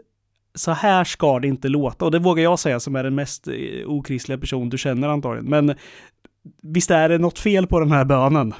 så 0.54 0.72
här 0.72 1.04
ska 1.04 1.38
det 1.38 1.48
inte 1.48 1.68
låta. 1.68 2.04
Och 2.04 2.10
det 2.10 2.18
vågar 2.18 2.42
jag 2.42 2.58
säga 2.58 2.80
som 2.80 2.96
är 2.96 3.04
den 3.04 3.14
mest 3.14 3.48
eh, 3.48 3.54
okristliga 3.86 4.38
person 4.38 4.68
du 4.68 4.78
känner 4.78 5.08
antagligen. 5.08 5.50
Men 5.50 5.74
visst 6.62 6.90
är 6.90 7.08
det 7.08 7.18
något 7.18 7.38
fel 7.38 7.66
på 7.66 7.80
den 7.80 7.92
här 7.92 8.04
bönen? 8.04 8.54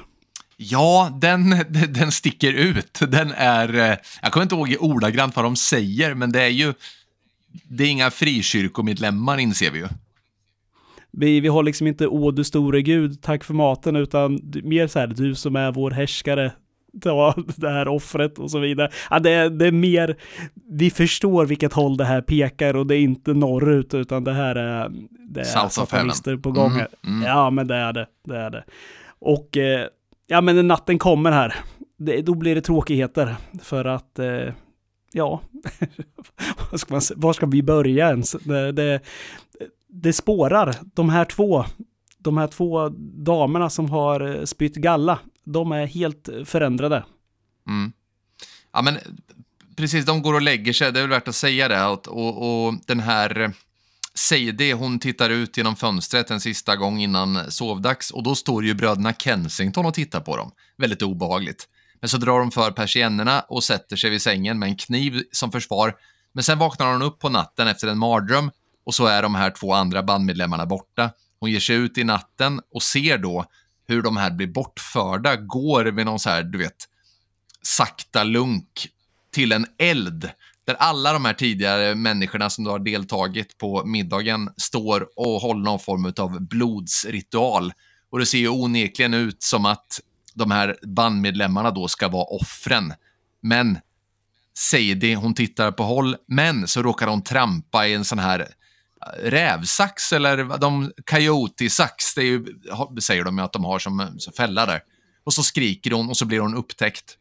Ja, 0.57 1.17
den, 1.21 1.55
den 1.89 2.11
sticker 2.11 2.53
ut. 2.53 2.99
Den 3.07 3.31
är, 3.31 3.75
eh, 3.75 3.97
jag 4.21 4.31
kommer 4.31 4.43
inte 4.43 4.55
ihåg 4.55 4.75
ordagrant 4.79 5.35
vad 5.35 5.45
de 5.45 5.55
säger, 5.55 6.13
men 6.13 6.31
det 6.31 6.41
är 6.41 6.49
ju, 6.49 6.73
det 7.63 7.83
är 7.83 7.87
inga 7.87 8.11
frikyrkomedlemmar 8.11 9.37
inser 9.37 9.71
vi 9.71 9.79
ju. 9.79 9.87
Vi, 11.19 11.39
vi 11.39 11.47
har 11.47 11.63
liksom 11.63 11.87
inte 11.87 12.07
åh 12.07 12.33
du 12.33 12.43
store 12.43 12.81
gud, 12.81 13.21
tack 13.21 13.43
för 13.43 13.53
maten, 13.53 13.95
utan 13.95 14.39
mer 14.63 14.87
så 14.87 14.99
här 14.99 15.07
du 15.07 15.35
som 15.35 15.55
är 15.55 15.71
vår 15.71 15.91
härskare, 15.91 16.51
ta 17.01 17.35
det 17.55 17.69
här 17.69 17.87
offret 17.87 18.39
och 18.39 18.51
så 18.51 18.59
vidare. 18.59 18.89
Ja, 19.09 19.19
det, 19.19 19.49
det 19.49 19.67
är 19.67 19.71
mer, 19.71 20.17
vi 20.69 20.89
förstår 20.89 21.45
vilket 21.45 21.73
håll 21.73 21.97
det 21.97 22.05
här 22.05 22.21
pekar 22.21 22.75
och 22.75 22.87
det 22.87 22.95
är 22.95 22.99
inte 22.99 23.33
norrut 23.33 23.93
utan 23.93 24.23
det 24.23 24.33
här 24.33 24.55
är, 24.55 24.91
det 25.29 25.39
är 25.39 25.69
satanister 25.69 26.37
på 26.37 26.51
gång. 26.51 26.71
Mm, 26.71 26.87
mm. 27.07 27.23
Ja, 27.23 27.49
men 27.49 27.67
det 27.67 27.75
är 27.75 27.93
det, 27.93 28.07
det 28.27 28.37
är 28.37 28.49
det. 28.49 28.63
Och 29.19 29.57
eh, 29.57 29.87
ja, 30.27 30.41
men 30.41 30.55
när 30.55 30.63
natten 30.63 30.99
kommer 30.99 31.31
här, 31.31 31.55
det, 31.97 32.21
då 32.21 32.33
blir 32.33 32.55
det 32.55 32.61
tråkigheter 32.61 33.35
för 33.63 33.85
att 33.85 34.19
eh, 34.19 34.53
ja, 35.13 35.41
var, 36.71 36.77
ska 36.77 36.93
man, 36.93 37.01
var 37.15 37.33
ska 37.33 37.45
vi 37.45 37.63
börja 37.63 38.09
ens? 38.09 38.31
Det, 38.31 38.71
det, 38.71 38.99
det 40.01 40.13
spårar. 40.13 40.75
De 40.93 41.09
här 41.09 41.25
två, 41.25 41.65
de 42.17 42.37
här 42.37 42.47
två 42.47 42.89
damerna 43.25 43.69
som 43.69 43.89
har 43.89 44.35
eh, 44.35 44.43
spytt 44.43 44.75
galla, 44.75 45.19
de 45.43 45.71
är 45.71 45.85
helt 45.85 46.29
förändrade. 46.45 47.05
Mm. 47.67 47.91
Ja, 48.73 48.81
men 48.81 48.97
precis, 49.75 50.05
de 50.05 50.21
går 50.21 50.33
och 50.33 50.41
lägger 50.41 50.73
sig, 50.73 50.91
det 50.91 50.99
är 50.99 51.03
väl 51.03 51.09
värt 51.09 51.27
att 51.27 51.35
säga 51.35 51.67
det. 51.67 51.85
Och, 51.85 52.07
och, 52.07 52.67
och 52.67 52.73
den 52.87 52.99
här 52.99 53.39
eh, 53.39 53.49
Sadie, 54.13 54.73
hon 54.73 54.99
tittar 54.99 55.29
ut 55.29 55.57
genom 55.57 55.75
fönstret 55.75 56.31
en 56.31 56.41
sista 56.41 56.75
gång 56.75 56.99
innan 56.99 57.51
sovdags 57.51 58.11
och 58.11 58.23
då 58.23 58.35
står 58.35 58.65
ju 58.65 58.73
bröderna 58.73 59.13
Kensington 59.13 59.85
och 59.85 59.93
tittar 59.93 60.19
på 60.19 60.37
dem. 60.37 60.51
Väldigt 60.77 61.01
obehagligt. 61.01 61.67
Men 62.01 62.09
så 62.09 62.17
drar 62.17 62.39
de 62.39 62.51
för 62.51 62.71
persiennerna 62.71 63.41
och 63.41 63.63
sätter 63.63 63.95
sig 63.95 64.09
vid 64.09 64.21
sängen 64.21 64.59
med 64.59 64.69
en 64.69 64.75
kniv 64.75 65.23
som 65.31 65.51
försvar. 65.51 65.95
Men 66.33 66.43
sen 66.43 66.59
vaknar 66.59 66.91
hon 66.91 67.01
upp 67.01 67.19
på 67.19 67.29
natten 67.29 67.67
efter 67.67 67.87
en 67.87 67.97
mardröm 67.97 68.51
och 68.87 68.95
så 68.95 69.05
är 69.05 69.21
de 69.21 69.35
här 69.35 69.51
två 69.51 69.73
andra 69.73 70.03
bandmedlemmarna 70.03 70.65
borta. 70.65 71.11
Hon 71.39 71.51
ger 71.51 71.59
sig 71.59 71.75
ut 71.75 71.97
i 71.97 72.03
natten 72.03 72.61
och 72.73 72.83
ser 72.83 73.17
då 73.17 73.45
hur 73.87 74.01
de 74.01 74.17
här 74.17 74.31
blir 74.31 74.47
bortförda, 74.47 75.35
går 75.35 75.91
med 75.91 76.05
någon 76.05 76.19
så 76.19 76.29
här, 76.29 76.43
du 76.43 76.57
vet, 76.57 76.75
sakta 77.61 78.23
lunk 78.23 78.87
till 79.33 79.51
en 79.51 79.65
eld 79.77 80.29
där 80.65 80.75
alla 80.79 81.13
de 81.13 81.25
här 81.25 81.33
tidigare 81.33 81.95
människorna 81.95 82.49
som 82.49 82.65
har 82.65 82.79
deltagit 82.79 83.57
på 83.57 83.85
middagen 83.85 84.49
står 84.57 85.07
och 85.15 85.41
håller 85.41 85.63
någon 85.63 85.79
form 85.79 86.13
av 86.17 86.41
blodsritual. 86.41 87.73
Och 88.09 88.19
det 88.19 88.25
ser 88.25 88.37
ju 88.37 88.49
onekligen 88.49 89.13
ut 89.13 89.43
som 89.43 89.65
att 89.65 89.99
de 90.33 90.51
här 90.51 90.77
bandmedlemmarna 90.83 91.71
då 91.71 91.87
ska 91.87 92.07
vara 92.07 92.25
offren. 92.25 92.93
Men 93.41 93.79
Sadie, 94.53 95.15
hon 95.15 95.33
tittar 95.33 95.71
på 95.71 95.83
håll, 95.83 96.15
men 96.27 96.67
så 96.67 96.81
råkar 96.81 97.07
hon 97.07 97.21
trampa 97.21 97.87
i 97.87 97.93
en 97.93 98.05
sån 98.05 98.19
här 98.19 98.47
rävsax 99.23 100.13
eller 100.13 100.57
de 100.57 100.91
coyote-sax, 101.11 102.15
det 102.15 102.23
ju, 102.23 102.45
säger 103.01 103.23
de 103.23 103.37
ju 103.37 103.43
att 103.43 103.53
de 103.53 103.63
har 103.63 103.79
som, 103.79 104.15
som 104.17 104.33
fälla 104.33 104.65
där. 104.65 104.81
Och 105.23 105.33
så 105.33 105.43
skriker 105.43 105.91
hon 105.91 106.09
och 106.09 106.17
så 106.17 106.25
blir 106.25 106.39
hon 106.39 106.55
upptäckt. 106.55 107.17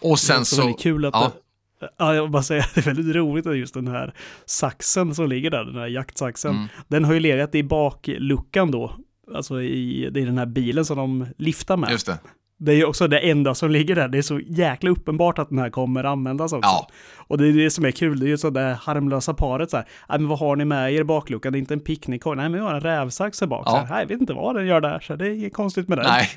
Och 0.00 0.18
sen 0.18 0.44
så... 0.44 0.62
Det 0.62 0.68
är 0.68 0.78
kul 0.78 1.04
att 1.04 1.14
ja. 1.14 1.32
det, 1.80 1.88
ja, 1.98 2.14
jag 2.14 2.22
vill 2.22 2.30
bara 2.30 2.42
säga, 2.42 2.66
det 2.74 2.80
är 2.80 2.84
väldigt 2.84 3.16
roligt 3.16 3.46
att 3.46 3.56
just 3.56 3.74
den 3.74 3.88
här 3.88 4.14
saxen 4.46 5.14
som 5.14 5.28
ligger 5.28 5.50
där, 5.50 5.64
den 5.64 5.76
här 5.76 5.86
jaktsaxen, 5.86 6.56
mm. 6.56 6.68
den 6.88 7.04
har 7.04 7.14
ju 7.14 7.20
legat 7.20 7.54
i 7.54 7.62
bakluckan 7.62 8.70
då, 8.70 8.96
alltså 9.34 9.62
i, 9.62 10.04
är 10.04 10.10
den 10.10 10.38
här 10.38 10.46
bilen 10.46 10.84
som 10.84 10.96
de 10.96 11.26
liftar 11.38 11.76
med. 11.76 11.90
Just 11.90 12.06
det. 12.06 12.18
Det 12.60 12.72
är 12.72 12.76
ju 12.76 12.84
också 12.84 13.08
det 13.08 13.18
enda 13.18 13.54
som 13.54 13.70
ligger 13.70 13.94
där. 13.94 14.08
Det 14.08 14.18
är 14.18 14.22
så 14.22 14.40
jäkla 14.40 14.90
uppenbart 14.90 15.38
att 15.38 15.48
den 15.48 15.58
här 15.58 15.70
kommer 15.70 16.04
användas 16.04 16.52
också. 16.52 16.68
Ja. 16.68 16.88
Och 17.16 17.38
det 17.38 17.48
är 17.48 17.52
det 17.52 17.70
som 17.70 17.84
är 17.84 17.90
kul. 17.90 18.20
Det 18.20 18.26
är 18.26 18.28
ju 18.28 18.38
så 18.38 18.50
det 18.50 18.78
harmlösa 18.82 19.34
paret 19.34 19.70
så 19.70 19.76
här. 19.76 19.86
Nej, 20.08 20.18
men 20.18 20.28
vad 20.28 20.38
har 20.38 20.56
ni 20.56 20.64
med 20.64 20.92
er 20.92 21.00
i 21.00 21.04
bakluckan? 21.04 21.52
Det 21.52 21.58
är 21.58 21.60
inte 21.60 21.74
en 21.74 21.80
picknickkorg. 21.80 22.36
Nej, 22.36 22.48
men 22.48 22.60
vi 22.60 22.66
har 22.66 22.74
en 22.74 22.80
rävsax 22.80 23.40
här 23.40 23.48
bak. 23.48 23.62
Ja. 23.66 23.70
Så 23.70 23.94
här, 23.94 24.00
jag 24.00 24.06
vet 24.06 24.20
inte 24.20 24.32
vad 24.32 24.54
den 24.54 24.66
gör 24.66 24.80
där. 24.80 25.00
Så 25.00 25.16
det 25.16 25.26
är 25.26 25.30
inget 25.30 25.52
konstigt 25.54 25.88
med 25.88 25.98
det. 25.98 26.02
Nej. 26.02 26.30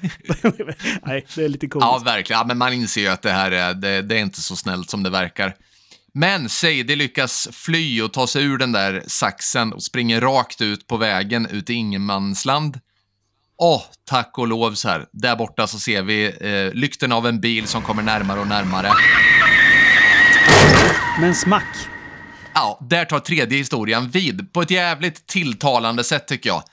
Nej, 1.06 1.26
det 1.36 1.46
är 1.46 1.50
lite 1.50 1.68
coolt. 1.68 1.86
Ja, 1.86 2.02
verkligen. 2.06 2.40
Ja, 2.40 2.46
men 2.48 2.58
man 2.58 2.74
inser 2.74 3.02
ju 3.02 3.08
att 3.08 3.22
det 3.22 3.32
här 3.32 3.52
är, 3.52 3.74
det, 3.74 4.02
det 4.02 4.16
är 4.16 4.22
inte 4.22 4.42
så 4.42 4.56
snällt 4.56 4.90
som 4.90 5.04
det 5.04 5.10
verkar. 5.10 5.54
Men 6.14 6.50
Sadie 6.50 6.96
lyckas 6.96 7.50
fly 7.52 8.02
och 8.02 8.14
ta 8.14 8.28
sig 8.28 8.44
ur 8.44 8.58
den 8.58 8.72
där 8.72 9.04
saxen 9.08 9.74
och 9.74 9.84
springer 9.84 10.22
rakt 10.22 10.62
ut 10.62 10.88
på 10.88 10.98
vägen 10.98 11.48
ut 11.52 11.70
i 11.70 11.74
ingenmansland. 11.74 12.80
Åh, 13.64 13.76
oh, 13.76 13.82
tack 14.06 14.38
och 14.38 14.48
lov 14.48 14.72
så 14.72 14.90
här. 14.90 15.06
Där 15.12 15.36
borta 15.36 15.68
så 15.68 15.80
ser 15.80 16.04
vi 16.04 16.26
eh, 16.26 16.74
lykten 16.74 17.12
av 17.12 17.28
en 17.28 17.40
bil 17.42 17.68
som 17.68 17.82
kommer 17.82 18.04
närmare 18.04 18.40
och 18.40 18.48
närmare. 18.48 18.88
Men 21.20 21.36
smack. 21.36 21.76
Ja, 22.54 22.80
där 22.90 23.06
tar 23.06 23.20
tredje 23.20 23.58
historien 23.58 24.10
vid 24.10 24.54
på 24.54 24.62
ett 24.62 24.72
jävligt 24.72 25.28
tilltalande 25.28 26.04
sätt 26.04 26.28
tycker 26.28 26.50
jag. 26.50 26.64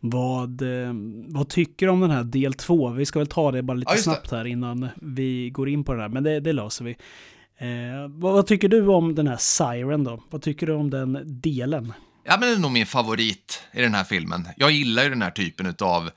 Vad, 0.00 0.62
eh, 0.62 0.92
vad 1.28 1.48
tycker 1.48 1.86
du 1.86 1.92
om 1.92 2.00
den 2.00 2.10
här 2.10 2.24
del 2.24 2.54
två? 2.54 2.90
Vi 2.90 3.06
ska 3.06 3.18
väl 3.18 3.28
ta 3.28 3.52
det 3.52 3.62
bara 3.62 3.76
lite 3.76 3.92
ja, 3.92 4.02
snabbt 4.02 4.30
här 4.30 4.44
innan 4.44 4.88
vi 4.96 5.50
går 5.50 5.68
in 5.68 5.84
på 5.84 5.94
det 5.94 6.02
här, 6.02 6.08
men 6.08 6.22
det, 6.22 6.40
det 6.40 6.52
löser 6.52 6.84
vi. 6.84 6.90
Eh, 7.58 8.08
vad, 8.08 8.32
vad, 8.32 8.46
tycker 8.46 8.68
du 8.68 8.86
om 8.86 9.14
den 9.14 9.26
här 9.26 9.36
Siren 9.36 10.04
då? 10.04 10.22
Vad 10.30 10.42
tycker 10.42 10.66
du 10.66 10.72
om 10.72 10.90
den 10.90 11.40
delen? 11.40 11.92
Ja, 12.28 12.36
men 12.40 12.48
det 12.48 12.54
är 12.54 12.58
nog 12.58 12.70
min 12.70 12.86
favorit 12.86 13.62
i 13.72 13.80
den 13.80 13.94
här 13.94 14.04
filmen. 14.04 14.48
Jag 14.56 14.70
gillar 14.70 15.02
ju 15.02 15.08
den 15.08 15.22
här 15.22 15.30
typen 15.30 15.74
av, 15.80 16.10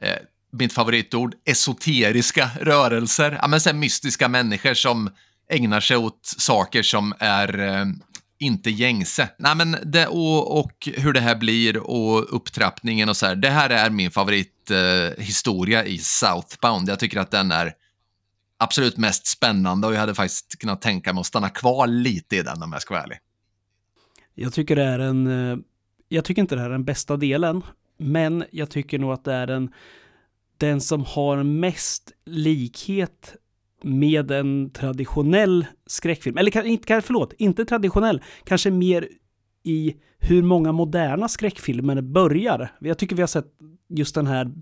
eh, 0.00 0.16
mitt 0.52 0.72
favoritord, 0.72 1.34
esoteriska 1.44 2.50
rörelser. 2.60 3.38
Ja, 3.42 3.48
men 3.48 3.60
sen 3.60 3.78
mystiska 3.78 4.28
människor 4.28 4.74
som 4.74 5.10
ägnar 5.50 5.80
sig 5.80 5.96
åt 5.96 6.20
saker 6.38 6.82
som 6.82 7.14
är 7.18 7.58
eh, 7.58 7.84
inte 8.38 8.70
gängse. 8.70 9.28
Nej, 9.38 9.54
men 9.54 9.76
det, 9.84 10.06
och, 10.06 10.58
och, 10.60 10.88
hur 10.96 11.12
det 11.12 11.20
här 11.20 11.36
blir 11.36 11.76
och 11.76 12.36
upptrappningen 12.36 13.08
och 13.08 13.16
så 13.16 13.26
här. 13.26 13.36
Det 13.36 13.50
här 13.50 13.70
är 13.70 13.90
min 13.90 14.10
favorithistoria 14.10 15.84
eh, 15.84 15.92
i 15.92 15.98
Southbound. 15.98 16.88
Jag 16.88 16.98
tycker 16.98 17.20
att 17.20 17.30
den 17.30 17.50
är 17.52 17.72
absolut 18.58 18.96
mest 18.96 19.26
spännande 19.26 19.86
och 19.86 19.94
jag 19.94 20.00
hade 20.00 20.14
faktiskt 20.14 20.58
kunnat 20.58 20.82
tänka 20.82 21.12
mig 21.12 21.20
att 21.20 21.26
stanna 21.26 21.50
kvar 21.50 21.86
lite 21.86 22.36
i 22.36 22.42
den 22.42 22.62
om 22.62 22.72
jag 22.72 22.82
ska 22.82 22.94
vara 22.94 23.04
ärlig. 23.04 23.18
Jag 24.40 24.52
tycker 24.52 24.76
det 24.76 24.82
är 24.82 24.98
en, 24.98 25.26
eh, 25.26 25.58
jag 26.08 26.24
tycker 26.24 26.42
inte 26.42 26.54
det 26.54 26.60
här 26.60 26.68
är 26.68 26.72
den 26.72 26.84
bästa 26.84 27.16
delen, 27.16 27.62
men 27.96 28.44
jag 28.50 28.70
tycker 28.70 28.98
nog 28.98 29.12
att 29.12 29.24
det 29.24 29.32
är 29.32 29.46
den, 29.46 29.72
den 30.56 30.80
som 30.80 31.04
har 31.04 31.42
mest 31.42 32.12
likhet 32.24 33.36
med 33.82 34.30
en 34.30 34.70
traditionell 34.70 35.66
skräckfilm. 35.86 36.38
Eller 36.38 36.66
inte, 36.66 37.00
förlåt, 37.00 37.32
inte 37.38 37.64
traditionell, 37.64 38.22
kanske 38.44 38.70
mer 38.70 39.08
i 39.62 39.96
hur 40.18 40.42
många 40.42 40.72
moderna 40.72 41.28
skräckfilmer 41.28 42.00
börjar. 42.00 42.72
Jag 42.80 42.98
tycker 42.98 43.16
vi 43.16 43.22
har 43.22 43.26
sett 43.26 43.52
just 43.88 44.14
den 44.14 44.26
här 44.26 44.52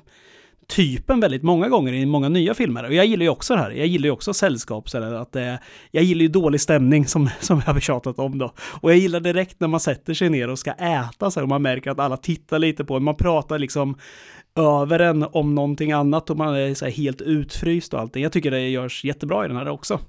typen 0.66 1.20
väldigt 1.20 1.42
många 1.42 1.68
gånger 1.68 1.92
i 1.92 2.06
många 2.06 2.28
nya 2.28 2.54
filmer. 2.54 2.84
Och 2.84 2.94
jag 2.94 3.06
gillar 3.06 3.22
ju 3.22 3.28
också 3.28 3.54
det 3.54 3.60
här. 3.60 3.70
Jag 3.70 3.86
gillar 3.86 4.04
ju 4.04 4.10
också 4.10 4.34
sällskap. 4.34 4.88
Så 4.88 5.02
att 5.02 5.32
det, 5.32 5.58
jag 5.90 6.04
gillar 6.04 6.22
ju 6.22 6.28
dålig 6.28 6.60
stämning 6.60 7.06
som, 7.06 7.30
som 7.40 7.62
jag 7.66 7.72
har 7.72 7.80
tjatat 7.80 8.18
om 8.18 8.38
då. 8.38 8.52
Och 8.80 8.90
jag 8.90 8.98
gillar 8.98 9.20
direkt 9.20 9.60
när 9.60 9.68
man 9.68 9.80
sätter 9.80 10.14
sig 10.14 10.30
ner 10.30 10.50
och 10.50 10.58
ska 10.58 10.72
äta 10.72 11.30
så 11.30 11.40
här, 11.40 11.42
och 11.42 11.48
man 11.48 11.62
märker 11.62 11.90
att 11.90 11.98
alla 11.98 12.16
tittar 12.16 12.58
lite 12.58 12.84
på 12.84 12.96
en. 12.96 13.04
Man 13.04 13.16
pratar 13.16 13.58
liksom 13.58 13.96
över 14.56 14.98
en 14.98 15.22
om 15.22 15.54
någonting 15.54 15.92
annat 15.92 16.30
och 16.30 16.36
man 16.36 16.54
är 16.54 16.74
så 16.74 16.84
här 16.84 16.92
helt 16.92 17.20
utfryst 17.20 17.94
och 17.94 18.00
allting. 18.00 18.22
Jag 18.22 18.32
tycker 18.32 18.50
det 18.50 18.68
görs 18.68 19.04
jättebra 19.04 19.44
i 19.44 19.48
den 19.48 19.56
här 19.56 19.68
också. 19.68 20.00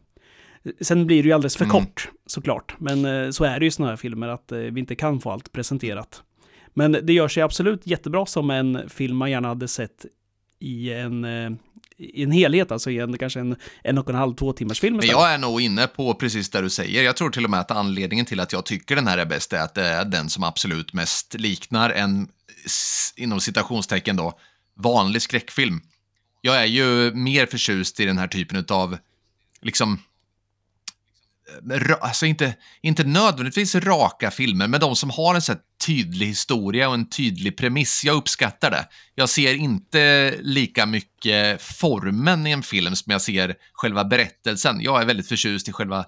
Sen 0.82 1.08
blir 1.08 1.24
det 1.24 1.28
ju 1.28 1.34
alldeles 1.34 1.58
för 1.58 1.66
mm. 1.66 1.72
kort 1.72 2.10
såklart, 2.26 2.76
men 2.78 3.05
eh, 3.05 3.30
så 3.30 3.43
är 3.43 3.60
det 3.60 3.66
ju 3.66 3.68
i 3.68 3.72
sådana 3.72 3.91
här 3.91 3.97
filmer 3.97 4.28
att 4.28 4.51
eh, 4.51 4.58
vi 4.58 4.80
inte 4.80 4.95
kan 4.95 5.20
få 5.20 5.32
allt 5.32 5.51
presenterat. 5.51 6.24
Men 6.74 6.91
det 6.91 7.14
gör 7.14 7.28
sig 7.28 7.43
absolut 7.43 7.88
jättebra 7.88 8.26
som 8.26 8.49
en 8.49 8.89
film 8.89 9.18
man 9.18 9.32
gärna 9.32 9.47
hade 9.47 9.68
sett 9.68 10.05
i 10.60 10.93
en, 10.93 11.26
eh, 11.26 11.51
i 11.97 12.24
en 12.24 12.32
helhet, 12.32 12.72
alltså 12.72 12.89
i 12.89 12.99
en, 12.99 13.18
kanske 13.18 13.39
en 13.39 13.55
en 13.84 13.97
och 13.97 14.10
en 14.10 14.16
halv, 14.16 14.36
två 14.36 14.53
timmars 14.53 14.80
film. 14.80 14.97
Men 14.97 15.08
jag 15.08 15.34
är 15.34 15.38
nog 15.38 15.62
inne 15.62 15.88
på 15.88 16.14
precis 16.14 16.49
det 16.49 16.62
du 16.62 16.70
säger. 16.70 17.03
Jag 17.03 17.16
tror 17.16 17.30
till 17.30 17.43
och 17.43 17.49
med 17.49 17.60
att 17.60 17.72
anledningen 17.72 18.26
till 18.26 18.39
att 18.39 18.53
jag 18.53 18.66
tycker 18.66 18.95
den 18.95 19.08
här 19.08 19.18
är 19.18 19.26
bäst 19.26 19.53
är 19.53 19.62
att 19.62 19.74
det 19.74 19.88
är 19.88 20.05
den 20.05 20.30
som 20.30 20.43
absolut 20.43 20.93
mest 20.93 21.34
liknar 21.34 21.89
en, 21.89 22.28
inom 23.16 23.39
citationstecken 23.39 24.16
då, 24.16 24.39
vanlig 24.76 25.22
skräckfilm. 25.22 25.82
Jag 26.41 26.55
är 26.55 26.66
ju 26.66 27.12
mer 27.14 27.45
förtjust 27.45 27.99
i 27.99 28.05
den 28.05 28.18
här 28.18 28.28
typen 28.28 28.66
av, 28.70 28.97
liksom, 29.62 29.99
Eh, 31.72 31.95
alltså 32.01 32.26
inte, 32.26 32.55
inte 32.82 33.03
nödvändigtvis 33.03 33.76
raka 33.76 34.32
filmer, 34.32 34.68
men 34.68 34.80
de 34.80 34.95
som 34.95 35.10
har 35.10 35.36
en 35.36 35.41
så 35.41 35.51
här 35.51 35.62
tydlig 35.86 36.28
historia 36.28 36.88
och 36.88 36.93
en 36.93 37.10
tydlig 37.10 37.58
premiss. 37.58 38.01
Jag 38.03 38.16
uppskattar 38.16 38.72
det. 38.72 38.88
Jag 39.16 39.30
ser 39.30 39.53
inte 39.53 40.34
lika 40.41 40.86
mycket 40.86 41.62
formen 41.62 42.47
i 42.47 42.51
en 42.51 42.64
film 42.64 42.95
som 42.95 43.12
jag 43.12 43.22
ser 43.22 43.55
själva 43.74 44.05
berättelsen. 44.05 44.82
Jag 44.82 45.01
är 45.01 45.05
väldigt 45.05 45.28
förtjust 45.28 45.70
i 45.70 45.72
själva, 45.72 46.05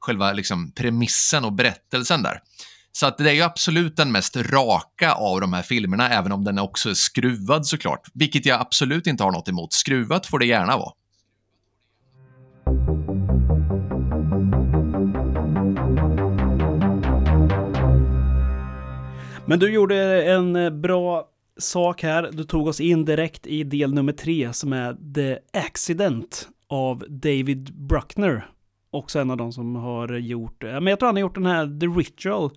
själva 0.00 0.32
liksom 0.32 0.72
premissen 0.72 1.44
och 1.44 1.52
berättelsen 1.52 2.22
där. 2.22 2.40
Så 2.92 3.06
att 3.06 3.18
det 3.18 3.30
är 3.30 3.34
ju 3.34 3.42
absolut 3.42 3.96
den 3.96 4.12
mest 4.12 4.36
raka 4.36 5.12
av 5.12 5.40
de 5.40 5.52
här 5.52 5.62
filmerna, 5.62 6.08
även 6.08 6.32
om 6.32 6.44
den 6.44 6.58
också 6.58 6.90
är 6.90 6.94
skruvad 6.94 7.66
såklart. 7.66 8.08
Vilket 8.14 8.46
jag 8.46 8.60
absolut 8.60 9.06
inte 9.06 9.24
har 9.24 9.32
något 9.32 9.48
emot. 9.48 9.72
Skruvat 9.72 10.26
får 10.26 10.38
det 10.38 10.46
gärna 10.46 10.76
vara. 10.76 10.92
Men 19.50 19.58
du 19.58 19.72
gjorde 19.72 20.24
en 20.24 20.56
eh, 20.56 20.70
bra 20.70 21.28
sak 21.56 22.02
här. 22.02 22.30
Du 22.32 22.44
tog 22.44 22.66
oss 22.66 22.80
in 22.80 23.04
direkt 23.04 23.46
i 23.46 23.64
del 23.64 23.94
nummer 23.94 24.12
tre 24.12 24.52
som 24.52 24.72
är 24.72 25.14
The 25.14 25.58
Accident 25.58 26.48
av 26.68 27.04
David 27.08 27.74
Bruckner. 27.74 28.50
Också 28.90 29.18
en 29.18 29.30
av 29.30 29.36
de 29.36 29.52
som 29.52 29.76
har 29.76 30.12
gjort, 30.12 30.62
men 30.62 30.86
jag 30.86 30.98
tror 30.98 31.06
han 31.06 31.16
har 31.16 31.20
gjort 31.20 31.34
den 31.34 31.46
här 31.46 31.80
The 31.80 31.86
Ritual 31.86 32.50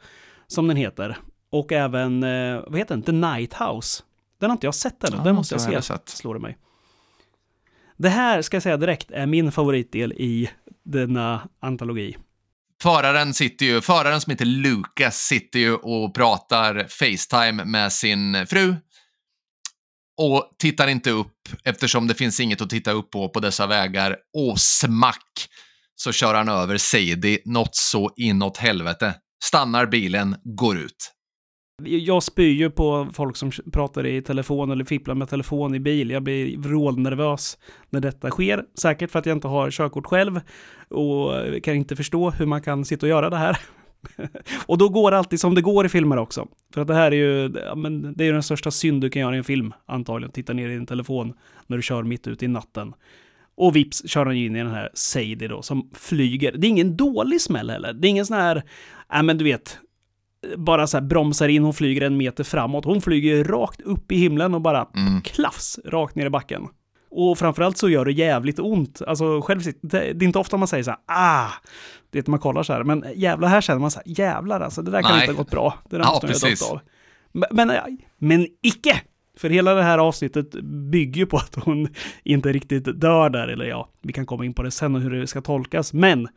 som 0.48 0.68
den 0.68 0.78
heter. 0.78 1.18
Och 1.50 1.72
även, 1.72 2.24
eh, 2.24 2.62
vad 2.68 2.80
heter 2.80 2.96
den? 2.96 3.02
The 3.04 3.12
Night 3.12 3.54
House. 3.54 4.04
Den 4.40 4.50
har 4.50 4.56
inte 4.56 4.68
jag 4.68 4.76
sett 4.76 5.04
ännu, 5.04 5.18
Ja, 5.18 5.24
den 5.24 5.36
måste 5.36 5.56
jag 5.56 5.74
jag 5.74 5.84
se. 5.84 5.94
sett. 5.94 6.10
Slår 6.10 6.34
det 6.34 6.40
mig. 6.40 6.58
Det 7.98 8.10
här 8.10 8.42
ska 8.42 8.56
jag 8.56 8.64
säga 8.64 8.78
direkt 8.78 9.12
är 9.12 9.26
min 9.26 9.52
favoritdel 9.52 10.12
i 10.12 10.50
denna 10.84 11.50
antologi. 11.60 12.18
Föraren 12.84 13.34
sitter 13.34 13.66
ju, 13.66 13.82
föraren 13.82 14.22
som 14.22 14.32
heter 14.32 14.46
Lucas 14.46 15.18
sitter 15.18 15.60
ju 15.60 15.76
och 15.76 16.16
pratar 16.16 16.88
Facetime 16.90 17.66
med 17.66 17.94
sin 17.94 18.48
fru. 18.48 18.76
Och 20.18 20.56
tittar 20.60 20.88
inte 20.88 21.12
upp 21.12 21.50
eftersom 21.64 22.08
det 22.08 22.14
finns 22.14 22.40
inget 22.40 22.62
att 22.62 22.70
titta 22.70 22.92
upp 22.92 23.12
på 23.12 23.30
på 23.30 23.40
dessa 23.40 23.68
vägar. 23.68 24.18
Och 24.38 24.60
smack 24.60 25.48
så 25.96 26.12
kör 26.12 26.34
han 26.34 26.50
över 26.50 26.78
Sadie 26.78 27.40
något 27.46 27.76
så 27.76 28.12
inåt 28.16 28.58
helvete. 28.58 29.16
Stannar 29.44 29.86
bilen, 29.86 30.36
går 30.44 30.78
ut. 30.78 31.12
Jag 31.86 32.24
spyr 32.24 32.52
ju 32.52 32.70
på 32.70 33.08
folk 33.14 33.38
som 33.38 33.52
pratar 33.72 34.06
i 34.06 34.22
telefon 34.22 34.72
eller 34.72 34.86
fipplar 34.86 35.16
med 35.16 35.30
telefon 35.30 35.76
i 35.76 35.80
bil. 35.80 36.10
Jag 36.10 36.24
blir 36.24 36.58
vrålnervös 36.58 37.58
när 37.90 38.00
detta 38.00 38.30
sker. 38.30 38.66
Säkert 38.82 39.12
för 39.12 39.20
att 39.20 39.26
jag 39.26 39.38
inte 39.38 39.48
har 39.48 39.72
körkort 39.72 40.06
själv 40.06 40.42
och 40.90 41.32
kan 41.64 41.76
inte 41.76 41.96
förstå 41.96 42.30
hur 42.30 42.46
man 42.46 42.62
kan 42.62 42.86
sitta 42.86 43.06
och 43.06 43.10
göra 43.10 43.30
det 43.30 43.38
här. 43.38 43.58
och 44.66 44.78
då 44.78 44.90
går 44.90 45.12
det 45.12 45.18
alltid 45.18 45.40
som 45.40 45.56
det 45.56 45.62
går 45.62 45.86
i 45.86 45.90
filmer 45.90 46.18
också. 46.18 46.48
För 46.74 46.82
att 46.82 46.88
det 46.88 46.94
här 46.94 47.12
är 47.12 47.16
ju, 47.16 47.52
ja, 47.66 47.76
men 47.76 48.14
det 48.18 48.24
är 48.24 48.26
ju 48.26 48.34
den 48.34 48.44
största 48.44 48.72
synd 48.72 49.02
du 49.02 49.10
kan 49.10 49.22
göra 49.22 49.36
i 49.36 49.38
en 49.38 49.44
film, 49.44 49.74
antagligen. 49.86 50.32
Titta 50.32 50.54
ner 50.54 50.70
i 50.70 50.74
din 50.74 50.86
telefon 50.86 51.34
när 51.68 51.78
du 51.78 51.84
kör 51.84 52.04
mitt 52.04 52.28
ute 52.28 52.46
i 52.46 52.48
natten. 52.48 52.94
Och 53.56 53.76
vips 53.76 54.10
kör 54.10 54.26
han 54.26 54.38
ju 54.38 54.46
in 54.46 54.56
i 54.56 54.60
den 54.60 54.72
här 54.72 54.90
Sadie 54.94 55.48
då, 55.48 55.62
som 55.62 55.90
flyger. 55.94 56.52
Det 56.52 56.68
är 56.68 56.70
ingen 56.70 56.98
dålig 56.98 57.42
smäll 57.42 57.70
heller. 57.70 57.94
Det 57.94 58.08
är 58.08 58.10
ingen 58.10 58.26
sån 58.26 58.38
här, 58.38 58.64
nej 59.14 59.24
men 59.24 59.38
du 59.38 59.44
vet, 59.44 59.80
bara 60.58 60.88
så 60.88 60.98
här 60.98 61.02
bromsar 61.06 61.48
in, 61.48 61.64
hon 61.64 61.74
flyger 61.74 62.02
en 62.02 62.18
meter 62.18 62.44
framåt. 62.44 62.86
Hon 62.86 63.02
flyger 63.02 63.44
rakt 63.44 63.82
upp 63.82 64.12
i 64.12 64.16
himlen 64.18 64.54
och 64.54 64.62
bara 64.62 64.88
Mm. 64.96 65.22
klaffs 65.22 65.80
rakt 65.86 66.16
ner 66.16 66.26
i 66.26 66.30
backen. 66.30 66.68
Och 67.12 67.38
framförallt 67.38 67.78
så 67.78 67.90
gör 67.90 68.06
det 68.06 68.12
jävligt 68.12 68.60
ont. 68.60 69.02
Alltså 69.08 69.42
själv, 69.42 69.62
det 69.82 69.98
är 69.98 70.24
inte 70.24 70.40
ofta 70.40 70.58
man 70.58 70.68
säger 70.68 70.84
så 70.84 70.92
här, 70.92 71.00
ah, 71.06 71.50
det 72.10 72.18
är 72.18 72.22
att 72.22 72.28
man 72.28 72.40
kollar 72.40 72.64
så 72.64 72.74
här, 72.74 72.84
men 72.84 73.06
jävlar 73.16 73.48
här 73.48 73.62
känner 73.62 73.80
man 73.80 73.92
så 73.92 74.00
här, 74.06 74.14
jävlar 74.20 74.62
alltså, 74.62 74.82
det 74.82 74.92
där 74.92 75.02
kan 75.02 75.12
Nej. 75.12 75.22
inte 75.22 75.34
ha 75.34 75.38
gått 75.38 75.52
bra. 75.52 75.74
Det 75.90 75.98
där 75.98 76.04
Ja, 76.04 76.10
måste 76.12 76.28
precis. 76.28 76.72
av. 76.72 76.80
Men, 77.32 77.48
men, 77.68 77.98
men 78.18 78.48
icke! 78.62 79.02
För 79.38 79.50
hela 79.50 79.74
det 79.74 79.84
här 79.84 79.98
avsnittet 79.98 80.52
bygger 80.92 81.20
ju 81.20 81.26
på 81.26 81.38
att 81.38 81.56
hon 81.56 81.88
inte 82.24 82.52
riktigt 82.52 83.02
dör 83.02 83.30
där, 83.30 83.48
eller 83.48 83.66
ja, 83.66 83.90
vi 84.02 84.14
kan 84.14 84.26
komma 84.26 84.46
in 84.46 84.54
på 84.54 84.64
det 84.64 84.72
sen 84.72 84.96
och 84.96 85.02
hur 85.02 85.10
det 85.10 85.28
ska 85.28 85.42
tolkas. 85.42 85.94
Men 85.94 86.28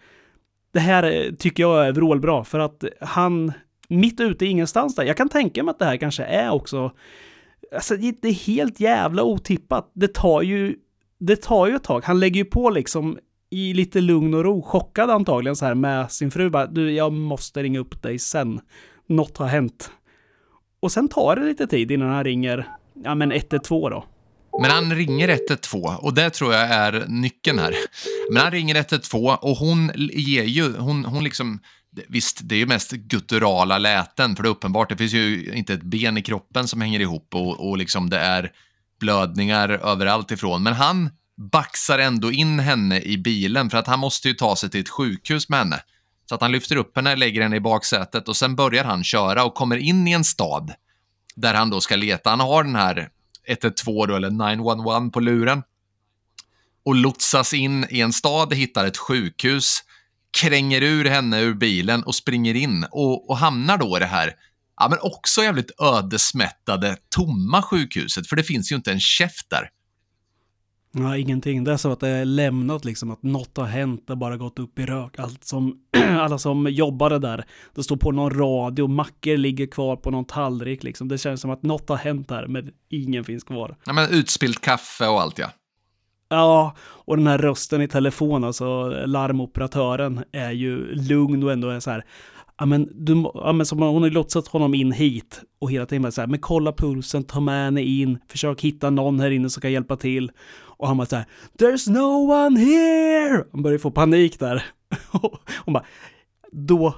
det 0.73 0.81
här 0.81 1.03
eh, 1.03 1.33
tycker 1.39 1.63
jag 1.63 1.87
är 1.87 1.93
vrålbra, 1.93 2.45
för 2.45 2.59
att 2.59 2.85
han, 3.01 3.53
mitt 3.89 4.21
ute 4.21 4.47
i 4.47 4.49
ingenstans 4.49 4.95
där, 4.95 5.05
jag 5.05 5.17
kan 5.17 5.29
tänka 5.29 5.63
mig 5.63 5.71
att 5.71 5.79
det 5.79 5.85
här 5.85 5.97
kanske 5.97 6.25
är 6.25 6.51
också, 6.51 6.93
alltså 7.75 7.97
det 7.97 8.25
är 8.29 8.33
helt 8.33 8.81
jävla 8.81 9.23
otippat. 9.23 9.91
Det 9.95 10.15
tar 10.15 10.43
ju, 10.43 10.77
det 11.19 11.37
tar 11.37 11.67
ju 11.67 11.77
ett 11.77 11.85
tag. 11.85 12.05
Han 12.05 12.21
lägger 12.21 12.37
ju 12.37 12.45
på 12.45 12.71
liksom 12.71 13.19
i 13.51 13.75
lite 13.75 14.01
lugn 14.01 14.35
och 14.35 14.45
ro, 14.45 14.63
chockad 14.63 15.11
antagligen 15.11 15.57
så 15.57 15.65
här 15.65 15.75
med 15.75 16.13
sin 16.13 16.31
fru 16.31 16.51
bara, 16.51 16.67
du, 16.67 16.93
jag 16.93 17.13
måste 17.13 17.63
ringa 17.63 17.79
upp 17.79 18.03
dig 18.03 18.19
sen. 18.19 18.61
Något 19.07 19.37
har 19.37 19.47
hänt. 19.47 19.91
Och 20.81 20.93
sen 20.93 21.09
tar 21.09 21.37
det 21.37 21.45
lite 21.45 21.67
tid 21.67 21.91
innan 21.91 22.09
han 22.09 22.25
ringer, 22.25 22.69
ja 23.05 23.15
men 23.15 23.33
112 23.33 23.91
då. 23.91 24.05
Men 24.61 24.71
han 24.71 24.95
ringer 24.95 25.29
112 25.29 25.85
och 26.01 26.15
det 26.15 26.31
tror 26.31 26.53
jag 26.53 26.63
är 26.63 27.05
nyckeln 27.09 27.59
här. 27.59 27.75
Men 28.33 28.43
han 28.43 28.53
ringer 28.53 28.75
112 28.75 29.37
och 29.41 29.57
hon 29.57 29.91
ger 30.13 30.45
ju, 30.45 30.77
hon, 30.77 31.05
hon 31.05 31.25
liksom, 31.25 31.61
visst 32.09 32.41
det 32.43 32.55
är 32.55 32.59
ju 32.59 32.67
mest 32.67 32.91
gutturala 32.91 33.79
läten 33.79 34.37
för 34.37 34.43
det 34.43 34.49
är 34.49 34.51
uppenbart, 34.51 34.89
det 34.89 34.97
finns 34.97 35.13
ju 35.13 35.53
inte 35.55 35.75
ett 35.75 35.83
ben 35.83 36.19
i 36.19 36.23
kroppen 36.23 36.69
som 36.69 36.81
hänger 36.81 37.01
ihop 37.01 37.35
och, 37.35 37.69
och 37.69 37.79
liksom 37.79 38.11
det 38.11 38.19
är 38.19 38.53
blödningar 39.01 39.69
överallt 39.69 40.31
ifrån. 40.31 40.63
Men 40.63 40.73
han 40.73 41.11
baxar 41.37 41.99
ändå 41.99 42.33
in 42.33 42.59
henne 42.59 43.01
i 43.01 43.19
bilen 43.19 43.71
för 43.71 43.79
att 43.79 43.87
han 43.87 43.99
måste 43.99 44.29
ju 44.29 44.35
ta 44.35 44.57
sig 44.57 44.71
till 44.71 44.81
ett 44.81 44.89
sjukhus 44.89 45.49
med 45.49 45.59
henne. 45.59 45.81
Så 46.29 46.35
att 46.35 46.41
han 46.41 46.53
lyfter 46.53 46.77
upp 46.77 46.97
henne, 46.97 47.17
lägger 47.17 47.43
henne 47.43 47.57
i 47.57 47.61
baksätet 47.61 48.29
och 48.29 48.37
sen 48.37 48.57
börjar 48.57 48.85
han 48.85 49.05
köra 49.05 49.45
och 49.45 49.55
kommer 49.55 49.77
in 49.77 50.09
i 50.09 50.13
en 50.13 50.25
stad 50.25 50.73
där 51.35 51.55
han 51.55 51.71
då 51.71 51.81
ska 51.81 51.97
leta. 51.97 52.31
Han 52.31 52.41
har 52.41 52.65
den 52.65 52.77
här 52.77 53.09
112 53.49 54.09
då, 54.09 54.17
eller 54.17 54.31
911 54.31 55.11
på 55.11 55.21
luren 55.21 55.63
och 56.85 56.95
lotsas 56.95 57.55
in 57.55 57.87
i 57.91 58.01
en 58.01 58.13
stad, 58.13 58.55
hittar 58.55 58.87
ett 58.87 58.97
sjukhus, 58.97 59.83
kränger 60.37 60.83
ur 60.83 61.05
henne 61.05 61.41
ur 61.41 61.55
bilen 61.55 62.03
och 62.03 62.15
springer 62.15 62.55
in 62.55 62.87
och, 62.91 63.31
och 63.31 63.37
hamnar 63.37 63.79
då 63.79 63.97
i 63.97 64.01
det 64.01 64.07
här, 64.07 64.33
ja 64.77 64.89
men 64.89 64.99
också 65.03 65.43
jävligt 65.43 65.81
ödesmättade, 65.81 66.97
tomma 67.17 67.63
sjukhuset, 67.63 68.27
för 68.27 68.37
det 68.37 68.43
finns 68.43 68.73
ju 68.73 68.77
inte 68.77 68.93
en 68.93 69.01
käft 69.01 69.51
där. 69.51 69.71
Ja, 70.99 71.17
ingenting. 71.17 71.65
Det 71.65 71.73
är 71.73 71.77
så 71.77 71.93
att 71.93 72.01
det 72.01 72.09
är 72.09 72.25
lämnat 72.25 72.85
liksom, 72.85 73.11
att 73.11 73.23
något 73.23 73.57
har 73.57 73.65
hänt, 73.65 74.05
det 74.07 74.13
har 74.13 74.17
bara 74.17 74.37
gått 74.37 74.59
upp 74.59 74.79
i 74.79 74.87
rök. 74.87 75.19
Allt 75.19 75.45
som, 75.45 75.79
alla 76.19 76.39
som 76.39 76.67
jobbade 76.71 77.19
där, 77.19 77.45
det 77.75 77.83
står 77.83 77.97
på 77.97 78.13
någon 78.13 78.31
radio, 78.31 78.87
mackor 78.87 79.37
ligger 79.37 79.67
kvar 79.67 79.97
på 79.97 80.11
någon 80.11 80.25
tallrik 80.25 80.83
liksom. 80.83 81.09
Det 81.09 81.19
känns 81.19 81.41
som 81.41 81.51
att 81.51 81.63
något 81.63 81.89
har 81.89 81.97
hänt 81.97 82.31
här, 82.31 82.47
men 82.47 82.71
ingen 82.91 83.25
finns 83.25 83.45
kvar. 83.45 83.77
Ja, 83.87 83.93
men 83.93 84.11
utspilt 84.11 84.61
kaffe 84.61 85.07
och 85.07 85.21
allt 85.21 85.39
ja. 85.39 85.51
Ja, 86.29 86.75
och 86.81 87.17
den 87.17 87.27
här 87.27 87.39
rösten 87.39 87.83
i 87.83 87.89
telefon, 87.89 88.45
alltså 88.45 88.89
larmoperatören, 89.07 90.25
är 90.33 90.51
ju 90.51 90.95
lugn 90.95 91.43
och 91.43 91.53
ändå 91.53 91.69
är 91.69 91.81
så 91.81 91.91
här, 91.91 92.05
ja 92.59 92.67
men, 92.67 92.89
du, 92.95 93.31
ja, 93.35 93.53
men 93.53 93.67
som 93.67 93.79
hon 93.79 94.03
har 94.03 94.11
lotsat 94.11 94.49
honom 94.49 94.75
in 94.75 94.93
hit 94.93 95.41
och 95.59 95.71
hela 95.71 95.87
tiden 95.87 96.03
bara 96.03 96.13
så 96.13 96.21
här, 96.21 96.29
men 96.29 96.41
kolla 96.41 96.73
pulsen, 96.73 97.25
ta 97.25 97.41
med 97.41 97.65
henne 97.65 97.83
in, 97.83 98.19
försök 98.29 98.61
hitta 98.61 98.91
någon 98.91 99.21
här 99.21 99.31
inne 99.31 99.51
som 99.51 99.61
kan 99.61 99.73
hjälpa 99.73 99.97
till. 99.97 100.31
Och 100.79 100.89
han 100.89 100.97
bara 100.97 101.07
så 101.07 101.17
här, 101.17 101.27
there's 101.59 101.91
no 101.91 102.33
one 102.33 102.61
here! 102.61 103.45
Han 103.53 103.63
börjar 103.63 103.79
få 103.79 103.91
panik 103.91 104.39
där. 104.39 104.65
hon 105.65 105.75
bara, 105.75 105.85
då, 106.53 106.95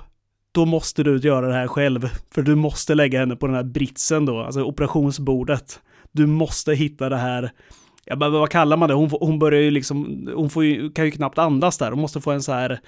då 0.52 0.64
måste 0.64 1.02
du 1.02 1.18
göra 1.18 1.46
det 1.48 1.54
här 1.54 1.66
själv, 1.66 2.08
för 2.34 2.42
du 2.42 2.54
måste 2.54 2.94
lägga 2.94 3.20
henne 3.20 3.36
på 3.36 3.46
den 3.46 3.56
här 3.56 3.64
britsen 3.64 4.26
då, 4.26 4.40
alltså 4.40 4.62
operationsbordet. 4.62 5.80
Du 6.12 6.26
måste 6.26 6.74
hitta 6.74 7.08
det 7.08 7.16
här 7.16 7.52
Ja, 8.10 8.16
men 8.16 8.32
vad 8.32 8.50
kallar 8.50 8.76
man 8.76 8.88
det? 8.88 8.94
Hon, 8.94 9.10
hon 9.10 9.38
börjar 9.38 9.60
ju 9.60 9.70
liksom, 9.70 10.28
hon 10.34 10.50
får 10.50 10.64
ju, 10.64 10.90
kan 10.90 11.04
ju 11.04 11.10
knappt 11.10 11.38
andas 11.38 11.78
där. 11.78 11.90
Hon 11.90 12.00
måste 12.00 12.20
få 12.20 12.30
en 12.30 12.42
så 12.42 12.52
här, 12.52 12.80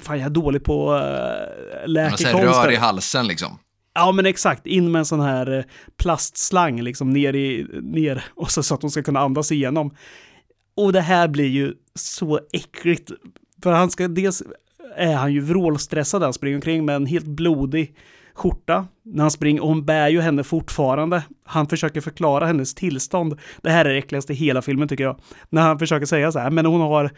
fan 0.00 0.18
jag 0.18 0.26
är 0.26 0.30
dålig 0.30 0.64
på 0.64 0.92
uh, 0.92 1.00
Man 1.00 1.00
säger 1.00 1.86
läkekonst. 1.86 2.64
rör 2.64 2.72
i 2.72 2.76
halsen 2.76 3.26
liksom. 3.26 3.58
Ja 3.94 4.12
men 4.12 4.26
exakt, 4.26 4.66
in 4.66 4.90
med 4.92 4.98
en 4.98 5.04
sån 5.04 5.20
här 5.20 5.58
eh, 5.58 5.64
plastslang 5.96 6.82
liksom 6.82 7.10
ner 7.10 7.36
i, 7.36 7.66
ner, 7.82 8.24
och 8.34 8.50
så, 8.50 8.62
så 8.62 8.74
att 8.74 8.82
hon 8.82 8.90
ska 8.90 9.02
kunna 9.02 9.20
andas 9.20 9.52
igenom. 9.52 9.94
Och 10.76 10.92
det 10.92 11.00
här 11.00 11.28
blir 11.28 11.48
ju 11.48 11.74
så 11.94 12.40
äckligt. 12.52 13.10
För 13.62 13.72
han 13.72 13.90
ska, 13.90 14.08
dels 14.08 14.42
är 14.96 15.14
han 15.14 15.32
ju 15.32 15.40
vrålstressad, 15.40 16.22
han 16.22 16.32
springer 16.32 16.56
omkring 16.56 16.84
med 16.84 16.96
en 16.96 17.06
helt 17.06 17.26
blodig 17.26 17.94
skjorta 18.38 18.86
när 19.04 19.22
han 19.22 19.30
springer 19.30 19.62
och 19.62 19.68
hon 19.68 19.84
bär 19.84 20.08
ju 20.08 20.20
henne 20.20 20.44
fortfarande. 20.44 21.22
Han 21.44 21.66
försöker 21.66 22.00
förklara 22.00 22.46
hennes 22.46 22.74
tillstånd. 22.74 23.38
Det 23.62 23.70
här 23.70 23.84
är 23.84 23.88
det 23.92 23.98
äckligaste 23.98 24.32
i 24.32 24.36
hela 24.36 24.62
filmen 24.62 24.88
tycker 24.88 25.04
jag. 25.04 25.20
När 25.50 25.62
han 25.62 25.78
försöker 25.78 26.06
säga 26.06 26.32
så 26.32 26.38
här, 26.38 26.50
men 26.50 26.66
hon 26.66 26.80
har 26.80 27.10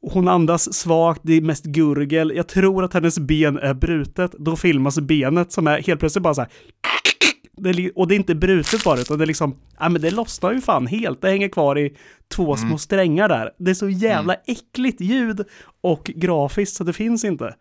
hon 0.00 0.28
andas 0.28 0.74
svagt, 0.74 1.20
det 1.24 1.32
är 1.32 1.40
mest 1.40 1.64
gurgel. 1.64 2.32
Jag 2.36 2.48
tror 2.48 2.84
att 2.84 2.94
hennes 2.94 3.18
ben 3.18 3.58
är 3.58 3.74
brutet. 3.74 4.32
Då 4.32 4.56
filmas 4.56 5.00
benet 5.00 5.52
som 5.52 5.66
är 5.66 5.82
helt 5.82 6.00
plötsligt 6.00 6.22
bara 6.22 6.34
så 6.34 6.40
här. 6.40 6.50
Det, 7.60 7.90
och 7.90 8.08
det 8.08 8.14
är 8.14 8.16
inte 8.16 8.34
brutet 8.34 8.84
bara, 8.84 9.00
utan 9.00 9.18
det 9.18 9.24
är 9.24 9.26
liksom, 9.26 9.54
ja 9.78 9.88
men 9.88 10.02
det 10.02 10.10
lossnar 10.10 10.52
ju 10.52 10.60
fan 10.60 10.86
helt. 10.86 11.22
Det 11.22 11.28
hänger 11.30 11.48
kvar 11.48 11.78
i 11.78 11.96
två 12.34 12.56
små 12.56 12.66
Mm. 12.66 12.78
strängar 12.78 13.28
där. 13.28 13.50
Det 13.58 13.70
är 13.70 13.74
så 13.74 13.88
jävla 13.88 14.34
äckligt 14.46 15.00
ljud 15.00 15.44
och 15.80 16.04
grafiskt 16.14 16.76
så 16.76 16.84
det 16.84 16.92
finns 16.92 17.24
inte. 17.24 17.54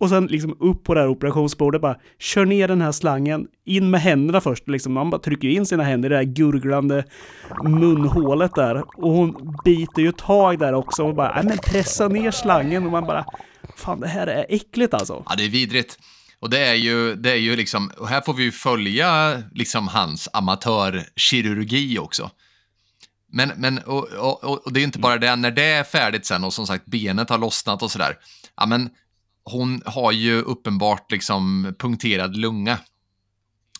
Och 0.00 0.08
sen 0.08 0.26
liksom 0.26 0.56
upp 0.60 0.84
på 0.84 0.94
det 0.94 1.00
här 1.00 1.08
operationsbordet 1.08 1.80
bara, 1.80 1.96
kör 2.18 2.44
ner 2.44 2.68
den 2.68 2.80
här 2.80 2.92
slangen, 2.92 3.46
in 3.64 3.90
med 3.90 4.00
händerna 4.00 4.40
först, 4.40 4.68
liksom, 4.68 4.92
man 4.92 5.10
bara 5.10 5.20
trycker 5.20 5.48
in 5.48 5.66
sina 5.66 5.82
händer 5.82 6.08
i 6.08 6.12
det 6.12 6.16
här 6.16 6.24
gurglande 6.24 7.04
munhålet 7.64 8.54
där. 8.54 8.84
Och 8.96 9.12
hon 9.12 9.56
biter 9.64 10.02
ju 10.02 10.12
tag 10.12 10.58
där 10.58 10.72
också 10.72 11.04
och 11.04 11.14
bara, 11.14 11.34
nej 11.34 11.44
men 11.44 11.58
pressa 11.58 12.08
ner 12.08 12.30
slangen 12.30 12.86
och 12.86 12.92
man 12.92 13.04
bara, 13.04 13.24
fan 13.76 14.00
det 14.00 14.08
här 14.08 14.26
är 14.26 14.46
äckligt 14.48 14.94
alltså. 14.94 15.22
Ja, 15.28 15.34
det 15.36 15.44
är 15.44 15.48
vidrigt. 15.48 15.98
Och 16.40 16.50
det 16.50 16.58
är 16.58 16.74
ju, 16.74 17.14
det 17.14 17.30
är 17.30 17.36
ju 17.36 17.56
liksom, 17.56 17.90
och 17.98 18.08
här 18.08 18.20
får 18.20 18.34
vi 18.34 18.42
ju 18.42 18.52
följa 18.52 19.42
liksom 19.52 19.88
hans 19.88 20.28
amatörkirurgi 20.32 21.98
också. 21.98 22.30
Men, 23.32 23.52
men 23.56 23.78
och, 23.78 24.08
och, 24.18 24.44
och 24.66 24.72
det 24.72 24.78
är 24.78 24.80
ju 24.80 24.86
inte 24.86 24.98
bara 24.98 25.18
det, 25.18 25.36
när 25.36 25.50
det 25.50 25.64
är 25.64 25.84
färdigt 25.84 26.26
sen 26.26 26.44
och 26.44 26.52
som 26.52 26.66
sagt 26.66 26.86
benet 26.86 27.30
har 27.30 27.38
lossnat 27.38 27.82
och 27.82 27.90
sådär. 27.90 28.16
Ja, 28.56 28.66
men 28.66 28.90
hon 29.50 29.82
har 29.86 30.12
ju 30.12 30.42
uppenbart 30.42 31.12
liksom 31.12 31.74
punkterad 31.78 32.36
lunga. 32.36 32.78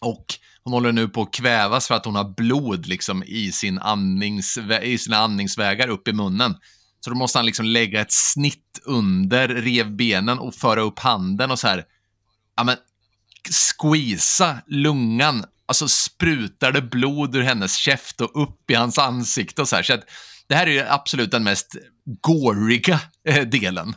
Och 0.01 0.25
hon 0.63 0.73
håller 0.73 0.93
nu 0.93 1.09
på 1.09 1.23
att 1.23 1.33
kvävas 1.33 1.89
för 1.89 1.95
att 1.95 2.05
hon 2.05 2.15
har 2.15 2.35
blod 2.35 2.87
liksom 2.87 3.25
i, 3.27 3.53
sin 3.53 3.79
andnings, 3.79 4.59
i 4.83 4.99
sina 4.99 5.17
andningsvägar 5.17 5.89
upp 5.89 6.09
i 6.09 6.13
munnen. 6.13 6.55
Så 7.01 7.11
då 7.11 7.17
måste 7.17 7.39
han 7.39 7.47
liksom 7.47 7.67
lägga 7.67 8.01
ett 8.01 8.13
snitt 8.13 8.81
under 8.85 9.49
revbenen 9.49 10.39
och 10.39 10.55
föra 10.55 10.81
upp 10.81 10.99
handen 10.99 11.51
och 11.51 11.59
så 11.59 11.69
här, 11.69 11.85
ja 12.57 12.65
men, 12.65 12.77
squeeza 13.51 14.59
lungan. 14.67 15.45
Alltså 15.67 15.89
sprutar 15.89 16.73
det 16.73 16.83
blod 16.83 17.37
ur 17.37 17.43
hennes 17.43 17.77
käft 17.77 18.21
och 18.21 18.43
upp 18.43 18.71
i 18.71 18.75
hans 18.75 18.99
ansikte 18.99 19.63
och 19.63 19.69
så 19.69 19.77
här. 19.77 19.83
Så 19.83 19.95
att 19.95 20.05
det 20.47 20.55
här 20.55 20.67
är 20.67 20.71
ju 20.71 20.85
absolut 20.89 21.31
den 21.31 21.45
mest 21.45 21.77
goriga 22.21 23.01
eh, 23.29 23.43
delen. 23.43 23.95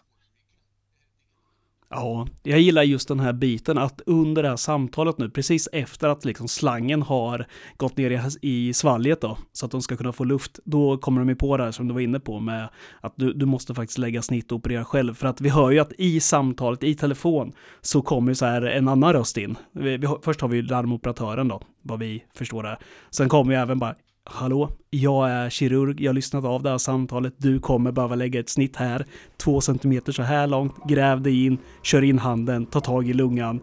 Ja, 1.94 2.28
jag 2.44 2.60
gillar 2.60 2.84
just 2.84 3.08
den 3.08 3.20
här 3.20 3.34
biten 3.34 3.78
att 3.78 4.02
under 4.06 4.44
det 4.44 4.50
här 4.50 4.56
samtalet 4.56 5.18
nu, 5.18 5.30
precis 5.30 5.70
efter 5.72 6.08
att 6.08 6.26
liksom 6.26 6.48
slangen 6.48 7.02
har 7.02 7.46
gått 7.78 7.98
ner 7.98 8.22
i, 8.42 8.74
svalget 8.74 9.22
då, 9.22 9.38
så 9.52 9.66
att 9.66 9.72
de 9.72 9.82
ska 9.82 9.98
kunna 9.98 10.14
få 10.14 10.24
luft, 10.24 10.60
då 10.66 10.98
kommer 10.98 11.22
de 11.22 11.30
ju 11.30 11.36
på 11.36 11.58
det 11.58 11.64
här 11.64 11.72
som 11.72 11.88
du 11.88 11.94
var 11.94 12.02
inne 12.02 12.20
på 12.20 12.40
med 12.40 12.70
att 13.02 13.14
du, 13.16 13.34
du 13.34 13.46
måste 13.46 13.76
faktiskt 13.76 13.98
lägga 13.98 14.22
snitt 14.22 14.52
och 14.52 14.58
operera 14.58 14.86
själv. 14.86 15.14
För 15.14 15.28
att 15.28 15.42
vi 15.42 15.50
hör 15.50 15.72
ju 15.72 15.80
att 15.80 15.94
i 15.98 16.20
samtalet, 16.20 16.84
i 16.84 16.96
telefon, 16.96 17.52
så 17.82 18.02
kommer 18.02 18.32
ju 18.32 18.36
så 18.36 18.46
här 18.46 18.62
en 18.62 18.88
annan 18.88 19.14
röst 19.14 19.38
in. 19.38 19.58
Vi, 19.72 19.98
vi, 19.98 20.08
först 20.22 20.42
har 20.42 20.48
vi 20.48 20.58
ju 20.58 20.64
larmoperatören 20.64 21.48
då, 21.48 21.62
vad 21.82 22.00
vi 22.00 22.24
förstår 22.34 22.64
det. 22.64 22.78
Sen 23.10 23.30
kommer 23.30 23.54
ju 23.54 23.60
även 23.60 23.80
bara 23.80 23.96
Hallå, 24.24 24.70
jag 24.90 25.30
är 25.30 25.50
kirurg, 25.50 26.02
jag 26.02 26.10
har 26.10 26.14
lyssnat 26.14 26.46
av 26.46 26.64
det 26.64 26.70
här 26.70 26.78
samtalet, 26.78 27.34
du 27.38 27.60
kommer 27.60 27.92
behöva 27.92 28.16
lägga 28.16 28.40
ett 28.40 28.50
snitt 28.50 28.76
här, 28.76 29.06
två 29.38 29.62
centimeter 29.62 30.12
så 30.12 30.24
här 30.24 30.48
långt, 30.48 30.76
gräv 30.88 31.22
dig 31.22 31.46
in, 31.46 31.58
kör 31.84 32.02
in 32.02 32.20
handen, 32.20 32.66
ta 32.66 32.80
tag 32.80 33.10
i 33.10 33.14
lungan. 33.14 33.62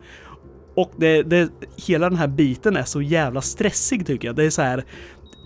Och 0.74 0.92
det, 0.96 1.22
det, 1.22 1.50
hela 1.86 2.08
den 2.08 2.18
här 2.18 2.28
biten 2.28 2.76
är 2.76 2.82
så 2.82 3.02
jävla 3.02 3.40
stressig 3.40 4.06
tycker 4.06 4.28
jag. 4.28 4.36
Det 4.36 4.44
är 4.44 4.50
så 4.50 4.62
här, 4.62 4.84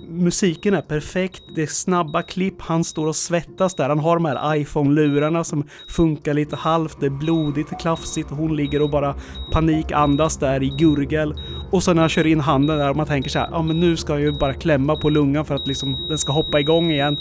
musiken 0.08 0.74
är 0.74 0.82
perfekt, 0.82 1.42
det 1.54 1.62
är 1.62 1.66
snabba 1.66 2.22
klipp, 2.22 2.60
han 2.60 2.84
står 2.84 3.06
och 3.06 3.16
svettas 3.16 3.74
där, 3.74 3.88
han 3.88 3.98
har 3.98 4.16
de 4.16 4.24
här 4.24 4.56
iPhone-lurarna 4.56 5.44
som 5.44 5.64
funkar 5.88 6.34
lite 6.34 6.56
halvt, 6.56 7.00
det 7.00 7.06
är 7.06 7.10
blodigt, 7.10 7.80
klafsigt 7.80 8.30
och 8.30 8.36
hon 8.36 8.56
ligger 8.56 8.82
och 8.82 8.90
bara 8.90 9.14
panikandas 9.50 10.36
där 10.36 10.62
i 10.62 10.68
gurgel. 10.68 11.34
Och 11.70 11.82
så 11.82 11.92
när 11.92 12.02
han 12.02 12.08
kör 12.08 12.26
in 12.26 12.40
handen 12.40 12.78
där 12.78 12.90
och 12.90 12.96
man 12.96 13.06
tänker 13.06 13.30
så 13.30 13.38
här, 13.38 13.48
ja 13.50 13.62
men 13.62 13.80
nu 13.80 13.96
ska 13.96 14.12
jag 14.12 14.22
ju 14.22 14.32
bara 14.32 14.54
klämma 14.54 14.96
på 14.96 15.10
lungan 15.10 15.44
för 15.44 15.54
att 15.54 15.66
liksom 15.66 16.06
den 16.08 16.18
ska 16.18 16.32
hoppa 16.32 16.60
igång 16.60 16.90
igen. 16.90 17.18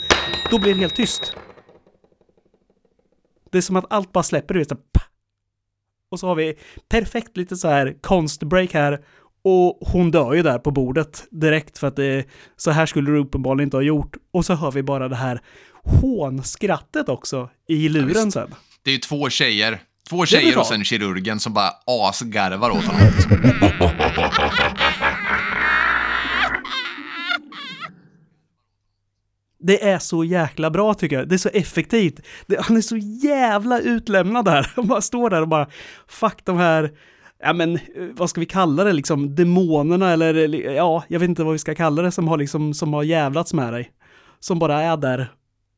Då 0.51 0.59
blir 0.59 0.73
det 0.73 0.79
helt 0.79 0.95
tyst. 0.95 1.35
Det 3.51 3.57
är 3.57 3.61
som 3.61 3.75
att 3.75 3.85
allt 3.89 4.11
bara 4.11 4.23
släpper, 4.23 4.53
du 4.53 4.59
vet 4.59 4.69
så 4.69 4.75
här. 4.75 4.83
Och 6.11 6.19
så 6.19 6.27
har 6.27 6.35
vi 6.35 6.57
perfekt 6.89 7.37
lite 7.37 7.55
så 7.55 7.67
här 7.67 7.95
konstbreak 8.01 8.73
här 8.73 8.99
och 9.43 9.77
hon 9.81 10.11
dör 10.11 10.33
ju 10.33 10.43
där 10.43 10.59
på 10.59 10.71
bordet 10.71 11.23
direkt 11.31 11.77
för 11.77 11.87
att 11.87 11.95
det, 11.95 12.25
så 12.57 12.71
här 12.71 12.85
skulle 12.85 13.11
du 13.11 13.19
uppenbarligen 13.19 13.67
inte 13.67 13.77
ha 13.77 13.81
gjort. 13.81 14.17
Och 14.33 14.45
så 14.45 14.53
hör 14.55 14.71
vi 14.71 14.83
bara 14.83 15.07
det 15.07 15.15
här 15.15 15.41
hånskrattet 15.83 17.09
också 17.09 17.49
i 17.67 17.89
luren 17.89 18.07
visst. 18.07 18.33
sen. 18.33 18.55
Det 18.83 18.89
är 18.89 18.93
ju 18.93 18.99
två 18.99 19.29
tjejer. 19.29 19.79
Två 20.09 20.25
tjejer 20.25 20.57
och 20.57 20.65
sen 20.65 20.83
kirurgen 20.83 21.39
som 21.39 21.53
bara 21.53 21.71
asgarvar 21.85 22.69
åt 22.69 22.83
honom. 22.83 23.01
Det 29.63 29.89
är 29.89 29.99
så 29.99 30.23
jäkla 30.23 30.69
bra 30.69 30.93
tycker 30.93 31.15
jag. 31.15 31.29
Det 31.29 31.35
är 31.35 31.37
så 31.37 31.49
effektivt. 31.49 32.19
Det, 32.47 32.61
han 32.61 32.77
är 32.77 32.81
så 32.81 32.97
jävla 32.97 33.79
utlämnad 33.79 34.45
där. 34.45 34.71
Han 34.75 34.87
bara 34.87 35.01
står 35.01 35.29
där 35.29 35.41
och 35.41 35.47
bara, 35.47 35.67
fuck 36.07 36.39
de 36.43 36.57
här, 36.57 36.91
ja 37.43 37.53
men 37.53 37.75
eh, 37.75 37.79
vad 38.13 38.29
ska 38.29 38.39
vi 38.39 38.45
kalla 38.45 38.83
det 38.83 38.93
liksom, 38.93 39.35
demonerna 39.35 40.11
eller 40.11 40.33
eller, 40.33 40.59
ja, 40.71 41.03
jag 41.07 41.19
vet 41.19 41.29
inte 41.29 41.43
vad 41.43 41.53
vi 41.53 41.59
ska 41.59 41.75
kalla 41.75 42.01
det 42.01 42.11
som 42.11 42.27
har 42.27 42.37
liksom, 42.37 42.73
som 42.73 42.93
har 42.93 43.03
jävlats 43.03 43.53
med 43.53 43.73
dig. 43.73 43.91
Som 44.39 44.59
bara 44.59 44.81
är 44.83 44.97
där. 44.97 45.31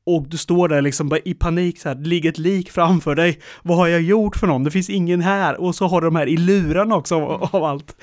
Och 0.06 0.30
du 0.30 0.38
står 0.38 0.68
där 0.68 0.82
liksom 0.82 1.10
bara 1.10 1.20
i 1.26 1.34
panik 1.34 1.80
så 1.80 1.90
här, 1.90 1.96
det 1.96 2.10
ligger 2.10 2.30
ett 2.30 2.38
lik 2.38 2.72
framför 2.72 3.16
dig. 3.16 3.40
Vad 3.62 3.78
har 3.78 3.88
jag 3.88 4.02
gjort 4.02 4.36
för 4.36 4.48
någon? 4.48 4.64
Det 4.64 4.72
finns 4.72 4.90
ingen 4.90 5.22
här. 5.22 5.62
Och 5.62 5.76
så 5.76 5.88
har 5.88 6.02
du 6.02 6.08
de 6.08 6.16
här 6.16 6.28
i 6.28 6.38
lurarna 6.38 6.96
också 6.96 7.16
av, 7.16 7.50
av 7.56 7.64
allt. 7.64 7.96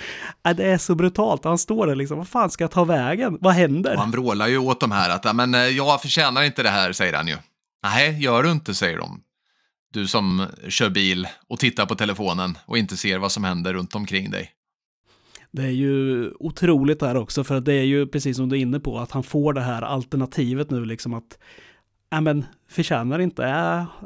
Ja, 0.42 0.54
det 0.54 0.64
är 0.66 0.78
så 0.78 0.94
brutalt. 0.94 1.44
Han 1.44 1.58
står 1.58 1.86
där 1.86 1.94
liksom, 1.94 2.18
vad 2.18 2.28
fan 2.28 2.50
ska 2.50 2.64
jag 2.64 2.70
ta 2.70 2.84
vägen? 2.84 3.38
Vad 3.40 3.54
händer? 3.54 3.94
Och 3.94 4.00
han 4.00 4.10
vrålar 4.10 4.48
ju 4.48 4.58
åt 4.58 4.80
de 4.80 4.90
här 4.90 5.10
att 5.10 5.24
"Ja, 5.24 5.32
men, 5.32 5.54
eh, 5.54 5.60
jag 5.60 6.02
förtjänar 6.02 6.42
inte 6.42 6.62
det 6.62 6.68
här, 6.68 6.92
säger 6.92 7.12
han 7.12 7.26
ju. 7.28 7.36
Nej, 7.84 8.22
gör 8.22 8.42
du 8.42 8.50
inte, 8.50 8.74
säger 8.74 8.98
de. 8.98 9.20
Du 9.92 10.06
som 10.06 10.46
kör 10.68 10.90
bil 10.90 11.28
och 11.48 11.58
tittar 11.58 11.86
på 11.86 11.94
telefonen 11.94 12.58
och 12.66 12.78
inte 12.78 12.96
ser 12.96 13.18
vad 13.18 13.32
som 13.32 13.44
händer 13.44 13.74
runt 13.74 13.94
omkring 13.94 14.30
dig. 14.30 14.50
Det 15.50 15.62
är 15.62 15.70
ju 15.70 16.30
otroligt 16.38 17.00
där 17.00 17.16
också, 17.16 17.44
för 17.44 17.54
att 17.54 17.64
det 17.64 17.74
är 17.74 17.84
ju 17.84 18.06
precis 18.06 18.36
som 18.36 18.48
du 18.48 18.56
är 18.56 18.60
inne 18.60 18.80
på, 18.80 18.98
att 18.98 19.10
han 19.10 19.22
får 19.22 19.52
det 19.52 19.60
här 19.60 19.82
alternativet 19.82 20.70
nu 20.70 20.84
liksom 20.84 21.14
att 21.14 21.38
ja 22.10 22.20
men 22.20 22.44
förtjänar 22.68 23.18
inte, 23.18 23.42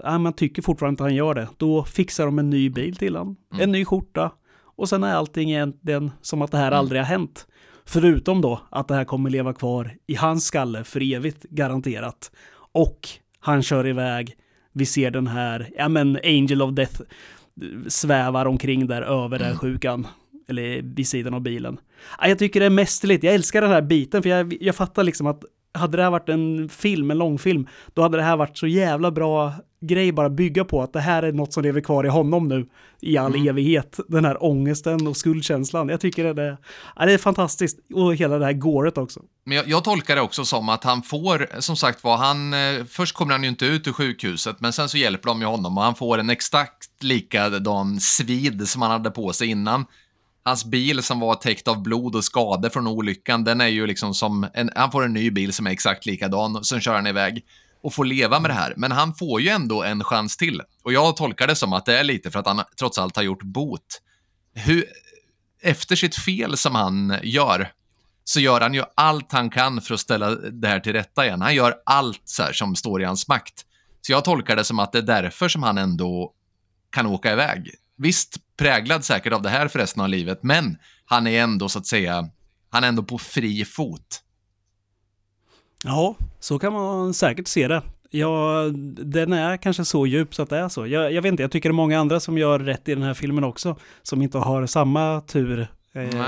ja, 0.03 0.19
man 0.19 0.33
tycker 0.33 0.63
fortfarande 0.63 0.93
inte 0.93 1.03
han 1.03 1.15
gör 1.15 1.35
det. 1.35 1.49
Då 1.57 1.85
fixar 1.85 2.27
de 2.27 2.39
en 2.39 2.51
ny 2.51 2.71
bil 2.71 2.97
till 2.97 3.17
honom, 3.17 3.37
en 3.61 3.73
ny 3.73 3.85
skjorta 3.85 4.33
och 4.77 4.89
sen 4.89 5.05
är 5.05 5.15
allting 5.15 5.51
egentligen 5.51 6.11
som 6.23 6.43
att 6.43 6.51
det 6.51 6.59
här 6.59 6.73
aldrig 6.73 7.01
har 7.01 7.07
hänt. 7.07 7.47
Förutom 7.85 8.41
då 8.41 8.61
att 8.71 8.89
det 8.89 8.95
här 8.95 9.05
kommer 9.05 9.31
leva 9.31 9.53
kvar 9.53 9.97
i 10.07 10.15
hans 10.15 10.45
skalle 10.45 10.85
för 10.85 11.15
evigt 11.15 11.43
garanterat. 11.43 12.31
Och 12.73 13.09
han 13.41 13.63
kör 13.63 13.87
iväg, 13.87 14.37
vi 14.75 14.87
ser 14.87 15.11
den 15.11 15.27
här, 15.27 15.71
ja 15.77 15.89
men 15.89 16.19
Angel 16.25 16.63
of 16.63 16.75
Death 16.75 17.01
svävar 17.89 18.47
omkring 18.47 18.87
där 18.87 19.03
över 19.03 19.39
den 19.39 19.57
sjukan. 19.57 20.07
Eller 20.49 20.83
vid 20.83 21.09
sidan 21.09 21.35
av 21.35 21.41
bilen. 21.41 21.79
Ja, 22.21 22.29
Jag 22.29 22.39
tycker 22.39 22.61
det 22.61 22.67
är 22.67 22.71
mästerligt, 22.71 23.25
jag 23.25 23.35
älskar 23.35 23.61
den 23.61 23.71
här 23.71 23.83
biten 23.83 24.23
för 24.23 24.31
jag, 24.31 24.57
jag 24.61 24.75
fattar 24.75 25.03
liksom 25.05 25.27
att 25.27 25.45
hade 25.75 25.97
det 25.97 26.03
här 26.03 26.11
varit 26.11 26.29
en 26.29 26.69
film, 26.69 27.11
en 27.11 27.19
långfilm, 27.19 27.67
då 27.95 28.03
hade 28.03 28.17
det 28.17 28.23
här 28.23 28.37
varit 28.37 28.59
så 28.59 28.67
jävla 28.67 29.11
bra 29.11 29.53
grej 29.87 30.13
bara 30.13 30.31
bygga 30.31 30.65
på 30.65 30.83
att 30.83 30.93
det 30.93 31.01
här 31.01 31.23
är 31.23 31.33
något 31.33 31.53
som 31.53 31.63
lever 31.63 31.81
kvar 31.81 32.05
i 32.05 32.09
honom 32.09 32.49
nu 32.49 32.67
i 33.01 33.19
all 33.19 33.49
evighet. 33.49 34.01
Den 34.09 34.25
här 34.25 34.45
ångesten 34.45 35.07
och 35.07 35.17
skuldkänslan. 35.17 35.89
Jag 35.89 36.01
tycker 36.01 36.35
det 36.35 36.43
är, 36.43 36.57
ja, 36.97 37.07
det 37.07 37.13
är 37.13 37.19
fantastiskt. 37.19 37.79
Och 37.95 38.15
hela 38.15 38.39
det 38.39 38.45
här 38.45 38.53
gåret 38.53 38.99
också. 38.99 39.21
Men 39.45 39.57
jag, 39.57 39.69
jag 39.69 39.85
tolkar 39.85 40.17
det 40.17 40.23
också 40.23 40.45
som 40.45 40.69
att 40.69 40.85
han 40.85 41.03
får, 41.03 41.61
som 41.61 41.77
sagt 41.77 42.05
var, 42.05 42.17
han, 42.17 42.55
eh, 42.55 42.85
först 42.89 43.15
kommer 43.15 43.33
han 43.33 43.43
ju 43.43 43.49
inte 43.49 43.67
ut 43.67 43.89
ur 43.89 43.93
sjukhuset, 43.93 44.61
men 44.61 44.73
sen 44.73 44.89
så 44.89 44.99
hjälper 44.99 45.29
de 45.29 45.41
ju 45.41 45.47
honom 45.47 45.79
och 45.79 45.85
han 45.85 45.95
får 45.95 46.19
en 46.19 46.31
exakt 46.31 47.03
likadan 47.03 48.01
svid 48.01 48.69
som 48.69 48.83
han 48.83 48.91
hade 48.91 49.11
på 49.11 49.33
sig 49.33 49.49
innan. 49.49 49.85
Hans 50.43 50.65
bil 50.65 51.03
som 51.03 51.21
var 51.21 51.35
täckt 51.35 51.69
av 51.69 51.83
blod 51.83 52.17
och 52.17 52.25
skador 52.25 52.69
från 52.69 52.87
olyckan, 52.87 53.45
den 53.45 53.61
är 53.61 53.67
ju 53.67 53.87
liksom 53.87 54.15
som, 54.15 54.47
en, 54.55 54.71
han 54.75 54.91
får 54.91 55.05
en 55.05 55.13
ny 55.13 55.31
bil 55.31 55.53
som 55.53 55.67
är 55.67 55.71
exakt 55.71 56.07
likadan, 56.07 56.57
och 56.57 56.67
sen 56.67 56.81
kör 56.81 56.95
han 56.95 57.07
iväg 57.07 57.45
och 57.85 57.95
får 57.95 58.05
leva 58.05 58.41
med 58.41 58.51
det 58.51 58.55
här. 58.55 58.75
Men 58.77 58.93
han 58.93 59.15
får 59.15 59.41
ju 59.41 59.49
ändå 59.49 59.83
en 59.83 60.05
chans 60.05 60.37
till. 60.37 60.63
Och 60.83 60.93
jag 60.93 61.17
tolkar 61.17 61.47
det 61.47 61.57
som 61.57 61.73
att 61.73 61.87
det 61.87 61.99
är 61.99 62.05
lite 62.05 62.31
för 62.31 62.39
att 62.39 62.47
han 62.47 62.63
trots 62.79 62.99
allt 62.99 63.17
har 63.17 63.23
gjort 63.23 63.43
bot. 63.43 64.01
Hur, 64.55 64.85
efter 65.63 65.97
sitt 65.97 66.17
fel 66.17 66.57
som 66.57 66.75
han 66.75 67.19
gör, 67.23 67.73
så 68.25 68.41
gör 68.41 68.61
han 68.61 68.75
ju 68.75 68.83
allt 68.95 69.33
han 69.33 69.51
kan 69.51 69.81
för 69.81 69.95
att 69.95 70.01
ställa 70.01 70.31
det 70.35 70.69
här 70.69 70.81
till 70.81 70.93
rätta 70.93 71.27
igen. 71.27 71.43
Han 71.43 71.55
gör 71.55 71.75
allt 71.87 72.23
så 72.25 72.43
här 72.43 72.53
som 72.53 72.77
står 72.77 73.03
i 73.03 73.05
hans 73.05 73.29
makt. 73.29 73.65
Så 74.01 74.13
jag 74.13 74.25
tolkar 74.25 74.57
det 74.57 74.65
som 74.65 74.79
att 74.79 74.93
det 74.93 74.99
är 74.99 75.03
därför 75.03 75.49
som 75.49 75.63
han 75.63 75.79
ändå 75.79 76.33
kan 76.91 77.07
åka 77.07 77.33
iväg. 77.33 77.71
Visst, 77.97 78.37
präglad 78.57 79.05
säkert 79.05 79.33
av 79.33 79.43
det 79.43 79.51
här 79.51 79.69
för 79.69 79.79
resten 79.79 80.03
av 80.03 80.09
livet, 80.09 80.39
men 80.43 80.77
han 81.05 81.27
är 81.27 81.43
ändå 81.43 81.69
så 81.69 81.79
att 81.79 81.87
säga, 81.87 82.29
han 82.71 82.85
är 82.85 82.89
ändå 82.89 83.03
på 83.03 83.19
fri 83.19 83.65
fot. 83.65 84.24
Ja, 85.85 86.15
så 86.41 86.59
kan 86.59 86.73
man 86.73 87.15
säkert 87.15 87.49
se 87.49 87.69
det. 87.69 87.83
Ja, 88.11 88.63
den 88.99 89.33
är 89.33 89.57
kanske 89.57 89.85
så 89.85 90.07
djup 90.07 90.35
så 90.35 90.43
att 90.43 90.51
det 90.51 90.59
är 90.59 90.69
så. 90.69 90.87
Jag, 90.87 91.13
jag 91.13 91.23
vet 91.23 91.31
inte, 91.31 91.43
jag 91.43 91.51
tycker 91.51 91.69
det 91.69 91.71
är 91.71 91.75
många 91.75 92.01
andra 92.01 92.21
som 92.21 92.39
gör 92.39 92.59
rätt 92.59 92.89
i 92.89 92.95
den 92.95 93.03
här 93.03 93.15
filmen 93.15 93.45
också, 93.45 93.77
som 94.03 94.23
inte 94.23 94.39
har 94.39 94.67
samma 94.67 95.21
tur 95.21 95.69
eh, 95.93 96.21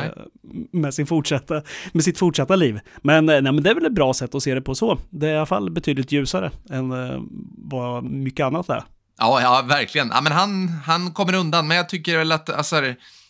med, 0.71 0.95
sin 0.95 1.07
fortsatta, 1.07 1.63
med 1.93 2.05
sitt 2.05 2.19
fortsatta 2.19 2.57
liv. 2.57 2.81
Men, 2.97 3.29
eh, 3.29 3.43
nej, 3.43 3.53
men 3.53 3.63
det 3.63 3.71
är 3.71 3.75
väl 3.75 3.87
ett 3.87 3.95
bra 3.95 4.15
sätt 4.15 4.35
att 4.35 4.43
se 4.43 4.55
det 4.55 4.61
på 4.61 4.75
så. 4.75 4.99
Det 5.11 5.29
är 5.29 5.33
i 5.33 5.37
alla 5.37 5.47
fall 5.47 5.71
betydligt 5.71 6.13
ljusare 6.13 6.51
än 6.71 6.93
eh, 6.93 7.21
vad 7.59 8.05
mycket 8.05 8.47
annat 8.47 8.69
är. 8.69 8.85
Ja, 9.19 9.41
ja 9.43 9.65
verkligen. 9.69 10.09
Ja, 10.09 10.21
men 10.21 10.33
han, 10.33 10.69
han 10.69 11.13
kommer 11.13 11.35
undan, 11.35 11.67
men 11.67 11.77
jag 11.77 11.89
tycker 11.89 12.19
väl 12.19 12.33
att, 12.33 12.51
alltså, 12.51 12.77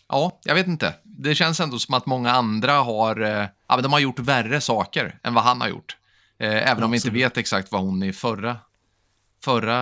ja, 0.09 0.39
jag 0.43 0.55
vet 0.55 0.67
inte. 0.67 0.93
Det 1.03 1.35
känns 1.35 1.59
ändå 1.59 1.79
som 1.79 1.93
att 1.93 2.05
många 2.05 2.31
andra 2.31 2.73
har, 2.73 3.19
ja, 3.67 3.75
men 3.75 3.83
de 3.83 3.93
har 3.93 3.99
gjort 3.99 4.19
värre 4.19 4.61
saker 4.61 5.19
än 5.23 5.33
vad 5.33 5.43
han 5.43 5.61
har 5.61 5.67
gjort. 5.67 5.97
Eh, 6.39 6.71
även 6.71 6.83
om 6.83 6.91
vi 6.91 6.97
inte 6.97 7.09
vet 7.09 7.37
exakt 7.37 7.71
vad 7.71 7.81
hon 7.81 8.03
i 8.03 8.13
förra, 8.13 8.57
förra 9.43 9.77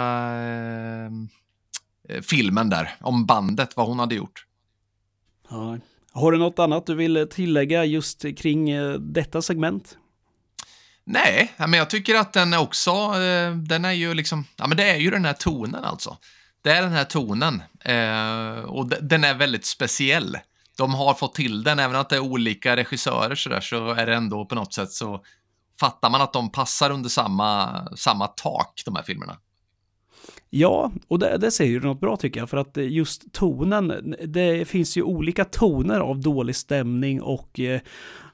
eh, 2.10 2.22
filmen 2.22 2.70
där, 2.70 2.96
om 3.02 3.26
bandet, 3.26 3.76
vad 3.76 3.88
hon 3.88 4.00
hade 4.00 4.16
gjort. 4.16 4.46
Ja. 5.50 5.78
Har 6.12 6.32
du 6.32 6.38
något 6.38 6.60
annat 6.60 6.86
du 6.86 6.96
vill 6.96 7.28
tillägga 7.32 7.86
just 7.86 8.26
kring 8.38 8.70
eh, 8.70 8.94
detta 8.94 9.42
segment? 9.42 9.98
Nej, 11.04 11.54
men 11.58 11.74
jag 11.74 11.90
tycker 11.90 12.16
att 12.16 12.34
den 12.34 12.54
är 12.54 12.60
också, 12.60 12.92
eh, 12.92 13.56
den 13.56 13.86
är 13.86 13.92
ju 13.92 14.14
liksom, 14.14 14.46
ja 14.56 14.68
men 14.68 14.78
det 14.78 14.92
är 14.92 14.98
ju 14.98 15.12
den 15.12 15.26
här 15.26 15.34
tonen 15.34 15.84
alltså. 15.84 16.18
Det 16.62 16.72
är 16.72 16.82
den 16.82 16.92
här 16.92 17.04
tonen 17.04 17.64
eh, 17.80 18.64
och 18.64 18.88
den 18.88 19.24
är 19.24 19.34
väldigt 19.34 19.66
speciell. 19.66 20.38
De 20.78 20.94
har 20.94 21.14
fått 21.14 21.36
till 21.36 21.64
den, 21.64 21.80
även 21.80 21.96
att 21.96 22.10
det 22.10 22.16
är 22.16 22.20
olika 22.20 22.76
regissörer 22.76 23.36
så 23.36 23.50
där, 23.50 23.62
så 23.62 23.92
är 23.92 24.06
det 24.06 24.16
ändå 24.16 24.46
på 24.46 24.56
något 24.56 24.74
sätt 24.74 24.92
så 24.92 25.24
fattar 25.80 26.10
man 26.10 26.22
att 26.22 26.34
de 26.34 26.52
passar 26.52 26.90
under 26.92 27.10
samma, 27.10 27.82
samma 27.96 28.28
tak, 28.28 28.82
de 28.86 28.96
här 28.96 29.04
filmerna. 29.04 29.38
Ja, 30.50 30.92
och 31.08 31.20
det, 31.20 31.38
det 31.38 31.52
säger 31.52 31.72
ju 31.72 31.80
något 31.80 32.00
bra 32.00 32.18
tycker 32.18 32.40
jag, 32.40 32.50
för 32.50 32.58
att 32.58 32.78
eh, 32.78 32.88
just 32.88 33.34
tonen, 33.34 34.16
det 34.26 34.68
finns 34.68 34.98
ju 34.98 35.04
olika 35.04 35.46
toner 35.46 36.00
av 36.00 36.20
dålig 36.20 36.56
stämning 36.56 37.22
och 37.22 37.60
eh, 37.60 37.82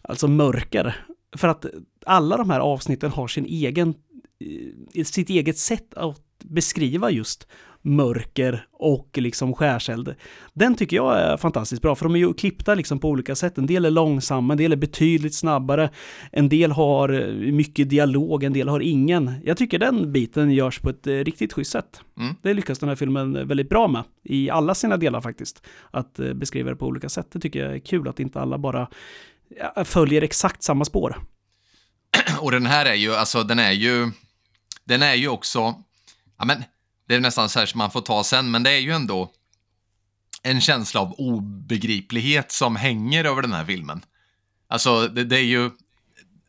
alltså 0.01 0.27
mörker. 0.27 1.05
För 1.37 1.47
att 1.47 1.65
alla 2.05 2.37
de 2.37 2.49
här 2.49 2.59
avsnitten 2.59 3.11
har 3.11 3.27
sin 3.27 3.45
egen, 3.45 3.93
eh, 4.95 5.03
sitt 5.03 5.29
eget 5.29 5.57
sätt 5.57 5.93
att 5.93 6.21
beskriva 6.43 7.11
just 7.11 7.47
mörker 7.81 8.65
och 8.73 9.17
liksom 9.17 9.53
skärseld. 9.53 10.15
Den 10.53 10.75
tycker 10.75 10.95
jag 10.95 11.19
är 11.19 11.37
fantastiskt 11.37 11.81
bra, 11.81 11.95
för 11.95 12.05
de 12.05 12.15
är 12.15 12.19
ju 12.19 12.33
klippta 12.33 12.75
liksom 12.75 12.99
på 12.99 13.09
olika 13.09 13.35
sätt. 13.35 13.57
En 13.57 13.65
del 13.65 13.85
är 13.85 13.89
långsamma, 13.89 14.53
en 14.53 14.57
del 14.57 14.71
är 14.71 14.75
betydligt 14.75 15.35
snabbare, 15.35 15.89
en 16.31 16.49
del 16.49 16.71
har 16.71 17.09
eh, 17.09 17.51
mycket 17.51 17.89
dialog, 17.89 18.43
en 18.43 18.53
del 18.53 18.69
har 18.69 18.79
ingen. 18.79 19.33
Jag 19.43 19.57
tycker 19.57 19.79
den 19.79 20.11
biten 20.11 20.51
görs 20.51 20.79
på 20.79 20.89
ett 20.89 21.07
eh, 21.07 21.13
riktigt 21.13 21.53
schysst 21.53 21.71
sätt. 21.71 22.01
Mm. 22.17 22.35
Det 22.41 22.53
lyckas 22.53 22.79
den 22.79 22.89
här 22.89 22.95
filmen 22.95 23.47
väldigt 23.47 23.69
bra 23.69 23.87
med, 23.87 24.03
i 24.23 24.49
alla 24.49 24.75
sina 24.75 24.97
delar 24.97 25.21
faktiskt. 25.21 25.63
Att 25.91 26.19
eh, 26.19 26.33
beskriva 26.33 26.69
det 26.69 26.75
på 26.75 26.85
olika 26.85 27.09
sätt. 27.09 27.27
Det 27.31 27.39
tycker 27.39 27.65
jag 27.65 27.75
är 27.75 27.79
kul 27.79 28.07
att 28.07 28.19
inte 28.19 28.39
alla 28.39 28.57
bara 28.57 28.87
följer 29.85 30.21
exakt 30.21 30.63
samma 30.63 30.85
spår. 30.85 31.15
Och 32.41 32.51
den 32.51 32.65
här 32.65 32.85
är 32.85 32.93
ju, 32.93 33.15
alltså 33.15 33.43
den 33.43 33.59
är 33.59 33.71
ju, 33.71 34.11
den 34.83 35.01
är 35.01 35.15
ju 35.15 35.27
också, 35.27 35.59
ja 36.37 36.45
men 36.45 36.63
det 37.11 37.15
är 37.15 37.19
nästan 37.19 37.49
så 37.49 37.59
här 37.59 37.65
som 37.65 37.77
man 37.77 37.91
får 37.91 38.01
ta 38.01 38.23
sen, 38.23 38.51
men 38.51 38.63
det 38.63 38.71
är 38.71 38.79
ju 38.79 38.91
ändå 38.91 39.31
en 40.43 40.61
känsla 40.61 41.01
av 41.01 41.13
obegriplighet 41.13 42.51
som 42.51 42.75
hänger 42.75 43.25
över 43.25 43.41
den 43.41 43.53
här 43.53 43.65
filmen. 43.65 44.01
Alltså, 44.67 45.07
det, 45.07 45.23
det 45.23 45.37
är 45.37 45.43
ju, 45.43 45.69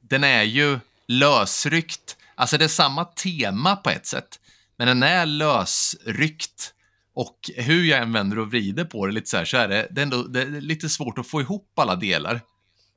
den 0.01 0.25
är 0.25 0.43
ju 0.43 0.79
lösryckt. 1.09 2.17
Alltså 2.35 2.59
det 2.59 2.65
är 2.65 2.69
samma 2.69 3.05
tema 3.05 3.77
på 3.77 3.91
ett 3.91 4.07
sätt, 4.07 4.41
men 4.77 4.87
den 4.87 5.03
är 5.03 5.27
lösryckt. 5.27 6.75
Och 7.15 7.51
hur 7.57 7.85
jag 7.85 8.03
än 8.03 8.13
vänder 8.13 8.39
och 8.39 8.51
vrider 8.51 8.85
på 8.85 9.07
det 9.07 9.13
lite 9.13 9.31
så 9.31 9.37
här, 9.37 9.45
så 9.45 9.57
är 9.57 9.69
det, 9.69 9.89
det, 9.91 10.01
är 10.01 10.03
ändå, 10.03 10.23
det 10.23 10.43
är 10.43 10.47
lite 10.47 10.89
svårt 10.89 11.19
att 11.19 11.27
få 11.27 11.41
ihop 11.41 11.79
alla 11.79 11.97
delar. 11.97 12.41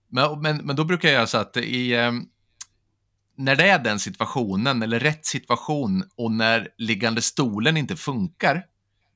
Men, 0.07 0.41
men, 0.41 0.57
men 0.57 0.76
då 0.76 0.84
brukar 0.84 1.07
jag 1.07 1.16
göra 1.16 1.28
så 1.28 1.38
att 1.38 1.57
i, 1.57 1.95
ehm, 1.95 2.26
när 3.38 3.56
det 3.56 3.70
är 3.70 3.80
den 3.80 4.00
situationen, 4.00 4.84
eller 4.84 5.00
rätt 5.00 5.26
situation, 5.26 6.04
och 6.18 6.32
när 6.32 6.68
liggande 6.78 7.22
stolen 7.22 7.78
inte 7.78 7.96
funkar, 7.96 8.64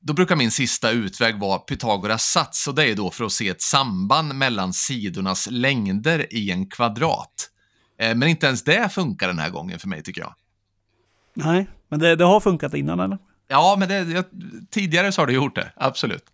då 0.00 0.12
brukar 0.12 0.36
min 0.36 0.50
sista 0.50 0.90
utväg 0.90 1.38
vara 1.38 1.58
Pythagoras 1.58 2.24
sats 2.24 2.68
och 2.68 2.74
det 2.74 2.90
är 2.90 2.96
då 2.96 3.10
för 3.10 3.24
att 3.24 3.32
se 3.32 3.48
ett 3.48 3.62
samband 3.62 4.34
mellan 4.34 4.72
sidornas 4.72 5.48
längder 5.50 6.34
i 6.34 6.50
en 6.50 6.70
kvadrat. 6.70 7.50
Eh, 7.98 8.14
men 8.14 8.28
inte 8.28 8.46
ens 8.46 8.64
det 8.64 8.88
funkar 8.88 9.28
den 9.28 9.38
här 9.38 9.50
gången 9.50 9.78
för 9.78 9.88
mig 9.88 10.02
tycker 10.02 10.20
jag. 10.20 10.34
Nej, 11.34 11.68
men 11.88 12.00
det, 12.00 12.16
det 12.16 12.24
har 12.24 12.40
funkat 12.40 12.74
innan 12.74 13.00
eller? 13.00 13.18
Ja, 13.48 13.76
men 13.78 13.88
det, 13.88 13.98
jag, 13.98 14.24
tidigare 14.70 15.12
så 15.12 15.22
har 15.22 15.26
det 15.26 15.32
gjort 15.32 15.54
det, 15.54 15.72
absolut. 15.76 16.24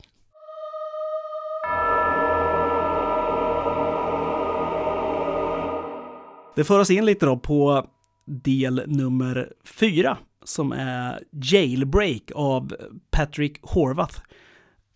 Det 6.56 6.64
för 6.64 6.80
oss 6.80 6.90
in 6.90 7.04
lite 7.04 7.26
då 7.26 7.36
på 7.36 7.86
del 8.24 8.82
nummer 8.86 9.52
fyra 9.64 10.18
som 10.44 10.72
är 10.72 11.22
Jailbreak 11.30 12.22
av 12.34 12.74
Patrick 13.10 13.58
Horvath. 13.62 14.20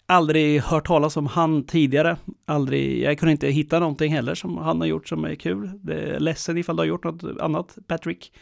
Aldrig 0.07 0.61
hört 0.61 0.87
talas 0.87 1.17
om 1.17 1.27
han 1.27 1.67
tidigare. 1.67 2.17
Aldrig, 2.47 3.03
jag 3.03 3.19
kunde 3.19 3.33
inte 3.33 3.49
hitta 3.49 3.79
någonting 3.79 4.13
heller 4.13 4.35
som 4.35 4.57
han 4.57 4.81
har 4.81 4.87
gjort 4.87 5.09
som 5.09 5.25
är 5.25 5.35
kul. 5.35 5.71
Det 5.83 5.95
är 5.95 6.21
ledsen 6.21 6.59
ifall 6.59 6.77
du 6.77 6.81
har 6.81 6.87
gjort 6.87 7.05
något 7.05 7.41
annat, 7.41 7.79
Patrick. 7.87 8.33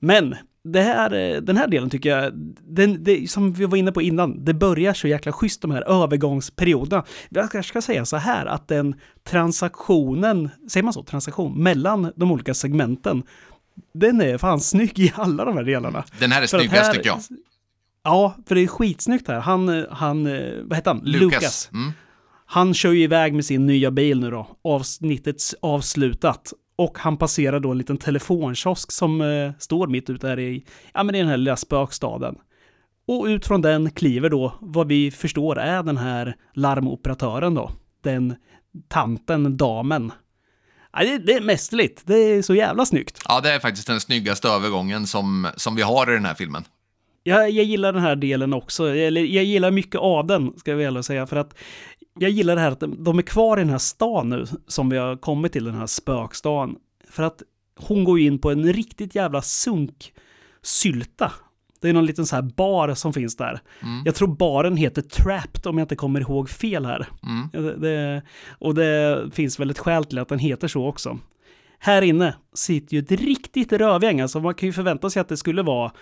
Men 0.00 0.34
här, 0.74 1.40
den 1.40 1.56
här 1.56 1.68
delen 1.68 1.90
tycker 1.90 2.16
jag, 2.16 2.32
den, 2.60 3.04
det, 3.04 3.30
som 3.30 3.52
vi 3.52 3.64
var 3.64 3.76
inne 3.76 3.92
på 3.92 4.02
innan, 4.02 4.44
det 4.44 4.54
börjar 4.54 4.94
så 4.94 5.08
jäkla 5.08 5.32
schysst 5.32 5.62
de 5.62 5.70
här 5.70 6.02
övergångsperioderna. 6.02 7.04
Jag 7.28 7.50
kanske 7.50 7.70
ska 7.70 7.82
säga 7.82 8.04
så 8.04 8.16
här 8.16 8.46
att 8.46 8.68
den 8.68 8.94
transaktionen, 9.24 10.50
säger 10.68 10.84
man 10.84 10.92
så, 10.92 11.02
transaktion, 11.02 11.62
mellan 11.62 12.12
de 12.16 12.30
olika 12.32 12.54
segmenten, 12.54 13.22
den 13.94 14.20
är 14.20 14.38
fan 14.38 14.60
snygg 14.60 14.98
i 14.98 15.12
alla 15.14 15.44
de 15.44 15.56
här 15.56 15.64
delarna. 15.64 16.04
Den 16.18 16.32
här 16.32 16.42
är 16.42 16.46
snyggast 16.46 16.92
tycker 16.92 17.08
jag. 17.08 17.18
Ja, 18.02 18.34
för 18.46 18.54
det 18.54 18.60
är 18.60 18.66
skitsnyggt 18.66 19.28
här. 19.28 19.40
Han, 19.40 19.86
han 19.90 20.24
vad 20.68 20.76
heter 20.76 20.90
han? 20.90 21.00
Lucas. 21.04 21.22
Lucas. 21.22 21.70
Mm. 21.72 21.92
Han 22.46 22.74
kör 22.74 22.92
ju 22.92 23.02
iväg 23.02 23.34
med 23.34 23.44
sin 23.44 23.66
nya 23.66 23.90
bil 23.90 24.20
nu 24.20 24.30
då, 24.30 24.48
avsnittets 24.64 25.54
avslutat. 25.62 26.52
Och 26.80 26.98
han 26.98 27.16
passerar 27.16 27.60
då 27.60 27.70
en 27.70 27.78
liten 27.78 27.96
telefonkiosk 27.96 28.92
som 28.92 29.20
eh, 29.20 29.52
står 29.58 29.86
mitt 29.86 30.10
ute 30.10 30.28
här 30.28 30.38
i, 30.38 30.64
ja 30.94 31.02
men 31.02 31.14
i 31.14 31.18
den 31.18 31.28
här 31.28 31.36
lilla 31.36 31.56
spökstaden. 31.56 32.36
Och 33.06 33.24
ut 33.24 33.46
från 33.46 33.62
den 33.62 33.90
kliver 33.90 34.30
då 34.30 34.54
vad 34.60 34.88
vi 34.88 35.10
förstår 35.10 35.58
är 35.58 35.82
den 35.82 35.96
här 35.96 36.36
larmoperatören 36.54 37.54
då. 37.54 37.70
Den 38.02 38.34
tanten, 38.88 39.56
damen. 39.56 40.12
Ja, 40.92 41.00
det, 41.00 41.18
det 41.18 41.32
är 41.32 41.40
mästerligt. 41.40 42.02
Det 42.06 42.16
är 42.16 42.42
så 42.42 42.54
jävla 42.54 42.86
snyggt. 42.86 43.22
Ja, 43.28 43.40
det 43.40 43.50
är 43.52 43.58
faktiskt 43.58 43.86
den 43.86 44.00
snyggaste 44.00 44.48
övergången 44.48 45.06
som, 45.06 45.48
som 45.56 45.76
vi 45.76 45.82
har 45.82 46.10
i 46.10 46.14
den 46.14 46.24
här 46.24 46.34
filmen. 46.34 46.64
Jag, 47.22 47.50
jag 47.50 47.64
gillar 47.64 47.92
den 47.92 48.02
här 48.02 48.16
delen 48.16 48.52
också. 48.52 48.94
Jag, 48.96 49.12
jag 49.12 49.44
gillar 49.44 49.70
mycket 49.70 50.00
av 50.00 50.26
den, 50.26 50.58
ska 50.58 50.70
jag 50.70 50.78
väl 50.78 51.04
säga, 51.04 51.26
för 51.26 51.36
att 51.36 51.54
jag 52.18 52.30
gillar 52.30 52.54
det 52.54 52.60
här 52.60 52.70
att 52.70 52.82
de 52.98 53.18
är 53.18 53.22
kvar 53.22 53.56
i 53.58 53.60
den 53.60 53.70
här 53.70 53.78
stan 53.78 54.28
nu, 54.28 54.46
som 54.66 54.88
vi 54.88 54.96
har 54.96 55.16
kommit 55.16 55.52
till, 55.52 55.64
den 55.64 55.74
här 55.74 55.86
spökstan. 55.86 56.76
För 57.08 57.22
att 57.22 57.42
hon 57.76 58.04
går 58.04 58.20
in 58.20 58.38
på 58.38 58.50
en 58.50 58.72
riktigt 58.72 59.14
jävla 59.14 59.42
sunksylta. 59.42 61.32
Det 61.80 61.88
är 61.88 61.92
någon 61.92 62.06
liten 62.06 62.26
så 62.26 62.36
här 62.36 62.42
bar 62.42 62.94
som 62.94 63.12
finns 63.12 63.36
där. 63.36 63.60
Mm. 63.82 64.02
Jag 64.04 64.14
tror 64.14 64.28
baren 64.28 64.76
heter 64.76 65.02
Trapped 65.02 65.66
om 65.66 65.78
jag 65.78 65.84
inte 65.84 65.96
kommer 65.96 66.20
ihåg 66.20 66.50
fel 66.50 66.86
här. 66.86 67.08
Mm. 67.22 67.80
Det, 67.80 68.22
och 68.58 68.74
det 68.74 69.24
finns 69.32 69.60
väl 69.60 69.70
ett 69.70 69.78
skäl 69.78 70.04
till 70.04 70.18
att 70.18 70.28
den 70.28 70.38
heter 70.38 70.68
så 70.68 70.86
också. 70.86 71.18
Här 71.78 72.02
inne 72.02 72.34
sitter 72.54 72.94
ju 72.94 73.02
ett 73.02 73.10
riktigt 73.10 73.72
rövgäng, 73.72 74.20
alltså 74.20 74.40
man 74.40 74.54
kan 74.54 74.66
ju 74.66 74.72
förvänta 74.72 75.10
sig 75.10 75.20
att 75.20 75.28
det 75.28 75.36
skulle 75.36 75.62
vara 75.62 75.92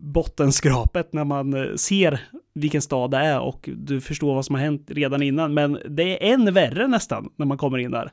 bottenskrapet 0.00 1.12
när 1.12 1.24
man 1.24 1.54
eh, 1.54 1.74
ser 1.74 2.20
vilken 2.60 2.82
stad 2.82 3.10
det 3.10 3.16
är 3.16 3.40
och 3.40 3.68
du 3.76 4.00
förstår 4.00 4.34
vad 4.34 4.44
som 4.44 4.54
har 4.54 4.62
hänt 4.62 4.84
redan 4.86 5.22
innan. 5.22 5.54
Men 5.54 5.78
det 5.88 6.02
är 6.02 6.32
än 6.32 6.54
värre 6.54 6.86
nästan 6.86 7.32
när 7.36 7.46
man 7.46 7.58
kommer 7.58 7.78
in 7.78 7.90
där. 7.90 8.10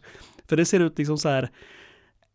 För 0.50 0.58
det 0.58 0.66
ser 0.66 0.80
ut 0.80 0.98
liksom 0.98 1.18
så 1.18 1.30
här, 1.30 1.50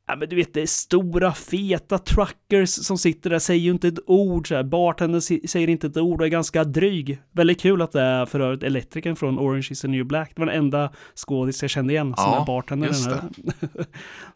ja 0.07 0.17
men 0.17 0.29
du 0.29 0.37
vet 0.37 0.55
det 0.55 0.63
är 0.63 0.67
stora 0.67 1.33
feta 1.33 1.99
truckers 1.99 2.71
som 2.71 2.99
sitter 2.99 3.31
där, 3.31 3.39
säger 3.39 3.61
ju 3.61 3.71
inte 3.71 3.89
ett 3.89 3.99
ord 4.07 4.49
så 4.49 4.55
här. 4.55 4.63
Bartendern 4.63 5.21
säger 5.49 5.69
inte 5.69 5.87
ett 5.87 5.97
ord 5.97 6.21
och 6.21 6.27
är 6.27 6.31
ganska 6.31 6.65
dryg. 6.65 7.19
Väldigt 7.33 7.61
kul 7.61 7.83
att 7.83 7.93
det 7.93 8.01
är 8.01 8.27
för 8.27 8.41
övrigt 8.41 8.63
elektrikern 8.63 9.17
från 9.17 9.39
Orange 9.39 9.69
is 9.71 9.81
the 9.81 9.89
new 9.89 10.05
black. 10.07 10.33
Det 10.35 10.41
var 10.41 10.47
den 10.47 10.57
enda 10.57 10.93
skådis 11.15 11.63
jag 11.63 11.71
kände 11.71 11.93
igen 11.93 12.15
som 12.17 12.33
ja, 12.33 12.43
är 12.43 12.47
bartender. 12.47 12.87
Just 12.87 13.11
det. 13.11 13.23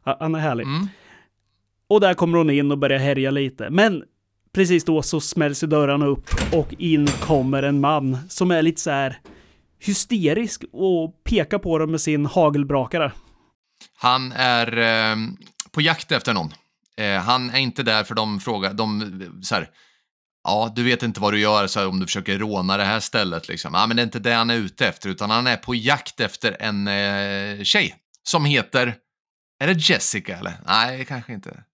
Han 0.18 0.34
är 0.34 0.38
härlig. 0.38 0.66
Mm. 0.66 0.88
Och 1.88 2.00
där 2.00 2.14
kommer 2.14 2.38
hon 2.38 2.50
in 2.50 2.72
och 2.72 2.78
börjar 2.78 2.98
härja 2.98 3.30
lite. 3.30 3.70
Men 3.70 4.04
precis 4.56 4.84
då 4.84 5.02
så 5.02 5.20
smälls 5.20 5.62
ju 5.62 5.66
dörrarna 5.66 6.06
upp 6.06 6.30
och 6.52 6.74
in 6.78 7.06
kommer 7.06 7.62
en 7.62 7.80
man 7.80 8.18
som 8.28 8.50
är 8.50 8.62
lite 8.62 8.80
så 8.80 8.90
här 8.90 9.20
hysterisk 9.80 10.64
och 10.72 11.24
pekar 11.24 11.58
på 11.58 11.78
dem 11.78 11.90
med 11.90 12.00
sin 12.00 12.26
hagelbrakare. 12.26 13.12
Han 13.98 14.32
är 14.32 14.78
eh, 14.78 15.16
på 15.70 15.80
jakt 15.80 16.12
efter 16.12 16.34
någon. 16.34 16.54
Eh, 16.96 17.20
han 17.20 17.50
är 17.50 17.58
inte 17.58 17.82
där 17.82 18.04
för 18.04 18.14
de 18.14 18.40
frågar, 18.40 18.74
de 18.74 19.40
så 19.42 19.54
här, 19.54 19.70
ja, 20.44 20.72
du 20.76 20.82
vet 20.82 21.02
inte 21.02 21.20
vad 21.20 21.32
du 21.32 21.40
gör 21.40 21.66
så 21.66 21.80
här, 21.80 21.88
om 21.88 22.00
du 22.00 22.06
försöker 22.06 22.38
råna 22.38 22.76
det 22.76 22.84
här 22.84 23.00
stället 23.00 23.48
liksom. 23.48 23.74
Ja, 23.74 23.86
men 23.86 23.96
det 23.96 24.02
är 24.02 24.04
inte 24.04 24.18
det 24.18 24.32
han 24.32 24.50
är 24.50 24.56
ute 24.56 24.88
efter, 24.88 25.08
utan 25.08 25.30
han 25.30 25.46
är 25.46 25.56
på 25.56 25.74
jakt 25.74 26.20
efter 26.20 26.56
en 26.60 26.88
eh, 26.88 27.62
tjej 27.62 27.94
som 28.22 28.44
heter, 28.44 28.94
är 29.60 29.66
det 29.66 29.88
Jessica 29.88 30.36
eller? 30.36 30.54
Nej, 30.66 31.04
kanske 31.04 31.32
inte. 31.32 31.64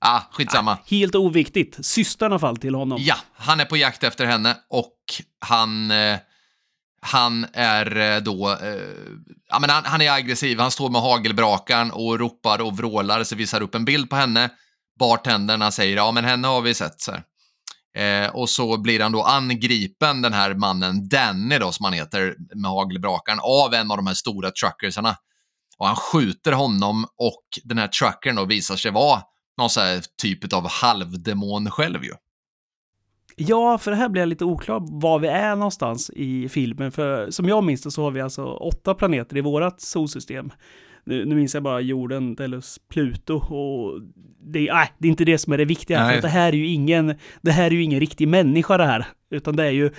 Ah, 0.00 0.20
skitsamma. 0.32 0.78
Helt 0.86 1.14
oviktigt. 1.14 1.86
Systern 1.86 2.38
fall 2.38 2.56
till 2.56 2.74
honom. 2.74 2.98
Ja, 3.00 3.16
han 3.32 3.60
är 3.60 3.64
på 3.64 3.76
jakt 3.76 4.04
efter 4.04 4.26
henne 4.26 4.56
och 4.70 4.94
han, 5.40 5.90
eh, 5.90 6.18
han 7.00 7.46
är 7.52 7.96
eh, 7.96 8.20
då, 8.20 8.50
eh, 8.50 8.58
ja 9.48 9.58
men 9.58 9.70
han, 9.70 9.84
han 9.84 10.00
är 10.00 10.10
aggressiv, 10.10 10.60
han 10.60 10.70
står 10.70 10.90
med 10.90 11.00
hagelbrakaren 11.00 11.90
och 11.90 12.18
ropar 12.18 12.60
och 12.60 12.76
vrålar, 12.76 13.24
så 13.24 13.36
visar 13.36 13.62
upp 13.62 13.74
en 13.74 13.84
bild 13.84 14.10
på 14.10 14.16
henne. 14.16 14.50
Bartenderna 14.98 15.70
säger, 15.70 15.96
ja 15.96 16.12
men 16.12 16.24
henne 16.24 16.48
har 16.48 16.60
vi 16.60 16.74
sett. 16.74 17.00
Så. 17.00 17.12
Eh, 18.00 18.28
och 18.28 18.50
så 18.50 18.76
blir 18.76 19.00
han 19.00 19.12
då 19.12 19.22
angripen, 19.22 20.22
den 20.22 20.32
här 20.32 20.54
mannen, 20.54 21.08
Danny 21.08 21.58
då 21.58 21.72
som 21.72 21.84
han 21.84 21.92
heter, 21.92 22.34
med 22.54 22.70
hagelbrakaren, 22.70 23.40
av 23.42 23.74
en 23.74 23.90
av 23.90 23.96
de 23.96 24.06
här 24.06 24.14
stora 24.14 24.50
truckersarna. 24.50 25.16
Och 25.78 25.86
han 25.86 25.96
skjuter 25.96 26.52
honom 26.52 27.06
och 27.16 27.44
den 27.64 27.78
här 27.78 27.88
truckern 27.88 28.36
då 28.36 28.44
visar 28.44 28.76
sig 28.76 28.90
vara 28.90 29.22
någon 29.58 29.70
sån 29.70 29.82
här 29.82 30.02
typ 30.22 30.52
av 30.52 30.68
halvdemon 30.68 31.70
själv 31.70 32.04
ju. 32.04 32.12
Ja, 33.36 33.78
för 33.78 33.90
det 33.90 33.96
här 33.96 34.08
blir 34.08 34.26
lite 34.26 34.44
oklart 34.44 34.82
var 34.86 35.18
vi 35.18 35.28
är 35.28 35.56
någonstans 35.56 36.10
i 36.10 36.48
filmen. 36.48 36.92
För 36.92 37.30
som 37.30 37.48
jag 37.48 37.64
minns 37.64 37.82
det 37.82 37.90
så 37.90 38.02
har 38.02 38.10
vi 38.10 38.20
alltså 38.20 38.44
åtta 38.44 38.94
planeter 38.94 39.36
i 39.36 39.40
vårat 39.40 39.80
solsystem. 39.80 40.50
Nu, 41.04 41.24
nu 41.24 41.34
minns 41.34 41.54
jag 41.54 41.62
bara 41.62 41.80
jorden, 41.80 42.34
Delos, 42.34 42.80
Pluto 42.88 43.34
och 43.34 44.00
det, 44.40 44.68
äh, 44.68 44.88
det 44.98 45.08
är 45.08 45.10
inte 45.10 45.24
det 45.24 45.38
som 45.38 45.52
är 45.52 45.58
det 45.58 45.64
viktiga. 45.64 46.02
Nej. 46.02 46.14
För 46.14 46.22
det 46.22 46.28
här 46.28 46.48
är 46.48 46.56
ju 46.56 46.66
ingen, 46.66 47.14
det 47.40 47.50
här 47.50 47.66
är 47.66 47.70
ju 47.70 47.82
ingen 47.82 48.00
riktig 48.00 48.28
människa 48.28 48.76
det 48.76 48.86
här. 48.86 49.06
Utan 49.30 49.56
det 49.56 49.64
är 49.64 49.70
ju, 49.70 49.90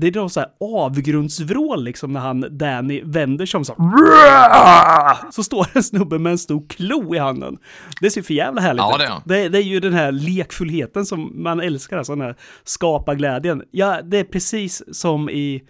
det 0.00 0.06
är 0.06 0.12
någon 0.12 0.30
så 0.30 0.40
här 0.40 0.48
avgrundsvrål 0.60 1.84
liksom 1.84 2.12
när 2.12 2.20
han, 2.20 2.44
Danny, 2.50 3.02
vänder 3.04 3.46
sig 3.46 3.58
om 3.58 3.64
så 3.64 3.74
här, 3.78 5.32
Så 5.32 5.42
står 5.42 5.66
en 5.74 5.82
snubbe 5.82 6.18
med 6.18 6.32
en 6.32 6.38
stor 6.38 6.68
klo 6.68 7.14
i 7.14 7.18
handen. 7.18 7.58
Det 8.00 8.10
ser 8.10 8.22
för 8.22 8.34
jävla 8.34 8.60
härligt 8.60 8.78
Ja, 8.80 9.02
ut. 9.02 9.22
det. 9.24 9.48
Det, 9.48 9.58
är 9.58 9.62
ju 9.62 9.80
den 9.80 9.92
här 9.92 10.12
lekfullheten 10.12 11.06
som 11.06 11.42
man 11.42 11.60
älskar, 11.60 11.98
alltså 11.98 12.12
den 12.12 12.24
här 12.24 12.36
skaparglädjen. 12.64 13.62
Ja, 13.70 14.02
det 14.02 14.18
är 14.18 14.24
precis 14.24 14.82
som 14.98 15.30
i, 15.30 15.62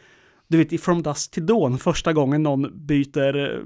du 0.51 0.59
vet, 0.59 0.73
i 0.73 0.79
From 0.79 1.03
Dust 1.03 1.33
to 1.33 1.41
Dawn, 1.41 1.79
första 1.79 2.13
gången 2.13 2.43
någon 2.43 2.87
byter, 2.87 3.61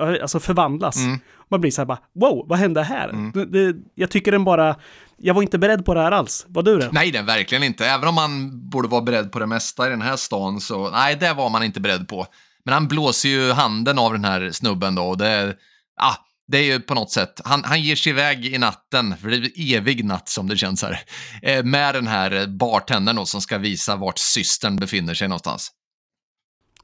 eh, 0.00 0.22
alltså 0.22 0.40
förvandlas. 0.40 0.96
Mm. 0.96 1.18
Man 1.50 1.60
blir 1.60 1.70
så 1.70 1.80
här 1.80 1.86
bara, 1.86 1.98
wow, 2.14 2.46
vad 2.48 2.58
hände 2.58 2.82
här? 2.82 3.32
Det, 3.34 3.44
det, 3.44 3.76
jag 3.94 4.10
tycker 4.10 4.32
den 4.32 4.44
bara, 4.44 4.76
jag 5.16 5.34
var 5.34 5.42
inte 5.42 5.58
beredd 5.58 5.84
på 5.84 5.94
det 5.94 6.00
här 6.00 6.12
alls. 6.12 6.46
Var 6.48 6.62
du 6.62 6.78
det? 6.78 6.88
Nej, 6.92 7.10
det 7.10 7.22
verkligen 7.22 7.62
inte. 7.64 7.86
Även 7.86 8.08
om 8.08 8.14
man 8.14 8.50
borde 8.70 8.88
vara 8.88 9.02
beredd 9.02 9.32
på 9.32 9.38
det 9.38 9.46
mesta 9.46 9.86
i 9.86 9.90
den 9.90 10.02
här 10.02 10.16
stan 10.16 10.60
så, 10.60 10.90
nej, 10.90 11.16
det 11.16 11.32
var 11.32 11.50
man 11.50 11.62
inte 11.62 11.80
beredd 11.80 12.08
på. 12.08 12.26
Men 12.64 12.74
han 12.74 12.88
blåser 12.88 13.28
ju 13.28 13.52
handen 13.52 13.98
av 13.98 14.12
den 14.12 14.24
här 14.24 14.50
snubben 14.50 14.94
då 14.94 15.02
och 15.02 15.18
det, 15.18 15.56
ah, 16.00 16.14
det 16.48 16.58
är 16.58 16.62
ju 16.62 16.80
på 16.80 16.94
något 16.94 17.10
sätt, 17.10 17.40
han, 17.44 17.64
han 17.64 17.82
ger 17.82 17.96
sig 17.96 18.10
iväg 18.10 18.46
i 18.46 18.58
natten, 18.58 19.14
för 19.16 19.28
det 19.28 19.36
är 19.36 19.76
evig 19.76 20.04
natt 20.04 20.28
som 20.28 20.48
det 20.48 20.56
känns 20.56 20.82
här, 20.82 21.00
eh, 21.42 21.64
med 21.64 21.94
den 21.94 22.06
här 22.06 22.46
bartendern 22.46 23.16
då 23.16 23.26
som 23.26 23.40
ska 23.40 23.58
visa 23.58 23.96
vart 23.96 24.18
systern 24.18 24.76
befinner 24.76 25.14
sig 25.14 25.28
någonstans. 25.28 25.72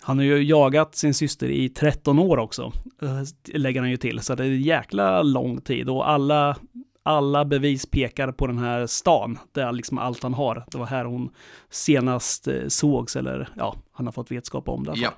Han 0.03 0.19
har 0.19 0.25
ju 0.25 0.43
jagat 0.43 0.95
sin 0.95 1.15
syster 1.15 1.49
i 1.49 1.69
13 1.69 2.19
år 2.19 2.39
också, 2.39 2.73
eh, 3.03 3.59
lägger 3.59 3.81
han 3.81 3.91
ju 3.91 3.97
till. 3.97 4.21
Så 4.21 4.35
det 4.35 4.45
är 4.45 4.49
en 4.49 4.63
jäkla 4.63 5.23
lång 5.23 5.61
tid 5.61 5.89
och 5.89 6.11
alla, 6.11 6.57
alla 7.03 7.45
bevis 7.45 7.87
pekar 7.87 8.33
på 8.33 8.47
den 8.47 8.59
här 8.59 8.87
stan. 8.87 9.39
Det 9.53 9.63
är 9.63 9.73
liksom 9.73 9.99
allt 9.99 10.23
han 10.23 10.35
har. 10.35 10.65
Det 10.71 10.79
var 10.79 10.87
här 10.87 11.05
hon 11.05 11.31
senast 11.71 12.49
eh, 12.49 12.55
sågs, 12.69 13.17
eller 13.17 13.49
ja, 13.57 13.77
han 13.93 14.07
har 14.07 14.13
fått 14.13 14.31
vetskap 14.31 14.69
om 14.69 14.85
det. 14.85 14.93
Ja. 14.97 15.11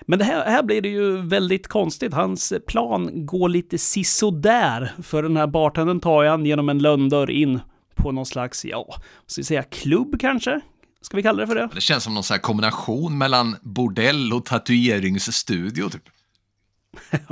Men 0.00 0.18
det 0.18 0.24
här, 0.24 0.50
här 0.50 0.62
blir 0.62 0.80
det 0.80 0.88
ju 0.88 1.16
väldigt 1.16 1.68
konstigt. 1.68 2.14
Hans 2.14 2.52
plan 2.66 3.26
går 3.26 3.48
lite 3.48 3.78
sisådär. 3.78 4.92
För 5.02 5.22
den 5.22 5.36
här 5.36 5.46
bartendern 5.46 6.00
tar 6.00 6.24
han 6.24 6.46
genom 6.46 6.68
en 6.68 6.78
lönndörr 6.78 7.30
in 7.30 7.60
på 7.94 8.12
någon 8.12 8.26
slags, 8.26 8.64
ja, 8.64 8.94
ska 9.26 9.40
vi 9.40 9.44
säga 9.44 9.62
klubb 9.62 10.20
kanske? 10.20 10.60
Ska 11.02 11.16
vi 11.16 11.22
kalla 11.22 11.40
det 11.40 11.46
för 11.46 11.54
det? 11.54 11.68
Det 11.74 11.80
känns 11.80 12.04
som 12.04 12.14
någon 12.14 12.22
här 12.30 12.38
kombination 12.38 13.18
mellan 13.18 13.56
bordell 13.62 14.32
och 14.32 14.44
tatueringsstudio 14.44 15.88
typ. 15.88 16.02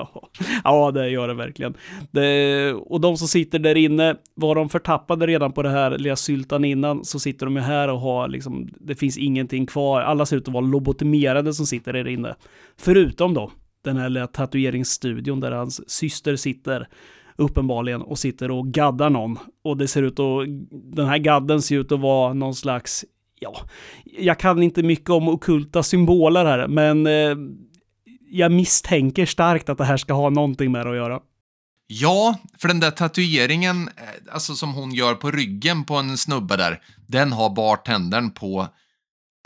ja, 0.65 0.91
det 0.91 1.09
gör 1.09 1.29
det 1.29 1.35
verkligen. 1.35 1.75
Det, 2.11 2.73
och 2.73 3.01
de 3.01 3.17
som 3.17 3.29
sitter 3.29 3.59
där 3.59 3.77
inne, 3.77 4.17
var 4.35 4.55
de 4.55 4.69
förtappade 4.69 5.27
redan 5.27 5.53
på 5.53 5.63
det 5.63 5.69
här 5.69 5.99
lilla 5.99 6.17
syltan 6.17 6.65
innan, 6.65 7.05
så 7.05 7.21
sitter 7.21 7.47
de 7.47 7.57
ju 7.57 7.63
här 7.63 7.89
och 7.89 8.01
har 8.01 8.29
liksom, 8.29 8.69
det 8.81 8.95
finns 8.95 9.19
ingenting 9.19 9.67
kvar. 9.67 10.01
Alla 10.01 10.27
ser 10.27 10.37
ut 10.37 10.49
att 10.49 10.55
vara 10.55 10.65
lobotomerade 10.65 11.55
som 11.55 11.67
sitter 11.67 11.93
där 11.93 12.09
inne. 12.09 12.35
Förutom 12.77 13.35
då, 13.35 13.51
den 13.85 13.97
här 13.97 14.09
lilla 14.09 14.27
tatueringsstudion 14.27 15.41
där 15.41 15.53
hans 15.53 15.91
syster 15.91 16.37
sitter 16.37 16.89
uppenbarligen 17.37 18.03
och 18.03 18.19
sitter 18.19 18.51
och 18.51 18.69
gaddar 18.69 19.11
någon. 19.11 19.39
Och 19.65 19.77
det 19.77 19.89
ser 19.89 20.03
ut 20.03 20.19
att, 20.19 20.47
den 20.71 21.07
här 21.07 21.19
gadden 21.19 21.63
ser 21.63 21.79
ut 21.79 21.93
att 21.93 22.01
vara 22.01 22.33
någon 22.33 22.55
slags, 22.55 23.05
ja, 23.41 23.61
jag 24.05 24.39
kan 24.39 24.63
inte 24.63 24.83
mycket 24.83 25.11
om 25.11 25.29
okulta 25.29 25.83
symboler 25.83 26.45
här, 26.45 26.69
men 26.69 27.07
eh, 27.07 27.37
jag 28.31 28.53
misstänker 28.53 29.27
starkt 29.27 29.69
att 29.69 29.79
det 29.79 29.85
här 29.85 29.97
ska 29.97 30.13
ha 30.13 30.31
någonting 30.31 30.73
med 30.73 30.87
det 30.87 30.91
att 30.91 30.97
göra. 30.97 31.21
Ja, 31.87 32.39
för 32.59 32.69
den 32.69 32.81
där 32.81 32.91
tatueringen, 32.91 33.89
eh, 33.89 34.35
alltså 34.35 34.55
som 34.55 34.75
hon 34.75 34.95
gör 34.95 35.15
på 35.15 35.31
ryggen 35.31 35.85
på 35.85 35.95
en 35.95 36.19
snubbe 36.19 36.57
där, 36.57 36.83
den 37.07 37.33
har 37.33 37.51
bartendern 37.51 38.31
på 38.31 38.69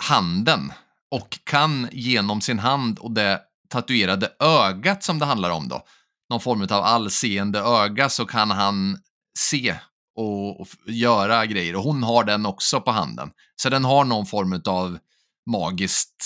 handen 0.03 0.73
och 1.11 1.39
kan 1.45 1.89
genom 1.93 2.41
sin 2.41 2.59
hand 2.59 2.99
och 2.99 3.11
det 3.11 3.41
tatuerade 3.69 4.31
ögat 4.41 5.03
som 5.03 5.19
det 5.19 5.25
handlar 5.25 5.51
om 5.51 5.69
då, 5.69 5.83
någon 6.31 6.41
form 6.41 6.63
av 6.63 6.83
allseende 6.83 7.59
öga, 7.59 8.09
så 8.09 8.25
kan 8.25 8.51
han 8.51 8.99
se 9.39 9.75
och, 10.15 10.61
och 10.61 10.69
göra 10.87 11.47
grejer. 11.47 11.77
Och 11.77 11.83
hon 11.83 12.03
har 12.03 12.25
den 12.25 12.47
också 12.47 12.81
på 12.81 12.91
handen. 12.91 13.31
Så 13.57 13.69
den 13.69 13.85
har 13.85 14.05
någon 14.05 14.27
form 14.27 14.63
av 14.67 14.99
magiskt 15.47 16.25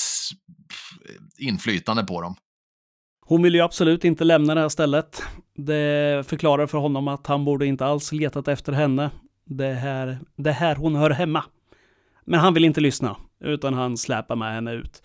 eh, 1.09 1.47
inflytande 1.47 2.05
på 2.05 2.21
dem. 2.21 2.37
Hon 3.21 3.43
vill 3.43 3.55
ju 3.55 3.61
absolut 3.61 4.05
inte 4.05 4.25
lämna 4.25 4.55
det 4.55 4.61
här 4.61 4.69
stället. 4.69 5.23
Det 5.57 6.27
förklarar 6.27 6.67
för 6.67 6.79
honom 6.79 7.09
att 7.09 7.27
han 7.27 7.45
borde 7.45 7.67
inte 7.67 7.87
alls 7.87 8.13
letat 8.13 8.49
efter 8.49 8.73
henne. 8.73 9.11
Det 9.45 9.75
här, 9.75 10.19
det 10.37 10.53
här 10.53 10.77
hon 10.77 10.95
hör 10.95 11.11
hemma. 11.11 11.45
Men 12.25 12.41
han 12.41 12.55
vill 12.55 12.65
inte 12.65 12.81
lyssna, 12.81 13.17
utan 13.45 13.75
han 13.75 13.97
släpar 13.97 14.37
med 14.37 14.55
henne 14.55 14.73
ut. 14.73 15.03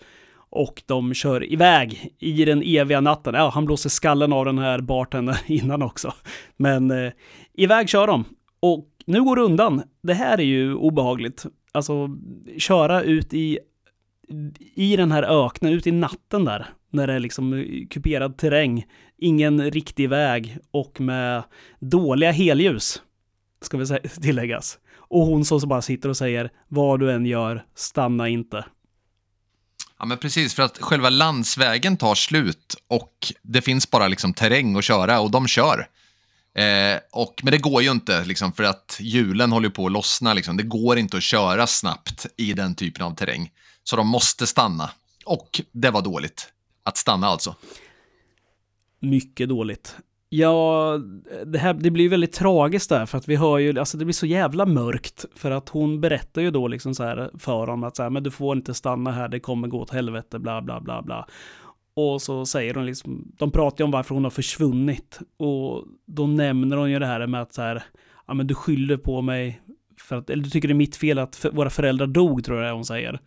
Och 0.50 0.82
de 0.86 1.14
kör 1.14 1.52
iväg 1.52 2.14
i 2.18 2.44
den 2.44 2.62
eviga 2.62 3.00
natten. 3.00 3.34
Ja, 3.34 3.50
han 3.54 3.64
blåser 3.64 3.90
skallen 3.90 4.32
av 4.32 4.44
den 4.44 4.58
här 4.58 4.80
bartendern 4.80 5.36
innan 5.46 5.82
också. 5.82 6.14
Men 6.56 6.90
eh, 6.90 7.12
iväg 7.54 7.88
kör 7.88 8.06
de. 8.06 8.24
Och 8.64 8.88
nu 9.06 9.24
går 9.24 9.36
det 9.36 9.42
undan. 9.42 9.82
Det 10.02 10.14
här 10.14 10.38
är 10.38 10.44
ju 10.44 10.74
obehagligt. 10.74 11.46
Alltså, 11.72 12.08
köra 12.58 13.02
ut 13.02 13.34
i, 13.34 13.58
i 14.74 14.96
den 14.96 15.12
här 15.12 15.46
öknen, 15.46 15.72
ut 15.72 15.86
i 15.86 15.90
natten 15.90 16.44
där. 16.44 16.66
När 16.90 17.06
det 17.06 17.12
är 17.12 17.20
liksom 17.20 17.64
kuperad 17.90 18.36
terräng. 18.36 18.84
Ingen 19.18 19.70
riktig 19.70 20.08
väg 20.08 20.58
och 20.70 21.00
med 21.00 21.42
dåliga 21.80 22.30
helljus. 22.30 23.02
Ska 23.60 23.76
vi 23.76 23.86
tilläggas. 24.22 24.78
Och 24.96 25.26
hon 25.26 25.44
som 25.44 25.68
bara 25.68 25.82
sitter 25.82 26.08
och 26.08 26.16
säger 26.16 26.50
vad 26.68 27.00
du 27.00 27.12
än 27.12 27.26
gör, 27.26 27.64
stanna 27.74 28.28
inte. 28.28 28.64
Ja, 29.98 30.04
men 30.04 30.18
precis, 30.18 30.54
för 30.54 30.62
att 30.62 30.78
själva 30.78 31.10
landsvägen 31.10 31.96
tar 31.96 32.14
slut 32.14 32.74
och 32.88 33.32
det 33.42 33.62
finns 33.62 33.90
bara 33.90 34.08
liksom 34.08 34.34
terräng 34.34 34.76
att 34.76 34.84
köra 34.84 35.20
och 35.20 35.30
de 35.30 35.46
kör. 35.46 35.88
Eh, 36.54 37.00
och, 37.12 37.40
men 37.42 37.50
det 37.50 37.58
går 37.58 37.82
ju 37.82 37.90
inte, 37.90 38.24
liksom, 38.24 38.52
för 38.52 38.64
att 38.64 38.96
hjulen 39.00 39.52
håller 39.52 39.68
på 39.68 39.86
att 39.86 39.92
lossna. 39.92 40.34
Liksom. 40.34 40.56
Det 40.56 40.62
går 40.62 40.98
inte 40.98 41.16
att 41.16 41.22
köra 41.22 41.66
snabbt 41.66 42.26
i 42.36 42.52
den 42.52 42.74
typen 42.74 43.04
av 43.04 43.14
terräng. 43.14 43.50
Så 43.84 43.96
de 43.96 44.08
måste 44.08 44.46
stanna. 44.46 44.90
Och 45.24 45.60
det 45.72 45.90
var 45.90 46.02
dåligt. 46.02 46.52
Att 46.82 46.96
stanna 46.96 47.26
alltså. 47.26 47.54
Mycket 49.00 49.48
dåligt. 49.48 49.96
Ja, 50.28 50.98
det, 51.46 51.58
här, 51.58 51.74
det 51.74 51.90
blir 51.90 52.08
väldigt 52.08 52.32
tragiskt 52.32 52.88
där 52.88 53.06
för 53.06 53.18
att 53.18 53.28
vi 53.28 53.36
hör 53.36 53.58
ju, 53.58 53.78
alltså 53.78 53.98
det 53.98 54.04
blir 54.04 54.12
så 54.12 54.26
jävla 54.26 54.66
mörkt 54.66 55.24
för 55.34 55.50
att 55.50 55.68
hon 55.68 56.00
berättar 56.00 56.42
ju 56.42 56.50
då 56.50 56.68
liksom 56.68 56.94
så 56.94 57.02
här 57.02 57.30
för 57.38 57.52
honom 57.52 57.84
att 57.84 57.96
så 57.96 58.02
här, 58.02 58.10
men 58.10 58.22
du 58.22 58.30
får 58.30 58.56
inte 58.56 58.74
stanna 58.74 59.12
här, 59.12 59.28
det 59.28 59.40
kommer 59.40 59.68
gå 59.68 59.80
åt 59.80 59.90
helvete, 59.90 60.38
bla 60.38 60.62
bla 60.62 60.80
bla 60.80 61.02
bla. 61.02 61.26
Och 61.96 62.22
så 62.22 62.46
säger 62.46 62.74
hon 62.74 62.86
liksom, 62.86 63.32
de 63.38 63.50
pratar 63.50 63.78
ju 63.78 63.84
om 63.84 63.90
varför 63.90 64.14
hon 64.14 64.24
har 64.24 64.30
försvunnit 64.30 65.20
och 65.36 65.84
då 66.06 66.26
nämner 66.26 66.76
hon 66.76 66.90
ju 66.90 66.98
det 66.98 67.06
här 67.06 67.26
med 67.26 67.42
att 67.42 67.52
så 67.52 67.62
här, 67.62 67.82
ja 68.26 68.34
men 68.34 68.46
du 68.46 68.54
skyller 68.54 68.96
på 68.96 69.22
mig 69.22 69.60
för 70.00 70.16
att, 70.16 70.30
eller 70.30 70.44
du 70.44 70.50
tycker 70.50 70.68
det 70.68 70.72
är 70.72 70.76
mitt 70.76 70.96
fel 70.96 71.18
att 71.18 71.36
för, 71.36 71.50
våra 71.50 71.70
föräldrar 71.70 72.06
dog, 72.06 72.44
tror 72.44 72.62
jag 72.62 72.74
hon 72.74 72.84
säger. 72.84 73.20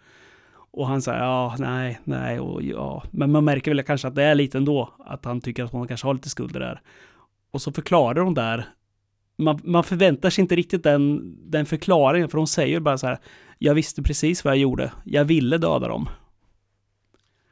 Och 0.72 0.88
han 0.88 1.01
säger 1.01 1.20
ja, 1.20 1.55
nej, 1.59 1.99
nej, 2.03 2.39
och 2.39 2.63
ja. 2.63 3.03
Men 3.11 3.32
man 3.32 3.45
märker 3.45 3.72
väl 3.72 3.84
kanske 3.84 4.07
att 4.07 4.15
det 4.15 4.24
är 4.24 4.36
lite 4.36 4.57
ändå, 4.57 4.93
att 4.99 5.26
han 5.26 5.41
tycker 5.41 5.63
att 5.63 5.72
hon 5.72 5.88
kanske 5.88 6.07
har 6.07 6.13
lite 6.13 6.30
skulder 6.30 6.59
där. 6.59 6.82
Och 7.51 7.61
så 7.61 7.72
förklarar 7.72 8.22
hon 8.22 8.34
där, 8.34 8.65
man, 9.38 9.59
man 9.63 9.84
förväntar 9.84 10.30
sig 10.30 10.41
inte 10.41 10.55
riktigt 10.55 10.84
den, 10.84 11.36
den 11.51 11.65
förklaringen, 11.65 12.30
för 12.30 12.38
hon 12.38 12.47
säger 12.47 12.80
bara 12.80 12.97
så 12.97 13.07
här, 13.07 13.18
jag 13.57 13.74
visste 13.74 14.03
precis 14.03 14.43
vad 14.43 14.53
jag 14.53 14.59
gjorde, 14.61 14.91
jag 15.05 15.26
ville 15.26 15.57
döda 15.57 15.88
dem. 15.88 16.09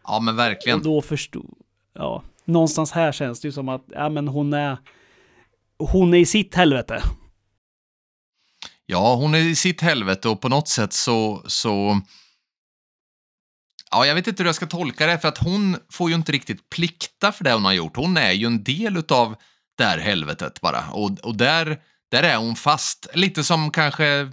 Ja, 0.07 0.19
men 0.19 0.35
verkligen. 0.35 0.77
Och 0.77 0.83
då 0.83 1.01
förstod, 1.01 1.57
ja, 1.93 2.23
någonstans 2.45 2.91
här 2.91 3.11
känns 3.11 3.41
det 3.41 3.47
ju 3.47 3.51
som 3.51 3.69
att, 3.69 3.85
ja 3.87 4.09
men 4.09 4.27
hon 4.27 4.53
är, 4.53 4.77
hon 5.77 6.13
är 6.13 6.17
i 6.17 6.25
sitt 6.25 6.55
helvete. 6.55 7.03
Ja, 8.85 9.15
hon 9.15 9.35
är 9.35 9.39
i 9.39 9.55
sitt 9.55 9.81
helvete 9.81 10.29
och 10.29 10.41
på 10.41 10.49
något 10.49 10.67
sätt 10.67 10.93
så, 10.93 11.43
så... 11.47 12.01
Ja, 13.91 14.05
jag 14.05 14.15
vet 14.15 14.27
inte 14.27 14.43
hur 14.43 14.47
jag 14.47 14.55
ska 14.55 14.65
tolka 14.65 15.07
det, 15.07 15.19
för 15.19 15.27
att 15.27 15.37
hon 15.37 15.77
får 15.89 16.09
ju 16.09 16.15
inte 16.15 16.31
riktigt 16.31 16.69
plikta 16.69 17.31
för 17.31 17.43
det 17.43 17.53
hon 17.53 17.65
har 17.65 17.73
gjort. 17.73 17.97
Hon 17.97 18.17
är 18.17 18.31
ju 18.31 18.45
en 18.45 18.63
del 18.63 18.97
utav 18.97 19.35
det 19.77 19.83
här 19.83 19.97
helvetet 19.97 20.61
bara. 20.61 20.89
Och, 20.91 21.19
och 21.19 21.35
där, 21.35 21.79
där 22.11 22.23
är 22.23 22.37
hon 22.37 22.55
fast. 22.55 23.07
Lite 23.13 23.43
som 23.43 23.71
kanske 23.71 24.31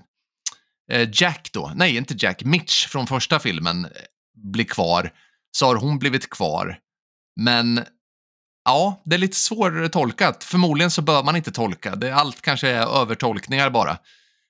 eh, 0.90 1.08
Jack 1.12 1.50
då. 1.52 1.72
Nej, 1.74 1.96
inte 1.96 2.14
Jack. 2.18 2.44
Mitch 2.44 2.86
från 2.86 3.06
första 3.06 3.38
filmen 3.38 3.84
eh, 3.84 3.90
blir 4.34 4.64
kvar. 4.64 5.12
Så 5.52 5.66
har 5.66 5.74
hon 5.74 5.98
blivit 5.98 6.30
kvar. 6.30 6.78
Men 7.40 7.80
ja, 8.64 9.02
det 9.04 9.16
är 9.16 9.18
lite 9.18 9.36
svårare 9.36 9.88
tolkat. 9.88 10.44
Förmodligen 10.44 10.90
så 10.90 11.02
bör 11.02 11.22
man 11.22 11.36
inte 11.36 11.52
tolka. 11.52 11.96
Det, 11.96 12.14
allt 12.14 12.42
kanske 12.42 12.68
är 12.68 13.00
övertolkningar 13.02 13.70
bara. 13.70 13.98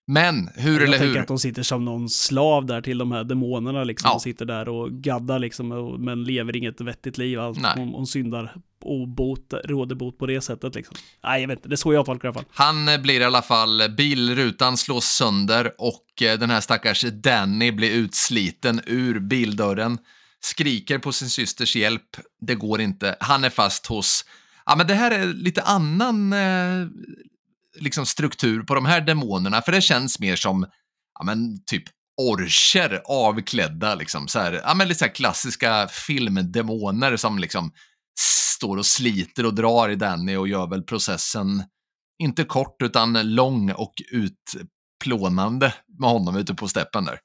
Men 0.07 0.51
hur 0.55 0.73
jag 0.73 0.83
eller 0.83 0.99
tänker 0.99 1.15
hur? 1.15 1.21
att 1.21 1.29
de 1.29 1.39
sitter 1.39 1.63
som 1.63 1.85
någon 1.85 2.09
slav 2.09 2.67
där 2.67 2.81
till 2.83 2.99
de 2.99 3.13
här 3.13 3.25
demonerna 3.25 3.85
liksom. 3.85 4.09
Ja. 4.09 4.15
De 4.15 4.21
sitter 4.21 4.45
där 4.45 4.69
och 4.69 4.91
gaddar 4.91 5.39
liksom, 5.39 5.73
och, 5.73 6.01
men 6.01 6.25
lever 6.25 6.57
inget 6.57 6.81
vettigt 6.81 7.19
liv. 7.19 7.41
Allt. 7.41 7.61
Nej. 7.61 7.73
Hon, 7.77 7.89
hon 7.89 8.07
syndar 8.07 8.55
och 8.85 9.09
bot, 9.09 9.55
råder 9.65 9.95
bot 9.95 10.19
på 10.19 10.27
det 10.27 10.41
sättet 10.41 10.75
liksom. 10.75 10.97
Nej, 11.25 11.41
jag 11.41 11.49
vet 11.49 11.59
inte. 11.59 11.69
Det 11.69 11.75
är 11.75 11.77
så 11.77 11.93
jag 11.93 12.07
tolkar 12.07 12.29
i 12.29 12.31
alla 12.31 12.35
fall. 12.35 12.45
Han 12.51 12.89
eh, 12.89 13.01
blir 13.01 13.21
i 13.21 13.25
alla 13.25 13.43
fall, 13.43 13.83
bilrutan 13.97 14.77
slås 14.77 15.05
sönder 15.05 15.73
och 15.79 16.23
eh, 16.23 16.39
den 16.39 16.51
här 16.51 16.61
stackars 16.61 17.03
Danny 17.03 17.73
blir 17.73 17.91
utsliten 17.91 18.81
ur 18.87 19.21
bildörren. 19.21 19.99
Skriker 20.45 20.99
på 20.99 21.13
sin 21.13 21.31
systers 21.31 21.77
hjälp. 21.77 22.17
Det 22.41 22.55
går 22.55 22.81
inte. 22.81 23.17
Han 23.21 23.45
är 23.45 23.51
fast 23.51 23.87
hos... 23.87 24.25
Ja, 24.67 24.77
men 24.77 24.87
det 24.87 24.95
här 24.95 25.11
är 25.11 25.27
lite 25.27 25.63
annan 25.63 26.33
eh, 26.33 26.87
liksom 27.79 28.07
struktur 28.07 28.63
på 28.63 28.75
de 28.75 28.87
här 28.87 29.01
demonerna, 29.01 29.63
för 29.63 29.73
det 29.73 29.81
känns 29.81 30.19
mer 30.19 30.37
som 30.37 30.67
ja, 31.19 31.25
men 31.25 31.65
typ 31.65 31.85
orcher 32.17 33.03
avklädda, 33.05 33.95
liksom. 33.95 34.29
Så 34.29 34.39
här, 34.39 34.53
ja, 34.53 34.75
men 34.75 34.89
lite 34.89 34.99
så 34.99 35.05
här 35.05 35.15
klassiska 35.15 35.89
filmdemoner 35.89 37.17
som 37.17 37.39
liksom 37.39 37.73
står 38.21 38.77
och 38.77 38.87
sliter 38.87 39.47
och 39.47 39.55
drar 39.55 39.89
i 39.89 39.97
Danny 39.97 40.37
och 40.37 40.49
gör 40.49 40.67
väl 40.67 40.83
processen 40.83 41.65
inte 42.19 42.45
kort 42.45 42.83
utan 42.83 43.35
lång 43.35 43.73
och 43.73 43.95
utplånande 44.11 45.75
med 45.99 46.11
honom 46.11 46.37
ute 46.37 46.55
på 46.55 46.69
steppen 46.69 47.05
där. 47.05 47.19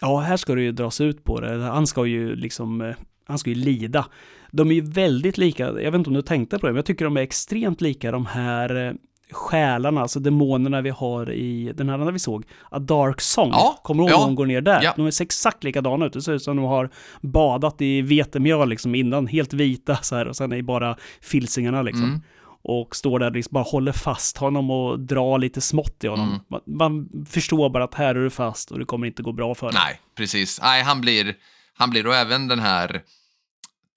Ja, 0.00 0.18
här 0.18 0.36
ska 0.36 0.54
det 0.54 0.62
ju 0.62 0.72
dras 0.72 1.00
ut 1.00 1.24
på 1.24 1.40
det. 1.40 1.62
Han 1.62 1.86
ska 1.86 2.06
ju 2.06 2.36
liksom, 2.36 2.80
eh, 2.80 2.94
han 3.26 3.38
ska 3.38 3.50
ju 3.50 3.56
lida. 3.56 4.06
De 4.50 4.70
är 4.70 4.74
ju 4.74 4.80
väldigt 4.80 5.38
lika, 5.38 5.64
jag 5.64 5.74
vet 5.74 5.94
inte 5.94 6.10
om 6.10 6.14
du 6.14 6.22
tänkte 6.22 6.58
på 6.58 6.66
det, 6.66 6.72
men 6.72 6.76
jag 6.78 6.86
tycker 6.86 7.04
de 7.04 7.16
är 7.16 7.20
extremt 7.20 7.80
lika 7.80 8.10
de 8.10 8.26
här 8.26 8.86
eh, 8.86 8.92
själarna, 9.30 10.00
alltså 10.00 10.20
demonerna 10.20 10.80
vi 10.80 10.90
har 10.90 11.32
i 11.32 11.72
den 11.76 11.88
här 11.88 11.98
andra 11.98 12.10
vi 12.10 12.18
såg, 12.18 12.44
A 12.70 12.78
Dark 12.78 13.20
Song. 13.20 13.50
Ja, 13.52 13.80
Kommer 13.82 14.02
du 14.02 14.10
ihåg 14.10 14.20
ja, 14.20 14.24
de 14.26 14.34
går 14.34 14.46
ner 14.46 14.60
där? 14.60 14.82
ja. 14.82 14.92
De 14.96 15.12
ser 15.12 15.24
exakt 15.24 15.64
likadana 15.64 16.06
ut. 16.06 16.12
Det 16.12 16.22
ser 16.22 16.32
ut 16.32 16.42
som 16.42 16.56
de 16.56 16.64
har 16.64 16.90
badat 17.20 17.82
i 17.82 18.02
vetemjöl 18.02 18.68
liksom 18.68 18.94
innan, 18.94 19.26
helt 19.26 19.52
vita 19.52 19.96
så 19.96 20.16
här 20.16 20.28
och 20.28 20.36
sen 20.36 20.52
är 20.52 20.62
bara 20.62 20.96
filsingarna 21.20 21.82
liksom. 21.82 22.04
Mm. 22.04 22.20
Och 22.62 22.96
står 22.96 23.18
där 23.18 23.26
och 23.26 23.36
liksom 23.36 23.54
bara 23.54 23.64
håller 23.64 23.92
fast 23.92 24.36
honom 24.36 24.70
och 24.70 25.00
drar 25.00 25.38
lite 25.38 25.60
smått 25.60 26.04
i 26.04 26.06
honom. 26.06 26.28
Mm. 26.28 26.40
Man, 26.48 26.60
man 26.66 27.08
förstår 27.26 27.70
bara 27.70 27.84
att 27.84 27.94
här 27.94 28.14
är 28.14 28.20
du 28.22 28.30
fast 28.30 28.70
och 28.70 28.78
det 28.78 28.84
kommer 28.84 29.06
inte 29.06 29.22
gå 29.22 29.32
bra 29.32 29.54
för 29.54 29.66
dig. 29.66 29.80
Nej, 29.84 30.00
precis. 30.14 30.60
Nej, 30.62 30.82
han 30.82 31.00
blir, 31.00 31.36
han 31.74 31.90
blir 31.90 32.06
och 32.06 32.14
även 32.14 32.48
den 32.48 32.58
här 32.58 33.02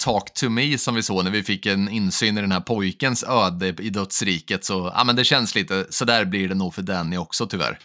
Talk 0.03 0.33
to 0.33 0.49
me 0.49 0.77
som 0.77 0.95
vi 0.95 1.03
såg 1.03 1.23
när 1.23 1.31
vi 1.31 1.43
fick 1.43 1.65
en 1.65 1.89
insyn 1.89 2.37
i 2.37 2.41
den 2.41 2.51
här 2.51 2.59
pojkens 2.59 3.23
öde 3.23 3.67
i 3.67 3.89
dödsriket. 3.89 4.65
Så 4.65 4.91
ja, 4.95 5.03
men 5.03 5.15
det 5.15 5.23
känns 5.23 5.55
lite, 5.55 5.85
så 5.89 6.05
där 6.05 6.25
blir 6.25 6.49
det 6.49 6.55
nog 6.55 6.73
för 6.73 6.81
Danny 6.81 7.17
också 7.17 7.47
tyvärr. 7.47 7.79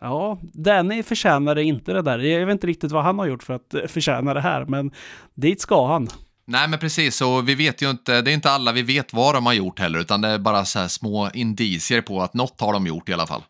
Ja, 0.00 0.38
Danny 0.42 1.02
förtjänade 1.02 1.62
inte 1.62 1.92
det 1.92 2.02
där. 2.02 2.18
Jag 2.18 2.46
vet 2.46 2.52
inte 2.52 2.66
riktigt 2.66 2.92
vad 2.92 3.04
han 3.04 3.18
har 3.18 3.26
gjort 3.26 3.42
för 3.42 3.54
att 3.54 3.74
förtjäna 3.88 4.34
det 4.34 4.40
här, 4.40 4.64
men 4.64 4.90
dit 5.34 5.60
ska 5.60 5.86
han. 5.86 6.08
Nej, 6.46 6.68
men 6.68 6.78
precis. 6.78 7.20
Och 7.20 7.48
vi 7.48 7.54
vet 7.54 7.82
ju 7.82 7.90
inte, 7.90 8.22
det 8.22 8.30
är 8.30 8.34
inte 8.34 8.50
alla 8.50 8.72
vi 8.72 8.82
vet 8.82 9.12
vad 9.12 9.34
de 9.34 9.46
har 9.46 9.52
gjort 9.52 9.78
heller, 9.78 9.98
utan 9.98 10.20
det 10.20 10.28
är 10.28 10.38
bara 10.38 10.64
så 10.64 10.78
här 10.78 10.88
små 10.88 11.30
indicier 11.34 12.00
på 12.02 12.22
att 12.22 12.34
något 12.34 12.60
har 12.60 12.72
de 12.72 12.86
gjort 12.86 13.08
i 13.08 13.12
alla 13.12 13.26
fall. 13.26 13.42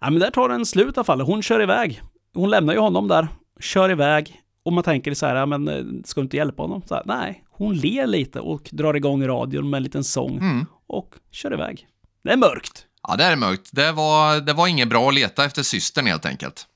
Ja, 0.00 0.10
men 0.10 0.18
där 0.20 0.30
tar 0.30 0.48
den 0.48 0.66
slut 0.66 0.96
i 0.96 0.98
alla 0.98 1.04
fall. 1.04 1.20
Hon 1.20 1.42
kör 1.42 1.62
iväg. 1.62 2.02
Hon 2.34 2.50
lämnar 2.50 2.74
ju 2.74 2.80
honom 2.80 3.08
där, 3.08 3.28
kör 3.60 3.90
iväg. 3.90 4.42
Och 4.62 4.72
man 4.72 4.84
tänker 4.84 5.14
så 5.14 5.26
här, 5.26 5.36
ja, 5.36 5.46
men 5.46 5.68
eh, 5.68 5.84
ska 6.04 6.20
du 6.20 6.24
inte 6.24 6.36
hjälpa 6.36 6.62
honom? 6.62 6.82
Så 6.86 6.94
här, 6.94 7.02
nej, 7.06 7.44
hon 7.50 7.74
ler 7.74 8.06
lite 8.06 8.40
och 8.40 8.68
drar 8.72 8.94
igång 8.94 9.26
radion 9.26 9.70
med 9.70 9.76
en 9.78 9.82
liten 9.82 10.04
sång 10.04 10.38
Mm. 10.38 10.66
och 10.86 11.14
kör 11.30 11.52
iväg. 11.52 11.86
Det 12.24 12.32
är 12.32 12.36
mörkt. 12.36 12.86
Ja, 13.08 13.16
det 13.16 13.24
är 13.24 13.36
mörkt. 13.36 13.70
Det 13.72 13.92
var, 13.92 14.40
det 14.40 14.52
var 14.52 14.66
inget 14.66 14.88
bra 14.88 15.08
att 15.08 15.14
leta 15.14 15.44
efter 15.44 15.62
systern 15.62 16.06
helt 16.06 16.26
enkelt. 16.26 16.66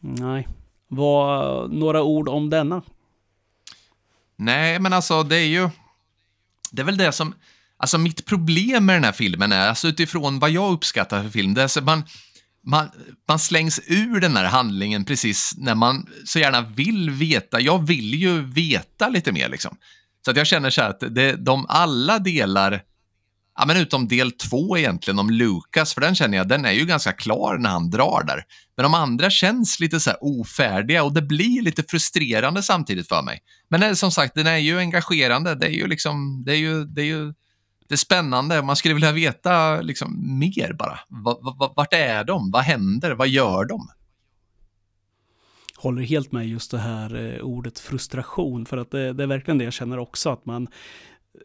Nej. 0.00 0.48
Vad, 0.88 1.72
några 1.72 2.02
ord 2.02 2.28
om 2.28 2.50
denna? 2.50 2.82
Nej, 4.40 4.78
men 4.78 4.92
alltså 4.92 5.22
det 5.22 5.36
är 5.36 5.46
ju... 5.46 5.68
Det 6.72 6.82
är 6.82 6.86
väl 6.86 6.96
det 6.96 7.12
som... 7.12 7.34
Alltså 7.76 7.98
mitt 7.98 8.26
problem 8.26 8.86
med 8.86 8.96
den 8.96 9.04
här 9.04 9.12
filmen 9.12 9.52
är, 9.52 9.68
alltså 9.68 9.88
utifrån 9.88 10.38
vad 10.38 10.50
jag 10.50 10.72
uppskattar 10.72 11.22
för 11.22 11.30
film, 11.30 11.54
det 11.54 11.62
är 11.62 11.68
så 11.68 11.80
man, 11.80 12.04
man, 12.66 12.90
man 13.28 13.38
slängs 13.38 13.80
ur 13.86 14.20
den 14.20 14.36
här 14.36 14.44
handlingen 14.44 15.04
precis 15.04 15.52
när 15.56 15.74
man 15.74 16.06
så 16.24 16.38
gärna 16.38 16.60
vill 16.60 17.10
veta. 17.10 17.60
Jag 17.60 17.86
vill 17.86 18.14
ju 18.14 18.40
veta 18.40 19.08
lite 19.08 19.32
mer 19.32 19.48
liksom. 19.48 19.76
Så 20.24 20.30
att 20.30 20.36
jag 20.36 20.46
känner 20.46 20.70
så 20.70 20.82
här 20.82 20.90
att 20.90 21.00
det, 21.14 21.32
de 21.32 21.66
alla 21.68 22.18
delar, 22.18 22.82
ja 23.60 23.66
men 23.66 23.76
utom 23.76 24.08
del 24.08 24.32
två 24.32 24.78
egentligen 24.78 25.18
om 25.18 25.30
Lukas, 25.30 25.94
för 25.94 26.00
den 26.00 26.14
känner 26.14 26.38
jag, 26.38 26.48
den 26.48 26.64
är 26.64 26.72
ju 26.72 26.84
ganska 26.84 27.12
klar 27.12 27.58
när 27.58 27.70
han 27.70 27.90
drar 27.90 28.24
där. 28.26 28.44
Men 28.76 28.82
de 28.82 28.94
andra 28.94 29.30
känns 29.30 29.80
lite 29.80 30.00
så 30.00 30.10
här 30.10 30.18
ofärdiga 30.20 31.04
och 31.04 31.12
det 31.12 31.22
blir 31.22 31.62
lite 31.62 31.82
frustrerande 31.82 32.62
samtidigt 32.62 33.08
för 33.08 33.22
mig. 33.22 33.42
Men 33.68 33.80
det, 33.80 33.96
som 33.96 34.10
sagt, 34.10 34.34
den 34.34 34.46
är 34.46 34.56
ju 34.56 34.78
engagerande. 34.78 35.54
Det 35.54 35.66
är 35.66 35.70
ju 35.72 35.86
liksom, 35.86 36.42
det 36.46 36.52
är 36.52 36.56
ju, 36.56 36.84
det 36.84 37.00
är 37.00 37.06
ju 37.06 37.34
det 37.88 37.94
är 37.94 37.96
spännande. 37.96 38.62
Man 38.62 38.76
skulle 38.76 38.94
vilja 38.94 39.12
veta 39.12 39.80
liksom 39.80 40.38
mer 40.38 40.72
bara. 40.72 40.98
V 41.08 41.70
Vart 41.76 41.92
är 41.92 42.24
de? 42.24 42.50
Vad 42.50 42.62
händer? 42.62 43.10
Vad 43.10 43.28
gör 43.28 43.64
de? 43.64 43.88
håller 45.80 46.02
helt 46.02 46.32
med 46.32 46.48
just 46.48 46.70
det 46.70 46.78
här 46.78 47.34
eh, 47.34 47.40
ordet 47.40 47.78
frustration, 47.78 48.66
för 48.66 48.76
att 48.76 48.90
det, 48.90 49.12
det 49.12 49.22
är 49.22 49.26
verkligen 49.26 49.58
det 49.58 49.64
jag 49.64 49.72
känner 49.72 49.98
också, 49.98 50.30
att 50.30 50.46
man 50.46 50.68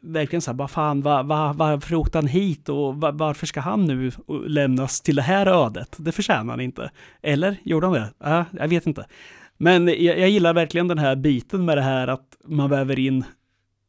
verkligen 0.01 0.41
så 0.41 0.51
här, 0.51 0.57
vad 0.57 0.71
fan, 0.71 1.01
va, 1.01 1.23
va, 1.23 1.53
varför 1.53 1.95
åkte 1.95 2.17
han 2.17 2.27
hit 2.27 2.69
och 2.69 2.95
va, 2.95 3.11
varför 3.11 3.45
ska 3.47 3.59
han 3.59 3.85
nu 3.85 4.11
lämnas 4.47 5.01
till 5.01 5.15
det 5.15 5.21
här 5.21 5.47
ödet? 5.47 5.95
Det 5.97 6.11
förtjänar 6.11 6.53
han 6.53 6.61
inte. 6.61 6.91
Eller 7.21 7.57
gjorde 7.63 7.87
han 7.87 7.93
det? 7.93 8.13
Äh, 8.25 8.43
jag 8.51 8.67
vet 8.67 8.87
inte. 8.87 9.05
Men 9.57 9.87
jag, 9.87 10.19
jag 10.19 10.29
gillar 10.29 10.53
verkligen 10.53 10.87
den 10.87 10.97
här 10.97 11.15
biten 11.15 11.65
med 11.65 11.77
det 11.77 11.81
här 11.81 12.07
att 12.07 12.37
man 12.45 12.69
väver 12.69 12.99
in 12.99 13.23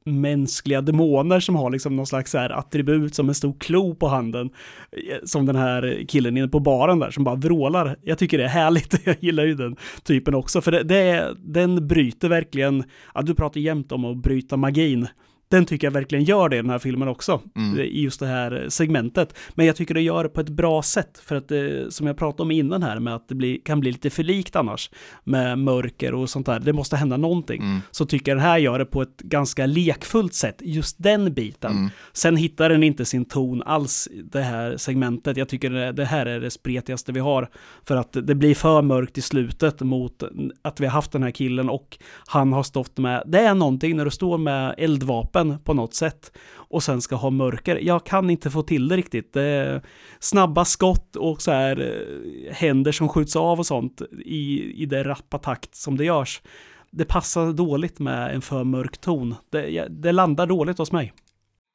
mänskliga 0.06 0.80
demoner 0.80 1.40
som 1.40 1.56
har 1.56 1.70
liksom 1.70 1.96
någon 1.96 2.06
slags 2.06 2.30
så 2.30 2.38
här 2.38 2.50
attribut 2.50 3.14
som 3.14 3.28
en 3.28 3.34
stor 3.34 3.54
klo 3.58 3.94
på 3.94 4.08
handen. 4.08 4.50
Eh, 4.92 5.16
som 5.24 5.46
den 5.46 5.56
här 5.56 6.04
killen 6.08 6.36
inne 6.36 6.48
på 6.48 6.60
baren 6.60 6.98
där 6.98 7.10
som 7.10 7.24
bara 7.24 7.34
vrålar. 7.34 7.96
Jag 8.02 8.18
tycker 8.18 8.38
det 8.38 8.44
är 8.44 8.48
härligt. 8.48 9.00
Jag 9.06 9.16
gillar 9.20 9.44
ju 9.44 9.54
den 9.54 9.76
typen 10.02 10.34
också. 10.34 10.60
För 10.60 10.72
det, 10.72 10.82
det 10.82 11.34
den 11.38 11.88
bryter 11.88 12.28
verkligen, 12.28 12.84
ja, 13.14 13.22
du 13.22 13.34
pratar 13.34 13.60
jämt 13.60 13.92
om 13.92 14.04
att 14.04 14.16
bryta 14.16 14.56
magin. 14.56 15.08
Den 15.48 15.66
tycker 15.66 15.86
jag 15.86 15.92
verkligen 15.92 16.24
gör 16.24 16.48
det 16.48 16.56
i 16.56 16.60
den 16.62 16.70
här 16.70 16.78
filmen 16.78 17.08
också, 17.08 17.40
Mm. 17.56 17.78
i 17.80 18.00
just 18.00 18.20
det 18.20 18.26
här 18.26 18.66
segmentet. 18.68 19.34
Men 19.54 19.66
jag 19.66 19.76
tycker 19.76 19.94
det 19.94 20.00
gör 20.00 20.22
det 20.22 20.28
på 20.28 20.40
ett 20.40 20.48
bra 20.48 20.82
sätt, 20.82 21.22
för 21.24 21.36
att 21.36 21.48
det, 21.48 21.94
som 21.94 22.06
jag 22.06 22.16
pratade 22.16 22.42
om 22.42 22.50
innan 22.50 22.82
här, 22.82 23.00
med 23.00 23.14
att 23.14 23.28
det 23.28 23.34
blir, 23.34 23.58
kan 23.64 23.80
bli 23.80 23.92
lite 23.92 24.10
för 24.10 24.22
likt 24.22 24.56
annars, 24.56 24.90
med 25.24 25.58
mörker 25.58 26.14
och 26.14 26.30
sånt 26.30 26.46
där. 26.46 26.60
Det 26.60 26.72
måste 26.72 26.96
hända 26.96 27.16
någonting. 27.16 27.62
Mm. 27.62 27.80
Så 27.90 28.06
tycker 28.06 28.30
jag 28.30 28.38
den 28.38 28.46
här 28.46 28.58
gör 28.58 28.78
det 28.78 28.84
på 28.84 29.02
ett 29.02 29.16
ganska 29.18 29.66
lekfullt 29.66 30.34
sätt, 30.34 30.56
just 30.60 30.96
den 30.98 31.34
biten. 31.34 31.72
Mm. 31.72 31.90
Sen 32.12 32.36
hittar 32.36 32.68
den 32.68 32.82
inte 32.82 33.04
sin 33.04 33.24
ton 33.24 33.62
alls, 33.62 34.08
det 34.32 34.42
här 34.42 34.76
segmentet. 34.76 35.36
Jag 35.36 35.48
tycker 35.48 35.70
det, 35.70 35.92
det 35.92 36.04
här 36.04 36.26
är 36.26 36.40
det 36.40 36.50
spretigaste 36.50 37.12
vi 37.12 37.20
har. 37.20 37.48
För 37.84 37.96
att 37.96 38.12
det 38.12 38.34
blir 38.34 38.54
för 38.54 38.82
mörkt 38.82 39.18
i 39.18 39.22
slutet 39.22 39.80
mot 39.80 40.22
att 40.62 40.80
vi 40.80 40.86
har 40.86 40.92
haft 40.92 41.12
den 41.12 41.22
här 41.22 41.30
killen 41.30 41.70
och 41.70 41.98
han 42.26 42.52
har 42.52 42.62
stått 42.62 42.98
med, 42.98 43.22
det 43.26 43.40
är 43.40 43.54
någonting 43.54 43.96
när 43.96 44.04
du 44.04 44.10
står 44.10 44.38
med 44.38 44.74
eldvapen 44.78 45.35
vapen 45.36 45.58
på 45.64 45.74
något 45.74 45.94
sätt 45.94 46.32
och 46.70 46.82
sen 46.82 47.02
ska 47.02 47.16
ha 47.16 47.30
mörker. 47.30 47.76
Jag 47.76 48.06
kan 48.06 48.30
inte 48.30 48.50
få 48.50 48.62
till 48.62 48.88
det 48.88 48.96
riktigt. 48.96 49.32
Det 49.32 49.42
är 49.42 49.82
snabba 50.20 50.64
skott 50.64 51.16
och 51.16 51.42
så 51.42 51.50
här 51.50 51.80
eh, 51.80 52.54
händer 52.54 52.92
som 52.92 53.08
skjuts 53.08 53.36
av 53.36 53.58
och 53.58 53.66
sånt 53.66 54.02
i, 54.24 54.72
i 54.82 54.86
det 54.86 55.04
rappa 55.04 55.38
takt 55.38 55.74
som 55.74 55.96
det 55.96 56.04
görs. 56.04 56.42
Det 56.90 57.04
passar 57.04 57.52
dåligt 57.52 57.98
med 57.98 58.34
en 58.34 58.42
för 58.42 58.64
mörk 58.64 58.98
ton. 58.98 59.34
Det, 59.52 59.86
det 59.90 60.12
landar 60.12 60.46
dåligt 60.46 60.78
hos 60.78 60.92
mig. 60.92 61.12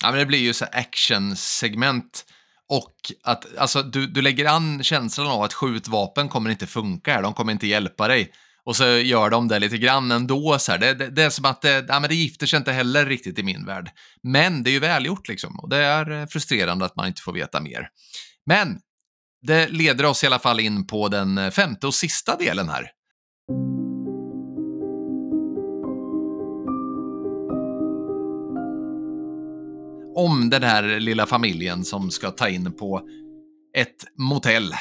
Ja, 0.04 0.12
men 0.12 0.20
det 0.20 0.26
blir 0.26 0.40
ju 0.40 0.54
så 0.54 0.66
actionsegment 0.72 2.26
och 2.70 2.96
att 3.24 3.58
alltså, 3.58 3.84
du, 3.84 4.08
du 4.08 4.22
lägger 4.22 4.46
an 4.46 4.84
känslan 4.84 5.28
av 5.28 5.42
att 5.42 5.54
skjutvapen 5.54 6.30
kommer 6.30 6.50
inte 6.50 6.68
funka 6.68 7.14
här, 7.14 7.22
de 7.22 7.34
kommer 7.34 7.52
inte 7.52 7.68
hjälpa 7.68 8.08
dig. 8.08 8.32
Och 8.66 8.76
så 8.76 8.86
gör 8.86 9.30
de 9.30 9.48
det 9.48 9.60
lite 9.60 9.78
grann 9.78 10.12
ändå. 10.12 10.60
Så 10.60 10.78
det, 10.78 10.94
det, 10.94 11.10
det, 11.10 11.24
är 11.24 11.30
som 11.30 11.46
att 11.46 11.62
det, 11.62 11.86
ja, 11.88 12.00
men 12.00 12.10
det 12.10 12.16
gifter 12.16 12.48
sig 12.48 12.58
inte 12.58 12.72
heller 12.72 13.06
riktigt 13.06 13.40
i 13.40 13.44
min 13.44 13.66
värld. 13.66 13.90
Men 14.24 14.64
det 14.64 14.70
är 14.70 14.72
ju 14.72 14.80
välgjort 14.80 15.28
liksom 15.28 15.60
och 15.60 15.70
det 15.70 15.78
är 15.78 16.12
eh, 16.12 16.26
frustrerande 16.26 16.86
att 16.86 16.96
man 16.96 17.08
inte 17.08 17.22
får 17.22 17.34
veta 17.34 17.62
mer. 17.62 17.88
Men 18.46 18.80
det 19.42 19.68
leder 19.68 20.06
oss 20.06 20.24
i 20.24 20.28
alla 20.28 20.40
fall 20.40 20.60
in 20.60 20.88
på 20.88 21.08
den 21.08 21.38
eh, 21.38 21.52
femte 21.52 21.88
och 21.88 21.94
sista 21.94 22.36
delen 22.36 22.70
här. 22.70 22.92
Om 30.16 30.50
den 30.50 30.64
här 30.64 31.00
lilla 31.00 31.26
familjen 31.26 31.86
som 31.86 32.12
ska 32.12 32.32
ta 32.32 32.50
in 32.50 32.78
på 32.78 33.02
ett 33.78 34.06
motell 34.18 34.74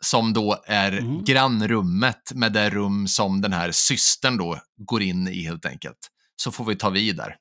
som 0.00 0.32
då 0.32 0.62
är 0.66 0.92
mm. 0.92 1.24
grannrummet 1.24 2.32
med 2.34 2.52
det 2.52 2.70
rum 2.70 3.08
som 3.08 3.40
den 3.40 3.52
här 3.52 3.70
systern 3.72 4.36
då 4.36 4.58
går 4.76 5.02
in 5.02 5.28
i 5.28 5.42
helt 5.42 5.66
enkelt. 5.66 5.98
Så 6.36 6.50
får 6.50 6.64
vi 6.64 6.76
ta 6.76 6.90
vid 6.90 7.16
där. 7.16 7.36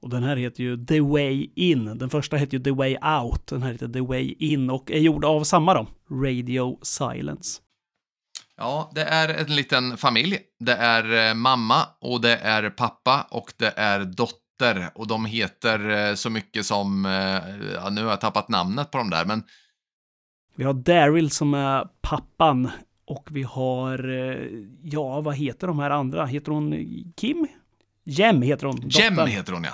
Och 0.00 0.10
den 0.10 0.22
här 0.22 0.36
heter 0.36 0.62
ju 0.62 0.86
The 0.86 1.00
Way 1.00 1.50
In. 1.56 1.98
Den 1.98 2.10
första 2.10 2.36
heter 2.36 2.58
ju 2.58 2.64
The 2.64 2.70
Way 2.70 2.96
Out. 2.96 3.46
Den 3.46 3.62
här 3.62 3.72
heter 3.72 3.88
The 3.88 4.00
Way 4.00 4.34
In 4.38 4.70
och 4.70 4.90
är 4.90 4.98
gjord 4.98 5.24
av 5.24 5.44
samma 5.44 5.74
då, 5.74 5.86
Radio 6.10 6.78
Silence. 6.82 7.60
Ja, 8.56 8.90
det 8.94 9.04
är 9.04 9.28
en 9.28 9.56
liten 9.56 9.96
familj. 9.96 10.38
Det 10.60 10.74
är 10.74 11.28
eh, 11.28 11.34
mamma 11.34 11.86
och 12.00 12.20
det 12.20 12.36
är 12.36 12.70
pappa 12.70 13.26
och 13.30 13.52
det 13.56 13.72
är 13.76 14.04
dotter 14.04 14.90
och 14.94 15.06
de 15.06 15.24
heter 15.24 15.88
eh, 15.90 16.14
så 16.14 16.30
mycket 16.30 16.66
som, 16.66 17.06
eh, 17.06 17.72
ja, 17.74 17.90
nu 17.90 18.02
har 18.02 18.10
jag 18.10 18.20
tappat 18.20 18.48
namnet 18.48 18.90
på 18.90 18.98
dem 18.98 19.10
där, 19.10 19.24
men 19.24 19.42
vi 20.58 20.64
har 20.64 20.74
Daryl 20.74 21.30
som 21.30 21.54
är 21.54 21.88
pappan 22.00 22.70
och 23.04 23.28
vi 23.30 23.42
har, 23.42 24.08
eh, 24.08 24.48
ja 24.82 25.20
vad 25.20 25.34
heter 25.34 25.66
de 25.66 25.78
här 25.78 25.90
andra? 25.90 26.26
Heter 26.26 26.52
hon 26.52 26.86
Kim? 27.16 27.46
Jem 28.04 28.42
heter 28.42 28.66
hon. 28.66 28.88
Jem 28.88 29.18
heter 29.18 29.52
hon 29.52 29.64
ja. 29.64 29.72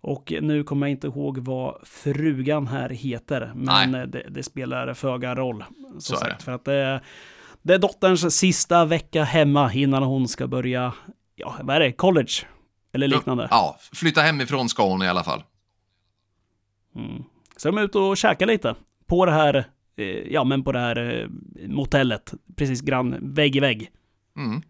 Och 0.00 0.32
nu 0.42 0.64
kommer 0.64 0.86
jag 0.86 0.90
inte 0.90 1.06
ihåg 1.06 1.38
vad 1.38 1.80
frugan 1.84 2.66
här 2.66 2.88
heter, 2.88 3.52
men 3.54 3.92
det, 3.92 4.26
det, 4.30 4.42
spelar 4.42 4.94
föga 4.94 5.34
roll. 5.34 5.64
Så, 5.94 6.00
så 6.00 6.16
sagt, 6.16 6.42
för 6.42 6.52
att 6.52 6.64
det, 6.64 7.00
det 7.62 7.74
är 7.74 7.78
dotterns 7.78 8.36
sista 8.36 8.84
vecka 8.84 9.24
hemma 9.24 9.72
innan 9.72 10.02
hon 10.02 10.28
ska 10.28 10.46
börja, 10.46 10.94
ja 11.36 11.54
vad 11.62 11.76
är 11.76 11.80
det, 11.80 11.92
college? 11.92 12.32
Eller 12.92 13.08
liknande. 13.08 13.48
Ja, 13.50 13.78
flytta 13.92 14.20
hemifrån 14.20 14.68
ska 14.68 14.88
hon 14.88 15.02
i 15.02 15.08
alla 15.08 15.24
fall. 15.24 15.42
Mm. 16.96 17.24
Så 17.56 17.68
de 17.68 17.78
är 17.78 17.82
ute 17.82 17.98
och 17.98 18.16
käkar 18.16 18.46
lite 18.46 18.74
på 19.06 19.26
det 19.26 19.32
här 19.32 19.54
Eh, 19.56 19.64
ja 20.30 20.44
men 20.44 20.64
på 20.64 20.72
det 20.72 20.78
här 20.78 21.20
eh, 21.20 21.28
motellet, 21.68 22.34
precis 22.56 22.80
grann, 22.80 23.16
vägg 23.20 23.56
i 23.56 23.60
vägg. 23.60 23.90
Mm. 24.36 24.62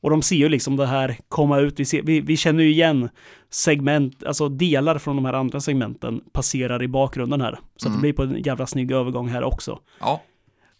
Och 0.00 0.10
de 0.10 0.22
ser 0.22 0.36
ju 0.36 0.48
liksom 0.48 0.76
det 0.76 0.86
här 0.86 1.18
komma 1.28 1.58
ut, 1.58 1.80
vi, 1.80 1.84
ser, 1.84 2.02
vi, 2.02 2.20
vi, 2.20 2.36
känner 2.36 2.62
ju 2.62 2.70
igen 2.70 3.08
segment, 3.50 4.24
alltså 4.24 4.48
delar 4.48 4.98
från 4.98 5.16
de 5.16 5.24
här 5.24 5.32
andra 5.32 5.60
segmenten 5.60 6.20
passerar 6.32 6.82
i 6.82 6.88
bakgrunden 6.88 7.40
här. 7.40 7.58
Så 7.76 7.88
mm. 7.88 7.96
det 7.96 8.00
blir 8.00 8.12
på 8.12 8.22
en 8.22 8.42
jävla 8.42 8.66
snygg 8.66 8.92
övergång 8.92 9.28
här 9.28 9.44
också. 9.44 9.80
Ja. 10.00 10.22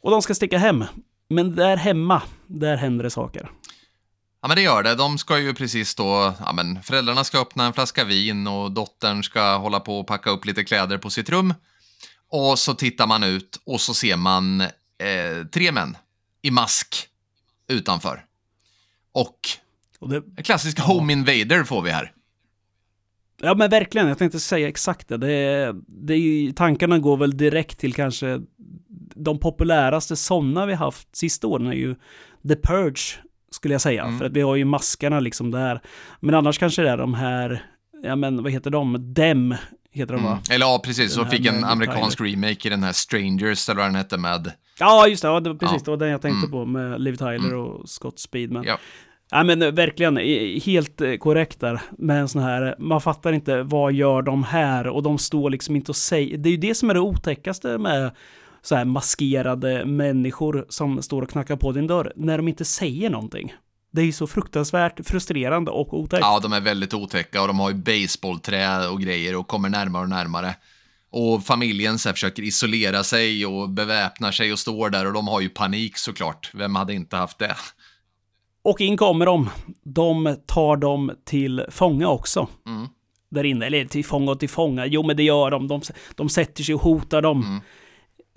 Och 0.02 0.10
de 0.10 0.22
ska 0.22 0.34
sticka 0.34 0.58
hem. 0.58 0.84
Men 1.28 1.56
där 1.56 1.76
hemma, 1.76 2.22
där 2.46 2.76
händer 2.76 3.04
det 3.04 3.10
saker. 3.10 3.50
Ja 4.42 4.48
men 4.48 4.56
det 4.56 4.62
gör 4.62 4.82
det. 4.82 4.94
De 4.94 5.18
ska 5.18 5.38
ju 5.38 5.54
precis 5.54 5.94
då, 5.94 6.34
ja 6.40 6.52
men 6.52 6.82
föräldrarna 6.82 7.24
ska 7.24 7.40
öppna 7.40 7.66
en 7.66 7.72
flaska 7.72 8.04
vin 8.04 8.46
och 8.46 8.72
dottern 8.72 9.22
ska 9.22 9.56
hålla 9.56 9.80
på 9.80 10.00
och 10.00 10.06
packa 10.06 10.30
upp 10.30 10.44
lite 10.44 10.64
kläder 10.64 10.98
på 10.98 11.10
sitt 11.10 11.30
rum. 11.30 11.54
Och 12.30 12.58
så 12.58 12.74
tittar 12.74 13.06
man 13.06 13.22
ut 13.22 13.60
och 13.64 13.80
så 13.80 13.94
ser 13.94 14.16
man 14.16 14.60
eh, 14.60 15.46
tre 15.52 15.72
män 15.72 15.96
i 16.42 16.50
mask 16.50 17.08
utanför. 17.68 18.24
Och, 19.12 19.38
och 19.98 20.08
det, 20.08 20.22
en 20.36 20.44
klassisk 20.44 20.80
home 20.80 21.12
invader 21.12 21.64
får 21.64 21.82
vi 21.82 21.90
här. 21.90 22.12
Ja 23.40 23.54
men 23.54 23.70
verkligen, 23.70 24.08
jag 24.08 24.18
tänkte 24.18 24.40
säga 24.40 24.68
exakt 24.68 25.08
det. 25.08 25.16
det, 25.16 25.74
det 25.86 26.52
tankarna 26.56 26.98
går 26.98 27.16
väl 27.16 27.36
direkt 27.36 27.78
till 27.78 27.94
kanske 27.94 28.40
de 29.14 29.40
populäraste 29.40 30.16
sådana 30.16 30.66
vi 30.66 30.74
haft 30.74 31.16
sista 31.16 31.46
åren 31.46 31.66
är 31.66 31.72
ju 31.72 31.94
The 32.48 32.56
Purge, 32.56 33.18
skulle 33.50 33.74
jag 33.74 33.80
säga. 33.80 34.04
Mm. 34.04 34.18
För 34.18 34.24
att 34.24 34.32
vi 34.32 34.40
har 34.40 34.56
ju 34.56 34.64
maskarna 34.64 35.20
liksom 35.20 35.50
där. 35.50 35.80
Men 36.20 36.34
annars 36.34 36.58
kanske 36.58 36.82
det 36.82 36.90
är 36.90 36.96
de 36.96 37.14
här, 37.14 37.62
ja 38.02 38.16
men 38.16 38.42
vad 38.42 38.52
heter 38.52 38.70
de, 38.70 39.14
Dem 39.14 39.54
heter 39.92 40.14
de 40.14 40.24
va? 40.24 40.30
Mm. 40.30 40.42
Eller 40.50 40.66
ja, 40.66 40.80
precis. 40.84 41.14
Så 41.14 41.24
fick 41.24 41.46
en 41.46 41.64
amerikansk 41.64 42.18
Tyler. 42.18 42.30
remake 42.30 42.68
i 42.68 42.70
den 42.70 42.82
här 42.82 42.92
Strangers, 42.92 43.68
eller 43.68 43.80
vad 43.80 43.86
den 43.86 43.94
hette 43.94 44.18
med... 44.18 44.52
Ja, 44.78 45.08
just 45.08 45.22
det. 45.22 45.28
Ja, 45.28 45.40
det 45.40 45.50
var 45.50 45.56
precis. 45.56 45.78
Ja. 45.78 45.84
Det 45.84 45.90
var 45.90 45.96
den 45.96 46.08
jag 46.08 46.22
tänkte 46.22 46.46
mm. 46.46 46.50
på 46.50 46.64
med 46.64 47.00
Liv 47.00 47.16
Tyler 47.16 47.34
mm. 47.34 47.60
och 47.60 47.88
Scott 47.88 48.18
Speedman. 48.18 48.64
Ja. 48.66 48.78
Ja 49.30 49.44
men 49.44 49.62
eh, 49.62 49.72
verkligen, 49.72 50.16
helt 50.62 51.00
eh, 51.00 51.16
korrekt 51.16 51.60
där 51.60 51.80
med 51.98 52.20
en 52.20 52.28
sån 52.28 52.42
här, 52.42 52.74
man 52.78 53.00
fattar 53.00 53.32
inte 53.32 53.62
vad 53.62 53.92
gör 53.92 54.22
de 54.22 54.44
här 54.44 54.86
och 54.86 55.02
de 55.02 55.18
står 55.18 55.50
liksom 55.50 55.76
inte 55.76 55.90
och 55.92 55.96
säger, 55.96 56.38
det 56.38 56.48
är 56.48 56.50
ju 56.50 56.56
det 56.56 56.74
som 56.74 56.90
är 56.90 56.94
det 56.94 57.00
otäckaste 57.00 57.78
med 57.78 58.10
så 58.62 58.74
här 58.74 58.84
maskerade 58.84 59.84
människor 59.84 60.66
som 60.68 61.02
står 61.02 61.22
och 61.22 61.30
knackar 61.30 61.56
på 61.56 61.72
din 61.72 61.86
dörr, 61.86 62.12
när 62.16 62.36
de 62.36 62.48
inte 62.48 62.64
säger 62.64 63.10
någonting. 63.10 63.54
Det 63.90 64.00
är 64.00 64.04
ju 64.04 64.12
så 64.12 64.26
fruktansvärt 64.26 65.06
frustrerande 65.06 65.70
och 65.70 65.94
otäckt. 65.94 66.20
Ja, 66.20 66.40
de 66.42 66.52
är 66.52 66.60
väldigt 66.60 66.94
otäcka 66.94 67.42
och 67.42 67.48
de 67.48 67.58
har 67.58 67.70
ju 67.70 67.76
baseballträ 67.76 68.88
och 68.88 69.00
grejer 69.00 69.36
och 69.36 69.48
kommer 69.48 69.68
närmare 69.68 70.02
och 70.02 70.08
närmare. 70.08 70.54
Och 71.10 71.44
familjen 71.44 71.98
så 71.98 72.08
här, 72.08 72.14
försöker 72.14 72.42
isolera 72.42 73.04
sig 73.04 73.46
och 73.46 73.68
beväpnar 73.68 74.32
sig 74.32 74.52
och 74.52 74.58
står 74.58 74.90
där 74.90 75.06
och 75.06 75.12
de 75.12 75.28
har 75.28 75.40
ju 75.40 75.48
panik 75.48 75.98
såklart. 75.98 76.50
Vem 76.54 76.74
hade 76.74 76.94
inte 76.94 77.16
haft 77.16 77.38
det? 77.38 77.56
Och 78.62 78.80
in 78.80 78.96
kommer 78.96 79.26
de. 79.26 79.50
De 79.84 80.36
tar 80.46 80.76
dem 80.76 81.12
till 81.24 81.64
fånga 81.70 82.08
också. 82.08 82.48
Mm. 82.66 82.88
Där 83.30 83.44
inne, 83.44 83.66
eller 83.66 83.84
till 83.84 84.04
fånga 84.04 84.30
och 84.30 84.40
till 84.40 84.48
fånga. 84.48 84.86
Jo, 84.86 85.02
men 85.02 85.16
det 85.16 85.22
gör 85.22 85.50
de. 85.50 85.68
De, 85.68 85.82
de 86.14 86.28
sätter 86.28 86.64
sig 86.64 86.74
och 86.74 86.80
hotar 86.80 87.22
dem. 87.22 87.42
Mm. 87.42 87.60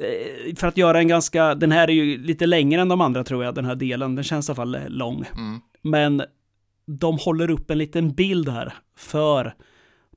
Eh, 0.01 0.55
för 0.55 0.67
att 0.67 0.77
göra 0.77 0.99
en 0.99 1.07
ganska, 1.07 1.55
den 1.55 1.71
här 1.71 1.89
är 1.89 1.93
ju 1.93 2.17
lite 2.17 2.45
längre 2.45 2.81
än 2.81 2.89
de 2.89 3.01
andra 3.01 3.23
tror 3.23 3.43
jag, 3.43 3.55
den 3.55 3.65
här 3.65 3.75
delen. 3.75 4.15
Den 4.15 4.23
känns 4.23 4.49
i 4.49 4.51
alla 4.51 4.55
fall 4.55 4.77
lång. 4.87 5.25
Mm. 5.35 5.61
Men 5.81 6.23
de 6.85 7.17
håller 7.17 7.49
upp 7.49 7.71
en 7.71 7.77
liten 7.77 8.13
bild 8.13 8.49
här 8.49 8.73
för 8.95 9.55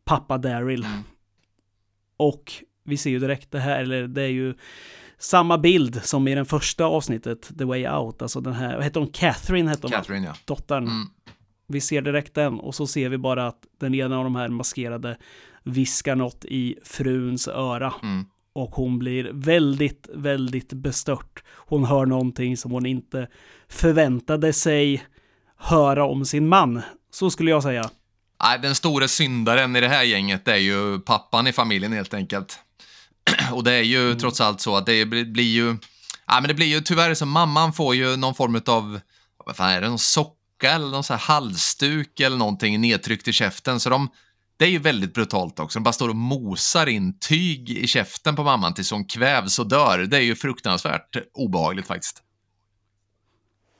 pappa 0.05 0.39
Daryl. 0.39 0.85
Mm. 0.85 1.03
Och 2.17 2.53
vi 2.85 2.97
ser 2.97 3.11
ju 3.11 3.19
direkt 3.19 3.51
det 3.51 3.61
här, 3.61 3.83
eller 3.83 4.09
det 4.09 4.23
är 4.23 4.29
ju 4.29 4.55
samma 5.19 5.59
bild 5.59 6.05
som 6.05 6.29
i 6.29 6.35
den 6.35 6.47
första 6.47 6.85
avsnittet, 6.85 7.59
The 7.59 7.65
Way 7.65 7.89
Out. 7.89 8.23
Alltså 8.23 8.41
den 8.41 8.53
här, 8.53 8.75
vad 8.75 8.85
heter 8.85 9.01
hon? 9.01 9.11
Catherine 9.13 9.71
hette 9.71 9.83
hon 9.83 9.91
Catherine, 9.91 10.27
ja. 10.27 10.35
Dottern. 10.45 10.85
Mm. 10.85 11.07
Vi 11.67 11.81
ser 11.81 12.03
direkt 12.03 12.35
den 12.35 12.61
och 12.61 12.75
så 12.75 12.87
ser 12.87 13.09
vi 13.09 13.19
bara 13.19 13.47
att 13.47 13.67
den 13.81 13.95
ena 13.95 14.19
av 14.19 14.25
de 14.25 14.37
här 14.37 14.49
maskerade 14.49 15.17
viskar 15.63 16.17
något 16.17 16.45
i 16.45 16.79
fruns 16.85 17.49
öra. 17.49 17.95
Mm 18.03 18.25
och 18.55 18.71
hon 18.71 18.99
blir 18.99 19.31
väldigt, 19.33 20.09
väldigt 20.15 20.73
bestört. 20.73 21.43
Hon 21.49 21.85
hör 21.85 22.07
någonting 22.07 22.57
som 22.57 22.71
hon 22.71 22.87
inte 22.87 23.29
förväntade 23.69 24.53
sig 24.53 25.07
höra 25.57 26.05
om 26.05 26.27
sin 26.27 26.49
man. 26.49 26.83
Så 27.11 27.31
skulle 27.31 27.51
jag 27.51 27.63
säga. 27.63 27.91
Nej, 28.43 28.59
den 28.59 28.75
stora 28.75 29.09
syndaren 29.09 29.77
i 29.77 29.81
det 29.81 29.89
här 29.89 30.03
gänget 30.03 30.49
är 30.49 30.57
ju 30.57 30.99
pappan 30.99 31.47
i 31.47 31.53
familjen 31.53 31.93
helt 31.93 32.15
enkelt. 32.15 32.59
Och 33.53 33.65
det 33.65 33.73
är 33.73 33.83
ju 33.83 34.07
mm. 34.07 34.19
trots 34.19 34.41
allt 34.41 34.61
så 34.61 34.77
att 34.77 34.87
det 34.87 35.07
blir 35.07 35.43
ju, 35.43 35.77
ja 36.27 36.41
men 36.41 36.49
det 36.49 36.55
blir 36.55 36.67
ju 36.67 36.81
tyvärr 36.81 37.15
så 37.15 37.27
mamman 37.27 37.73
får 37.73 37.95
ju 37.95 38.17
någon 38.17 38.35
form 38.35 38.61
av, 38.67 39.01
vad 39.47 39.57
fan 39.57 39.71
är 39.71 39.81
det, 39.81 39.89
någon 39.89 39.99
socka 39.99 40.71
eller 40.71 40.87
någon 40.87 41.05
sån 41.05 41.17
här 41.17 41.35
halsduk 41.35 42.21
eller 42.21 42.37
någonting 42.37 42.81
nedtryckt 42.81 43.29
i 43.29 43.33
käften. 43.33 43.81
Så 43.81 43.91
de, 43.91 44.09
det 44.57 44.65
är 44.65 44.71
ju 44.71 44.79
väldigt 44.79 45.15
brutalt 45.15 45.61
också. 45.61 45.79
De 45.79 45.83
bara 45.83 45.93
står 45.93 46.09
och 46.09 46.17
mosar 46.17 46.87
in 46.87 47.19
tyg 47.19 47.71
i 47.71 47.87
käften 47.87 48.37
på 48.37 48.45
mamman 48.45 48.75
tills 48.75 48.91
hon 48.91 49.05
kvävs 49.05 49.59
och 49.59 49.69
dör. 49.69 49.99
Det 49.99 50.17
är 50.17 50.21
ju 50.21 50.35
fruktansvärt 50.35 51.17
obehagligt 51.35 51.87
faktiskt. 51.87 52.23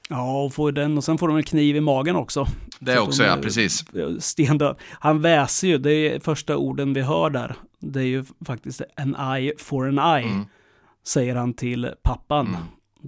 Ja, 0.09 0.43
och 0.43 0.55
får 0.55 0.73
den 0.73 0.99
och 0.99 1.05
sen 1.05 1.19
får 1.19 1.29
de 1.29 1.37
en 1.37 1.43
kniv 1.43 1.77
i 1.77 1.81
magen 1.81 2.17
också. 2.17 2.47
Det 2.79 2.99
också, 2.99 3.23
de, 3.23 3.29
ja, 3.29 3.37
precis. 3.43 3.85
Stendöd. 4.19 4.77
Han 4.91 5.21
väser 5.21 5.69
ju, 5.69 5.79
det 5.79 5.93
är 5.93 6.21
första 6.21 6.57
orden 6.57 6.95
vi 6.95 7.01
hör 7.01 7.31
där. 7.31 7.57
Det 7.81 8.01
är 8.01 8.05
ju 8.05 8.25
faktiskt 8.47 8.83
en 8.97 9.17
eye 9.17 9.53
for 9.59 9.89
an 9.89 10.19
eye, 10.19 10.33
mm. 10.33 10.47
säger 11.07 11.35
han 11.35 11.55
till 11.55 11.91
pappan. 12.03 12.47
Mm. 12.47 12.61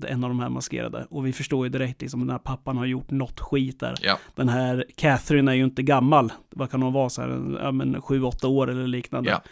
En 0.04 0.24
av 0.24 0.30
de 0.30 0.40
här 0.40 0.48
maskerade. 0.48 1.06
Och 1.10 1.26
vi 1.26 1.32
förstår 1.32 1.66
ju 1.66 1.70
direkt 1.70 2.02
liksom 2.02 2.20
den 2.20 2.30
här 2.30 2.38
pappan 2.38 2.76
har 2.76 2.86
gjort 2.86 3.10
något 3.10 3.40
skit 3.40 3.80
där. 3.80 3.94
Ja. 4.02 4.18
Den 4.34 4.48
här 4.48 4.84
Catherine 4.96 5.50
är 5.50 5.54
ju 5.54 5.64
inte 5.64 5.82
gammal. 5.82 6.32
Vad 6.50 6.70
kan 6.70 6.82
hon 6.82 6.92
vara 6.92 7.08
så 7.08 7.22
här, 7.22 7.58
ja 7.62 7.72
men 7.72 8.02
sju, 8.02 8.22
åtta 8.22 8.48
år 8.48 8.70
eller 8.70 8.86
liknande. 8.86 9.30
Ja. 9.30 9.42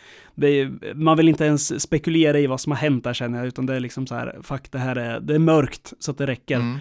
Är, 0.47 0.95
man 0.95 1.17
vill 1.17 1.29
inte 1.29 1.45
ens 1.45 1.83
spekulera 1.83 2.39
i 2.39 2.47
vad 2.47 2.61
som 2.61 2.73
har 2.73 2.79
hänt 2.79 3.05
där 3.05 3.15
känner 3.15 3.39
jag, 3.39 3.47
utan 3.47 3.67
det 3.67 3.75
är 3.75 3.81
liksom 3.81 4.07
så 4.07 4.15
här, 4.15 4.39
fuck 4.43 4.73
det 4.73 4.79
här 4.79 4.97
är, 4.97 5.21
det 5.21 5.35
är 5.35 5.39
mörkt 5.39 5.93
så 5.99 6.11
att 6.11 6.19
det 6.19 6.27
räcker. 6.27 6.57
Mm. 6.57 6.79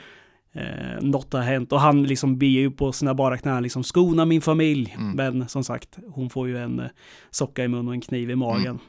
Eh, 0.56 1.02
något 1.02 1.34
har 1.34 1.42
hänt 1.42 1.72
och 1.72 1.80
han 1.80 2.04
liksom 2.04 2.38
ber 2.38 2.48
ju 2.48 2.72
på 2.72 2.92
sina 2.92 3.14
bara 3.14 3.38
knän 3.38 3.64
liksom 3.64 3.84
skona 3.84 4.26
min 4.26 4.42
familj. 4.42 4.96
Mm. 4.98 5.12
Men 5.12 5.48
som 5.48 5.64
sagt, 5.64 5.98
hon 6.08 6.30
får 6.30 6.48
ju 6.48 6.58
en 6.58 6.80
eh, 6.80 6.86
socka 7.32 7.64
i 7.64 7.68
munnen 7.68 7.88
och 7.88 7.94
en 7.94 8.02
kniv 8.02 8.30
i 8.32 8.36
magen. 8.36 8.66
Mm. 8.66 8.80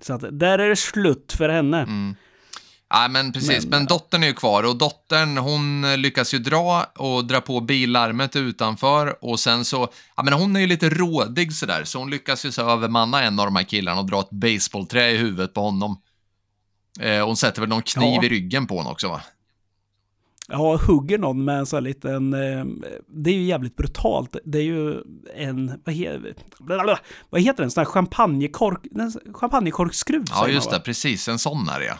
Så 0.00 0.12
att 0.12 0.38
där 0.38 0.58
är 0.58 0.68
det 0.68 0.76
slut 0.76 1.34
för 1.38 1.48
henne. 1.48 1.82
Mm. 1.82 2.14
Ja, 2.96 3.08
men 3.08 3.32
precis. 3.32 3.62
Men, 3.66 3.70
Men- 3.78 3.86
dottern 3.86 4.22
är 4.22 4.26
ju 4.26 4.32
kvar 4.32 4.62
och 4.62 4.76
dottern 4.76 5.36
hon 5.38 5.92
lyckas 6.02 6.34
ju 6.34 6.38
dra 6.38 6.84
och 6.98 7.24
dra 7.24 7.40
på 7.40 7.60
billarmet 7.60 8.36
utanför 8.36 9.24
och 9.24 9.40
sen 9.40 9.64
så, 9.64 9.88
ja 10.16 10.22
men 10.22 10.32
hon 10.32 10.56
är 10.56 10.60
ju 10.60 10.66
lite 10.66 10.90
rådig 10.90 11.52
sådär, 11.52 11.84
så 11.84 11.98
hon 11.98 12.10
lyckas 12.10 12.44
ju 12.46 12.52
så 12.52 12.62
övermanna 12.70 13.22
en 13.22 13.38
av 13.40 13.46
de 13.46 13.56
här 13.56 13.62
killarna 13.62 14.00
och 14.00 14.06
dra 14.06 14.20
ett 14.20 14.30
baseballträ 14.30 15.10
i 15.10 15.16
huvudet 15.16 15.54
på 15.54 15.60
honom. 15.60 16.00
Eh, 17.00 17.26
hon 17.26 17.36
sätter 17.36 17.60
väl 17.60 17.68
någon 17.68 17.82
kniv 17.82 18.14
Ja. 18.14 18.24
i 18.24 18.28
ryggen 18.28 18.66
på 18.66 18.76
honom 18.76 18.92
också 18.92 19.08
va? 19.08 19.20
Ja, 20.48 20.76
hugger 20.86 21.18
någon 21.18 21.44
med 21.44 21.58
en 21.58 21.66
sån 21.66 21.76
här 21.76 21.80
liten, 21.82 22.32
eh, 22.34 22.64
det 23.08 23.30
är 23.30 23.34
ju 23.34 23.42
jävligt 23.44 23.76
brutalt. 23.76 24.36
Det 24.44 24.58
är 24.58 24.62
ju 24.62 24.94
en, 25.36 25.80
vad, 25.84 25.94
he, 25.94 26.18
blablabla, 26.60 26.98
vad 27.30 27.40
heter 27.40 27.62
den, 27.62 27.70
sån 27.70 27.80
här 27.80 27.86
champagnekork, 27.86 28.80
en 28.94 29.12
champagnekorkskruv 29.34 30.24
Ja, 30.30 30.48
just 30.48 30.70
det, 30.70 30.76
va? 30.76 30.82
precis, 30.84 31.28
en 31.28 31.38
sån 31.38 31.68
är 31.68 31.80
det 31.80 31.86
ja. 31.86 31.98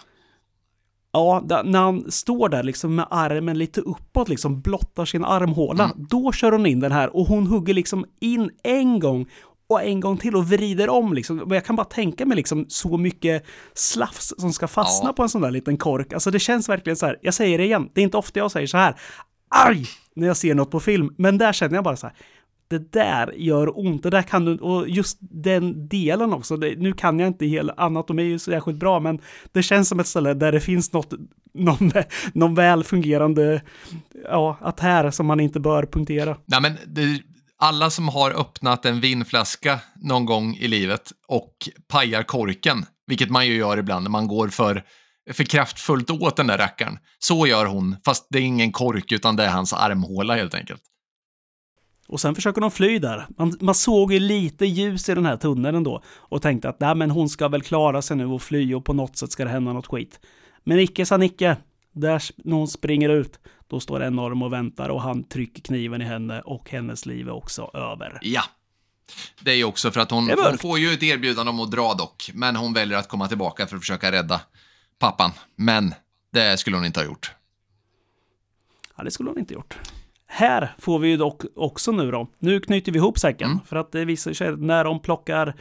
Ja, 1.16 1.42
där, 1.46 1.62
när 1.64 1.78
han 1.80 2.10
står 2.12 2.48
där 2.48 2.62
liksom 2.62 2.94
med 2.94 3.06
armen 3.10 3.58
lite 3.58 3.80
uppåt, 3.80 4.28
liksom 4.28 4.60
blottar 4.60 5.04
sin 5.04 5.24
armhåla, 5.24 5.84
Mm. 5.84 6.06
då 6.10 6.32
kör 6.32 6.52
hon 6.52 6.66
in 6.66 6.80
den 6.80 6.92
här 6.92 7.16
och 7.16 7.26
hon 7.26 7.46
hugger 7.46 7.74
liksom 7.74 8.04
in 8.20 8.50
en 8.62 9.00
gång 9.00 9.26
och 9.68 9.82
en 9.82 10.00
gång 10.00 10.16
till 10.16 10.36
och 10.36 10.48
vrider 10.50 10.88
om 10.90 11.12
liksom. 11.14 11.44
Jag 11.50 11.64
kan 11.64 11.76
bara 11.76 11.84
tänka 11.84 12.26
mig 12.26 12.36
liksom 12.36 12.64
så 12.68 12.96
mycket 12.96 13.44
slafs 13.74 14.34
som 14.38 14.52
ska 14.52 14.68
fastna 14.68 15.08
Ja. 15.08 15.12
på 15.12 15.22
en 15.22 15.28
sån 15.28 15.42
där 15.42 15.50
liten 15.50 15.76
kork. 15.76 16.12
Alltså 16.12 16.30
det 16.30 16.38
känns 16.38 16.68
verkligen 16.68 16.96
så 16.96 17.06
här, 17.06 17.18
jag 17.22 17.34
säger 17.34 17.58
det 17.58 17.64
igen, 17.64 17.88
det 17.94 18.00
är 18.00 18.02
inte 18.02 18.16
ofta 18.16 18.38
jag 18.40 18.50
säger 18.50 18.66
så 18.66 18.76
här, 18.76 18.94
aj, 19.66 19.86
när 20.16 20.26
jag 20.26 20.36
ser 20.36 20.54
något 20.54 20.70
på 20.70 20.80
film, 20.80 21.14
men 21.18 21.38
där 21.38 21.52
känner 21.52 21.74
jag 21.74 21.84
bara 21.84 21.96
så 21.96 22.06
här, 22.06 22.16
det 22.68 22.92
där 22.92 23.32
gör 23.36 23.78
ont, 23.78 24.02
det 24.02 24.10
där 24.10 24.22
kan 24.22 24.44
du, 24.44 24.58
och 24.58 24.88
just 24.88 25.18
den 25.20 25.88
delen 25.88 26.32
också, 26.32 26.56
det, 26.56 26.78
nu 26.78 26.92
kan 26.92 27.18
jag 27.18 27.26
inte 27.26 27.46
hela 27.46 27.74
anatomi 27.76 28.22
är 28.22 28.26
ju 28.26 28.38
särskilt 28.38 28.78
bra, 28.78 29.00
men 29.00 29.20
det 29.52 29.62
känns 29.62 29.88
som 29.88 30.00
ett 30.00 30.06
ställe 30.06 30.34
där 30.34 30.52
det 30.52 30.60
finns 30.60 30.92
något, 30.92 31.12
någon, 31.54 31.92
någon 32.32 32.54
väl 32.54 32.84
fungerande, 32.84 33.62
ja, 34.24 34.74
här 34.78 35.10
som 35.10 35.26
man 35.26 35.40
inte 35.40 35.60
bör 35.60 35.86
punktera. 35.86 36.36
Nej, 36.46 36.60
men 36.60 36.76
det, 36.86 37.22
alla 37.58 37.90
som 37.90 38.08
har 38.08 38.30
öppnat 38.30 38.86
en 38.86 39.00
vinflaska 39.00 39.80
någon 39.96 40.24
gång 40.24 40.54
i 40.54 40.68
livet 40.68 41.12
och 41.28 41.54
pajar 41.88 42.22
korken, 42.22 42.86
vilket 43.06 43.30
man 43.30 43.46
ju 43.46 43.56
gör 43.56 43.78
ibland 43.78 44.02
när 44.02 44.10
man 44.10 44.28
går 44.28 44.48
för, 44.48 44.84
för 45.32 45.44
kraftfullt 45.44 46.10
åt 46.10 46.36
den 46.36 46.46
där 46.46 46.58
rackaren. 46.58 46.98
Så 47.18 47.46
gör 47.46 47.66
hon, 47.66 47.96
fast 48.04 48.26
det 48.30 48.38
är 48.38 48.42
ingen 48.42 48.72
kork 48.72 49.12
utan 49.12 49.36
det 49.36 49.44
är 49.44 49.50
hans 49.50 49.72
armhåla 49.72 50.36
helt 50.36 50.54
enkelt. 50.54 50.82
Och 52.06 52.20
sen 52.20 52.34
försöker 52.34 52.60
de 52.60 52.70
fly 52.70 52.98
där. 52.98 53.26
Man, 53.38 53.56
man 53.60 53.74
såg 53.74 54.12
ju 54.12 54.18
lite 54.18 54.66
ljus 54.66 55.08
i 55.08 55.14
den 55.14 55.26
här 55.26 55.36
tunneln 55.36 55.84
då 55.84 56.02
och 56.08 56.42
tänkte 56.42 56.68
att 56.68 56.80
nej, 56.80 56.94
men 56.94 57.10
hon 57.10 57.28
ska 57.28 57.48
väl 57.48 57.62
klara 57.62 58.02
sig 58.02 58.16
nu 58.16 58.26
och 58.26 58.42
fly 58.42 58.74
och 58.74 58.84
på 58.84 58.92
något 58.92 59.16
sätt 59.16 59.32
ska 59.32 59.44
det 59.44 59.50
hända 59.50 59.72
något 59.72 59.86
skit. 59.86 60.20
Men 60.64 60.78
icke 60.78 61.06
sa 61.06 61.16
Nicke. 61.16 61.56
Där 61.92 62.22
hon 62.44 62.68
springer 62.68 63.08
ut, 63.08 63.38
då 63.68 63.80
står 63.80 64.02
en 64.02 64.16
norm 64.16 64.42
och 64.42 64.52
väntar 64.52 64.88
och 64.88 65.02
han 65.02 65.24
trycker 65.24 65.62
kniven 65.62 66.02
i 66.02 66.04
henne 66.04 66.40
och 66.40 66.70
hennes 66.70 67.06
liv 67.06 67.28
är 67.28 67.32
också 67.32 67.70
över. 67.74 68.18
Ja. 68.22 68.42
Det 69.40 69.50
är 69.50 69.54
ju 69.54 69.64
också 69.64 69.90
för 69.90 70.00
att 70.00 70.10
hon, 70.10 70.30
hon 70.30 70.58
får 70.58 70.78
ju 70.78 70.92
ett 70.92 71.02
erbjudande 71.02 71.50
om 71.50 71.60
att 71.60 71.70
dra 71.70 71.94
dock, 71.94 72.30
men 72.34 72.56
hon 72.56 72.72
väljer 72.72 72.98
att 72.98 73.08
komma 73.08 73.28
tillbaka 73.28 73.66
för 73.66 73.76
att 73.76 73.82
försöka 73.82 74.12
rädda 74.12 74.40
pappan. 74.98 75.30
Men 75.56 75.94
det 76.32 76.56
skulle 76.60 76.76
hon 76.76 76.86
inte 76.86 77.00
ha 77.00 77.04
gjort. 77.04 77.32
Ja, 78.96 79.04
det 79.04 79.10
skulle 79.10 79.30
hon 79.30 79.38
inte 79.38 79.54
gjort. 79.54 79.78
Här 80.36 80.74
får 80.78 80.98
vi 80.98 81.08
ju 81.08 81.16
dock 81.16 81.42
också 81.56 81.92
nu 81.92 82.10
då. 82.10 82.26
Nu 82.38 82.60
knyter 82.60 82.92
vi 82.92 82.98
ihop 82.98 83.18
säcken. 83.18 83.50
Mm. 83.50 83.60
För 83.66 83.76
att 83.76 83.92
det 83.92 84.04
visar 84.04 84.32
sig 84.32 84.56
när 84.56 84.84
de 84.84 85.00
plockar 85.00 85.54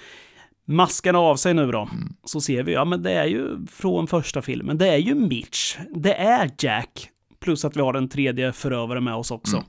maskarna 0.66 1.20
av 1.20 1.36
sig 1.36 1.54
nu 1.54 1.72
då, 1.72 1.90
så 2.24 2.42
ser 2.42 2.64
vi, 2.64 2.74
ja 2.74 2.86
men 2.86 3.04
det 3.04 3.12
är 3.12 3.26
ju 3.26 3.66
från 3.68 4.08
första 4.08 4.42
filmen, 4.42 4.78
det 4.78 4.88
är 4.88 4.98
ju 4.98 5.16
Mitch, 5.16 5.78
det 5.90 6.14
är 6.14 6.52
Jack, 6.60 7.10
plus 7.40 7.66
att 7.66 7.78
vi 7.78 7.82
har 7.82 7.94
en 7.94 8.10
tredje 8.10 8.52
förövare 8.52 9.02
med 9.02 9.16
oss 9.16 9.32
också. 9.32 9.56
Mm. 9.56 9.68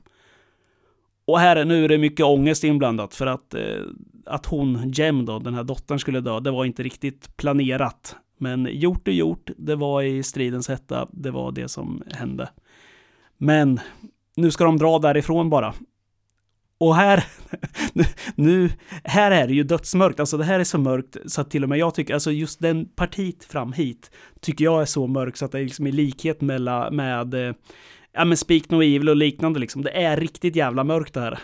Och 1.25 1.39
här 1.39 1.57
är 1.57 1.65
nu 1.65 1.85
är 1.85 1.89
det 1.89 1.99
mycket 1.99 2.27
ångest 2.27 2.65
inblandat 2.65 3.15
för 3.15 3.27
att, 3.27 3.55
eh, 3.55 3.83
att 4.27 4.47
hon, 4.47 4.93
Jem 4.93 5.25
då, 5.25 5.39
den 5.39 5.55
här 5.55 5.65
dottern 5.65 5.99
skulle 5.99 6.21
dö, 6.21 6.41
det 6.41 6.51
var 6.51 6.65
inte 6.65 6.83
riktigt 6.83 7.37
planerat. 7.37 8.17
Men 8.39 8.69
gjort 8.71 9.09
är 9.09 9.13
gjort, 9.13 9.51
det 9.57 9.77
var 9.77 10.03
i 10.03 10.23
stridens 10.23 10.69
hetta, 10.69 11.09
det 11.13 11.31
var 11.31 11.53
det 11.53 11.69
som 11.69 12.03
hände. 12.11 12.49
Men 13.37 13.81
nu 14.37 14.51
ska 14.51 14.65
de 14.65 14.77
dra 14.77 14.99
därifrån 14.99 15.51
bara. 15.51 15.75
Och 16.79 16.97
här, 16.97 17.25
nu- 18.35 18.71
här 19.05 19.31
är 19.31 19.47
det 19.47 19.55
ju 19.55 19.63
dödsmörkt. 19.63 20.21
Alltså 20.21 20.37
det 20.37 20.45
här 20.45 20.61
är 20.61 20.65
så 20.65 20.79
mörkt 20.79 21.17
så 21.27 21.41
att 21.41 21.51
till 21.51 21.63
och 21.63 21.69
med 21.69 21.79
jag 21.79 21.95
tycker, 21.95 22.15
alltså 22.15 22.31
just 22.31 22.61
den 22.61 22.89
partiet 22.89 23.45
fram 23.45 23.73
hit 23.73 24.11
tycker 24.41 24.65
jag 24.65 24.83
är 24.83 24.87
så 24.87 25.07
mörk 25.07 25.37
så 25.37 25.45
att 25.45 25.53
det 25.53 25.59
är 25.59 25.65
liksom 25.65 25.87
i 25.87 25.93
likhet 25.93 26.41
med, 26.41 26.93
med 26.93 27.35
eh, 27.35 27.55
ja 28.13 28.25
men 28.25 28.37
Speak 28.37 28.71
No 28.71 28.83
Evil 28.83 29.09
och 29.09 29.17
liknande 29.17 29.61
liksom. 29.61 29.83
Det 29.83 29.91
är 29.91 30.17
riktigt 30.17 30.57
jävla 30.57 30.85
mörkt 30.85 31.15
det 31.15 31.21
här. 31.21 31.39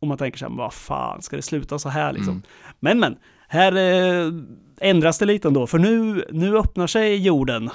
Och 0.00 0.08
man 0.08 0.18
tänker 0.18 0.38
så 0.38 0.48
här, 0.48 0.56
vad 0.56 0.72
fan, 0.72 1.22
ska 1.22 1.36
det 1.36 1.42
sluta 1.42 1.78
så 1.78 1.88
här 1.88 2.12
liksom? 2.12 2.32
Mm. 2.32 2.42
Men 2.80 3.00
men, 3.00 3.16
här 3.48 3.72
eh, 3.76 4.32
ändras 4.80 5.18
det 5.18 5.24
lite 5.26 5.48
ändå, 5.48 5.66
för 5.66 5.78
nu, 5.78 6.24
nu 6.32 6.58
öppnar 6.58 6.86
sig 6.86 7.16
jorden. 7.16 7.70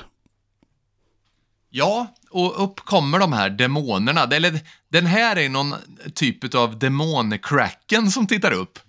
Ja, 1.73 2.07
och 2.29 2.63
upp 2.63 2.79
kommer 2.79 3.19
de 3.19 3.33
här 3.33 3.49
demonerna. 3.49 4.21
Eller, 4.31 4.59
den 4.89 5.05
här 5.05 5.35
är 5.35 5.49
någon 5.49 5.75
typ 6.15 6.55
av 6.55 6.79
demoncracken 6.79 8.11
som 8.11 8.27
tittar 8.27 8.51
upp. 8.51 8.79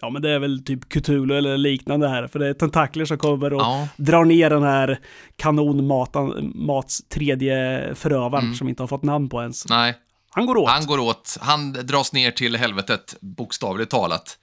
Ja, 0.00 0.10
men 0.10 0.22
det 0.22 0.30
är 0.30 0.38
väl 0.38 0.64
typ 0.64 0.88
Cthulhu 0.88 1.38
eller 1.38 1.58
liknande 1.58 2.08
här, 2.08 2.26
för 2.26 2.38
det 2.38 2.48
är 2.48 2.54
tentakler 2.54 3.04
som 3.04 3.18
kommer 3.18 3.52
och 3.52 3.60
Ja. 3.60 3.88
drar 3.96 4.24
ner 4.24 4.50
den 4.50 4.62
här 4.62 4.98
kanonmatan, 5.36 6.52
mats 6.54 7.02
tredje 7.08 7.94
förövaren 7.94 8.44
Mm. 8.44 8.56
som 8.56 8.68
inte 8.68 8.82
har 8.82 8.88
fått 8.88 9.02
namn 9.02 9.28
på 9.28 9.42
ens. 9.42 9.68
Nej, 9.68 9.94
Han 10.30 10.46
går 10.46 10.56
åt. 10.56 10.70
han 10.70 10.86
går 10.86 10.98
åt. 10.98 11.36
Han 11.40 11.72
dras 11.72 12.12
ner 12.12 12.30
till 12.30 12.56
helvetet, 12.56 13.16
bokstavligt 13.20 13.90
talat. 13.90 14.38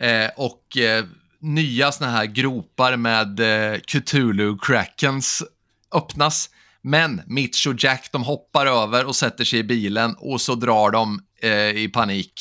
Eh, 0.00 0.30
och 0.36 0.76
eh, 0.76 1.04
nya 1.40 1.92
såna 1.92 2.10
här 2.10 2.24
gropar 2.26 2.96
med 2.96 3.40
eh, 3.40 3.78
Cthulhu-crackens 3.78 5.42
öppnas. 5.96 6.50
Men 6.82 7.22
Mitch 7.26 7.66
och 7.66 7.74
Jack, 7.78 8.08
de 8.12 8.22
hoppar 8.22 8.66
över 8.66 9.06
och 9.06 9.16
sätter 9.16 9.44
sig 9.44 9.58
i 9.58 9.64
bilen 9.64 10.14
och 10.18 10.40
så 10.40 10.54
drar 10.54 10.90
de 10.90 11.20
eh, 11.42 11.70
i 11.70 11.90
panik. 11.92 12.32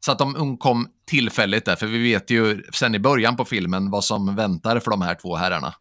Så 0.00 0.12
att 0.12 0.18
de 0.18 0.36
undkom 0.36 0.88
tillfälligt 1.06 1.64
där, 1.64 1.76
för 1.76 1.86
vi 1.86 1.98
vet 2.02 2.30
ju 2.30 2.62
sen 2.72 2.94
i 2.94 2.98
början 2.98 3.36
på 3.36 3.44
filmen 3.44 3.90
vad 3.90 4.04
som 4.04 4.36
väntar 4.36 4.80
för 4.80 4.90
de 4.90 5.02
här 5.02 5.14
två 5.14 5.36
herrarna. 5.36 5.74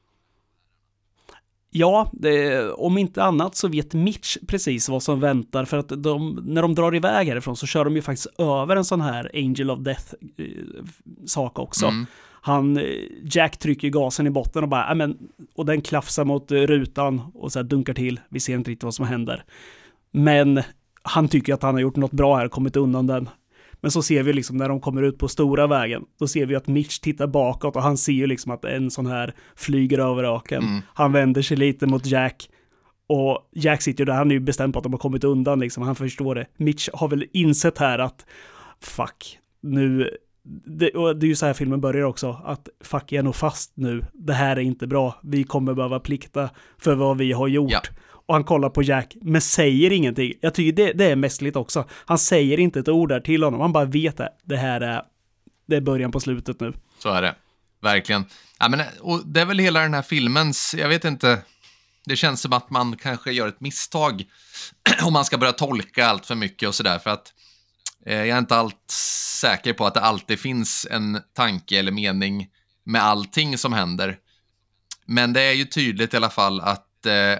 Ja, 1.77 2.09
det, 2.13 2.69
om 2.71 2.97
inte 2.97 3.23
annat 3.23 3.55
så 3.55 3.67
vet 3.67 3.93
Mitch 3.93 4.37
precis 4.47 4.89
vad 4.89 5.03
som 5.03 5.19
väntar 5.19 5.65
för 5.65 5.77
att 5.77 6.03
de, 6.03 6.43
när 6.45 6.61
de 6.61 6.75
drar 6.75 6.95
iväg 6.95 7.27
härifrån 7.27 7.55
så 7.55 7.67
kör 7.67 7.85
de 7.85 7.95
ju 7.95 8.01
faktiskt 8.01 8.39
över 8.39 8.75
en 8.75 8.85
sån 8.85 9.01
här 9.01 9.31
Angel 9.33 9.71
of 9.71 9.79
Death-sak 9.79 11.59
också. 11.59 11.85
Mm. 11.85 12.05
Han, 12.45 12.77
eh, 12.77 12.83
Jack 13.23 13.57
trycker 13.57 13.89
gasen 13.89 14.27
i 14.27 14.29
botten 14.29 14.63
och 14.63 14.69
bara, 14.69 14.85
"Ja, 14.87 14.95
men, 14.95 15.17
och 15.55 15.65
den 15.65 15.81
klafsar 15.81 16.25
mot 16.25 16.51
eh, 16.51 16.55
rutan 16.55 17.21
och 17.33 17.51
så 17.51 17.63
dunkar 17.63 17.93
till. 17.93 18.19
Vi 18.29 18.39
ser 18.39 18.55
inte 18.55 18.71
riktigt 18.71 18.83
vad 18.83 18.93
som 18.93 19.05
händer. 19.05 19.43
Men 20.11 20.61
han 21.01 21.27
tycker 21.27 21.53
att 21.53 21.63
han 21.63 21.73
har 21.73 21.81
gjort 21.81 21.95
något 21.95 22.11
bra 22.11 22.35
här, 22.35 22.47
kommit 22.47 22.75
undan 22.75 23.07
den. 23.07 23.29
Men 23.81 23.91
så 23.91 24.01
ser 24.01 24.23
vi 24.23 24.33
liksom 24.33 24.57
när 24.57 24.69
de 24.69 24.79
kommer 24.79 25.01
ut 25.01 25.17
på 25.17 25.27
stora 25.27 25.67
vägen, 25.67 26.03
då 26.19 26.27
ser 26.27 26.45
vi 26.45 26.55
att 26.55 26.67
Mitch 26.67 26.99
tittar 26.99 27.27
bakåt 27.27 27.75
och 27.75 27.81
han 27.81 27.97
ser 27.97 28.13
ju 28.13 28.27
liksom 28.27 28.51
att 28.51 28.65
en 28.65 28.91
sån 28.91 29.05
här 29.05 29.33
flyger 29.55 29.99
över 29.99 30.35
öken. 30.35 30.63
Mm. 30.63 30.81
Han 30.93 31.11
vänder 31.11 31.41
sig 31.41 31.57
lite 31.57 31.87
mot 31.87 32.05
Jack. 32.05 32.49
Och 33.07 33.49
Jack 33.51 33.81
sitter 33.81 34.01
ju 34.01 34.05
där, 34.05 34.13
han 34.13 34.31
är 34.31 34.35
ju 34.35 34.39
bestämd 34.39 34.73
på 34.73 34.79
att 34.79 34.83
de 34.83 34.93
har 34.93 34.99
kommit 34.99 35.23
undan 35.23 35.59
liksom, 35.59 35.83
han 35.83 35.95
förstår 35.95 36.35
det. 36.35 36.45
Mitch 36.57 36.89
har 36.93 37.07
väl 37.07 37.25
insett 37.33 37.77
här 37.77 37.99
att 37.99 38.25
fuck, 38.81 39.39
nu, 39.61 40.09
det, 40.65 40.89
och 40.89 41.15
det 41.15 41.25
är 41.25 41.27
ju 41.27 41.35
så 41.35 41.45
här 41.45 41.53
filmen 41.53 41.81
börjar 41.81 42.03
också, 42.03 42.41
att 42.45 42.69
fuck, 42.83 43.03
jag 43.11 43.19
är 43.19 43.23
nog 43.23 43.35
fast 43.35 43.71
nu, 43.75 44.05
det 44.13 44.33
här 44.33 44.55
är 44.55 44.61
inte 44.61 44.87
bra, 44.87 45.19
vi 45.23 45.43
kommer 45.43 45.73
behöva 45.73 45.99
plikta 45.99 46.49
för 46.77 46.95
vad 46.95 47.17
vi 47.17 47.31
har 47.31 47.47
gjort. 47.47 47.71
Ja. 47.71 47.81
Och 48.27 48.33
han 48.33 48.43
kollar 48.43 48.69
på 48.69 48.83
Jack, 48.83 49.15
men 49.21 49.41
säger 49.41 49.91
ingenting. 49.91 50.33
Jag 50.41 50.53
tycker 50.53 50.83
det, 50.83 50.93
det 50.93 51.05
är 51.05 51.15
mästerligt 51.15 51.55
också. 51.55 51.85
Han 52.05 52.17
säger 52.17 52.59
inte 52.59 52.79
ett 52.79 52.89
ord 52.89 53.09
där 53.09 53.19
till 53.19 53.43
honom, 53.43 53.61
han 53.61 53.73
bara 53.73 53.85
vet 53.85 54.17
det. 54.17 54.29
Det 54.43 54.57
här 54.57 54.81
är, 54.81 55.01
det 55.67 55.75
är 55.75 55.81
början 55.81 56.11
på 56.11 56.19
slutet 56.19 56.59
nu. 56.59 56.73
Så 56.99 57.09
är 57.09 57.21
det. 57.21 57.35
Verkligen. 57.81 58.25
Ja, 58.59 58.69
men, 58.69 58.81
och 59.01 59.21
det 59.25 59.41
är 59.41 59.45
väl 59.45 59.59
hela 59.59 59.79
den 59.79 59.93
här 59.93 60.01
filmens, 60.01 60.75
jag 60.77 60.89
vet 60.89 61.05
inte, 61.05 61.41
Det 62.05 62.15
känns 62.15 62.41
som 62.41 62.53
att 62.53 62.69
man 62.69 62.97
kanske 62.97 63.31
gör 63.31 63.47
ett 63.47 63.61
misstag 63.61 64.23
om 65.03 65.13
man 65.13 65.25
ska 65.25 65.37
börja 65.37 65.53
tolka 65.53 66.05
allt 66.05 66.25
för 66.25 66.35
mycket 66.35 66.69
och 66.69 66.75
sådär. 66.75 66.99
För 66.99 67.09
att 67.09 67.33
Eh, 68.05 68.17
jag 68.17 68.27
är 68.27 68.37
inte 68.37 68.55
allt 68.55 68.91
säker 69.41 69.73
på 69.73 69.85
att 69.85 69.93
det 69.93 70.01
alltid 70.01 70.39
finns 70.39 70.87
en 70.91 71.19
tanke 71.33 71.79
eller 71.79 71.91
mening 71.91 72.47
med 72.83 73.03
allting 73.03 73.57
som 73.57 73.73
händer. 73.73 74.17
Men 75.05 75.33
det 75.33 75.41
är 75.41 75.53
ju 75.53 75.65
tydligt 75.65 76.13
i 76.13 76.17
alla 76.17 76.29
fall 76.29 76.61
att 76.61 77.05
eh, 77.05 77.39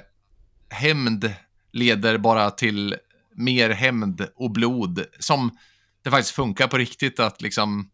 hämnd 0.70 1.34
leder 1.72 2.18
bara 2.18 2.52
till 2.52 2.96
mer 3.36 3.70
hämnd 3.70 4.28
och 4.36 4.52
blod. 4.52 5.06
Som 5.20 5.58
det 6.04 6.12
faktiskt 6.12 6.36
funkar 6.36 6.68
på 6.68 6.78
riktigt 6.78 7.20
att 7.20 7.42
liksom 7.42 7.90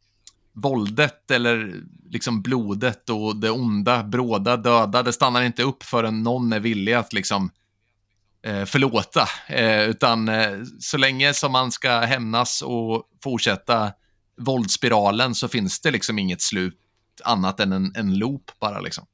våldet 0.54 1.32
eller 1.32 1.82
liksom 2.10 2.42
blodet 2.42 3.10
och 3.10 3.36
det 3.36 3.52
onda, 3.52 4.04
bråda, 4.04 4.58
döda, 4.58 5.04
det 5.04 5.14
stannar 5.14 5.42
inte 5.42 5.64
upp 5.64 5.84
förrän 5.84 6.24
någon 6.24 6.54
är 6.54 6.60
villig 6.60 6.94
att 6.94 7.14
liksom 7.14 7.46
eh, 7.46 7.52
förlåta. 8.44 9.28
Eh, 9.48 9.90
utan 9.90 10.30
eh, 10.30 10.52
så 10.80 10.98
länge 10.98 11.34
som 11.34 11.52
man 11.52 11.72
ska 11.72 12.00
hämnas 12.00 12.62
och 12.62 13.04
fortsätta 13.24 13.92
våldsspiralen 14.38 15.36
så 15.36 15.48
finns 15.48 15.82
det 15.82 15.92
liksom 15.92 16.20
inget 16.20 16.42
slut 16.42 16.78
annat 17.24 17.60
än 17.60 17.72
en, 17.72 17.92
en 17.96 18.18
loop 18.18 18.52
bara 18.60 18.80
liksom. 18.80 19.06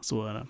Så 0.00 0.26
är 0.26 0.34
det. 0.34 0.46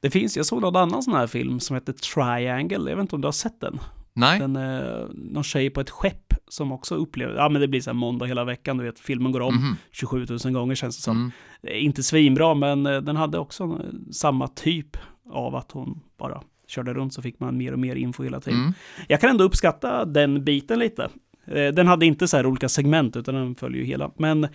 Det 0.00 0.10
finns, 0.10 0.36
jag 0.36 0.46
såg 0.46 0.60
någon 0.60 0.76
annan 0.76 1.02
sån 1.02 1.14
här 1.14 1.26
film 1.26 1.60
som 1.60 1.74
heter 1.74 1.92
Triangle, 1.92 2.90
jag 2.90 2.96
vet 2.96 3.02
inte 3.02 3.14
om 3.14 3.20
du 3.20 3.26
har 3.26 3.32
sett 3.32 3.60
den? 3.60 3.80
Nej. 4.12 4.38
Den, 4.38 4.56
eh, 4.56 5.06
någon 5.14 5.44
tjej 5.44 5.70
på 5.70 5.80
ett 5.80 5.90
skepp 5.90 6.34
som 6.48 6.72
också 6.72 6.94
upplever, 6.94 7.34
ja 7.34 7.48
men 7.48 7.60
det 7.60 7.68
blir 7.68 7.80
så 7.80 7.90
här 7.90 7.94
måndag 7.94 8.26
hela 8.26 8.44
veckan, 8.44 8.76
du 8.76 8.84
vet, 8.84 9.00
filmen 9.00 9.32
går 9.32 9.40
om 9.40 9.54
Mhm. 9.54 9.76
27 9.92 10.26
000 10.44 10.52
gånger 10.52 10.74
känns 10.74 10.96
det 10.96 11.02
som. 11.02 11.32
Mm. 11.62 11.84
Inte 11.84 12.02
svinbra, 12.02 12.54
men 12.54 12.86
eh, 12.86 13.00
den 13.00 13.16
hade 13.16 13.38
också 13.38 13.64
eh, 13.64 14.12
samma 14.12 14.48
typ 14.48 14.96
av 15.30 15.54
att 15.56 15.72
hon 15.72 16.00
bara 16.18 16.42
körde 16.66 16.94
runt 16.94 17.14
så 17.14 17.22
fick 17.22 17.40
man 17.40 17.56
mer 17.56 17.72
och 17.72 17.78
mer 17.78 17.96
info 17.96 18.22
hela 18.22 18.40
tiden. 18.40 18.60
Mm. 18.60 18.72
Jag 19.08 19.20
kan 19.20 19.30
ändå 19.30 19.44
uppskatta 19.44 20.04
den 20.04 20.44
biten 20.44 20.78
lite. 20.78 21.08
Eh, 21.46 21.68
Den 21.68 21.86
hade 21.86 22.06
inte 22.06 22.28
så 22.28 22.36
här 22.36 22.46
olika 22.46 22.68
segment, 22.68 23.16
utan 23.16 23.34
den 23.34 23.54
följer 23.54 23.80
ju 23.80 23.86
hela. 23.86 24.10
Men 24.16 24.48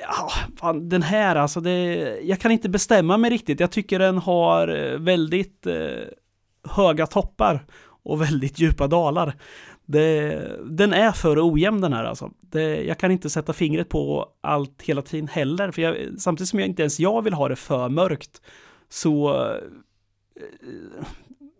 ja, 0.00 0.30
fan, 0.56 0.88
den 0.88 1.02
här 1.02 1.36
alltså, 1.36 1.60
det, 1.60 1.94
jag 2.22 2.40
kan 2.40 2.50
inte 2.50 2.68
bestämma 2.68 3.16
mig 3.16 3.30
riktigt. 3.30 3.60
Jag 3.60 3.70
tycker 3.70 3.98
den 3.98 4.18
har 4.18 4.68
eh, 4.68 4.98
väldigt 4.98 5.66
eh, 5.66 6.04
höga 6.68 7.06
toppar 7.06 7.66
och 8.02 8.22
väldigt 8.22 8.58
djupa 8.58 8.86
dalar. 8.86 9.34
Det, 9.86 10.40
den 10.64 10.92
är 10.92 11.12
för 11.12 11.52
ojämn 11.52 11.80
den 11.80 11.92
här 11.92 12.04
alltså. 12.04 12.30
Det, 12.40 12.84
jag 12.84 12.98
kan 12.98 13.10
inte 13.10 13.30
sätta 13.30 13.52
fingret 13.52 13.88
på 13.88 14.28
allt 14.40 14.82
hela 14.82 15.02
tiden 15.02 15.28
heller. 15.28 15.70
För 15.70 15.82
jag, 15.82 15.96
samtidigt 16.18 16.48
som 16.48 16.58
jag 16.58 16.68
inte 16.68 16.82
ens 16.82 17.00
jag 17.00 17.22
vill 17.22 17.32
ha 17.32 17.48
det 17.48 17.56
för 17.56 17.88
mörkt 17.88 18.40
så, 18.88 19.46
Eh, 20.40 21.06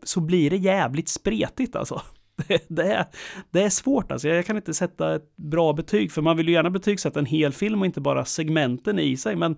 så 0.03 0.21
blir 0.21 0.51
det 0.51 0.57
jävligt 0.57 1.09
spretigt 1.09 1.77
alltså. 1.77 2.03
Det, 2.49 2.65
det, 2.69 2.93
är, 2.93 3.05
det 3.51 3.63
är 3.63 3.71
svårt 3.71 4.13
alltså. 4.13 4.29
Jag 4.29 4.47
kan 4.47 4.57
inte 4.57 4.75
sätta 4.75 5.15
ett 5.15 5.37
bra 5.37 5.73
betyg, 5.73 6.13
för 6.13 6.23
man 6.23 6.37
vill 6.37 6.49
ju 6.49 6.55
gärna 6.55 6.71
betygsätta 6.71 7.19
en 7.19 7.27
hel 7.27 7.53
film 7.53 7.81
och 7.81 7.87
inte 7.87 8.01
bara 8.01 8.25
segmenten 8.25 8.99
i 8.99 9.17
sig. 9.17 9.37
Men, 9.37 9.53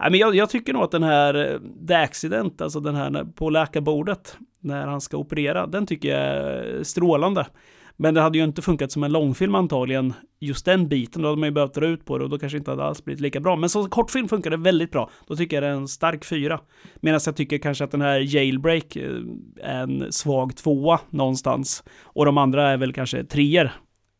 nej, 0.00 0.10
men 0.10 0.20
jag, 0.20 0.34
jag 0.34 0.50
tycker 0.50 0.72
nog 0.72 0.82
att 0.82 0.90
den 0.90 1.02
här 1.02 1.34
eh, 1.34 1.60
The 1.88 1.94
Accident, 1.94 2.60
alltså 2.60 2.80
den 2.80 2.94
här 2.94 3.24
på 3.34 3.50
läkarbordet, 3.50 4.36
när 4.60 4.86
han 4.86 5.00
ska 5.00 5.16
operera, 5.16 5.66
den 5.66 5.86
tycker 5.86 6.08
jag 6.08 6.20
är 6.20 6.82
strålande. 6.82 7.46
Men 8.02 8.14
det 8.14 8.20
hade 8.20 8.38
ju 8.38 8.44
inte 8.44 8.62
funkat 8.62 8.92
som 8.92 9.02
en 9.02 9.12
långfilm 9.12 9.54
antagligen, 9.54 10.14
just 10.38 10.64
den 10.64 10.88
biten. 10.88 11.22
Då 11.22 11.28
hade 11.28 11.40
man 11.40 11.46
ju 11.46 11.52
behövt 11.52 11.74
dra 11.74 11.86
ut 11.86 12.04
på 12.04 12.18
det 12.18 12.24
och 12.24 12.30
då 12.30 12.38
kanske 12.38 12.58
inte 12.58 12.70
hade 12.70 12.84
alls 12.84 13.04
blivit 13.04 13.20
lika 13.20 13.40
bra. 13.40 13.56
Men 13.56 13.68
som 13.68 13.90
kortfilm 13.90 14.28
funkar 14.28 14.50
det 14.50 14.56
väldigt 14.56 14.90
bra. 14.90 15.10
Då 15.26 15.36
tycker 15.36 15.56
jag 15.56 15.62
det 15.62 15.68
är 15.68 15.72
en 15.72 15.88
stark 15.88 16.24
fyra. 16.24 16.60
Medan 17.00 17.20
jag 17.26 17.36
tycker 17.36 17.58
kanske 17.58 17.84
att 17.84 17.90
den 17.90 18.00
här 18.00 18.34
Jailbreak 18.34 18.96
eh, 18.96 19.10
är 19.62 19.82
en 19.82 20.12
svag 20.12 20.56
tvåa 20.56 21.00
någonstans. 21.10 21.84
Och 22.02 22.24
de 22.24 22.38
andra 22.38 22.70
är 22.70 22.76
väl 22.76 22.92
kanske 22.92 23.24
treor, 23.24 23.70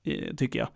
eh, 0.07 0.35
tycker 0.37 0.59
jag. 0.59 0.69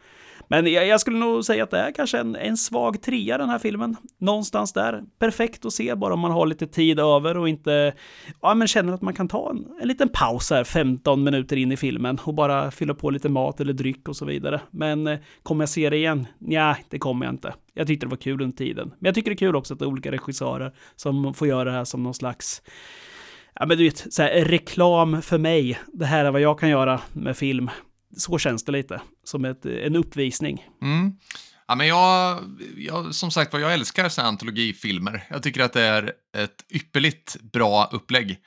Men 0.55 0.73
jag, 0.73 0.87
jag 0.87 1.01
skulle 1.01 1.19
nog 1.19 1.45
säga 1.45 1.65
att 1.65 1.71
det 1.71 1.79
är 1.79 1.93
kanske 1.93 2.19
en, 2.19 2.37
en 2.37 2.57
svag 2.57 3.03
trea 3.03 3.39
den 3.39 3.49
här 3.49 3.59
filmen. 3.59 3.97
Någonstans 4.19 4.73
där. 4.73 5.03
Perfekt 5.19 5.65
att 5.65 5.73
se 5.73 5.95
bara 5.95 6.15
om 6.15 6.21
man 6.21 6.31
har 6.31 6.47
lite 6.47 6.67
tid 6.67 7.01
över 7.01 7.37
och 7.37 7.49
inte 7.49 7.95
ja, 8.43 8.55
men 8.55 8.69
känner 8.69 8.93
att 8.93 9.03
man 9.03 9.15
kan 9.15 9.29
ta 9.29 9.51
en, 9.51 9.67
en 9.81 9.89
liten 9.89 10.09
paus 10.09 10.51
här 10.51 10.65
15 10.65 11.25
minuter 11.25 11.57
in 11.57 11.73
i 11.73 11.77
filmen 11.77 12.19
och 12.25 12.35
bara 12.35 12.71
fylla 12.71 12.95
på 12.95 13.11
lite 13.11 13.29
mat 13.29 13.61
eller 13.61 13.73
dryck 13.73 14.09
och 14.09 14.17
så 14.17 14.25
vidare. 14.25 14.61
Men 14.71 15.07
eh, 15.07 15.19
kommer 15.43 15.63
jag 15.63 15.69
se 15.69 15.91
det 15.91 15.97
igen? 15.97 16.27
Nej, 16.39 16.85
det 16.89 16.99
kommer 16.99 17.27
jag 17.27 17.33
inte. 17.33 17.55
Jag 17.75 17.87
tyckte 17.87 18.07
det 18.07 18.11
var 18.11 18.17
kul 18.17 18.43
under 18.43 18.57
tiden. 18.57 18.89
Men 18.89 19.07
jag 19.09 19.15
tycker 19.15 19.31
det 19.31 19.35
är 19.35 19.47
kul 19.47 19.57
också 19.57 19.75
att 19.75 19.79
det 19.79 19.85
är 19.85 19.89
olika 19.89 20.13
regissörer 20.13 20.73
som 20.97 21.35
får 21.35 21.49
göra 21.49 21.65
det 21.65 21.77
här 21.77 21.85
som 21.85 22.03
någon 22.03 22.15
slags 22.15 22.63
Ja 23.61 23.67
men 23.67 23.79
du 23.79 23.85
vet, 23.85 24.13
så 24.15 24.23
här, 24.23 24.45
reklam 24.45 25.23
för 25.23 25.39
mig. 25.39 25.79
Det 25.93 26.07
här 26.07 26.25
är 26.25 26.31
vad 26.31 26.41
jag 26.41 26.59
kan 26.59 26.69
göra 26.69 27.01
med 27.13 27.37
film. 27.37 27.71
Så 28.17 28.39
känns 28.39 28.65
det 28.65 28.73
lite. 28.73 29.01
Som 29.25 29.45
ett, 29.45 29.67
en 29.67 29.97
uppvisning. 29.97 30.67
Mm. 30.83 31.13
Ja, 31.69 31.75
men 31.75 31.87
jag, 31.87 32.41
jag, 32.77 33.15
som 33.15 33.31
sagt 33.31 33.53
var, 33.53 33.61
jag 33.61 33.73
älskar 33.73 34.09
så 34.09 34.21
här 34.21 34.29
antologifilmer. 34.29 35.27
Jag 35.31 35.43
tycker 35.43 35.63
att 35.63 35.73
det 35.73 35.83
är 35.83 36.13
ett 36.37 36.65
ypperligt 36.71 37.37
bra 37.53 37.89
upplägg. 37.93 38.39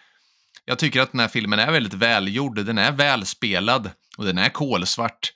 Jag 0.66 0.80
tycker 0.80 1.02
att 1.02 1.12
den 1.12 1.20
här 1.20 1.28
filmen 1.28 1.60
är 1.60 1.72
väldigt 1.72 1.94
välgjord, 1.94 2.66
den 2.66 2.78
är 2.78 2.92
välspelad 2.92 3.92
och 4.18 4.26
den 4.26 4.38
är 4.38 4.50
kolsvart. 4.50 5.34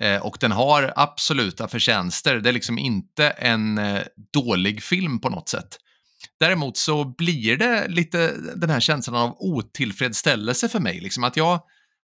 Eh, 0.00 0.22
och 0.22 0.36
den 0.40 0.52
har 0.52 0.92
absoluta 0.96 1.68
förtjänster. 1.68 2.36
Det 2.36 2.48
är 2.48 2.52
liksom 2.52 2.78
inte 2.78 3.30
en 3.30 3.78
eh, 3.78 4.02
dålig 4.32 4.82
film 4.82 5.20
på 5.20 5.28
något 5.28 5.48
sätt. 5.48 5.78
Däremot 6.40 6.76
så 6.76 7.04
blir 7.04 7.56
det 7.56 7.88
lite 7.88 8.34
den 8.56 8.70
här 8.70 8.80
känslan 8.80 9.16
av 9.16 9.36
otillfredsställelse 9.38 10.68
för 10.68 10.80
mig. 10.80 11.00
Liksom 11.00 11.24
att 11.24 11.36
jag, 11.36 11.60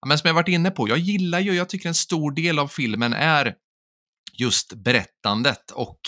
men 0.06 0.18
som 0.18 0.28
jag 0.28 0.34
varit 0.34 0.48
inne 0.48 0.70
på, 0.70 0.88
jag 0.88 0.98
gillar 0.98 1.40
ju, 1.40 1.54
jag 1.54 1.68
tycker 1.68 1.88
en 1.88 1.94
stor 1.94 2.32
del 2.32 2.58
av 2.58 2.68
filmen 2.68 3.12
är 3.12 3.54
just 4.38 4.72
berättandet 4.72 5.70
och 5.70 5.98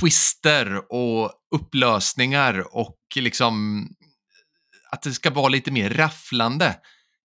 twister 0.00 0.92
och 0.92 1.32
upplösningar 1.54 2.76
och 2.76 2.98
liksom 3.16 3.80
eh, 3.80 4.92
att 4.92 5.02
det 5.02 5.12
ska 5.12 5.30
vara 5.30 5.48
lite 5.48 5.70
mer 5.70 5.90
rafflande. 5.90 6.76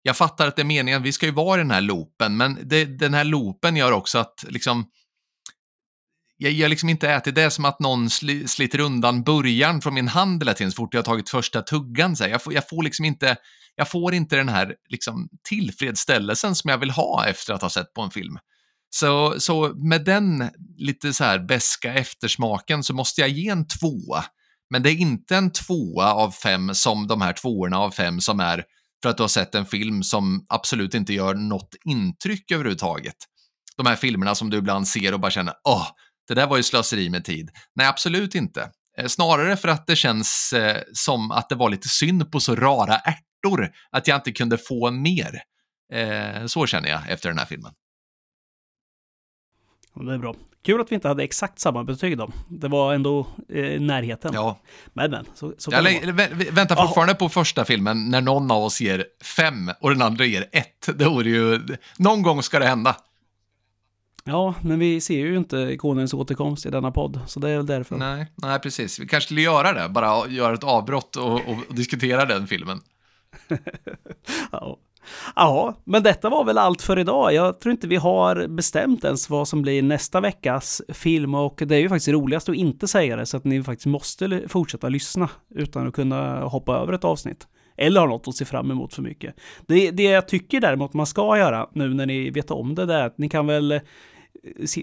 Jag 0.01 0.17
fattar 0.17 0.47
att 0.47 0.55
det 0.55 0.61
är 0.61 0.65
meningen 0.65 1.03
vi 1.03 1.11
ska 1.11 1.25
ju 1.25 1.31
vara 1.31 1.59
i 1.59 1.63
den 1.63 1.71
här 1.71 1.81
loopen, 1.81 2.38
men 2.38 2.59
det, 2.63 2.85
den 2.85 3.13
här 3.13 3.23
loopen 3.23 3.75
gör 3.75 3.91
också 3.91 4.17
att 4.17 4.45
liksom 4.47 4.85
jag, 6.44 6.52
jag 6.52 6.70
liksom 6.70 6.90
inte 6.90 7.10
ätit, 7.10 7.36
det 7.36 7.41
är 7.41 7.49
som 7.49 7.65
att 7.65 7.80
någon 7.80 8.10
sli, 8.10 8.48
sliter 8.48 8.80
undan 8.80 9.24
början 9.24 9.82
från 9.82 9.94
min 9.94 10.07
hand 10.07 10.44
hela 10.44 10.53
tiden 10.53 10.72
så 10.72 10.76
fort 10.76 10.94
jag 10.94 10.99
har 10.99 11.03
tagit 11.03 11.30
första 11.30 11.61
tuggan. 11.61 12.15
Så 12.15 12.24
här. 12.24 12.32
jag, 12.32 12.44
får, 12.44 12.53
jag 12.53 12.70
får 12.70 12.84
liksom 12.84 13.06
inte, 13.06 13.36
jag 13.76 13.90
får 13.90 14.14
inte 14.14 14.36
den 14.36 14.49
här 14.49 14.76
liksom, 14.90 15.30
tillfredsställelsen 15.49 16.56
som 16.56 16.70
jag 16.70 16.78
vill 16.78 16.90
ha 16.90 17.26
efter 17.28 17.53
att 17.53 17.61
ha 17.61 17.70
sett 17.70 17.94
på 17.94 18.02
en 18.02 18.11
film. 18.11 18.38
Så, 18.90 19.40
så 19.40 19.74
med 19.76 20.06
den 20.06 20.49
lite 20.78 21.14
så 21.14 21.24
här 21.24 21.40
beska 21.40 21.94
eftersmaken 21.94 22.84
så 22.84 22.94
måste 22.94 23.22
jag 23.22 23.30
ge 23.30 23.49
en 23.49 23.68
tvåa. 23.68 24.26
Men 24.70 24.84
det 24.84 24.91
är 24.91 24.95
inte 24.95 25.36
en 25.36 25.52
tvåa 25.52 26.14
av 26.14 26.32
fem 26.32 26.74
som 26.74 27.07
de 27.07 27.22
här 27.22 27.34
tvåorna 27.34 27.78
av 27.78 27.91
fem 27.91 28.22
som 28.22 28.40
är 28.40 28.64
för 29.03 29.10
att 29.10 29.18
du 29.18 29.24
har 29.24 29.28
sett 29.28 29.56
en 29.56 29.65
film 29.65 30.03
som 30.03 30.45
absolut 30.49 30.94
inte 30.94 31.14
gör 31.14 31.34
något 31.34 31.76
intryck 31.86 32.52
överhuvudtaget. 32.52 33.15
De 33.78 33.86
här 33.86 33.95
filmerna 33.95 34.36
som 34.36 34.49
du 34.49 34.57
ibland 34.57 34.88
ser 34.88 35.14
och 35.14 35.20
bara 35.20 35.32
känner 35.32 35.53
åh, 35.64 35.88
det 36.27 36.33
där 36.33 36.47
var 36.47 36.57
ju 36.57 36.63
slöseri 36.63 37.09
med 37.09 37.25
tid. 37.25 37.49
Nej, 37.75 37.87
absolut 37.87 38.35
inte. 38.35 38.69
Eh, 38.97 39.07
Snarare 39.07 39.57
för 39.57 39.67
att 39.67 39.87
det 39.87 39.95
känns 39.95 40.53
eh, 40.53 40.81
som 40.93 41.31
att 41.31 41.49
det 41.49 41.55
var 41.55 41.69
lite 41.69 41.89
synd 41.89 42.31
på 42.31 42.39
så 42.39 42.55
rara 42.55 42.95
ärtor 42.95 43.71
att 43.91 44.07
jag 44.07 44.17
inte 44.17 44.31
kunde 44.31 44.57
få 44.57 44.91
mer. 44.91 45.41
Eh, 45.93 46.45
så 46.45 46.65
känner 46.65 46.89
jag 46.89 47.09
efter 47.09 47.29
den 47.29 47.37
här 47.37 47.45
filmen. 47.45 47.71
Det 49.95 50.13
är 50.13 50.17
bra. 50.17 50.35
Kul 50.65 50.81
att 50.81 50.91
vi 50.91 50.95
inte 50.95 51.07
hade 51.07 51.23
exakt 51.23 51.59
samma 51.59 51.83
betyg 51.83 52.17
då. 52.17 52.29
Det 52.49 52.67
var 52.67 52.93
ändå 52.93 53.27
eh, 53.49 53.81
närheten. 53.81 54.31
Ja, 54.33 54.59
Men 54.93 55.11
men, 55.11 55.25
så, 55.35 55.53
så 55.57 55.71
jag 55.71 56.13
väntar 56.51 56.75
fortfarande 56.75 57.15
på 57.15 57.29
första 57.29 57.65
filmen 57.65 58.09
när 58.09 58.21
någon 58.21 58.51
av 58.51 58.63
oss 58.63 58.81
ger 58.81 59.05
fem 59.37 59.71
och 59.79 59.89
den 59.89 60.01
andra 60.01 60.25
ger 60.25 60.49
ett. 60.51 60.89
Det 60.95 61.05
vore 61.05 61.29
ju... 61.29 61.61
Någon 61.97 62.21
gång 62.21 62.43
ska 62.43 62.59
det 62.59 62.65
hända. 62.65 62.95
Ja, 64.25 64.55
men 64.61 64.79
vi 64.79 65.01
ser 65.01 65.17
ju 65.17 65.37
inte 65.37 65.77
konungens 65.77 66.13
återkomst 66.13 66.65
i 66.65 66.69
denna 66.69 66.91
podd, 66.91 67.19
så 67.27 67.39
det 67.39 67.49
är 67.49 67.57
väl 67.57 67.65
därför. 67.65 67.97
Nej, 67.97 68.27
nej, 68.35 68.59
precis. 68.59 68.99
Vi 68.99 69.07
kanske 69.07 69.25
skulle 69.25 69.41
göra 69.41 69.73
det, 69.73 69.89
bara 69.89 70.27
göra 70.27 70.53
ett 70.53 70.63
avbrott 70.63 71.15
och, 71.15 71.33
och, 71.33 71.75
diskutera 71.75 72.25
den 72.25 72.47
filmen. 72.47 72.79
Ja. 74.51 74.77
ja, 75.35 75.77
men 75.83 76.03
detta 76.03 76.29
var 76.29 76.43
väl 76.43 76.57
allt 76.57 76.81
för 76.81 76.99
idag. 76.99 77.33
Jag 77.33 77.59
tror 77.59 77.71
inte 77.71 77.87
vi 77.87 77.95
har 77.95 78.47
bestämt 78.47 79.03
ens 79.03 79.29
vad 79.29 79.47
som 79.47 79.61
blir 79.61 79.81
nästa 79.81 80.21
veckas 80.21 80.81
film 80.89 81.35
och 81.35 81.63
det 81.65 81.75
är 81.75 81.79
ju 81.79 81.89
faktiskt 81.89 82.07
roligast 82.07 82.49
att 82.49 82.55
inte 82.55 82.87
säga 82.87 83.15
det 83.15 83.25
så 83.25 83.37
att 83.37 83.43
ni 83.43 83.63
faktiskt 83.63 83.85
måste 83.85 84.41
fortsätta 84.47 84.89
lyssna 84.89 85.29
utan 85.55 85.87
att 85.87 85.93
kunna 85.93 86.39
hoppa 86.39 86.77
över 86.77 86.93
ett 86.93 87.03
avsnitt. 87.03 87.47
Eller 87.77 87.99
ha 87.99 88.07
något 88.07 88.27
att 88.27 88.35
se 88.35 88.45
fram 88.45 88.71
emot 88.71 88.93
för 88.93 89.01
mycket. 89.01 89.35
Det, 89.67 89.91
det 89.91 90.03
jag 90.03 90.27
tycker 90.27 90.61
däremot 90.61 90.93
man 90.93 91.05
ska 91.05 91.37
göra 91.37 91.69
nu 91.73 91.93
när 91.93 92.05
ni 92.05 92.29
vet 92.29 92.51
om 92.51 92.75
det, 92.75 92.85
det 92.85 92.95
är 92.95 93.05
att 93.05 93.17
ni 93.17 93.29
kan 93.29 93.47
väl 93.47 93.81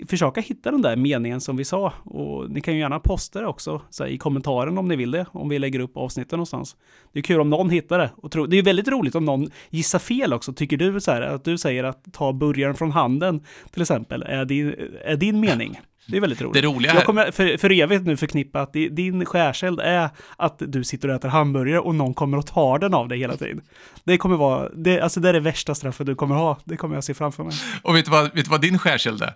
försöka 0.08 0.40
hitta 0.40 0.70
den 0.70 0.82
där 0.82 0.96
meningen 0.96 1.40
som 1.40 1.56
vi 1.56 1.64
sa. 1.64 1.92
Och 2.04 2.50
ni 2.50 2.60
kan 2.60 2.74
ju 2.74 2.80
gärna 2.80 3.00
posta 3.00 3.40
det 3.40 3.46
också 3.46 3.82
så 3.90 4.04
här, 4.04 4.10
i 4.10 4.18
kommentaren 4.18 4.78
om 4.78 4.88
ni 4.88 4.96
vill 4.96 5.10
det, 5.10 5.26
om 5.32 5.48
vi 5.48 5.58
lägger 5.58 5.80
upp 5.80 5.96
avsnitten 5.96 6.36
någonstans. 6.36 6.76
Det 7.12 7.18
är 7.18 7.22
kul 7.22 7.40
om 7.40 7.50
någon 7.50 7.70
hittar 7.70 7.98
det. 7.98 8.10
Och 8.16 8.30
tro, 8.30 8.46
det 8.46 8.58
är 8.58 8.62
väldigt 8.62 8.88
roligt 8.88 9.14
om 9.14 9.24
någon 9.24 9.50
gissar 9.70 9.98
fel 9.98 10.32
också. 10.32 10.52
Tycker 10.52 10.76
du 10.76 11.00
så 11.00 11.10
här, 11.10 11.22
att 11.22 11.44
du 11.44 11.58
säger 11.58 11.84
att 11.84 12.12
ta 12.12 12.32
burgaren 12.32 12.74
från 12.74 12.90
handen, 12.90 13.44
till 13.70 13.82
exempel, 13.82 14.22
är 14.22 14.44
din, 14.44 14.74
är 15.04 15.16
din 15.16 15.40
mening. 15.40 15.80
Det 16.10 16.16
är 16.16 16.20
väldigt 16.20 16.40
roligt. 16.40 16.62
Det 16.62 16.68
roliga 16.68 16.90
Jag 16.92 16.98
här, 16.98 17.04
kommer 17.04 17.30
för, 17.30 17.56
för 17.56 17.72
evigt 17.72 18.06
nu 18.06 18.16
förknippa 18.16 18.60
att 18.60 18.72
di- 18.72 18.88
din 18.88 19.24
skärseld 19.24 19.80
är 19.80 20.10
att 20.36 20.62
du 20.66 20.84
sitter 20.84 21.08
och 21.08 21.14
äter 21.14 21.28
hamburgare 21.28 21.80
och 21.80 21.94
någon 21.94 22.14
kommer 22.14 22.38
och 22.38 22.46
tar 22.46 22.78
den 22.78 22.94
av 22.94 23.08
dig 23.08 23.18
hela 23.18 23.36
tiden. 23.36 23.60
Det 24.04 24.18
kommer 24.18 24.36
vara, 24.36 24.68
det, 24.68 25.00
alltså 25.00 25.20
det 25.20 25.28
är 25.28 25.32
det 25.32 25.40
värsta 25.40 25.74
straffet 25.74 26.06
du 26.06 26.14
kommer 26.14 26.34
ha. 26.34 26.58
Det 26.64 26.76
kommer 26.76 26.94
jag 26.94 27.04
se 27.04 27.14
framför 27.14 27.44
mig. 27.44 27.52
och 27.82 27.96
vet 27.96 28.04
du 28.04 28.10
vad, 28.10 28.24
vet 28.34 28.44
du 28.44 28.50
vad 28.50 28.60
din 28.60 28.78
skärseld 28.78 29.22
är? 29.22 29.32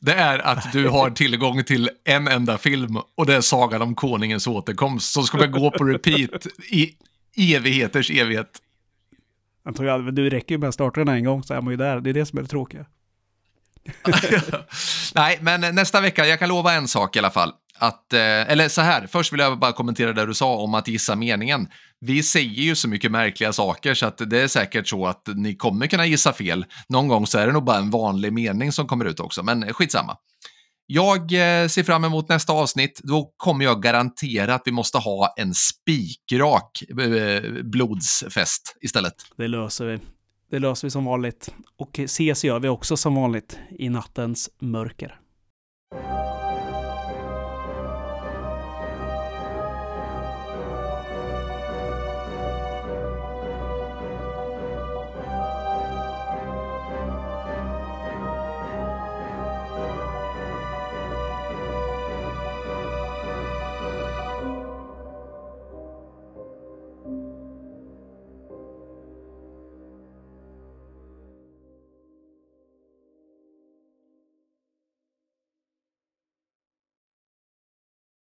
Det 0.00 0.12
är 0.12 0.38
att 0.38 0.72
du 0.72 0.88
har 0.88 1.10
tillgång 1.10 1.64
till 1.64 1.90
en 2.04 2.28
enda 2.28 2.58
film 2.58 2.98
och 3.16 3.26
det 3.26 3.34
är 3.34 3.40
Sagan 3.40 3.82
om 3.82 3.94
Konungens 3.94 4.46
återkomst 4.46 5.12
som 5.12 5.22
ska 5.22 5.46
gå 5.46 5.70
på 5.70 5.84
repeat 5.84 6.46
i 6.70 6.94
evigheters 7.54 8.10
evighet. 8.10 8.62
Jag 9.64 9.76
tror 9.76 9.88
jag, 9.88 10.14
du 10.14 10.30
räcker 10.30 10.54
ju 10.54 10.58
med 10.58 10.68
att 10.68 10.74
starta 10.74 11.04
den 11.04 11.08
en 11.08 11.24
gång 11.24 11.42
så 11.42 11.54
är 11.54 11.60
man 11.60 11.70
ju 11.70 11.76
där. 11.76 12.00
Det 12.00 12.10
är 12.10 12.14
det 12.14 12.26
som 12.26 12.38
är 12.38 12.42
det 12.42 12.48
tråkiga. 12.48 12.86
Nej, 15.14 15.38
men 15.40 15.74
nästa 15.74 16.00
vecka, 16.00 16.26
jag 16.26 16.38
kan 16.38 16.48
lova 16.48 16.72
en 16.72 16.88
sak 16.88 17.16
i 17.16 17.18
alla 17.18 17.30
fall. 17.30 17.52
Att, 17.78 18.12
eh, 18.12 18.20
eller 18.20 18.68
så 18.68 18.80
här, 18.80 19.06
först 19.06 19.32
vill 19.32 19.40
jag 19.40 19.58
bara 19.58 19.72
kommentera 19.72 20.12
det 20.12 20.26
du 20.26 20.34
sa 20.34 20.56
om 20.56 20.74
att 20.74 20.88
gissa 20.88 21.16
meningen. 21.16 21.68
Vi 22.00 22.22
säger 22.22 22.62
ju 22.62 22.74
så 22.74 22.88
mycket 22.88 23.10
märkliga 23.10 23.52
saker 23.52 23.94
så 23.94 24.06
att 24.06 24.30
det 24.30 24.40
är 24.40 24.48
säkert 24.48 24.88
så 24.88 25.06
att 25.06 25.22
ni 25.34 25.56
kommer 25.56 25.86
kunna 25.86 26.06
gissa 26.06 26.32
fel. 26.32 26.64
Någon 26.88 27.08
gång 27.08 27.26
så 27.26 27.38
är 27.38 27.46
det 27.46 27.52
nog 27.52 27.64
bara 27.64 27.78
en 27.78 27.90
vanlig 27.90 28.32
mening 28.32 28.72
som 28.72 28.86
kommer 28.86 29.04
ut 29.04 29.20
också, 29.20 29.42
men 29.42 29.74
skitsamma. 29.74 30.16
Jag 30.86 31.20
eh, 31.20 31.68
ser 31.68 31.82
fram 31.82 32.04
emot 32.04 32.28
nästa 32.28 32.52
avsnitt. 32.52 33.00
Då 33.02 33.32
kommer 33.36 33.64
jag 33.64 33.82
garantera 33.82 34.54
att 34.54 34.62
vi 34.64 34.72
måste 34.72 34.98
ha 34.98 35.34
en 35.36 35.54
spikrak 35.54 36.82
eh, 36.90 37.42
blodsfest 37.62 38.76
istället. 38.80 39.14
Det 39.36 39.48
löser 39.48 39.84
vi. 39.86 39.98
Det 40.50 40.58
löser 40.58 40.86
vi 40.86 40.90
som 40.90 41.04
vanligt. 41.04 41.54
Och 41.76 41.98
ses 41.98 42.44
gör 42.44 42.60
vi 42.60 42.68
också 42.68 42.96
som 42.96 43.14
vanligt 43.14 43.58
i 43.70 43.88
nattens 43.88 44.50
mörker. 44.58 45.20